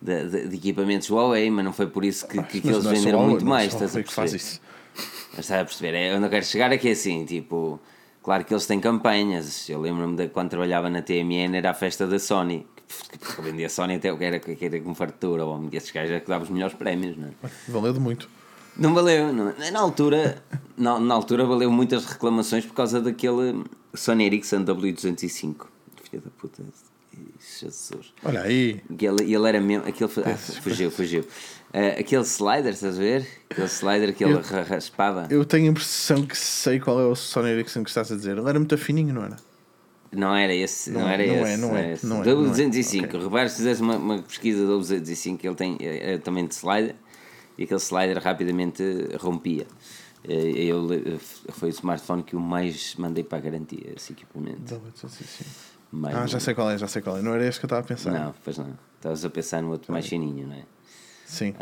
de, 0.02 0.28
de- 0.28 0.48
de 0.48 0.56
equipamentos 0.56 1.08
Huawei, 1.08 1.50
mas 1.50 1.64
não 1.64 1.72
foi 1.72 1.86
por 1.86 2.04
isso 2.04 2.28
que, 2.28 2.42
que, 2.42 2.60
que 2.60 2.68
eles 2.68 2.84
é 2.84 2.90
venderam 2.90 3.18
Huawei, 3.20 3.30
muito 3.30 3.46
é 3.46 3.48
mais. 3.48 3.72
Estás 3.72 3.82
a 3.92 3.94
Huawei 3.94 4.04
que 4.04 4.12
faz 4.12 4.30
perceber? 4.32 4.60
Mas 5.36 5.44
estás 5.44 5.60
a 5.60 5.64
perceber? 5.64 5.94
É, 5.94 6.16
eu 6.16 6.30
quero 6.30 6.44
chegar 6.44 6.72
é 6.72 6.78
que 6.78 6.88
é 6.88 6.92
assim, 6.92 7.24
tipo, 7.24 7.78
claro 8.22 8.44
que 8.44 8.54
eles 8.54 8.66
têm 8.66 8.80
campanhas. 8.80 9.68
Eu 9.68 9.80
lembro-me 9.80 10.16
de 10.16 10.28
quando 10.28 10.50
trabalhava 10.50 10.88
na 10.88 11.02
TMN, 11.02 11.56
era 11.56 11.70
a 11.70 11.74
festa 11.74 12.06
da 12.06 12.18
Sony. 12.18 12.66
Que, 12.88 13.42
vendia 13.42 13.66
a 13.66 13.68
Sony 13.68 13.96
até 13.96 14.12
o 14.12 14.16
que 14.16 14.24
era, 14.24 14.38
que 14.38 14.64
era 14.64 14.80
com 14.80 14.94
fartura, 14.94 15.44
ou 15.44 15.58
me 15.58 15.68
esses 15.76 15.90
gajos 15.90 16.12
é 16.12 16.20
que 16.20 16.28
dava 16.28 16.44
os 16.44 16.50
melhores 16.50 16.74
prémios, 16.74 17.16
não 17.16 17.28
é? 17.28 17.48
Valeu 17.68 17.92
de 17.92 18.00
muito. 18.00 18.28
Não 18.76 18.94
valeu, 18.94 19.32
não. 19.32 19.54
Na 19.72 19.80
altura, 19.80 20.42
na, 20.76 20.98
na 20.98 21.14
altura 21.14 21.44
valeu 21.44 21.70
muitas 21.70 22.04
reclamações 22.04 22.64
por 22.64 22.74
causa 22.74 23.00
daquele 23.00 23.64
Sony 23.94 24.26
Ericsson 24.26 24.64
W205. 24.64 25.66
Filha 26.02 26.22
da 26.22 26.30
puta. 26.30 26.62
Jesus. 27.60 28.12
Olha 28.24 28.42
aí. 28.42 28.82
E 28.88 29.06
ele, 29.06 29.34
ele 29.34 29.48
era 29.48 29.60
mesmo. 29.60 29.86
Aquele, 29.88 30.10
ah, 30.24 30.36
fugiu, 30.36 30.90
fugiu. 30.90 31.24
Ah, 31.72 31.98
aquele 32.00 32.22
slider, 32.22 32.72
estás 32.72 32.96
a 32.96 33.00
ver? 33.00 33.26
Aquele 33.50 33.66
slider 33.68 34.14
que 34.14 34.24
ele 34.24 34.34
Eu- 34.34 34.40
ra- 34.42 34.62
raspava. 34.62 35.26
Eu 35.30 35.44
tenho 35.44 35.66
a 35.66 35.70
impressão 35.70 36.24
que 36.24 36.36
sei 36.36 36.80
qual 36.80 36.98
é 37.00 37.04
o 37.04 37.14
Sony 37.14 37.50
Ericsson 37.50 37.82
que 37.84 37.90
estás 37.90 38.10
a 38.10 38.16
dizer. 38.16 38.36
Ele 38.38 38.48
era 38.48 38.58
muito 38.58 38.76
fininho, 38.78 39.12
não 39.14 39.24
era? 39.24 39.36
Não 40.12 40.34
era 40.34 40.54
esse, 40.54 40.90
não, 40.90 41.00
Não, 41.02 41.08
era 41.08 41.26
não 41.26 41.34
é, 41.34 41.52
esse. 41.52 41.60
não 41.60 41.76
é, 41.76 41.92
esse. 41.92 42.06
não 42.06 42.22
é, 42.22 42.24
não 42.24 42.32
é. 42.32 42.46
W205. 42.46 43.04
Ok. 43.04 43.20
Repare, 43.20 43.50
se 43.50 43.56
fizesse 43.56 43.82
uma, 43.82 43.96
uma 43.96 44.22
pesquisa 44.22 44.64
do 44.64 44.78
W205, 44.80 45.44
ele 45.44 45.54
tem 45.54 45.76
é, 45.80 46.16
também 46.18 46.46
de 46.46 46.54
slider 46.54 46.94
e 47.58 47.64
aquele 47.64 47.80
slider 47.80 48.22
rapidamente 48.22 48.82
rompia. 49.20 49.66
Eu, 50.24 50.88
foi 51.50 51.68
o 51.68 51.70
smartphone 51.70 52.22
que 52.22 52.34
eu 52.34 52.40
mais 52.40 52.94
mandei 52.96 53.22
para 53.22 53.38
a 53.38 53.40
garantia, 53.40 53.92
esse 53.96 54.12
equipamento. 54.12 54.80
Mais 55.92 56.16
Ah, 56.16 56.26
já 56.26 56.40
sei 56.40 56.54
qual 56.54 56.70
é, 56.70 56.78
já 56.78 56.88
sei 56.88 57.00
qual 57.02 57.18
é. 57.18 57.22
Não 57.22 57.34
era 57.34 57.46
este 57.46 57.60
que 57.60 57.66
eu 57.66 57.68
estava 57.68 57.82
a 57.82 57.84
pensar. 57.84 58.10
Não, 58.12 58.34
pois 58.42 58.58
não. 58.58 58.76
Estavas 58.96 59.24
a 59.24 59.30
pensar 59.30 59.62
no 59.62 59.70
outro 59.70 59.92
mais 59.92 60.06
fininho, 60.06 60.46
não 60.48 60.54
é? 60.54 60.62
Sim. 61.26 61.54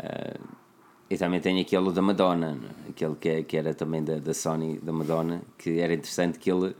E 1.09 1.17
também 1.17 1.39
tem 1.39 1.59
aquele 1.59 1.91
da 1.91 2.01
Madonna, 2.01 2.57
é? 2.87 2.89
aquele 2.89 3.15
que, 3.15 3.29
é- 3.29 3.43
que 3.43 3.57
era 3.57 3.73
também 3.73 4.03
da, 4.03 4.17
da 4.17 4.33
Sony, 4.33 4.79
da 4.81 4.91
Madonna, 4.91 5.41
que 5.57 5.79
era 5.79 5.93
interessante 5.93 6.39
que 6.39 6.49
ele, 6.51 6.75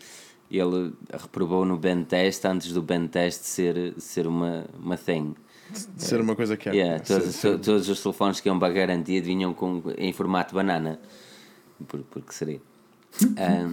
ele 0.49 0.93
reprovou 1.11 1.63
no 1.65 1.77
Ben 1.77 2.03
Test 2.03 2.43
antes 2.45 2.71
do 2.71 2.81
Ben 2.81 3.07
Test 3.07 3.43
ser, 3.43 3.93
ser 3.99 4.25
uma, 4.27 4.65
uma 4.81 4.97
thing. 4.97 5.35
De 5.95 6.03
ser 6.03 6.21
uma 6.21 6.35
coisa 6.35 6.55
que 6.57 6.69
é. 6.69 6.73
Yeah, 6.73 7.03
Ser- 7.03 7.19
todos, 7.19 7.35
ser- 7.35 7.51
to- 7.53 7.59
todos 7.59 7.89
os 7.89 8.01
telefones 8.01 8.39
que 8.39 8.47
iam 8.49 8.57
para 8.57 8.67
a 8.69 8.71
garantia 8.75 9.21
vinham 9.21 9.53
com, 9.53 9.81
em 9.97 10.11
formato 10.13 10.53
banana. 10.55 10.99
Por, 11.87 11.99
porque 12.01 12.33
seria. 12.33 12.61
Ah, 13.37 13.71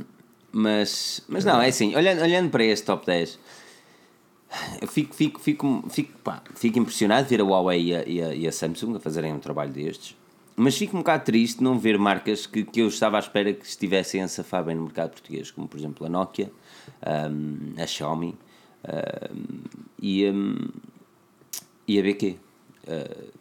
mas, 0.54 1.22
mas 1.28 1.44
não, 1.46 1.60
é 1.62 1.68
assim, 1.68 1.94
olhando, 1.96 2.20
olhando 2.22 2.50
para 2.50 2.62
este 2.64 2.84
top 2.84 3.06
10, 3.06 3.38
eu 4.80 4.88
fico, 4.88 5.14
fico, 5.14 5.40
fico, 5.40 5.84
fico, 5.88 6.18
pá, 6.18 6.42
fico 6.54 6.78
impressionado 6.78 7.28
ver 7.28 7.40
a 7.40 7.44
Huawei 7.44 7.86
e 7.86 7.94
a, 7.94 8.08
e, 8.08 8.22
a, 8.22 8.34
e 8.34 8.48
a 8.48 8.52
Samsung 8.52 8.96
a 8.96 9.00
fazerem 9.00 9.32
um 9.32 9.38
trabalho 9.38 9.72
destes. 9.72 10.16
Mas 10.54 10.76
fico 10.76 10.96
um 10.96 11.00
bocado 11.00 11.24
triste 11.24 11.62
não 11.62 11.78
ver 11.78 11.98
marcas 11.98 12.46
que, 12.46 12.62
que 12.62 12.80
eu 12.80 12.88
estava 12.88 13.16
à 13.16 13.20
espera 13.20 13.52
que 13.54 13.64
estivessem 13.64 14.22
a 14.22 14.28
safar 14.28 14.64
bem 14.64 14.74
no 14.74 14.82
mercado 14.82 15.12
português, 15.12 15.50
como 15.50 15.66
por 15.66 15.78
exemplo 15.78 16.06
a 16.06 16.10
Nokia, 16.10 16.52
ahm, 17.00 17.72
a 17.78 17.86
Xiaomi 17.86 18.36
ahm, 18.84 19.64
e, 20.00 20.26
ahm, 20.26 20.68
e 21.88 21.98
a 21.98 22.02
BQ. 22.02 22.36
Ah, 22.86 23.32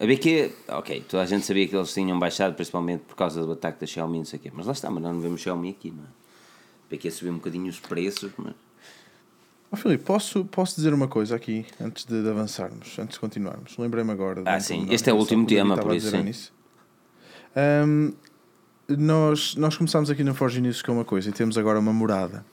a 0.00 0.06
BQ, 0.06 0.52
ok, 0.68 1.04
toda 1.08 1.22
a 1.22 1.26
gente 1.26 1.46
sabia 1.46 1.66
que 1.66 1.74
eles 1.74 1.94
tinham 1.94 2.18
baixado, 2.18 2.54
principalmente 2.54 3.02
por 3.04 3.14
causa 3.14 3.44
do 3.44 3.52
ataque 3.52 3.80
da 3.80 3.86
Xiaomi, 3.86 4.18
não 4.18 4.24
sei 4.24 4.38
o 4.38 4.42
quê, 4.42 4.50
mas 4.52 4.66
lá 4.66 4.72
está, 4.72 4.90
mas 4.90 5.02
não 5.02 5.18
vemos 5.20 5.40
Xiaomi 5.40 5.70
aqui, 5.70 5.90
não 5.90 6.02
é? 6.02 6.06
A 6.06 6.90
BQ 6.90 7.10
subiu 7.10 7.32
um 7.32 7.36
bocadinho 7.36 7.68
os 7.68 7.80
preços, 7.80 8.30
mas. 8.36 8.54
Ó 9.74 9.76
Filipe, 9.76 10.04
posso, 10.04 10.44
posso 10.44 10.76
dizer 10.76 10.94
uma 10.94 11.08
coisa 11.08 11.34
aqui 11.34 11.66
antes 11.80 12.04
de, 12.04 12.22
de 12.22 12.28
avançarmos, 12.30 12.96
antes 12.96 13.14
de 13.14 13.18
continuarmos? 13.18 13.76
Lembrei-me 13.76 14.12
agora. 14.12 14.40
Ah, 14.46 14.56
um 14.58 14.60
sim, 14.60 14.86
este 14.88 15.10
é 15.10 15.12
o 15.12 15.16
último 15.16 15.44
tema, 15.48 15.76
por 15.76 15.92
isso, 15.96 16.10
sim. 16.10 16.32
Ahm, 17.56 18.12
nós, 18.88 19.56
nós 19.56 19.76
começámos 19.76 20.10
aqui 20.10 20.22
na 20.22 20.32
Forge 20.32 20.60
News 20.60 20.80
com 20.80 20.92
uma 20.92 21.04
coisa 21.04 21.28
e 21.28 21.32
temos 21.32 21.58
agora 21.58 21.80
uma 21.80 21.92
morada. 21.92 22.44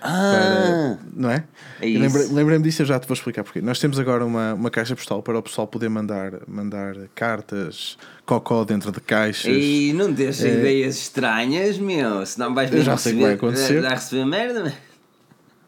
Ah! 0.00 0.96
para- 0.96 1.10
não 1.12 1.28
é? 1.28 1.44
É. 1.82 1.86
Lembrei-me 2.32 2.62
disso, 2.62 2.82
eu 2.82 2.86
já 2.86 3.00
te 3.00 3.08
vou 3.08 3.14
explicar 3.16 3.42
porquê. 3.42 3.60
Nós 3.60 3.80
temos 3.80 3.98
agora 3.98 4.24
uma, 4.24 4.54
uma 4.54 4.70
caixa 4.70 4.94
postal 4.94 5.20
para 5.24 5.36
o 5.40 5.42
pessoal 5.42 5.66
poder 5.66 5.88
mandar, 5.88 6.34
mandar 6.46 6.94
cartas, 7.16 7.98
cocó 8.24 8.64
dentro 8.64 8.92
de 8.92 9.00
caixas. 9.00 9.52
E 9.52 9.92
não 9.92 10.12
deixa 10.12 10.46
É. 10.46 10.52
ideias 10.56 10.96
estranhas, 10.98 11.78
meu. 11.78 12.24
Senão 12.24 12.54
vais 12.54 12.72
Eu 12.72 12.80
já 12.82 12.96
sei 12.96 13.14
que 13.14 13.22
vai 13.22 13.32
acontecer. 13.34 13.82
vai 13.82 13.90
receber 13.90 14.24
merda. 14.24 14.72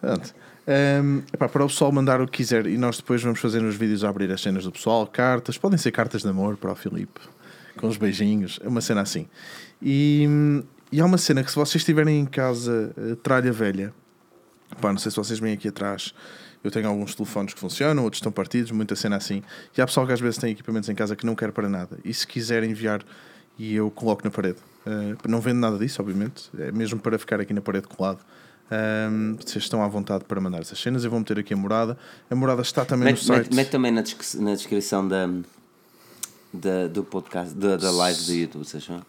Pronto. 0.01 0.42
Ehm, 0.67 1.23
epá, 1.33 1.49
para 1.49 1.65
o 1.65 1.69
pessoal 1.69 1.91
mandar 1.91 2.21
o 2.21 2.27
que 2.27 2.39
quiser 2.39 2.67
e 2.67 2.79
nós 2.79 2.97
depois 2.97 3.23
vamos 3.23 3.41
fazer 3.41 3.61
nos 3.61 3.75
vídeos 3.75 4.05
abrir 4.05 4.31
as 4.31 4.41
cenas 4.41 4.65
do 4.65 4.71
pessoal, 4.71 5.07
cartas, 5.07 5.59
podem 5.59 5.77
ser 5.77 5.91
cartas 5.91 6.23
de 6.23 6.29
amor 6.29 6.57
para 6.57 6.71
o 6.71 6.75
Filipe, 6.77 7.21
com 7.77 7.89
os 7.89 7.97
beijinhos, 7.97 8.61
é 8.63 8.69
uma 8.69 8.81
cena 8.81 9.01
assim. 9.01 9.27
E, 9.81 10.29
e 10.93 11.01
há 11.01 11.05
uma 11.05 11.19
cena 11.19 11.43
que 11.43 11.51
se 11.51 11.57
vocês 11.57 11.77
estiverem 11.77 12.21
em 12.21 12.27
casa, 12.27 12.93
eh, 12.97 13.17
tralha 13.23 13.53
velha, 13.53 13.93
pá, 14.81 14.93
não 14.93 14.99
sei 14.99 15.11
se 15.11 15.17
vocês 15.17 15.41
vêm 15.41 15.55
aqui 15.55 15.67
atrás, 15.67 16.15
eu 16.63 16.71
tenho 16.71 16.87
alguns 16.87 17.15
telefones 17.17 17.55
que 17.55 17.59
funcionam, 17.59 18.05
outros 18.05 18.19
estão 18.19 18.31
partidos, 18.31 18.71
muita 18.71 18.95
cena 18.95 19.17
assim. 19.17 19.43
E 19.77 19.83
há 19.83 19.87
pessoal 19.87 20.07
que 20.07 20.13
às 20.13 20.21
vezes 20.21 20.39
tem 20.39 20.53
equipamentos 20.53 20.89
em 20.89 20.95
casa 20.95 21.17
que 21.17 21.27
não 21.27 21.35
quer 21.35 21.51
para 21.51 21.69
nada. 21.69 21.99
E 22.05 22.15
se 22.15 22.25
quiser 22.25 22.63
enviar, 22.63 23.03
e 23.59 23.75
eu 23.75 23.91
coloco 23.91 24.23
na 24.25 24.31
parede. 24.31 24.59
Eh, 24.87 25.17
não 25.29 25.41
vendo 25.41 25.59
nada 25.59 25.77
disso, 25.77 26.01
obviamente, 26.01 26.49
é 26.57 26.71
mesmo 26.71 27.01
para 27.01 27.19
ficar 27.19 27.41
aqui 27.41 27.53
na 27.53 27.61
parede 27.61 27.89
colado. 27.89 28.21
Ahm, 28.75 29.37
vocês 29.39 29.65
estão 29.65 29.83
à 29.83 29.89
vontade 29.89 30.25
para 30.25 30.41
mandar 30.41 30.61
essas 30.61 30.81
cenas. 30.81 31.05
Eu 31.05 31.11
vou 31.11 31.19
meter 31.21 31.39
aqui 31.39 31.53
a 31.53 31.57
morada. 31.57 31.99
A 32.31 32.35
morada 32.35 32.63
está 32.63 32.85
também 32.87 33.05
no 33.09 33.11
Mete, 33.13 33.25
site. 33.25 33.39
mete, 33.45 33.55
mete 33.55 33.71
também 33.71 33.93
na, 33.93 34.01
descri- 34.01 34.41
na 34.41 34.55
descrição 34.55 35.07
da, 35.07 35.29
da, 36.53 36.87
do 36.89 37.05
podcast, 37.05 37.55
da, 37.55 37.77
da 37.77 37.91
live 37.91 38.25
do 38.25 38.33
YouTube, 38.33 38.65
se 38.65 38.79
acham? 38.79 39.03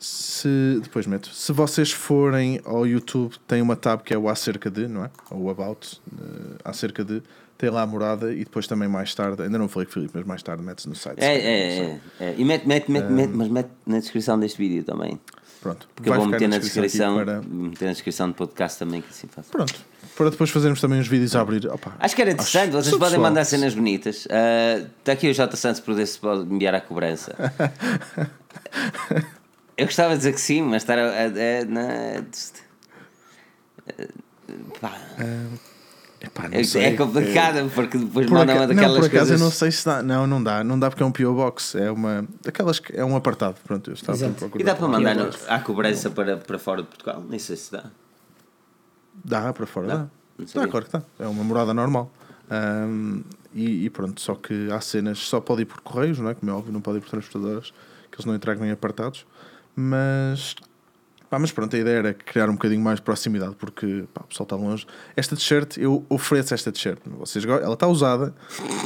Se, 0.00 0.80
depois 0.82 1.06
meto. 1.06 1.28
Se 1.34 1.52
vocês 1.52 1.90
forem 1.92 2.60
ao 2.64 2.86
YouTube, 2.86 3.34
tem 3.46 3.60
uma 3.62 3.74
tab 3.76 4.00
que 4.02 4.12
é 4.14 4.18
o 4.18 4.28
acerca 4.28 4.70
de, 4.70 4.86
não 4.88 5.04
é? 5.04 5.10
Ou 5.30 5.42
o 5.44 5.50
about, 5.50 6.00
eh, 6.20 6.56
acerca 6.64 7.04
de. 7.04 7.22
Tem 7.56 7.68
lá 7.70 7.82
a 7.82 7.86
morada 7.86 8.32
e 8.32 8.38
depois 8.44 8.68
também 8.68 8.88
mais 8.88 9.12
tarde, 9.12 9.42
ainda 9.42 9.58
não 9.58 9.68
falei 9.68 9.86
com 9.86 9.90
o 9.90 9.94
Filipe, 9.94 10.12
mas 10.14 10.24
mais 10.24 10.42
tarde 10.44 10.62
metes 10.62 10.86
no 10.86 10.94
site. 10.94 11.18
É, 11.18 11.36
é, 11.36 11.78
é, 11.80 12.00
é. 12.20 12.34
E 12.38 12.44
mete, 12.44 12.66
mete, 12.68 12.88
mete, 12.88 13.10
mete, 13.10 13.30
mas 13.34 13.48
mete 13.48 13.70
na 13.84 13.98
descrição 13.98 14.38
deste 14.38 14.56
vídeo 14.58 14.84
também. 14.84 15.18
Pronto. 15.60 15.88
Porque 15.94 16.08
eu 16.08 16.14
vou 16.14 16.26
meter 16.26 16.48
na 16.48 16.58
descrição, 16.58 17.16
Para... 17.16 17.42
meter 17.42 17.86
na 17.86 17.92
descrição 17.92 18.28
do 18.28 18.34
podcast 18.34 18.78
também, 18.78 19.00
que 19.02 19.08
assim 19.10 19.26
faço. 19.26 19.50
Pronto. 19.50 19.74
Para 20.16 20.30
depois 20.30 20.50
fazermos 20.50 20.80
também 20.80 21.00
os 21.00 21.06
vídeos 21.08 21.34
a 21.36 21.40
abrir. 21.40 21.66
Opa, 21.68 21.94
Acho 21.98 22.14
que 22.16 22.22
era 22.22 22.30
interessante, 22.32 22.70
vocês 22.72 22.90
podem 22.90 23.08
pessoal- 23.10 23.22
mandar 23.22 23.44
cenas 23.44 23.74
bonitas. 23.74 24.26
Está 24.98 25.12
aqui 25.12 25.28
o 25.30 25.34
J 25.34 25.56
Santos 25.56 25.80
para 25.80 25.94
ver 25.94 26.06
se 26.06 26.18
pode 26.18 26.42
enviar 26.52 26.74
a 26.74 26.80
cobrança. 26.80 27.34
Eu 29.76 29.86
gostava 29.86 30.10
de 30.14 30.18
dizer 30.18 30.32
que 30.32 30.40
sim, 30.40 30.60
mas 30.62 30.82
estar 30.82 30.98
a. 30.98 31.02
a, 31.02 31.24
a, 31.26 31.64
na- 31.66 32.24
Pá, 34.80 34.92
Epá, 36.28 36.48
não 36.48 36.58
é, 36.58 36.62
sei. 36.64 36.84
é 36.84 36.96
complicado 36.96 37.70
porque 37.74 37.98
depois 37.98 38.26
Por 38.26 38.34
mandam 38.34 38.54
aca- 38.56 38.64
uma 38.64 38.66
Não, 38.68 38.74
daquelas 38.74 38.98
por 38.98 39.06
acaso 39.06 39.18
coisas. 39.30 39.40
eu 39.40 39.44
não 39.44 39.50
sei 39.52 39.70
se 39.70 39.84
dá. 39.84 40.02
Não, 40.02 40.26
não 40.26 40.42
dá. 40.42 40.62
Não 40.64 40.78
dá 40.78 40.90
porque 40.90 41.02
é 41.02 41.06
um 41.06 41.12
PO 41.12 41.34
Box. 41.34 41.74
É 41.76 41.90
uma. 41.90 42.26
Daquelas 42.42 42.78
que 42.78 42.96
é 42.96 43.04
um 43.04 43.16
apartado. 43.16 43.56
Pronto, 43.64 43.90
eu 43.90 43.94
estava 43.94 44.26
a 44.26 44.30
procurar. 44.30 44.60
E 44.60 44.64
dá 44.64 44.74
para 44.74 44.88
mandar 44.88 45.14
no, 45.16 45.30
à 45.48 45.58
cobrança 45.60 46.10
para, 46.10 46.36
para 46.36 46.58
fora 46.58 46.82
de 46.82 46.88
Portugal? 46.88 47.24
Nem 47.28 47.38
sei 47.38 47.56
se 47.56 47.72
dá. 47.72 47.84
Dá 49.24 49.52
para 49.52 49.66
fora, 49.66 49.86
Dá? 49.86 49.96
dá. 49.96 50.06
Não 50.38 50.46
Dá, 50.62 50.68
claro 50.68 50.86
que 50.86 50.92
dá. 50.92 51.02
É 51.18 51.26
uma 51.26 51.42
morada 51.42 51.74
normal. 51.74 52.10
Ahm, 52.50 53.22
e, 53.54 53.84
e 53.86 53.90
pronto, 53.90 54.20
só 54.20 54.34
que 54.34 54.70
há 54.70 54.80
cenas, 54.80 55.18
só 55.18 55.40
pode 55.40 55.62
ir 55.62 55.64
por 55.64 55.80
correios, 55.80 56.18
não 56.18 56.30
é? 56.30 56.34
Como 56.34 56.50
é 56.50 56.54
óbvio, 56.54 56.72
não 56.72 56.80
pode 56.80 56.98
ir 56.98 57.00
por 57.00 57.10
transportadoras, 57.10 57.72
que 58.10 58.16
eles 58.16 58.24
não 58.24 58.34
entregam 58.34 58.64
em 58.64 58.70
apartados. 58.70 59.26
Mas, 59.74 60.54
pá, 61.30 61.38
mas 61.38 61.52
pronto, 61.52 61.74
a 61.74 61.78
ideia 61.78 61.96
era 61.98 62.14
criar 62.14 62.48
um 62.48 62.52
bocadinho 62.54 62.80
mais 62.80 62.96
de 62.96 63.02
proximidade, 63.02 63.54
porque 63.56 64.04
pá, 64.14 64.22
o 64.24 64.28
pessoal 64.28 64.44
está 64.44 64.56
longe. 64.56 64.86
Esta 65.16 65.36
t-shirt, 65.36 65.76
eu 65.78 66.04
ofereço 66.08 66.54
esta 66.54 66.72
t-shirt. 66.72 66.98
Vocês, 67.18 67.44
ela 67.44 67.74
está 67.74 67.86
usada, 67.86 68.34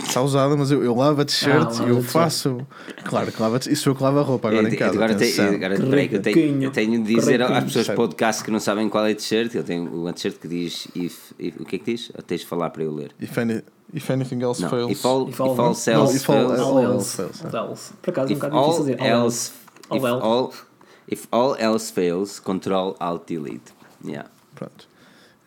está 0.05 0.21
usada, 0.23 0.57
mas 0.57 0.71
eu, 0.71 0.83
eu 0.85 0.95
lavo 0.95 1.21
a 1.21 1.25
t-shirt 1.25 1.69
Ah, 1.81 1.85
e 1.87 1.89
eu 1.91 2.03
faço. 2.03 2.67
Claro 3.05 3.31
que 3.33 3.41
lava 3.41 3.59
Isso 3.69 3.89
eu 3.89 3.95
que 3.95 4.03
lavo 4.03 4.19
a 4.19 4.23
roupa 4.23 4.49
agora 4.49 4.69
em 4.69 4.73
Eu- 4.73 4.79
casa. 4.79 4.95
agora, 4.95 5.15
tenho, 5.15 5.33
atenção. 5.33 5.55
agora 5.55 5.77
peraí, 5.81 6.09
eu, 6.13 6.23
tenho, 6.23 6.63
eu 6.65 6.71
tenho 6.71 7.03
de 7.05 7.15
dizer 7.15 7.43
às 7.43 7.65
pessoas 7.65 7.87
Sabe. 7.87 7.97
podcast 7.97 8.43
que 8.45 8.51
não 8.51 8.61
sabem 8.61 8.89
qual 8.89 9.07
é 9.07 9.13
a 9.13 9.15
t-shirt. 9.15 9.55
Eu 9.55 9.63
tenho 9.65 9.85
uma 9.93 10.13
t-shirt 10.13 10.39
que 10.39 10.49
diz 10.49 10.89
if, 10.95 11.33
if- 11.39 11.61
o 11.61 11.65
que 11.65 11.77
é 11.77 11.79
que 11.79 11.93
diz? 11.93 12.11
Ou 12.15 12.23
tens 12.23 12.41
de 12.41 12.47
falar 12.47 12.71
para 12.71 12.83
eu 12.83 12.93
ler. 12.95 13.13
If, 13.21 13.37
any- 13.39 13.63
if 13.95 14.11
anything 14.11 14.43
else 14.43 14.61
Não, 14.63 14.69
fails. 14.71 14.91
if 14.91 15.05
all, 15.05 15.29
If 15.29 15.41
all- 15.41 15.53
if 15.53 15.61
all 15.61 15.67
all- 15.69 15.75
fails, 15.75 16.29
all 16.29 16.77
All 16.79 16.83
else 16.83 17.21
else. 17.23 17.39
fails, 17.41 17.55
All 17.55 17.69
else. 17.71 17.93
Por 18.03 18.11
acaso 18.11 18.29
é 18.29 18.31
um 18.31 18.33
if 18.33 18.39
bocado 18.41 18.55
difícil 18.57 18.73
all 18.73 18.79
dizer. 18.81 19.01
All 19.01 19.25
else, 19.25 19.53
All 19.89 19.99
if 19.99 20.05
else. 20.05 20.23
all, 20.27 20.53
if 21.11 21.27
all 21.31 21.57
else 21.59 21.91
fails, 21.93 22.39
control 22.41 22.97
alt 23.01 23.27
delete. 23.27 23.73
Yeah. 24.05 24.29
Pronto. 24.55 24.89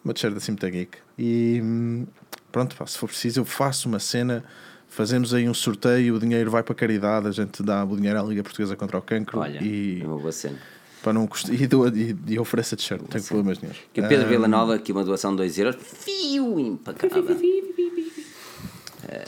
Uma 0.04 0.14
t-shirt 0.14 0.38
assim 0.38 0.52
muito 0.52 0.70
geek. 0.70 0.98
E 1.18 1.60
hum, 1.64 2.06
pronto, 2.52 2.76
pá, 2.76 2.86
se 2.86 2.98
for 2.98 3.08
preciso, 3.08 3.40
eu 3.42 3.46
faço 3.46 3.88
uma 3.90 4.00
cena. 4.00 4.44
Fazemos 4.88 5.34
aí 5.34 5.50
um 5.50 5.54
sorteio, 5.54 6.16
o 6.16 6.20
dinheiro 6.20 6.50
vai 6.50 6.64
para 6.64 6.72
a 6.72 6.76
caridade, 6.76 7.28
a 7.28 7.32
gente 7.32 7.62
dá 7.62 7.84
o 7.84 7.96
dinheiro 7.98 8.18
à 8.20 8.24
Liga 8.24 8.44
Portuguesa 8.44 8.78
contra 8.78 8.98
o 8.98 9.02
Cancro 9.02 9.40
Olha, 9.40 9.62
e, 9.62 10.02
é 10.02 10.08
uma 10.08 10.18
boa 10.18 10.32
cena. 10.32 10.58
para 11.04 11.12
não 11.12 11.28
custa, 11.28 11.54
e, 11.54 11.68
dou, 11.68 11.90
e, 11.90 12.16
e 12.28 12.40
ofereço 12.40 12.76
a 12.76 12.78
t-shirt, 12.78 13.02
não 13.02 13.08
tenho 13.10 13.24
problemas 13.26 13.60
nenhum. 13.60 13.74
Que 13.94 14.00
o 14.00 14.08
Pedro 14.08 14.30
Vila 14.30 14.48
Nova, 14.48 14.76
aqui 14.76 14.94
uma 14.94 15.04
doação 15.04 15.32
de 15.32 15.38
2 15.38 15.60
euros, 15.60 15.76
fio 15.82 16.60
impecável. 16.60 17.26
Eh, 19.08 19.26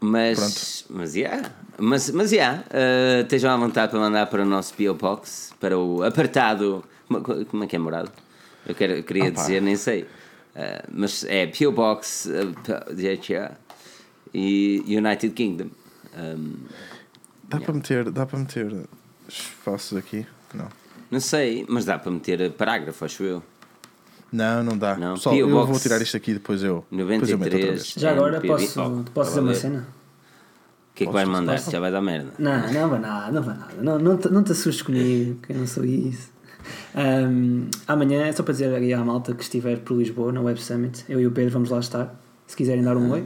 Mas, 0.00 0.84
mas, 0.88 1.16
yeah. 1.16 1.50
Mas, 1.78 2.10
mas, 2.10 2.32
yeah, 2.32 2.64
eh, 2.70 3.20
estejam 3.22 3.50
à 3.50 3.56
vontade 3.56 3.90
para 3.90 4.00
mandar 4.00 4.26
para 4.26 4.42
o 4.42 4.46
nosso 4.46 4.74
P.O. 4.74 4.94
Box, 4.94 5.52
para 5.60 5.78
o 5.78 6.02
apartado. 6.02 6.84
Como, 7.48 7.64
é 7.64 7.66
que 7.66 7.76
é 7.76 7.78
morado? 7.78 8.10
Eu, 8.66 8.74
quero, 8.74 8.92
eu 8.94 9.02
queria 9.02 9.28
Ah, 9.28 9.30
dizer, 9.30 9.62
nem 9.62 9.76
sei. 9.76 10.06
Eh, 10.54 10.84
mas 10.92 11.24
é 11.24 11.46
P.O. 11.46 11.72
Box, 11.72 12.28
eh, 12.30 12.46
P- 12.64 12.94
DHA 12.94 13.52
e 14.34 14.82
United 14.86 15.30
Kingdom. 15.34 15.68
Um, 16.16 16.54
Dá 17.44 17.58
para 17.60 17.72
meter, 17.72 18.10
dá 18.10 18.26
para 18.26 18.38
meter 18.38 18.84
espaços 19.26 19.96
aqui? 19.96 20.26
Não. 20.52 20.68
não 21.10 21.20
sei, 21.20 21.64
mas 21.68 21.84
dá 21.86 21.98
para 21.98 22.10
meter 22.10 22.50
parágrafo, 22.52 23.04
acho 23.04 23.22
eu. 23.22 23.42
Não, 24.30 24.62
não 24.62 24.76
dá. 24.76 24.96
Não, 24.96 25.14
Pessoal, 25.14 25.34
eu 25.36 25.48
vou 25.66 25.80
tirar 25.80 26.02
isto 26.02 26.14
aqui 26.16 26.34
depois 26.34 26.62
eu. 26.62 26.84
Depois 26.90 27.30
eu 27.30 27.38
meto 27.38 27.54
outra 27.54 27.68
93. 27.70 27.74
vez. 27.74 27.94
Já 27.96 28.10
agora 28.10 28.40
posso, 28.42 29.04
posso 29.14 29.30
dizer 29.30 29.40
uma 29.40 29.54
cena? 29.54 29.88
O 30.98 31.00
que 31.00 31.04
é 31.04 31.06
que 31.06 31.12
vais 31.12 31.28
mandar? 31.28 31.58
Já 31.58 31.78
vai 31.78 31.92
dar 31.92 32.00
merda. 32.02 32.32
Não, 32.38 32.72
não 32.72 32.88
vai 32.88 32.98
nada, 32.98 33.30
não 33.32 33.42
vai 33.42 33.56
nada. 33.56 33.74
Não, 33.80 33.98
não, 33.98 34.16
te, 34.16 34.28
não 34.28 34.42
te 34.42 34.50
assustes 34.50 34.82
comigo, 34.82 35.38
que 35.42 35.52
eu 35.52 35.56
não 35.56 35.66
sou 35.66 35.84
isso. 35.84 36.30
Ahm, 36.94 37.68
amanhã, 37.86 38.26
é 38.26 38.32
só 38.32 38.42
para 38.42 38.52
dizer 38.52 38.74
aí 38.74 38.92
à 38.92 39.04
malta 39.04 39.32
que 39.34 39.42
estiver 39.42 39.78
por 39.78 39.96
Lisboa, 39.96 40.32
na 40.32 40.40
Web 40.40 40.60
Summit, 40.60 41.04
eu 41.08 41.20
e 41.20 41.26
o 41.26 41.30
Pedro 41.30 41.52
vamos 41.52 41.70
lá 41.70 41.78
estar. 41.78 42.20
Se 42.46 42.56
quiserem 42.56 42.82
dar 42.82 42.96
um 42.96 43.12
oi, 43.12 43.24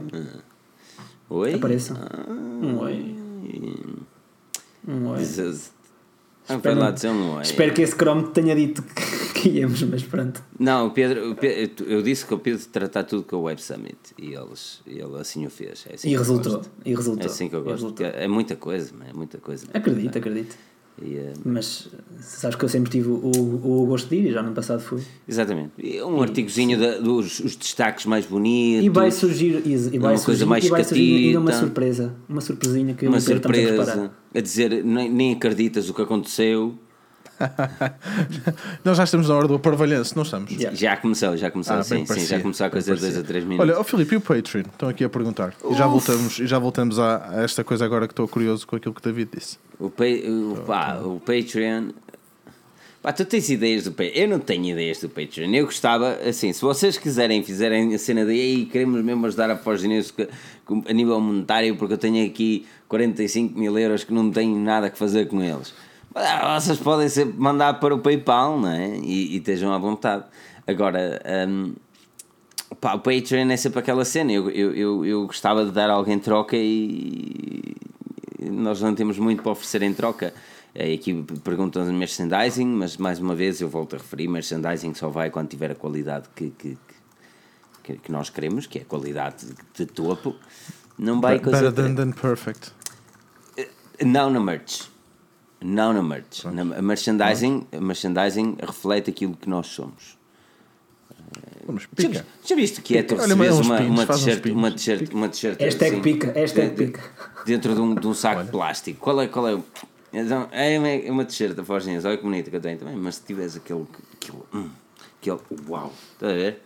Oi? 1.29 1.53
apareçam. 1.55 1.97
Ah. 1.99 2.29
Um 2.29 2.77
oi. 2.79 3.15
Um 4.87 5.07
oi. 5.07 5.19
Jesus. 5.19 5.71
Ah, 6.49 6.55
Espero 6.55 6.79
lá 6.79 6.91
dizer 6.91 7.09
oi. 7.09 7.41
Espero 7.41 7.73
que 7.73 7.81
esse 7.81 7.95
Chrome 7.95 8.23
te 8.23 8.29
tenha 8.31 8.55
dito 8.55 8.83
que, 9.33 9.49
íamos, 9.49 9.81
mas 9.83 10.03
pronto. 10.03 10.43
Não, 10.59 10.87
o 10.87 10.91
Pedro, 10.91 11.31
o 11.31 11.35
Pedro- 11.35 11.85
eu 11.85 12.01
disse 12.01 12.25
que 12.25 12.33
o 12.33 12.39
Pedro 12.39 12.65
tratar 12.71 13.03
tudo 13.05 13.23
com 13.23 13.37
o 13.37 13.41
Web 13.43 13.61
Summit 13.61 13.95
e 14.17 14.33
eles, 14.33 14.81
ele 14.85 15.03
assim 15.19 15.45
o 15.45 15.49
fez. 15.49 15.85
É 15.89 15.95
assim 15.95 16.09
E 16.09 16.17
resultou. 16.17 16.57
gosto. 16.57 16.71
E 16.85 16.93
resultou. 16.93 17.23
É 17.23 17.25
assim 17.27 17.47
que 17.49 17.55
eu 17.55 17.63
gosto. 17.63 17.85
porque 17.87 18.03
É 18.03 18.27
muita 18.27 18.55
coisa, 18.57 18.91
é 19.09 19.13
muita 19.13 19.37
coisa. 19.37 19.65
Acredito, 19.73 20.17
acredito. 20.17 20.55
E, 21.01 21.15
eh, 21.15 21.33
Mas 21.43 21.89
sabes 22.21 22.55
que 22.55 22.63
eu 22.63 22.69
sempre 22.69 22.91
tive 22.91 23.09
o, 23.09 23.15
o 23.81 23.85
gosto 23.87 24.07
de 24.09 24.15
ir 24.15 24.25
e 24.29 24.31
já 24.31 24.43
no 24.43 24.51
passado 24.53 24.79
fui. 24.81 25.01
exatamente. 25.27 25.71
E 25.77 26.01
um 26.03 26.21
artigozinho 26.21 26.79
da- 26.79 26.99
dos 26.99 27.39
os 27.39 27.55
destaques 27.55 28.05
mais 28.05 28.25
bonitos. 28.25 28.85
E 28.85 28.89
vai 28.89 29.09
surgir, 29.11 29.61
e, 29.65 29.73
e 29.73 29.77
vai 29.77 29.97
Uma 29.97 29.99
coisa 29.99 30.21
surgir, 30.21 30.45
mais 30.45 30.65
e 30.65 30.69
vai 30.69 30.83
surgir 30.83 31.25
ainda 31.27 31.39
uma 31.39 31.51
surpresa. 31.53 32.13
Uma 32.29 32.41
surpresinha 32.41 32.93
que 32.93 33.05
eu 33.05 33.09
uma 33.09 33.17
e 33.17 33.19
a 33.19 33.21
surpresa. 33.21 33.73
preparar. 33.73 34.17
A 34.35 34.39
dizer, 34.39 34.83
nem, 34.83 35.09
nem 35.11 35.33
acreditas 35.33 35.89
o 35.89 35.93
que 35.93 36.01
aconteceu. 36.01 36.75
Nós 38.83 38.97
já 38.97 39.03
estamos 39.03 39.27
na 39.29 39.35
hora 39.35 39.47
do 39.47 39.55
aparvalhanço, 39.55 40.15
não 40.15 40.23
estamos? 40.23 40.51
Yeah. 40.51 40.75
Já 40.75 40.97
começou, 40.97 41.35
já 41.37 41.49
começou, 41.51 41.75
Ah, 41.77 41.83
sim, 41.83 42.05
sim, 42.05 42.25
já 42.25 42.39
começou 42.39 42.65
a 42.67 42.69
coisa 42.69 42.93
de 42.93 42.99
2 42.99 43.11
a 43.13 43.15
parecia. 43.17 43.27
3 43.27 43.43
minutos. 43.45 43.69
Olha, 43.69 43.79
ó 43.79 43.83
Filipe, 43.83 44.13
e 44.13 44.17
o 44.17 44.21
Patreon? 44.21 44.63
Estão 44.71 44.89
aqui 44.89 45.03
a 45.03 45.09
perguntar. 45.09 45.53
E 45.69 45.73
já 45.75 45.87
voltamos, 45.87 46.39
e 46.39 46.47
já 46.47 46.59
voltamos 46.59 46.99
a, 46.99 47.29
a 47.39 47.43
esta 47.43 47.63
coisa 47.63 47.85
agora 47.85 48.07
que 48.07 48.13
estou 48.13 48.27
curioso 48.27 48.65
com 48.67 48.75
aquilo 48.75 48.93
que 48.93 49.01
o 49.01 49.03
David 49.03 49.29
disse. 49.35 49.57
O, 49.79 49.89
pa 49.89 50.03
o, 50.05 50.61
pá, 50.65 50.95
o 51.03 51.19
Patreon. 51.19 51.89
Pá, 53.01 53.11
tu 53.11 53.25
tens 53.25 53.49
ideias 53.49 53.83
do 53.83 53.91
Patreon? 53.91 54.11
Eu 54.15 54.27
não 54.29 54.39
tenho 54.39 54.65
ideias 54.71 55.01
do 55.01 55.09
Patreon. 55.09 55.49
Eu 55.53 55.65
gostava, 55.65 56.13
assim, 56.25 56.53
se 56.53 56.61
vocês 56.61 56.97
quiserem, 56.97 57.43
fizerem 57.43 57.93
a 57.93 57.99
cena 57.99 58.25
de 58.25 58.31
ei, 58.31 58.65
queremos 58.65 59.03
mesmo 59.03 59.25
ajudar 59.25 59.49
a 59.49 59.57
Forge 59.57 59.87
News 59.89 60.09
co- 60.11 60.25
co- 60.65 60.83
a 60.87 60.93
nível 60.93 61.19
monetário, 61.19 61.75
porque 61.75 61.95
eu 61.95 61.97
tenho 61.97 62.25
aqui 62.25 62.65
45 62.87 63.59
mil 63.59 63.77
euros 63.77 64.05
que 64.05 64.13
não 64.13 64.31
tenho 64.31 64.57
nada 64.57 64.89
que 64.89 64.97
fazer 64.97 65.27
com 65.27 65.43
eles. 65.43 65.73
Ah, 66.15 66.59
Vocês 66.59 66.77
podem 66.77 67.09
sempre 67.09 67.39
mandar 67.39 67.79
para 67.79 67.93
o 67.93 67.99
PayPal, 67.99 68.59
não 68.59 68.69
é? 68.69 68.97
E, 68.97 69.33
e 69.33 69.37
estejam 69.37 69.73
à 69.73 69.77
vontade. 69.77 70.25
Agora, 70.67 71.21
hum, 71.47 71.73
pá, 72.79 72.93
o 72.93 72.99
Patreon 72.99 73.49
é 73.49 73.57
sempre 73.57 73.79
aquela 73.79 74.05
cena. 74.05 74.31
Eu, 74.31 74.49
eu, 74.49 74.75
eu, 74.75 75.05
eu 75.05 75.25
gostava 75.25 75.65
de 75.65 75.71
dar 75.71 75.89
algo 75.89 76.09
em 76.09 76.19
troca 76.19 76.55
e 76.55 77.75
nós 78.39 78.81
não 78.81 78.93
temos 78.93 79.17
muito 79.17 79.41
para 79.41 79.51
oferecer 79.51 79.81
em 79.81 79.93
troca. 79.93 80.33
Eh, 80.75 80.93
Aqui 80.93 81.23
perguntam 81.43 81.85
de 81.85 81.91
merchandising, 81.91 82.67
mas 82.67 82.97
mais 82.97 83.19
uma 83.19 83.35
vez 83.35 83.61
eu 83.61 83.69
volto 83.69 83.95
a 83.95 83.97
referir: 83.97 84.27
merchandising 84.27 84.93
só 84.93 85.09
vai 85.09 85.29
quando 85.29 85.49
tiver 85.49 85.71
a 85.71 85.75
qualidade 85.75 86.27
que, 86.35 86.51
que, 86.51 86.77
que, 87.83 87.97
que 87.97 88.11
nós 88.11 88.29
queremos, 88.29 88.67
que 88.67 88.79
é 88.79 88.81
a 88.81 88.85
qualidade 88.85 89.47
de, 89.75 89.85
topo. 89.85 90.35
Não 90.97 91.19
vai 91.19 91.39
coisa 91.39 91.71
Better 91.71 91.95
than, 91.95 91.95
than 91.95 92.11
perfect. 92.11 92.71
Não 94.03 94.29
na 94.29 94.39
merch. 94.39 94.92
Não 95.63 95.93
na 95.93 96.03
merch. 96.03 96.43
Na, 96.45 96.61
a 96.77 96.81
merchandising, 96.81 97.65
a 97.71 97.79
merchandising 97.79 98.57
reflete 98.61 99.09
aquilo 99.09 99.35
que 99.35 99.49
nós 99.49 99.67
somos. 99.67 100.17
Vamos, 101.65 101.83
Já, 101.97 102.09
pica. 102.09 102.25
já 102.45 102.55
viste 102.55 102.81
que 102.81 102.97
é 102.97 103.03
tu 103.03 103.15
Olha, 103.15 103.33
uns 103.35 103.65
uma, 103.65 103.79
uma 103.79 104.05
t-shirt 104.05 104.45
uma 104.51 104.71
t-shirt 104.71 105.13
uma 105.13 105.29
t-shirt 105.29 105.59
Hashtag 105.59 105.91
assim, 105.93 106.01
pica, 106.01 106.31
hashtag 106.33 106.69
de- 106.75 106.85
pica. 106.85 107.01
dentro 107.45 107.73
de 107.73 107.79
um, 107.81 107.95
de 107.95 108.05
um 108.05 108.13
saco 108.13 108.43
de 108.43 108.51
plástico 108.51 108.99
qual 108.99 109.21
é, 109.21 109.27
qual 109.27 109.47
é 109.47 109.55
o- 109.55 109.63
então, 110.11 110.47
é 110.51 110.77
uma, 110.77 110.89
é 110.89 111.09
uma 111.09 111.23
t-shirt 111.25 111.55
da 111.55 111.63
Forginhas 111.63 112.03
olha 112.05 112.17
que 112.17 112.23
bonita 112.23 112.49
que 112.49 112.55
eu 112.57 112.61
tenho 112.61 112.77
também 112.77 112.95
mas 112.97 113.15
se 113.15 113.23
tiveres 113.23 113.55
aquele 113.55 113.85
aquele, 114.15 114.37
hum, 114.53 114.69
aquele 115.21 115.39
uau 115.69 115.91
estás 116.13 116.33
a 116.33 116.35
ver? 116.35 116.61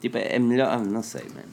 tipo 0.00 0.18
é, 0.18 0.36
é 0.36 0.38
melhor 0.38 0.68
ah, 0.68 0.78
não 0.78 1.02
sei 1.02 1.22
mano 1.34 1.48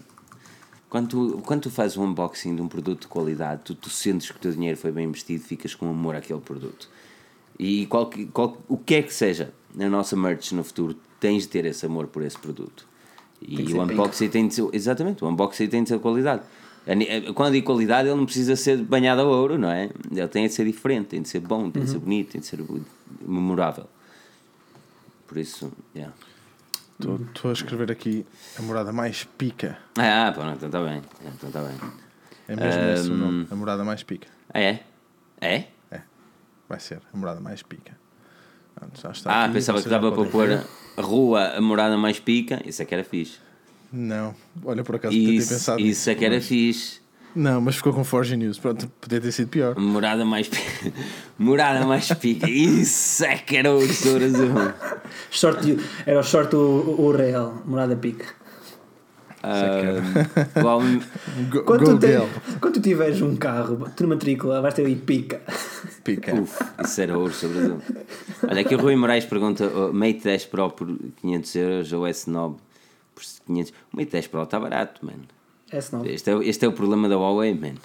quando 0.91 1.07
tu, 1.07 1.41
quando 1.43 1.61
tu 1.61 1.71
fazes 1.71 1.97
um 1.97 2.03
unboxing 2.03 2.55
de 2.55 2.61
um 2.61 2.67
produto 2.67 3.01
de 3.01 3.07
qualidade 3.07 3.61
tu, 3.65 3.73
tu 3.73 3.89
sentes 3.89 4.29
que 4.29 4.37
o 4.37 4.39
teu 4.39 4.51
dinheiro 4.51 4.77
foi 4.77 4.91
bem 4.91 5.07
investido 5.07 5.43
ficas 5.43 5.73
com 5.73 5.89
amor 5.89 6.15
àquele 6.15 6.39
produto 6.39 6.87
e 7.57 7.85
qual, 7.87 8.09
qual, 8.31 8.57
o 8.67 8.77
que 8.77 8.95
é 8.95 9.01
que 9.01 9.13
seja 9.13 9.53
na 9.75 9.89
nossa 9.89 10.15
merch 10.15 10.53
no 10.53 10.63
futuro, 10.63 10.95
tens 11.19 11.43
de 11.43 11.49
ter 11.49 11.65
esse 11.65 11.85
amor 11.85 12.07
por 12.07 12.23
esse 12.23 12.37
produto. 12.37 12.87
E 13.41 13.73
o 13.73 13.81
unboxing 13.81 14.29
tem 14.29 14.47
de 14.47 14.55
ser, 14.55 14.67
exatamente, 14.71 15.23
o 15.23 15.27
unboxing 15.27 15.67
tem 15.67 15.83
de 15.83 15.89
ser 15.89 15.95
de 15.95 16.01
qualidade. 16.01 16.43
Eh, 16.85 17.31
Quando 17.33 17.53
digo 17.53 17.65
qualidade, 17.65 18.07
ele 18.07 18.17
não 18.17 18.25
precisa 18.25 18.55
ser 18.55 18.77
banhado 18.77 19.21
a 19.21 19.25
ouro, 19.25 19.57
não 19.57 19.69
é? 19.69 19.89
Ele 20.11 20.27
tem 20.27 20.47
de 20.47 20.53
ser 20.53 20.65
diferente, 20.65 21.07
tem 21.07 21.21
de 21.21 21.29
ser 21.29 21.39
bom, 21.39 21.69
tem 21.69 21.83
de 21.83 21.89
ser 21.89 21.99
bonito, 21.99 22.31
tem 22.31 22.41
de 22.41 22.47
ser 22.47 22.63
memorável. 23.25 23.85
Por 25.27 25.37
isso, 25.37 25.71
yeah. 25.95 26.13
Estou 27.07 27.49
a 27.49 27.53
escrever 27.53 27.91
aqui 27.91 28.25
a 28.57 28.61
morada 28.61 28.91
mais 28.91 29.23
pica. 29.23 29.77
Ah, 29.97 30.31
pronto, 30.33 30.55
então 30.65 30.67
está 30.67 30.83
bem. 30.83 31.01
Então 31.35 31.49
está 31.49 31.61
bem. 31.61 31.77
É 32.47 32.55
mesmo 32.55 32.81
esse 32.93 33.09
o 33.09 33.15
nome. 33.15 33.47
A 33.49 33.55
morada 33.55 33.83
mais 33.83 34.03
pica. 34.03 34.27
Ah, 34.53 34.59
é? 34.59 34.83
É? 35.39 35.65
É. 35.91 36.01
Vai 36.69 36.79
ser 36.79 37.01
a 37.13 37.17
morada 37.17 37.39
mais 37.39 37.61
pica. 37.63 37.97
Pronto, 38.75 38.99
já 39.01 39.11
está 39.11 39.31
Ah, 39.31 39.43
aqui, 39.45 39.53
pensava 39.55 39.81
que 39.81 39.89
dava 39.89 40.11
para 40.11 40.25
pôr 40.29 40.49
a 40.97 41.01
rua, 41.01 41.47
a 41.57 41.61
morada 41.61 41.97
mais 41.97 42.19
pica. 42.19 42.61
Isso 42.65 42.81
é 42.81 42.85
que 42.85 42.93
era 42.93 43.03
fixe. 43.03 43.39
Não, 43.91 44.33
olha 44.63 44.83
por 44.83 44.95
acaso 44.95 45.13
Isso, 45.13 45.49
pensado 45.49 45.79
isso 45.79 45.87
nisso, 45.87 46.09
é 46.09 46.15
que 46.15 46.23
era 46.25 46.35
mas- 46.35 46.45
fixe. 46.47 47.00
Não, 47.35 47.61
mas 47.61 47.75
ficou 47.77 47.93
com 47.93 48.03
Forge 48.03 48.35
News. 48.35 48.59
Pronto, 48.59 48.89
podia 48.99 49.21
ter 49.21 49.31
sido 49.31 49.47
pior. 49.49 49.75
Morada 49.79 50.25
mais 50.25 50.47
pica. 50.49 50.91
Morada 51.39 51.85
mais 51.85 52.07
pica. 52.13 52.49
Isso 52.49 53.23
é 53.23 53.37
que 53.37 53.55
era 53.57 53.73
o 53.73 53.79
tesouro 53.79 54.25
azul. 54.25 54.49
Short, 55.31 55.77
era 56.05 56.19
o 56.19 56.23
short 56.23 56.53
o, 56.55 56.95
o 56.99 57.11
real, 57.11 57.61
morada 57.65 57.95
pica. 57.95 58.25
Ah, 59.43 59.81
qual- 60.61 60.81
Go, 61.49 61.63
Quando, 61.63 61.85
go 61.85 61.97
tu, 61.97 61.99
te- 61.99 62.59
quando 62.59 62.73
tu 62.75 62.81
tiveres 62.81 63.21
um 63.21 63.35
carro, 63.35 63.89
tu 63.95 64.03
na 64.03 64.09
matrícula 64.15 64.61
vais 64.61 64.73
ter 64.73 64.85
ali 64.85 64.95
pica. 64.95 65.41
Pica. 66.03 66.35
Uf, 66.35 66.59
isso 66.83 67.01
era 67.01 67.17
ouro 67.17 67.33
sobre 67.33 67.57
azul. 67.59 67.81
Olha, 68.47 68.61
aqui 68.61 68.75
o 68.75 68.77
Rui 68.79 68.95
Moraes 68.95 69.25
pergunta: 69.25 69.65
oh, 69.73 69.91
Mate 69.93 70.21
10 70.23 70.45
Pro 70.45 70.69
por 70.69 70.87
500 71.21 71.55
euros 71.55 71.93
ou 71.93 72.03
S9 72.03 72.55
por 73.15 73.23
500? 73.47 73.71
O 73.91 73.97
Mate 73.97 74.11
10 74.11 74.27
Pro 74.27 74.43
está 74.43 74.59
barato, 74.59 75.03
mano. 75.05 75.23
Esse 75.71 75.93
não. 75.93 76.05
Este 76.05 76.29
é, 76.31 76.33
este 76.47 76.65
é 76.65 76.67
o 76.67 76.73
problema 76.73 77.07
da 77.07 77.15
Huawei, 77.17 77.53
man. 77.53 77.75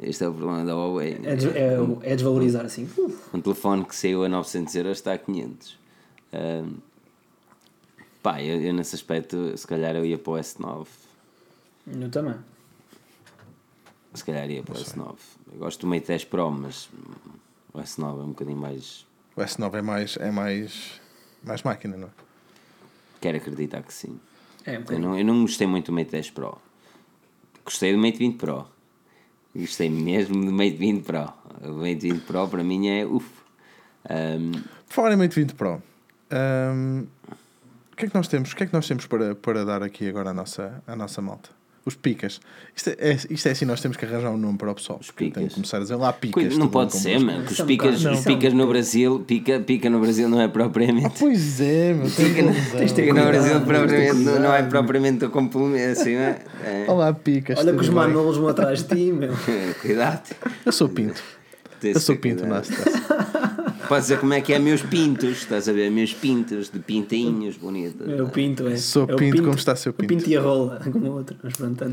Este 0.00 0.24
é 0.24 0.28
o 0.28 0.32
problema 0.34 0.64
da 0.64 0.74
Huawei. 0.74 1.18
É, 1.24 1.34
des- 1.36 1.54
é, 1.56 1.76
é 2.02 2.14
desvalorizar 2.14 2.64
assim. 2.64 2.84
Uf, 2.96 3.16
Um 3.34 3.40
telefone 3.40 3.84
que 3.84 3.96
saiu 3.96 4.22
a 4.24 4.28
900 4.28 4.74
euros 4.76 4.98
está 4.98 5.12
a 5.14 5.18
500. 5.18 5.76
Ahm, 6.32 6.74
pá, 8.22 8.40
eu, 8.42 8.60
eu 8.60 8.72
nesse 8.72 8.94
aspecto, 8.94 9.56
se 9.56 9.66
calhar 9.66 9.96
eu 9.96 10.04
ia 10.04 10.16
para 10.18 10.32
o 10.32 10.36
S9. 10.36 10.86
eu 12.00 12.10
também. 12.10 12.34
Se 14.14 14.24
calhar 14.24 14.48
ia 14.50 14.62
para 14.62 14.74
o 14.74 14.78
S9. 14.78 15.14
Eu 15.52 15.58
gosto 15.58 15.80
do 15.80 15.86
Mate 15.88 16.06
10 16.06 16.24
Pro, 16.26 16.50
mas 16.50 16.88
o 17.72 17.78
S9 17.78 18.20
é 18.20 18.22
um 18.22 18.28
bocadinho 18.28 18.56
mais. 18.58 19.04
O 19.36 19.40
S9 19.40 19.74
é 19.78 19.82
mais, 19.82 20.16
é 20.18 20.30
mais, 20.30 21.00
mais 21.42 21.62
máquina, 21.62 21.96
não 21.96 22.06
é? 22.08 22.10
Quero 23.20 23.36
acreditar 23.38 23.82
que 23.82 23.92
sim. 23.92 24.18
É, 24.64 24.78
um 24.78 24.84
Eu 24.90 24.98
não, 24.98 25.18
eu 25.18 25.24
não 25.24 25.42
gostei 25.42 25.66
muito 25.66 25.86
do 25.86 25.92
Mate 25.92 26.10
10 26.12 26.30
Pro. 26.30 26.56
Gostei 27.68 27.92
do 27.92 27.98
Mate 27.98 28.16
20 28.16 28.38
Pro. 28.38 28.66
Gostei 29.54 29.90
mesmo 29.90 30.42
do 30.42 30.50
Mate 30.50 30.76
20 30.78 31.02
Pro. 31.04 31.30
O 31.62 31.72
Mate 31.74 31.96
20 31.96 32.20
Pro 32.22 32.48
para 32.48 32.64
mim 32.64 32.88
é 32.88 33.04
uff. 33.04 33.28
Ahm, 34.08 34.52
Por 34.86 34.94
falar 34.94 35.12
em 35.12 35.16
Mate 35.16 35.34
20 35.34 35.52
Pro, 35.52 35.82
hum, 36.32 37.06
o 37.92 37.96
que 37.96 38.06
é 38.06 38.08
que 38.08 38.14
nós 38.14 38.26
temos, 38.26 38.52
o 38.52 38.56
que 38.56 38.62
é 38.62 38.66
que 38.66 38.72
nós 38.72 38.88
temos 38.88 39.04
para, 39.04 39.34
para 39.34 39.66
dar 39.66 39.82
aqui 39.82 40.08
agora 40.08 40.30
à 40.30 40.32
nossa, 40.32 40.82
à 40.86 40.96
nossa 40.96 41.20
malta? 41.20 41.50
Os 41.88 41.96
picas. 41.96 42.38
Isto 42.76 42.90
é, 42.98 43.16
isto 43.30 43.48
é 43.48 43.50
assim, 43.52 43.64
nós 43.64 43.80
temos 43.80 43.96
que 43.96 44.04
arranjar 44.04 44.30
um 44.30 44.36
nome 44.36 44.58
para 44.58 44.70
o 44.70 44.74
pessoal. 44.74 44.98
Os 45.00 45.10
picas. 45.10 45.40
Tem 45.40 45.48
que 45.48 45.54
começar 45.54 45.78
a 45.78 45.80
dizer 45.80 45.96
lá 45.96 46.12
picas. 46.12 46.58
Não 46.58 46.68
pode 46.68 46.94
ser, 46.94 47.18
mano. 47.18 47.44
Os 47.50 47.58
é 47.58 47.64
picas, 47.64 48.04
os 48.04 48.26
é 48.26 48.28
picas 48.28 48.52
no 48.52 48.66
Brasil, 48.66 49.20
pica, 49.26 49.58
pica 49.58 49.88
no 49.88 49.98
Brasil 49.98 50.28
não 50.28 50.38
é 50.38 50.48
propriamente. 50.48 51.14
Pois 51.18 51.62
é, 51.62 51.94
meu. 51.94 52.10
Pica, 52.10 52.42
no- 52.42 52.94
pica 52.94 53.14
no 53.14 53.26
Brasil 53.26 53.60
propriamente 53.62 54.14
não, 54.16 54.38
não 54.38 54.54
é 54.54 54.62
propriamente 54.64 55.24
o 55.24 55.30
complemento. 55.30 55.98
Assim, 55.98 56.12
é? 56.12 56.42
É. 56.62 56.84
Olá, 56.90 57.10
picas. 57.14 57.58
Olha 57.58 57.72
que 57.72 57.80
os 57.80 57.88
manolos 57.88 58.36
vão 58.36 58.48
atrás 58.48 58.82
de 58.82 58.94
ti, 58.94 59.10
meu. 59.10 59.32
Cuidado. 59.80 60.22
Eu 60.66 60.72
sou 60.72 60.90
pinto. 60.90 61.22
Eu 61.82 61.98
sou 62.00 62.16
pinto, 62.16 62.42
cuidado. 62.42 62.68
Podes 63.88 64.04
dizer 64.04 64.20
como 64.20 64.34
é 64.34 64.40
que 64.40 64.52
é 64.52 64.58
meus 64.58 64.82
pintos, 64.82 65.30
estás 65.30 65.68
a 65.68 65.72
ver? 65.72 65.90
Meus 65.90 66.12
pintos 66.12 66.68
de 66.70 66.78
pintinhos 66.78 67.56
bonitos. 67.56 68.06
É 68.08 68.22
o 68.22 68.28
pinto, 68.28 68.66
é. 68.68 68.76
Sou 68.76 69.06
é 69.08 69.14
o 69.14 69.16
pinto 69.16 69.42
como 69.42 69.54
está 69.54 69.74
seu 69.74 69.90
O 69.90 69.94
pinto. 69.94 70.08
pinto 70.08 70.28
e 70.28 70.36
a 70.36 70.40
rola, 70.40 70.80
como 70.92 71.06
outro. 71.12 71.36
Mas 71.42 71.56
pronto. 71.56 71.84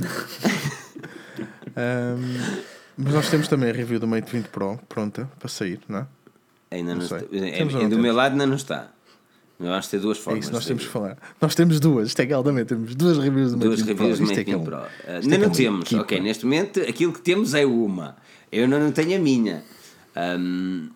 Hum, 1.78 2.54
mas 2.98 3.14
nós 3.14 3.30
temos 3.30 3.48
também 3.48 3.70
a 3.70 3.74
review 3.74 4.00
do 4.00 4.08
Mate 4.08 4.32
20 4.32 4.48
Pro 4.48 4.80
pronta 4.88 5.30
para 5.40 5.50
sair, 5.50 5.80
não 5.88 6.00
é? 6.00 6.08
Ainda 6.72 6.94
não, 6.96 7.02
Não 7.02 7.08
sei. 7.08 7.18
está. 7.20 7.36
É, 7.38 7.60
é, 7.62 7.66
não 7.66 7.90
do 7.90 8.00
meu 8.00 8.14
lado 8.14 8.32
ainda 8.34 8.46
não 8.46 8.56
está. 8.56 8.92
Eu 9.60 9.72
acho 9.74 9.88
que 9.88 9.92
tem 9.92 10.00
duas 10.02 10.18
É 10.18 10.22
formas. 10.22 10.40
isso 10.44 10.50
que 10.52 10.56
nós 10.56 10.66
temos 10.66 10.84
que 10.84 10.90
falar. 10.90 11.18
Nós 11.42 11.56
temos 11.56 11.80
duas, 11.80 12.08
isto 12.10 12.20
é 12.22 12.26
que 12.26 12.34
altamente, 12.34 12.68
temos 12.68 12.94
duas 12.96 13.18
reviews 13.18 13.52
do 13.52 13.58
Mate 13.58 13.68
Duas 13.68 13.80
20 13.82 13.88
reviews 13.98 14.18
Pro. 14.18 14.26
do 14.26 14.32
é 14.32 14.36
Mate 14.36 14.44
que 14.46 14.52
é 14.52 14.54
20 14.54 14.62
um- 14.62 14.66
Pro. 14.66 14.76
É 15.08 15.18
ainda 15.18 15.36
é 15.36 15.38
não 15.38 15.50
temos. 15.50 15.86
equipa. 15.86 16.02
Ok, 16.02 16.20
neste 16.20 16.44
momento 16.46 16.82
aquilo 16.82 17.14
que 17.14 17.22
temos 17.22 17.54
é 17.54 17.66
uma. 17.66 18.18
Eu 18.52 18.64
ainda 18.66 18.80
não 18.80 18.92
tenho 18.92 19.16
a 19.16 19.20
minha. 19.20 19.64
Ahm, 20.16 20.90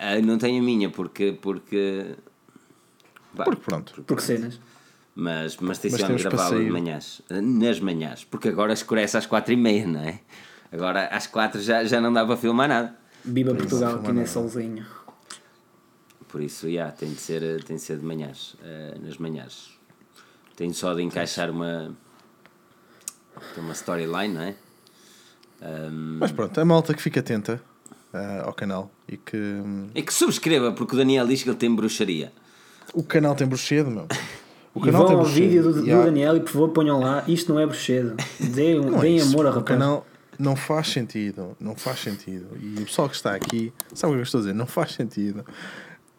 eu 0.00 0.22
não 0.22 0.38
tenho 0.38 0.60
a 0.60 0.64
minha 0.64 0.90
porque. 0.90 1.36
porque 1.40 2.16
Bah, 3.34 3.44
Porque 3.44 3.60
pronto. 3.62 4.02
Porque 4.06 4.22
cenas. 4.22 4.60
Mas, 5.14 5.56
mas 5.58 5.78
para 5.78 6.14
gravá-la 6.14 6.58
de 6.58 6.70
manhãs. 6.70 7.22
Nas 7.30 7.78
manhãs. 7.80 8.24
Porque 8.24 8.48
agora 8.48 8.72
escurece 8.72 9.16
às 9.16 9.26
quatro 9.26 9.52
e 9.52 9.56
meia, 9.56 9.86
não 9.86 10.00
é? 10.00 10.20
Agora 10.72 11.06
às 11.08 11.26
quatro 11.26 11.60
já, 11.60 11.84
já 11.84 12.00
não 12.00 12.12
dá 12.12 12.24
para 12.24 12.36
filmar 12.36 12.68
nada. 12.68 12.96
Viva 13.24 13.54
Portugal 13.54 13.90
filmar 13.90 14.04
aqui 14.04 14.12
nesse 14.12 14.32
solzinho. 14.32 14.86
Por 16.28 16.40
isso, 16.40 16.70
já, 16.70 16.90
tem 16.92 17.12
de 17.12 17.20
ser, 17.20 17.62
tem 17.64 17.76
de 17.76 17.82
ser 17.82 17.98
de 17.98 18.04
manhãs. 18.04 18.56
eh, 18.62 18.96
nas 19.02 19.18
manhãs. 19.18 19.70
Tenho 20.56 20.72
só 20.72 20.94
de 20.94 21.02
encaixar 21.02 21.50
uma. 21.50 21.94
uma 23.56 23.72
storyline, 23.72 24.34
não 24.34 24.42
é? 24.42 24.54
Ahm, 25.60 26.18
Mas 26.20 26.32
pronto, 26.32 26.58
a 26.58 26.64
malta 26.64 26.94
que 26.94 27.02
fica 27.02 27.20
atenta 27.20 27.60
ah, 28.12 28.42
ao 28.46 28.52
canal 28.52 28.90
e 29.08 29.16
que 29.16 29.36
hum, 29.36 29.88
e 29.94 30.02
que 30.02 30.12
subscreva, 30.12 30.72
porque 30.72 30.94
o 30.94 30.98
Daniel 30.98 31.26
diz 31.26 31.42
que 31.42 31.48
ele 31.48 31.56
tem 31.56 31.74
bruxaria. 31.74 32.32
o 32.94 33.02
canal 33.02 33.34
tem 33.34 33.46
bruxedo, 33.46 33.90
meu. 33.90 34.06
O 34.72 34.78
E 34.78 34.84
canal 34.84 35.00
vão 35.00 35.08
tem 35.08 35.16
ao 35.16 35.22
bruxedo. 35.24 35.46
vídeo 35.48 35.62
do, 35.64 35.72
do 35.82 35.86
E 35.88 35.92
há- 35.92 36.02
Daniel 36.04 36.36
e 36.36 36.40
por 36.40 36.50
favor 36.52 36.68
ponham 36.68 37.00
lá. 37.00 37.24
Isto 37.26 37.52
não 37.52 37.58
é 37.60 37.66
bruxedo. 37.66 38.14
Deem, 38.38 38.80
Não 38.80 38.98
é 38.98 39.00
deem 39.00 39.16
isso. 39.16 39.26
amor 39.30 39.44
ao 39.46 39.52
O 39.52 39.54
rapaz. 39.56 39.78
canal 39.78 40.06
não 40.38 40.54
faz 40.54 40.86
sentido, 40.92 41.56
não 41.58 41.74
faz 41.74 41.98
sentido. 41.98 42.46
E 42.56 42.80
o 42.80 42.84
pessoal 42.84 43.08
que 43.08 43.16
está 43.16 43.34
aqui, 43.34 43.72
sabe 43.92 44.12
o 44.12 44.14
que 44.14 44.20
eu 44.20 44.22
estou 44.22 44.38
a 44.38 44.42
dizer? 44.42 44.54
Não 44.54 44.66
faz 44.66 44.92
sentido. 44.92 45.44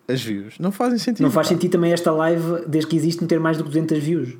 As 0.05 0.21
views 0.21 0.59
não 0.59 0.69
fazem 0.69 0.97
sentido. 0.99 1.23
Não 1.23 1.31
faz 1.31 1.47
pá. 1.47 1.53
sentido 1.53 1.71
também 1.71 1.93
esta 1.93 2.11
live, 2.11 2.65
desde 2.67 2.89
que 2.89 2.97
existe, 2.97 3.21
não 3.21 3.27
ter 3.29 3.39
mais 3.39 3.55
do 3.57 3.63
que 3.63 3.69
200 3.69 4.03
views. 4.03 4.33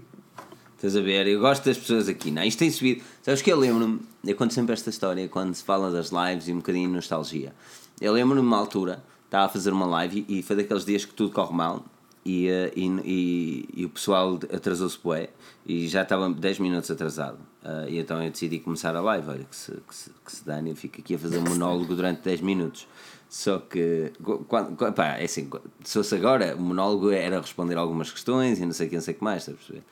Estás 0.81 0.97
a 0.97 1.01
ver? 1.01 1.27
Eu 1.27 1.39
gosto 1.39 1.63
das 1.65 1.77
pessoas 1.77 2.09
aqui, 2.09 2.31
não? 2.31 2.41
é? 2.41 2.47
Isto 2.47 2.57
tem 2.57 2.71
subido. 2.71 3.03
Sabes 3.21 3.43
que 3.43 3.51
eu 3.51 3.59
lembro-me, 3.59 3.99
eu 4.25 4.35
conto 4.35 4.51
sempre 4.51 4.73
esta 4.73 4.89
história 4.89 5.29
quando 5.29 5.53
se 5.53 5.63
fala 5.63 5.91
das 5.91 6.09
lives 6.09 6.47
e 6.47 6.53
um 6.53 6.55
bocadinho 6.55 6.87
de 6.87 6.95
nostalgia. 6.95 7.53
Eu 8.01 8.11
lembro-me 8.13 8.41
uma 8.41 8.57
altura, 8.57 9.03
estava 9.25 9.45
a 9.45 9.49
fazer 9.49 9.71
uma 9.71 9.85
live 9.85 10.25
e 10.27 10.41
foi 10.41 10.55
daqueles 10.55 10.83
dias 10.83 11.05
que 11.05 11.13
tudo 11.13 11.31
corre 11.31 11.53
mal 11.53 11.85
e, 12.25 12.47
eh, 12.47 12.73
e, 12.75 12.87
e, 13.05 13.69
e 13.75 13.85
o 13.85 13.89
pessoal 13.89 14.39
atrasou-se 14.51 14.97
bué 14.97 15.29
e 15.67 15.87
já 15.87 16.01
estava 16.01 16.27
10 16.27 16.57
minutos 16.57 16.89
atrasado. 16.89 17.37
Ah, 17.63 17.85
e 17.87 17.99
então 17.99 18.19
eu 18.23 18.31
decidi 18.31 18.57
começar 18.57 18.95
a 18.95 19.01
live. 19.01 19.29
Olha, 19.29 19.43
que 19.43 19.55
se, 19.55 19.71
que 19.87 19.95
se, 19.95 20.09
que 20.25 20.31
se 20.31 20.43
dane, 20.43 20.71
eu 20.71 20.75
fico 20.75 20.99
aqui 20.99 21.13
a 21.13 21.19
fazer 21.19 21.37
um 21.37 21.43
monólogo 21.43 21.93
durante 21.93 22.23
10 22.23 22.41
minutos. 22.41 22.87
Só 23.29 23.59
que, 23.59 24.11
quando, 24.47 24.75
pá, 24.93 25.17
é 25.17 25.25
assim, 25.25 25.47
se 25.83 25.93
fosse 25.93 26.15
agora, 26.15 26.55
o 26.55 26.59
monólogo 26.59 27.11
era 27.11 27.39
responder 27.39 27.77
algumas 27.77 28.11
questões 28.11 28.57
e 28.57 28.65
não 28.65 28.73
sei 28.73 28.87
o 28.87 28.89
que, 28.89 28.95
não 28.95 29.03
sei 29.03 29.13
o 29.13 29.17
que 29.17 29.23
mais, 29.23 29.43
estás 29.43 29.55
a 29.55 29.59
perceber? 29.59 29.83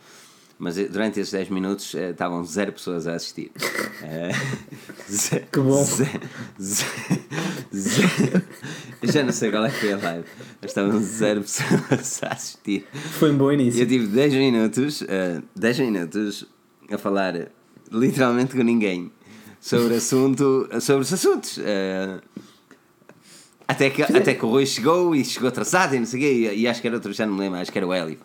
Mas 0.61 0.77
eh, 0.77 0.90
durante 0.90 1.19
esses 1.22 1.31
10 1.31 1.49
minutos 1.49 1.95
eh, 1.95 2.10
estavam 2.11 2.44
zero 2.44 2.73
pessoas 2.73 3.07
a 3.07 3.14
assistir. 3.15 3.52
Eh, 4.02 4.31
Que 5.52 5.60
bom. 5.60 5.84
ze- 5.84 6.06
ze- 6.61 6.86
ze- 7.73 8.44
Eu 9.02 9.11
já 9.11 9.23
não 9.23 9.31
sei 9.34 9.52
qual 9.52 9.65
é 9.65 9.69
que 9.69 9.77
foi 9.77 9.91
a 9.94 9.98
live, 9.98 10.26
mas 10.61 10.72
estavam 10.72 11.02
zero 11.02 11.41
pessoas 11.41 12.23
a 12.23 12.27
assistir. 12.34 12.86
Foi 13.19 13.31
um 13.31 13.38
bom 13.38 13.52
início. 13.52 13.81
Eu 13.81 13.88
tive 13.88 14.07
10 14.07 14.34
minutos, 14.36 15.02
eh, 15.07 15.41
10 15.56 15.80
minutos 15.80 16.45
a 16.91 16.98
falar 16.98 17.49
literalmente 17.91 18.56
com 18.56 18.64
ninguém 18.64 19.11
sobre, 19.60 19.95
assunto, 19.95 20.69
sobre 20.80 21.02
os 21.02 21.11
assuntos. 21.14 21.60
eh, 21.61 22.22
até, 23.68 23.90
que, 23.90 24.02
até 24.02 24.34
que 24.34 24.45
o 24.45 24.49
Rui 24.49 24.65
chegou 24.65 25.14
e 25.15 25.23
chegou 25.26 25.49
atrasado 25.49 25.94
e 25.95 25.99
não 25.99 26.06
sei 26.06 26.19
o 26.19 26.23
quê, 26.23 26.31
e, 26.56 26.61
e 26.61 26.68
acho 26.68 26.81
que 26.81 26.88
era 26.88 26.95
outro, 26.95 27.11
já 27.14 27.26
não 27.26 27.34
me 27.36 27.41
lembro, 27.41 27.60
acho 27.60 27.72
que 27.72 27.77
era 27.77 27.86
o 27.86 27.94
Hélio. 27.94 28.18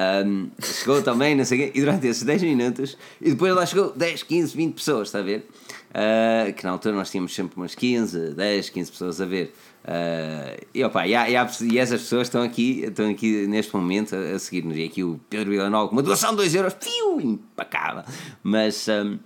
Ahm, 0.00 0.50
chegou 0.62 1.02
também, 1.02 1.34
não 1.34 1.44
sei 1.44 1.58
o 1.58 1.60
quê, 1.72 1.72
e 1.76 1.80
durante 1.80 2.06
esses 2.06 2.22
10 2.22 2.42
minutos, 2.42 2.96
e 3.20 3.30
depois 3.30 3.52
lá 3.54 3.66
chegou 3.66 3.90
10, 3.96 4.22
15, 4.22 4.54
20 4.56 4.74
pessoas, 4.74 5.08
está 5.08 5.18
a 5.18 5.22
ver? 5.22 5.48
Ah, 5.92 6.52
que 6.52 6.62
na 6.62 6.70
altura 6.70 6.94
nós 6.94 7.10
tínhamos 7.10 7.34
sempre 7.34 7.56
umas 7.56 7.74
15, 7.74 8.34
10, 8.34 8.68
15 8.70 8.90
pessoas 8.92 9.20
a 9.20 9.24
ver. 9.24 9.52
Ah, 9.84 10.56
e, 10.72 10.84
opa, 10.84 11.06
e, 11.06 11.14
há- 11.16 11.28
e, 11.30 11.34
há- 11.36 11.50
e 11.62 11.78
essas 11.78 12.02
pessoas 12.02 12.28
estão 12.28 12.42
aqui, 12.42 12.82
estão 12.84 13.10
aqui 13.10 13.46
neste 13.48 13.74
momento 13.74 14.14
a, 14.14 14.36
a 14.36 14.38
seguir-nos. 14.38 14.76
E 14.76 14.84
aqui 14.84 15.02
o 15.02 15.18
Pedro 15.28 15.50
Villanova 15.50 15.88
com 15.88 15.96
uma 15.96 16.02
doação 16.02 16.30
de 16.30 16.36
2 16.36 16.54
euros, 16.54 16.74
piu, 16.74 17.20
impacável. 17.20 18.04
Mas, 18.42 18.88
ahm, 18.88 19.16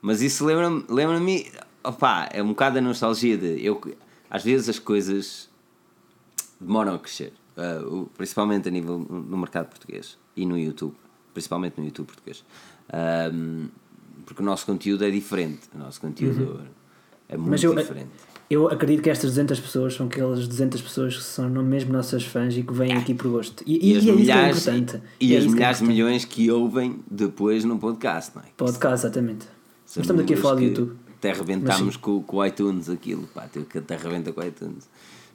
mas 0.00 0.20
isso 0.22 0.44
lembra-me, 0.44 0.84
lembra-me, 0.88 1.50
opá, 1.82 2.28
é 2.32 2.40
um 2.42 2.48
bocado 2.48 2.78
a 2.78 2.80
nostalgia 2.80 3.36
de 3.36 3.64
eu, 3.64 3.80
às 4.30 4.44
vezes 4.44 4.68
as 4.68 4.78
coisas 4.78 5.48
demoram 6.60 6.94
a 6.94 6.98
crescer, 6.98 7.32
o- 7.56 8.06
principalmente 8.16 8.68
a 8.68 8.70
nível 8.70 8.98
no 8.98 9.36
mercado 9.36 9.66
português 9.68 10.16
e 10.36 10.44
no 10.46 10.58
YouTube, 10.58 10.94
principalmente 11.32 11.78
no 11.78 11.84
YouTube 11.84 12.06
português, 12.06 12.44
Ahm, 12.92 13.68
porque 14.26 14.42
o 14.42 14.44
nosso 14.44 14.66
conteúdo 14.66 15.04
é 15.04 15.10
diferente, 15.10 15.62
o 15.74 15.78
nosso 15.78 16.00
conteúdo 16.00 16.60
é 17.28 17.36
muito 17.36 17.64
eu, 17.64 17.74
diferente. 17.74 18.10
eu 18.50 18.68
acredito 18.68 19.02
que 19.02 19.10
estas 19.10 19.30
200 19.30 19.58
pessoas 19.60 19.94
são 19.94 20.06
aquelas 20.06 20.46
200 20.46 20.80
pessoas 20.82 21.16
que 21.16 21.22
são 21.22 21.48
mesmo 21.48 21.92
nossas 21.92 22.24
fãs 22.24 22.56
e 22.56 22.62
que 22.62 22.72
vêm 22.72 22.92
aqui 22.92 23.14
por 23.14 23.28
gosto. 23.30 23.62
E, 23.66 23.90
e, 23.90 23.94
E, 23.94 23.96
as 23.96 24.04
e 24.04 24.10
é 24.10 24.12
isso 24.12 24.24
que 24.24 24.30
é 24.30 24.34
milhares, 24.34 24.66
importante. 24.68 25.02
e 25.20 25.34
é 25.34 25.38
as 25.38 25.44
é 25.44 25.48
milhares 25.48 25.78
de 25.78 25.84
milhões 25.84 26.24
que 26.24 26.50
ouvem 26.50 27.00
depois 27.10 27.64
no 27.64 27.78
podcast, 27.78 28.32
não 28.34 28.42
é? 28.42 28.46
Podcast, 28.56 29.06
exatamente. 29.06 29.46
São 29.86 30.00
estamos 30.02 30.22
aqui 30.22 30.34
a 30.34 30.36
falar 30.36 30.54
do 30.56 30.62
YouTube. 30.62 30.92
Até 31.16 31.30
arrebentámos 31.30 31.96
com, 31.96 32.22
com 32.22 32.36
o 32.36 32.44
iTunes 32.44 32.90
aquilo, 32.90 33.26
pá, 33.28 33.48
teve 33.48 33.64
que 33.66 33.78
até 33.78 33.94
arrebenta 33.94 34.30
com 34.32 34.40
o 34.42 34.44
iTunes. 34.44 34.88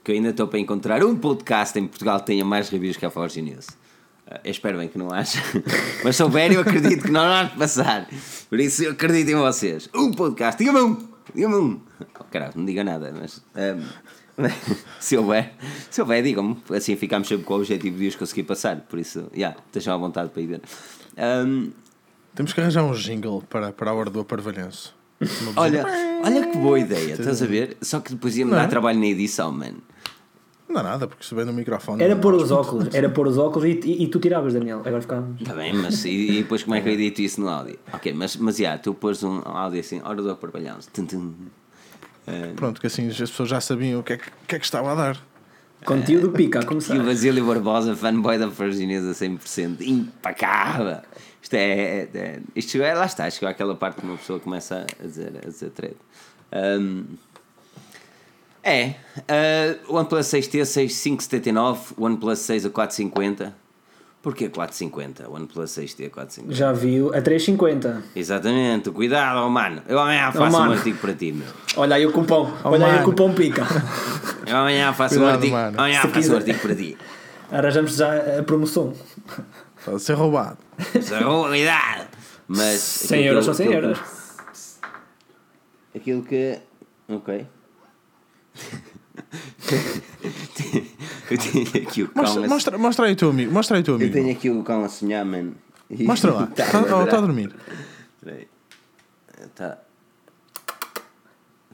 Que 0.03 0.11
eu 0.11 0.15
ainda 0.15 0.29
estou 0.29 0.47
para 0.47 0.59
encontrar 0.59 1.03
um 1.03 1.15
podcast 1.15 1.77
em 1.77 1.87
Portugal 1.87 2.19
que 2.19 2.27
tenha 2.27 2.45
mais 2.45 2.69
reviews 2.69 2.97
que 2.97 3.05
a 3.05 3.09
Forge 3.09 3.41
News. 3.41 3.67
Ah, 4.27 4.39
eu 4.43 4.51
espero 4.51 4.77
bem 4.77 4.87
que 4.87 4.97
não 4.97 5.11
haja, 5.11 5.39
mas 6.03 6.15
se 6.15 6.23
houver, 6.23 6.51
eu 6.51 6.61
acredito 6.61 7.03
que 7.03 7.11
não 7.11 7.21
há 7.21 7.43
de 7.43 7.57
passar. 7.57 8.07
Por 8.49 8.59
isso, 8.59 8.83
eu 8.83 8.91
acredito 8.91 9.29
em 9.29 9.35
vocês. 9.35 9.89
Um 9.93 10.11
podcast, 10.11 10.57
diga-me 10.57 10.79
um, 10.81 11.07
diga-me 11.33 11.55
um. 11.55 11.81
Oh, 12.19 12.23
caralho, 12.25 12.53
não 12.55 12.65
diga 12.65 12.83
nada, 12.83 13.13
mas 13.19 13.43
ahm, 13.55 13.83
se 14.99 15.17
houver, 15.17 15.53
se 15.89 15.99
houver, 15.99 16.23
digam-me. 16.23 16.57
Assim 16.75 16.95
ficamos 16.95 17.27
sempre 17.27 17.43
com 17.45 17.55
o 17.55 17.57
objetivo 17.57 17.97
de 17.97 18.07
os 18.07 18.15
conseguir 18.15 18.43
passar. 18.43 18.77
Por 18.81 18.99
isso, 18.99 19.21
já, 19.31 19.37
yeah, 19.37 19.57
estejam 19.65 19.95
à 19.95 19.97
vontade 19.97 20.29
para 20.29 20.41
ir 20.41 20.47
ver. 20.47 20.61
Ahm, 21.17 21.71
Temos 22.35 22.53
que 22.53 22.61
arranjar 22.61 22.83
um 22.83 22.93
jingle 22.93 23.41
para, 23.49 23.73
para 23.73 23.91
a 23.91 23.93
hora 23.93 24.09
do 24.09 24.19
aparvalhenço. 24.19 24.95
Olha, 25.55 25.85
olha 26.23 26.47
que 26.47 26.57
boa 26.57 26.79
ideia, 26.79 27.13
estás 27.13 27.41
a 27.41 27.45
ver? 27.45 27.77
Só 27.81 27.99
que 27.99 28.11
depois 28.11 28.37
ia-me 28.37 28.51
dar 28.51 28.63
é? 28.63 28.67
trabalho 28.67 28.99
na 28.99 29.07
edição, 29.07 29.51
mano. 29.51 29.77
Não 30.67 30.75
dá 30.75 30.83
nada, 30.83 31.07
porque 31.07 31.25
se 31.25 31.33
vem 31.33 31.45
no 31.45 31.51
microfone. 31.51 32.01
Era 32.01 32.15
pôr 32.15 32.35
os 32.35 32.51
muito. 32.51 32.53
óculos, 32.53 32.93
era 32.93 33.09
pôr 33.09 33.27
os 33.27 33.37
óculos 33.37 33.67
e, 33.67 33.79
e, 33.83 34.03
e 34.03 34.07
tu 34.07 34.19
tiravas, 34.19 34.53
Daniel. 34.53 34.81
Agora 34.85 35.01
ficávamos. 35.01 35.41
Está 35.41 35.53
bem, 35.55 35.73
mas 35.73 36.05
e, 36.05 36.09
e 36.09 36.43
depois 36.43 36.63
como 36.63 36.75
é 36.75 36.81
que 36.81 36.87
eu 36.89 36.93
edito 36.93 37.21
isso 37.21 37.41
no 37.41 37.49
áudio? 37.49 37.79
Ok, 37.91 38.13
mas, 38.13 38.35
mas 38.37 38.57
já, 38.57 38.77
tu 38.77 38.93
pôs 38.93 39.23
um 39.23 39.41
áudio 39.43 39.79
assim, 39.79 39.99
hora 40.03 40.21
do 40.21 40.29
aparvalhão. 40.29 40.77
Tum, 40.93 41.05
tum. 41.05 41.33
Eh, 42.27 42.53
Pronto, 42.55 42.79
que 42.79 42.85
assim 42.85 43.07
as 43.09 43.17
pessoas 43.17 43.49
já 43.49 43.59
sabiam 43.59 43.99
o 43.99 44.03
que 44.03 44.13
é 44.13 44.17
que, 44.17 44.27
o 44.27 44.47
que, 44.47 44.55
é 44.55 44.59
que 44.59 44.65
estava 44.65 44.91
a 44.91 44.95
dar. 44.95 45.17
Conteúdo 45.85 46.31
pica 46.31 46.59
a 46.59 46.65
começar. 46.65 46.95
E 46.97 46.99
o 46.99 47.03
Basílio 47.03 47.45
Barbosa, 47.45 47.95
fanboy 47.95 48.37
da 48.37 48.47
Virginesa 48.47 49.11
100%, 49.11 49.81
impacável. 49.81 51.01
Isto 51.41 51.53
é, 51.55 51.71
é, 51.71 52.09
é- 52.13 52.39
Isto 52.55 52.81
é, 52.81 52.93
lá 52.93 53.05
está, 53.05 53.29
chegou 53.29 53.49
àquela 53.49 53.75
parte 53.75 54.01
que 54.01 54.05
uma 54.05 54.17
pessoa 54.17 54.39
começa 54.39 54.85
a 54.99 55.03
dizer, 55.05 55.33
a 55.43 55.47
dizer 55.47 55.69
trade. 55.69 55.95
Um, 56.51 57.05
é, 58.63 58.95
uh, 59.87 59.95
OnePlus 59.95 60.27
6T 60.27 60.65
6579, 60.65 61.93
OnePlus 61.97 62.39
6 62.39 62.65
a 62.65 62.69
450. 62.69 63.55
Porquê 64.21 64.49
450? 64.49 65.29
OnePlus 65.29 65.71
6T 65.71 66.07
a 66.07 66.09
450. 66.09 66.53
Já 66.53 66.73
viu 66.73 67.07
a 67.15 67.21
350. 67.21 68.03
Exatamente, 68.15 68.91
cuidado, 68.91 69.45
oh, 69.45 69.49
mano. 69.49 69.81
Eu 69.87 69.97
amanhã 69.97 70.29
faço 70.31 70.57
um 70.57 70.59
mano. 70.59 70.73
artigo 70.73 70.97
para 70.97 71.13
ti, 71.13 71.31
meu. 71.31 71.47
Olha 71.77 71.95
aí 71.95 72.05
o 72.05 72.11
cupom. 72.11 72.51
Olha 72.65 72.85
aí 72.85 72.91
o 72.91 72.95
mano. 72.95 73.05
cupom 73.05 73.33
pica. 73.33 73.65
Eu 74.45 74.57
amanhã 74.57 74.91
faço 74.91 75.15
um 75.15 75.19
Cuidado, 75.19 75.35
artigo. 75.37 75.53
mano. 75.55 75.79
Amanhã 75.79 76.01
Se 76.01 76.07
faço 76.07 76.17
um 76.17 76.21
quiser. 76.21 76.35
artigo 76.35 76.59
para 76.59 76.75
ti. 76.75 76.97
Arranjamos 77.51 77.95
já 77.95 78.39
a 78.39 78.43
promoção. 78.43 78.93
A 79.87 79.97
ser 79.97 80.13
roubado. 80.13 80.57
Cuidado. 81.47 82.07
Mas. 82.47 82.79
100 82.81 83.17
aquilo 83.19 83.29
euros 83.31 83.45
são 83.45 83.53
100 83.53 83.67
aquilo 83.67 83.83
euros. 83.85 83.99
Aquilo 85.95 86.23
que. 86.23 86.59
Ok. 87.07 87.47
Eu 91.31 91.37
tenho 91.37 91.83
aqui 91.87 92.03
o 92.03 92.07
cão 92.09 92.23
Mostra, 92.23 92.45
a 92.45 92.47
mostra, 92.49 92.77
mostra 92.77 93.05
aí 93.05 93.13
o 93.13 93.15
teu 93.15 93.29
amigo. 93.29 93.51
Mostra 93.51 93.77
aí 93.77 93.81
o 93.81 93.85
teu 93.85 93.93
Eu 93.93 93.97
amigo. 93.97 94.13
tenho 94.13 94.31
aqui 94.31 94.49
o 94.49 94.63
cão 94.63 94.83
a 94.83 94.89
sonhar, 94.89 95.25
mano. 95.25 95.55
E- 95.89 96.03
Mostra 96.03 96.33
lá. 96.33 96.47
Tá, 96.55 96.63
Está 96.65 96.83
tá, 96.83 97.05
tá 97.07 97.17
a 97.17 97.21
dormir. 97.21 97.53
Peraí. 98.23 98.47
Tá. 99.55 99.77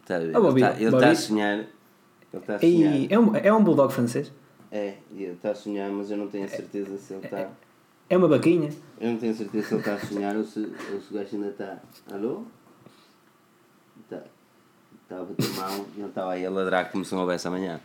Tá 0.06 0.16
a 0.16 0.20
ver. 0.20 0.32
Ah, 0.36 0.42
tá- 0.72 0.76
Ele 0.80 0.86
está 0.96 1.10
a 1.12 1.16
sonhar. 1.16 1.58
Ele 1.60 1.68
está 2.34 2.56
a 2.56 2.60
sonhar. 2.60 2.96
E 2.96 3.08
é 3.10 3.20
um, 3.20 3.36
é 3.36 3.54
um 3.54 3.64
bulldog 3.64 3.92
francês. 3.94 4.32
É, 4.72 4.96
ele 5.12 5.26
está 5.32 5.52
a 5.52 5.56
sonhar, 5.56 5.90
mas 5.92 6.12
eu 6.12 6.18
não 6.18 6.28
tenho 6.28 6.46
a 6.46 6.48
certeza 6.48 6.98
se 6.98 7.14
ele 7.14 7.26
está. 7.26 7.50
É 8.10 8.18
uma 8.18 8.28
vaquinha. 8.28 8.70
Eu 9.00 9.12
não 9.12 9.18
tenho 9.18 9.32
a 9.32 9.36
certeza 9.36 9.68
se 9.68 9.74
ele 9.74 9.80
está 9.82 9.94
a 9.96 10.00
sonhar 10.00 10.36
ou 10.36 10.44
se, 10.44 10.60
ou 10.60 11.02
se 11.02 11.12
o 11.12 11.14
gajo 11.14 11.30
ainda 11.36 11.48
está. 11.48 11.78
Alô? 12.12 12.44
Está. 15.06 15.16
Está 15.16 15.18
a 15.22 15.24
bater 15.24 15.50
mal 15.56 15.86
e 15.96 16.00
ele 16.00 16.08
estava 16.10 16.32
aí 16.34 16.46
a 16.46 16.50
ladrar 16.50 16.92
como 16.92 17.06
se 17.06 17.14
não 17.14 17.22
houvesse 17.22 17.48
amanhã. 17.48 17.80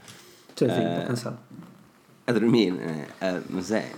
Já 0.57 0.67
fico, 0.69 0.81
Ah. 0.81 0.91
estou 0.93 1.07
cansado. 1.07 1.39
A 2.27 2.33
dormir, 2.33 2.73
né? 2.73 3.07
Ah, 3.21 3.41
mas 3.49 3.71
é. 3.71 3.91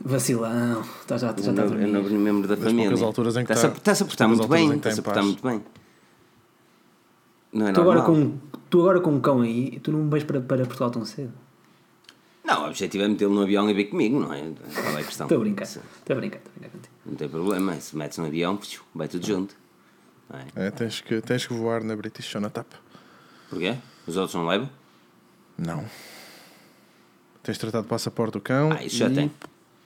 Vacilão. 0.00 0.82
Tá, 1.06 1.16
já 1.16 1.26
já 1.28 1.32
está 1.32 1.50
a 1.50 1.66
dormir. 1.66 1.86
não 1.88 2.02
me 2.02 2.10
membro 2.10 2.46
da 2.48 2.54
Das 2.54 2.64
família. 2.64 3.04
alturas 3.04 3.36
em 3.36 3.44
que 3.44 3.52
Está-se 3.52 3.66
a, 3.66 3.70
tá- 3.70 3.76
está-se 3.78 4.02
a 4.02 4.06
portar 4.06 4.28
muito 4.28 4.46
bem. 4.48 4.72
Está-se 4.76 4.88
a 4.88 5.00
está 5.00 5.00
em 5.00 5.04
portar 5.04 5.24
muito 5.24 5.42
bem. 5.42 5.64
Não 7.52 7.68
é 7.68 7.72
Tu 7.72 7.80
agora, 7.80 8.02
com, 8.02 8.38
tu 8.68 8.80
agora 8.80 9.00
com 9.00 9.10
um 9.12 9.20
cão 9.20 9.40
aí, 9.40 9.80
tu 9.80 9.90
não 9.90 10.08
vais 10.10 10.22
para, 10.24 10.40
para 10.40 10.58
Portugal 10.66 10.90
tão 10.90 11.04
cedo. 11.04 11.32
Não, 12.44 12.64
o 12.64 12.66
objetivo 12.68 13.04
é 13.04 13.08
metê-lo 13.08 13.34
no 13.34 13.42
avião 13.42 13.68
e 13.68 13.74
vir 13.74 13.86
comigo, 13.86 14.20
não 14.20 14.32
é? 14.32 14.40
Qual 14.74 14.98
é 14.98 15.00
a 15.00 15.04
questão? 15.04 15.26
Estou 15.26 15.38
a 15.38 15.40
brincar. 15.40 15.64
Estou 15.64 15.82
a 15.82 16.14
brincar, 16.14 16.38
estou 16.38 16.52
a 16.56 16.60
brincar 16.60 16.70
contigo. 16.70 16.94
Não 17.06 17.14
tem 17.14 17.28
problema. 17.28 17.74
Se 17.80 17.96
metes 17.96 18.18
no 18.18 18.26
avião, 18.26 18.58
vai 18.94 19.08
tudo 19.08 19.26
junto. 19.26 19.54
É? 20.56 20.66
É, 20.66 20.70
tens, 20.70 21.00
que, 21.00 21.20
tens 21.20 21.46
que 21.46 21.54
voar 21.54 21.82
na 21.82 21.96
British 21.96 22.26
Sonatap. 22.26 22.68
Porquê? 23.48 23.76
Os 24.06 24.16
outros 24.16 24.34
não 24.34 24.46
levam? 24.46 24.68
Não. 25.56 25.84
Tens 27.42 27.54
de 27.54 27.60
tratar 27.60 27.80
de 27.80 27.86
passaporte 27.88 28.32
do 28.34 28.40
cão. 28.40 28.70
Ah, 28.72 28.84
isso 28.84 28.96
já 28.96 29.08
e, 29.08 29.14
tem. 29.14 29.32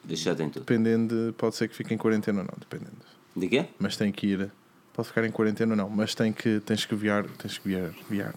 Isso 0.09 0.25
já 0.25 0.35
tem 0.35 0.49
tudo. 0.51 0.65
Dependendo, 0.65 1.27
de- 1.27 1.33
pode 1.33 1.55
ser 1.55 1.69
que 1.69 1.75
fique 1.77 1.95
em 1.95 1.97
quarentena 1.99 2.41
ou 2.41 2.45
não, 2.45 2.55
dependendo. 2.59 2.97
De 3.37 3.49
quê? 3.49 3.69
Mas 3.79 3.97
tem 3.97 4.11
que 4.11 4.27
ir. 4.27 4.51
Pode 4.93 5.09
ficar 5.09 5.25
em 5.25 5.31
quarentena 5.31 5.73
ou 5.73 5.77
não, 5.77 5.89
mas 5.89 6.15
tem 6.15 6.33
que, 6.33 6.61
tens 6.61 6.85
que 6.85 6.95
viajar. 6.95 7.29
Tens 7.39 7.57
que 7.59 7.69
viajar. 7.69 7.95
viajar. 8.11 8.35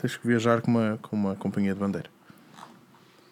Tens 0.00 0.16
que 0.16 0.26
viajar 0.26 0.60
com 0.60 0.70
uma, 0.70 0.98
com 1.00 1.16
uma 1.16 1.34
companhia 1.36 1.72
de 1.72 1.78
bandeira. 1.80 2.10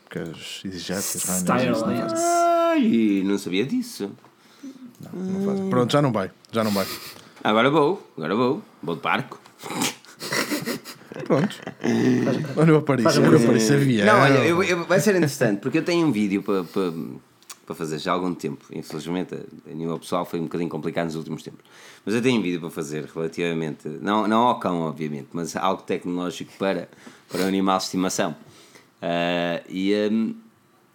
Porque 0.05 0.21
as 0.21 0.63
exigências 0.65 1.27
não 1.27 1.45
fazem. 1.47 1.71
Ai, 2.17 3.23
não 3.25 3.37
sabia 3.39 3.67
disso. 3.67 4.11
Não, 5.01 5.21
não 5.23 5.45
fazem. 5.45 5.69
Pronto, 5.71 5.93
já 5.93 6.01
não 6.01 6.13
vai. 6.13 6.31
Já 6.53 6.63
não 6.65 6.71
vai. 6.71 6.87
Agora 7.45 7.71
vou, 7.71 8.07
agora 8.17 8.35
vou. 8.35 8.63
Vou 8.83 8.97
de 8.97 9.03
barco. 9.03 9.41
Pronto. 11.25 11.57
Olha 12.57 12.75
o 12.75 12.79
um 12.79 12.85
Olha 13.07 13.21
o. 13.21 13.37
Aparício 13.37 13.75
avião. 13.75 14.07
Não, 14.07 14.21
olha, 14.21 14.39
eu, 14.47 14.63
eu- 14.63 14.85
vai 14.85 15.01
ser 15.01 15.11
interessante, 15.17 15.61
porque 15.61 15.79
eu 15.79 15.85
tenho 15.85 16.07
um 16.07 16.13
vídeo 16.13 16.43
para, 16.43 16.65
para, 16.65 16.93
para 17.67 17.75
fazer 17.75 17.99
já 17.99 18.13
há 18.13 18.15
algum 18.15 18.35
tempo. 18.35 18.65
Infelizmente, 18.73 19.35
a 19.35 19.75
nível 19.75 19.99
pessoal, 19.99 20.25
foi 20.25 20.39
um 20.41 20.45
bocadinho 20.45 20.69
complicado 20.71 21.07
nos 21.07 21.17
últimos 21.17 21.43
tempos. 21.43 21.65
Mas 22.05 22.15
eu 22.15 22.23
tenho 22.23 22.39
um 22.39 22.43
vídeo 22.43 22.61
para 22.61 22.71
fazer 22.71 23.05
relativamente, 23.13 23.89
não, 24.01 24.27
não 24.29 24.43
ao 24.43 24.59
cão, 24.61 24.81
obviamente, 24.83 25.29
mas 25.33 25.57
algo 25.57 25.83
tecnológico 25.83 26.53
para, 26.59 26.89
para 27.29 27.43
o 27.43 27.47
animal 27.47 27.79
de 27.79 27.85
estimação. 27.85 28.37
Ah, 29.01 29.63
e, 29.69 29.93
hum, 30.11 30.35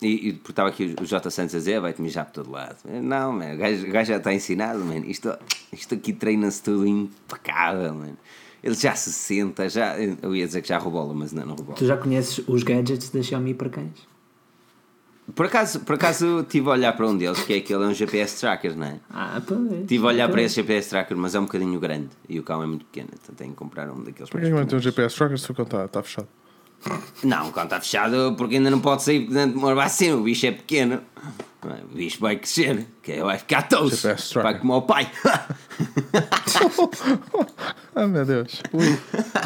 e, 0.02 0.30
e 0.30 0.34
porque 0.34 0.52
estava 0.52 0.70
aqui 0.70 0.96
o 1.00 1.06
J. 1.06 1.30
Santos 1.30 1.54
a 1.56 1.58
dizer, 1.60 1.80
vai-te 1.80 2.02
mijar 2.02 2.26
por 2.26 2.34
todo 2.34 2.52
lado. 2.52 2.78
Não, 2.86 3.32
man, 3.32 3.54
o, 3.54 3.58
gajo, 3.58 3.88
o 3.88 3.92
gajo 3.92 4.08
já 4.10 4.18
está 4.18 4.34
ensinado, 4.34 4.80
man. 4.80 5.00
Isto, 5.06 5.32
isto 5.72 5.94
aqui 5.96 6.12
treina-se 6.12 6.64
tudo 6.64 6.88
impecável, 6.88 7.94
man. 7.94 8.14
Ele 8.64 8.76
já 8.76 8.94
se 8.96 9.12
senta, 9.12 9.68
já, 9.70 9.96
eu 9.98 10.36
ia 10.36 10.46
dizer 10.46 10.62
que 10.62 10.68
já 10.70 10.78
rebola, 10.78 11.14
mas 11.14 11.32
não, 11.34 11.46
não 11.46 11.56
rebola. 11.56 11.78
Tu 11.78 11.86
já 11.86 11.98
conheces 11.98 12.44
os 12.48 12.64
gadgets 12.64 13.10
da 13.10 13.22
Xiaomi 13.22 13.54
para 13.54 13.70
cães? 13.70 14.10
Por 15.36 15.46
acaso, 15.46 15.80
por 15.82 15.96
acaso 15.96 16.44
tive 16.50 16.68
a 16.68 16.72
olhar 16.74 16.94
para 16.94 17.08
um 17.08 17.16
deles, 17.18 17.42
que 17.44 17.54
é 17.54 17.58
aquele 17.58 17.84
é 17.84 17.88
um 17.88 17.94
GPS 17.94 18.40
tracker, 18.40 18.76
não 18.76 18.86
é? 18.88 19.00
Ah, 19.10 19.42
pois. 19.46 19.72
Estive 19.82 20.04
a 20.04 20.08
olhar 20.08 20.28
para 20.28 20.38
Pois. 20.42 20.46
esse 20.48 20.56
GPS 20.56 20.90
tracker, 20.90 21.16
mas 21.16 21.36
é 21.36 21.40
um 21.40 21.44
bocadinho 21.44 21.80
grande 21.80 22.10
e 22.28 22.38
o 22.40 22.44
cão 22.44 22.62
é 22.62 22.66
muito 22.66 22.86
pequeno, 22.86 23.10
então 23.14 23.34
tenho 23.34 23.52
que 23.52 23.56
comprar 23.56 23.90
um 23.90 24.04
daqueles 24.04 24.30
Por 24.30 24.42
mais 24.42 24.52
que 24.54 24.60
não 24.60 24.66
tem 24.66 24.78
um. 24.78 24.82
GPS 24.82 25.16
tracker 25.16 25.40
se 25.40 25.50
o 25.50 25.56
cão 25.56 25.64
está 25.64 25.88
tá 25.88 26.04
fechado? 26.04 26.28
Não, 27.24 27.50
o 27.50 27.52
cão 27.52 27.66
está 27.66 27.80
fechado 27.80 28.36
porque 28.38 28.56
ainda 28.56 28.72
não 28.72 28.80
pode 28.80 29.04
sair 29.04 29.28
dentro 29.28 29.52
de 29.52 29.58
uma 29.58 29.76
vacina, 29.76 30.16
o 30.16 30.24
bicho 30.24 30.46
é 30.46 30.52
pequeno. 30.52 31.02
O 31.64 31.96
bicho 31.96 32.20
vai 32.20 32.38
crescer, 32.38 32.88
que 33.04 33.22
vai 33.22 33.38
ficar 33.38 33.62
tracker. 33.64 34.18
Vai 34.42 34.60
como 34.60 34.78
o 34.78 34.82
pai. 34.82 35.10
Ah, 37.94 38.08
meu 38.08 38.26
Deus. 38.26 38.62
Ui. 38.72 38.98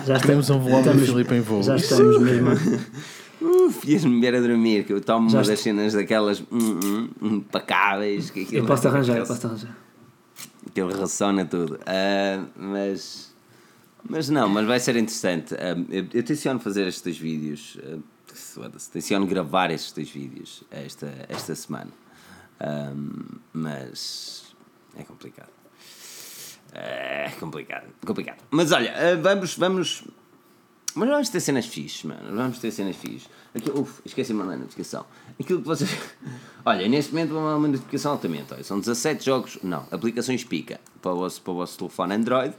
Já 0.06 0.20
Temos 0.20 0.50
um 0.50 0.60
vlog 0.60 0.88
do 0.88 1.00
Filipe 1.00 1.34
em 1.34 1.42
voo. 1.42 1.64
Já 1.64 1.76
estamos 1.76 2.22
mesmo. 2.22 2.52
Uf, 3.42 3.90
ias-me 3.90 4.22
ver 4.22 4.36
a 4.36 4.40
dormir, 4.40 4.86
que 4.86 4.94
eu 4.94 5.02
tomo 5.02 5.30
Já 5.30 5.40
uma 5.40 5.44
das 5.44 5.60
cenas 5.60 5.94
daquelas 5.94 6.42
hum, 6.52 6.80
hum, 6.84 7.10
impecáveis. 7.22 8.30
Que 8.30 8.44
aquilo 8.44 8.60
Eu 8.60 8.66
posso 8.66 8.84
te 8.84 8.88
arranjar, 8.88 9.18
eu 9.18 9.26
posso 9.26 9.48
arranjar. 9.48 9.76
Aquilo 10.68 11.00
ressona 11.00 11.46
tudo. 11.46 11.80
Ah, 11.86 12.44
mas. 12.56 13.35
Mas 14.08 14.30
não, 14.30 14.48
mas 14.48 14.66
vai 14.66 14.80
ser 14.80 14.96
interessante. 14.96 15.56
Eu, 15.90 16.08
eu 16.14 16.24
tenciono 16.24 16.60
fazer 16.60 16.88
estes 16.88 17.04
dois 17.04 17.18
vídeos. 17.18 17.78
tenciono 18.92 19.26
gravar 19.26 19.72
estes 19.72 19.92
dois 19.92 20.10
vídeos 20.10 20.64
esta, 20.70 21.12
esta 21.28 21.56
semana. 21.56 21.92
Ah, 22.60 22.94
mas. 23.54 24.56
É 24.98 25.04
complicado. 25.04 25.50
É 26.72 27.32
complicado, 27.40 27.88
complicado. 28.06 28.44
Mas 28.52 28.72
olha, 28.72 28.94
ah, 28.94 29.16
vamos, 29.16 29.56
vamos. 29.56 30.04
Mas 30.94 31.10
vamos 31.10 31.30
ter 31.30 31.40
cenas 31.40 31.66
fixes, 31.66 32.04
mano. 32.04 32.36
Vamos 32.36 32.60
ter 32.60 32.72
cenas 32.72 32.96
fixes. 32.96 33.30
Aqui, 33.54 33.72
uf, 33.72 34.02
esqueci-me 34.06 34.42
uma 34.42 34.56
notificação. 34.56 35.06
Aquilo 35.40 35.62
que 35.62 35.68
vocês. 35.68 35.90
Olha, 36.66 36.88
neste 36.88 37.14
momento 37.14 37.38
uma 37.38 37.68
notificação 37.68 38.14
altamente. 38.14 38.54
Olha, 38.54 38.64
são 38.64 38.80
17 38.80 39.26
jogos, 39.26 39.58
não, 39.64 39.88
aplicações 39.92 40.44
pica 40.44 40.80
para 41.02 41.14
o 41.14 41.18
vosso, 41.18 41.42
para 41.42 41.54
o 41.54 41.56
vosso 41.56 41.78
telefone 41.78 42.16
Android 42.16 42.56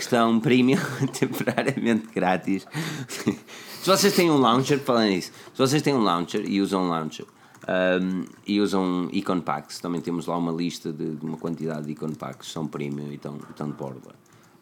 que 0.00 0.04
estão 0.04 0.40
premium 0.40 0.80
temporariamente 1.12 2.08
grátis. 2.14 2.66
se 3.06 3.86
vocês 3.86 4.14
têm 4.14 4.30
um 4.30 4.38
launcher, 4.38 4.80
falando 4.80 5.10
nisso, 5.10 5.30
se 5.52 5.58
vocês 5.58 5.82
têm 5.82 5.94
um 5.94 6.02
launcher 6.02 6.42
e 6.48 6.60
usam 6.62 6.84
um 6.84 6.88
launcher 6.88 7.26
um, 7.68 8.24
e 8.46 8.60
usam 8.60 9.10
icon 9.12 9.40
packs, 9.40 9.78
também 9.78 10.00
temos 10.00 10.26
lá 10.26 10.38
uma 10.38 10.52
lista 10.52 10.90
de, 10.90 11.16
de 11.16 11.24
uma 11.24 11.36
quantidade 11.36 11.84
de 11.84 11.92
icon 11.92 12.14
packs 12.14 12.48
que 12.48 12.52
são 12.52 12.66
premium 12.66 13.10
e 13.10 13.16
estão, 13.16 13.38
estão 13.50 13.68
de 13.68 13.76
borda. 13.76 14.14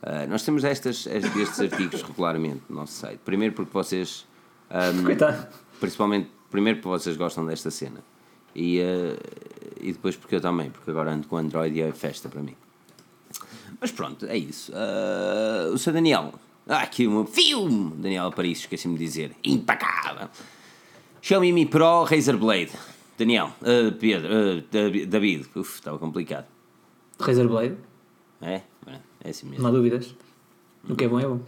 Uh, 0.03 0.29
nós 0.29 0.43
temos 0.43 0.65
estas, 0.65 1.07
estes, 1.07 1.61
artigos 1.61 2.03
regularmente 2.03 2.63
no 2.69 2.77
nosso 2.77 2.95
site. 2.95 3.21
Primeiro 3.25 3.55
porque 3.55 3.73
vocês, 3.73 4.27
um, 4.71 5.05
Coitado. 5.05 5.47
principalmente, 5.79 6.31
primeiro 6.51 6.81
porque 6.81 6.99
vocês 6.99 7.17
gostam 7.17 7.47
desta 7.47 7.71
cena 7.71 8.01
e, 8.55 8.81
uh, 8.81 9.17
e 9.81 9.93
depois 9.93 10.17
porque 10.17 10.35
eu 10.35 10.41
também, 10.41 10.71
porque 10.71 10.91
agora 10.91 11.13
ando 11.13 11.29
com 11.29 11.37
Android 11.37 11.77
e 11.77 11.83
é 11.83 11.93
festa 11.93 12.29
para 12.29 12.43
mim. 12.43 12.57
Mas 13.81 13.91
pronto, 13.91 14.27
é 14.27 14.37
isso. 14.37 14.73
Uh, 14.73 15.73
o 15.73 15.79
Sr. 15.79 15.93
Daniel, 15.93 16.35
ah, 16.67 16.79
aqui 16.83 17.07
um 17.07 17.25
filme! 17.27 17.93
Daniel 17.97 18.27
Aparício, 18.27 18.63
esqueci-me 18.63 18.97
de 18.99 19.05
dizer, 19.05 19.33
impecável. 19.45 20.29
Xiaomi 21.23 21.53
Mi 21.53 21.67
Pro 21.67 22.05
Razer 22.05 22.37
Blade. 22.37 22.71
Daniel, 23.19 23.51
uh, 23.63 23.93
Pedro, 23.93 24.29
uh, 24.29 24.63
Davi- 24.71 25.07
David, 25.07 25.47
uf, 25.57 25.75
estava 25.77 25.99
complicado. 25.99 26.47
Razer 27.21 27.49
Blade, 27.49 27.77
É? 28.41 28.63
É 29.25 29.31
assim 29.31 29.47
mesmo. 29.47 29.63
não 29.63 29.71
há 29.71 29.73
dúvidas. 29.73 30.15
O 30.89 30.95
que 30.95 31.05
é 31.05 31.09
bom 31.09 31.19
é 31.19 31.27
bom. 31.27 31.41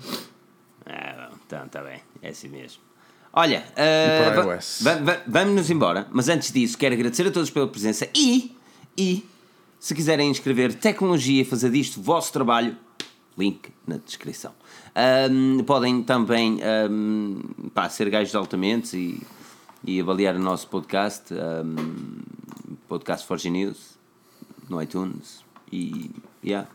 Ah, 0.84 1.28
bom, 1.30 1.36
então 1.46 1.66
está 1.66 1.82
bem, 1.82 2.00
é 2.20 2.30
assim 2.30 2.48
mesmo. 2.48 2.82
Olha, 3.32 3.64
uh, 3.70 4.32
para 4.34 4.42
va- 4.42 4.54
iOS? 4.56 4.80
va- 4.82 4.94
va- 4.96 5.22
vamos-nos 5.28 5.70
embora, 5.70 6.08
mas 6.10 6.28
antes 6.28 6.50
disso 6.52 6.76
quero 6.76 6.94
agradecer 6.96 7.24
a 7.28 7.30
todos 7.30 7.48
pela 7.48 7.68
presença 7.68 8.08
e, 8.12 8.56
e 8.98 9.24
se 9.80 9.94
quiserem 9.94 10.30
inscrever 10.30 10.74
tecnologia 10.74 11.40
e 11.40 11.44
fazer 11.44 11.70
disto 11.70 12.02
vosso 12.02 12.30
trabalho, 12.32 12.76
link 13.36 13.70
na 13.86 13.96
descrição. 13.96 14.52
Ahm, 14.94 15.64
podem 15.64 16.02
também 16.02 16.60
ahm, 16.62 17.40
pá, 17.72 17.88
ser 17.88 18.10
gajos 18.10 18.34
altamente 18.34 18.96
e, 18.96 19.22
e 19.82 19.98
avaliar 19.98 20.36
o 20.36 20.38
nosso 20.38 20.68
podcast, 20.68 21.32
ahm, 21.32 22.20
podcast 22.86 23.26
Forge 23.26 23.48
News, 23.48 23.98
no 24.68 24.82
iTunes 24.82 25.42
e 25.72 26.10
yeah. 26.44 26.68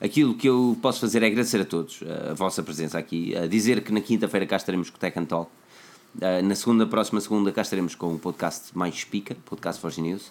aquilo 0.00 0.34
que 0.34 0.48
eu 0.48 0.78
posso 0.80 1.00
fazer 1.00 1.22
é 1.22 1.26
agradecer 1.26 1.60
a 1.60 1.64
todos 1.64 2.00
a 2.30 2.34
vossa 2.34 2.62
presença 2.62 2.96
aqui, 2.96 3.36
a 3.36 3.48
dizer 3.48 3.82
que 3.82 3.92
na 3.92 4.00
quinta-feira 4.00 4.46
cá 4.46 4.56
estaremos 4.56 4.90
com 4.90 4.96
o 4.96 5.00
Tech 5.00 5.18
and 5.18 5.24
Talk, 5.24 5.50
Uh, 6.14 6.40
na 6.44 6.54
segunda, 6.54 6.86
próxima 6.86 7.20
segunda 7.20 7.50
cá 7.50 7.62
estaremos 7.62 7.96
com 7.96 8.14
o 8.14 8.18
podcast 8.20 8.70
mais 8.78 9.02
pica, 9.02 9.36
podcast 9.44 9.82
Forge 9.82 10.00
News. 10.00 10.28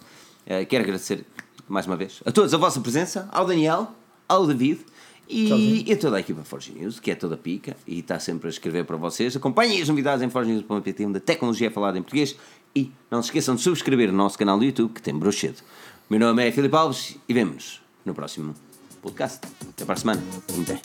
Uh, 0.48 0.66
quero 0.66 0.82
agradecer 0.82 1.26
mais 1.68 1.85
uma 1.85 1.95
vez, 1.95 2.22
a 2.26 2.31
todos 2.31 2.53
a 2.53 2.57
vossa 2.57 2.80
presença, 2.80 3.27
ao 3.31 3.45
Daniel, 3.45 3.91
ao 4.27 4.45
David 4.45 4.81
e, 5.27 5.84
e 5.88 5.94
a 5.94 5.98
toda 5.98 6.18
a 6.18 6.19
equipa 6.19 6.44
Forge 6.44 6.72
News, 6.72 6.99
que 6.99 7.10
é 7.11 7.15
toda 7.15 7.38
pica 7.38 7.76
e 7.88 7.99
está 7.99 8.19
sempre 8.19 8.48
a 8.48 8.49
escrever 8.49 8.85
para 8.85 8.98
vocês. 8.98 9.35
Acompanhem 9.35 9.81
as 9.81 9.88
novidades 9.88 10.22
em 10.22 10.30
forgenews.pt, 10.30 11.06
onde 11.06 11.18
a 11.18 11.22
tecnologia 11.22 11.68
é 11.68 11.69
falada 11.69 11.98
em 11.98 12.02
português. 12.02 12.35
E 12.76 12.91
não 13.10 13.22
se 13.22 13.27
esqueçam 13.27 13.56
de 13.56 13.61
subscrever 13.61 14.10
o 14.10 14.14
nosso 14.14 14.38
canal 14.38 14.57
do 14.57 14.65
YouTube, 14.65 14.94
que 14.94 15.02
tem 15.02 15.15
brochedo. 15.15 15.60
Meu 16.10 16.19
nome 16.19 16.48
é 16.48 16.52
Filipe 16.52 16.76
Alves 16.76 17.18
e 17.27 17.34
vemos 17.34 17.81
no 18.03 18.14
próximo 18.14 18.53
podcast. 19.02 19.40
Até 19.69 19.85
para 19.85 19.94
a 19.94 19.98
semana. 19.98 20.22
Até. 20.61 20.81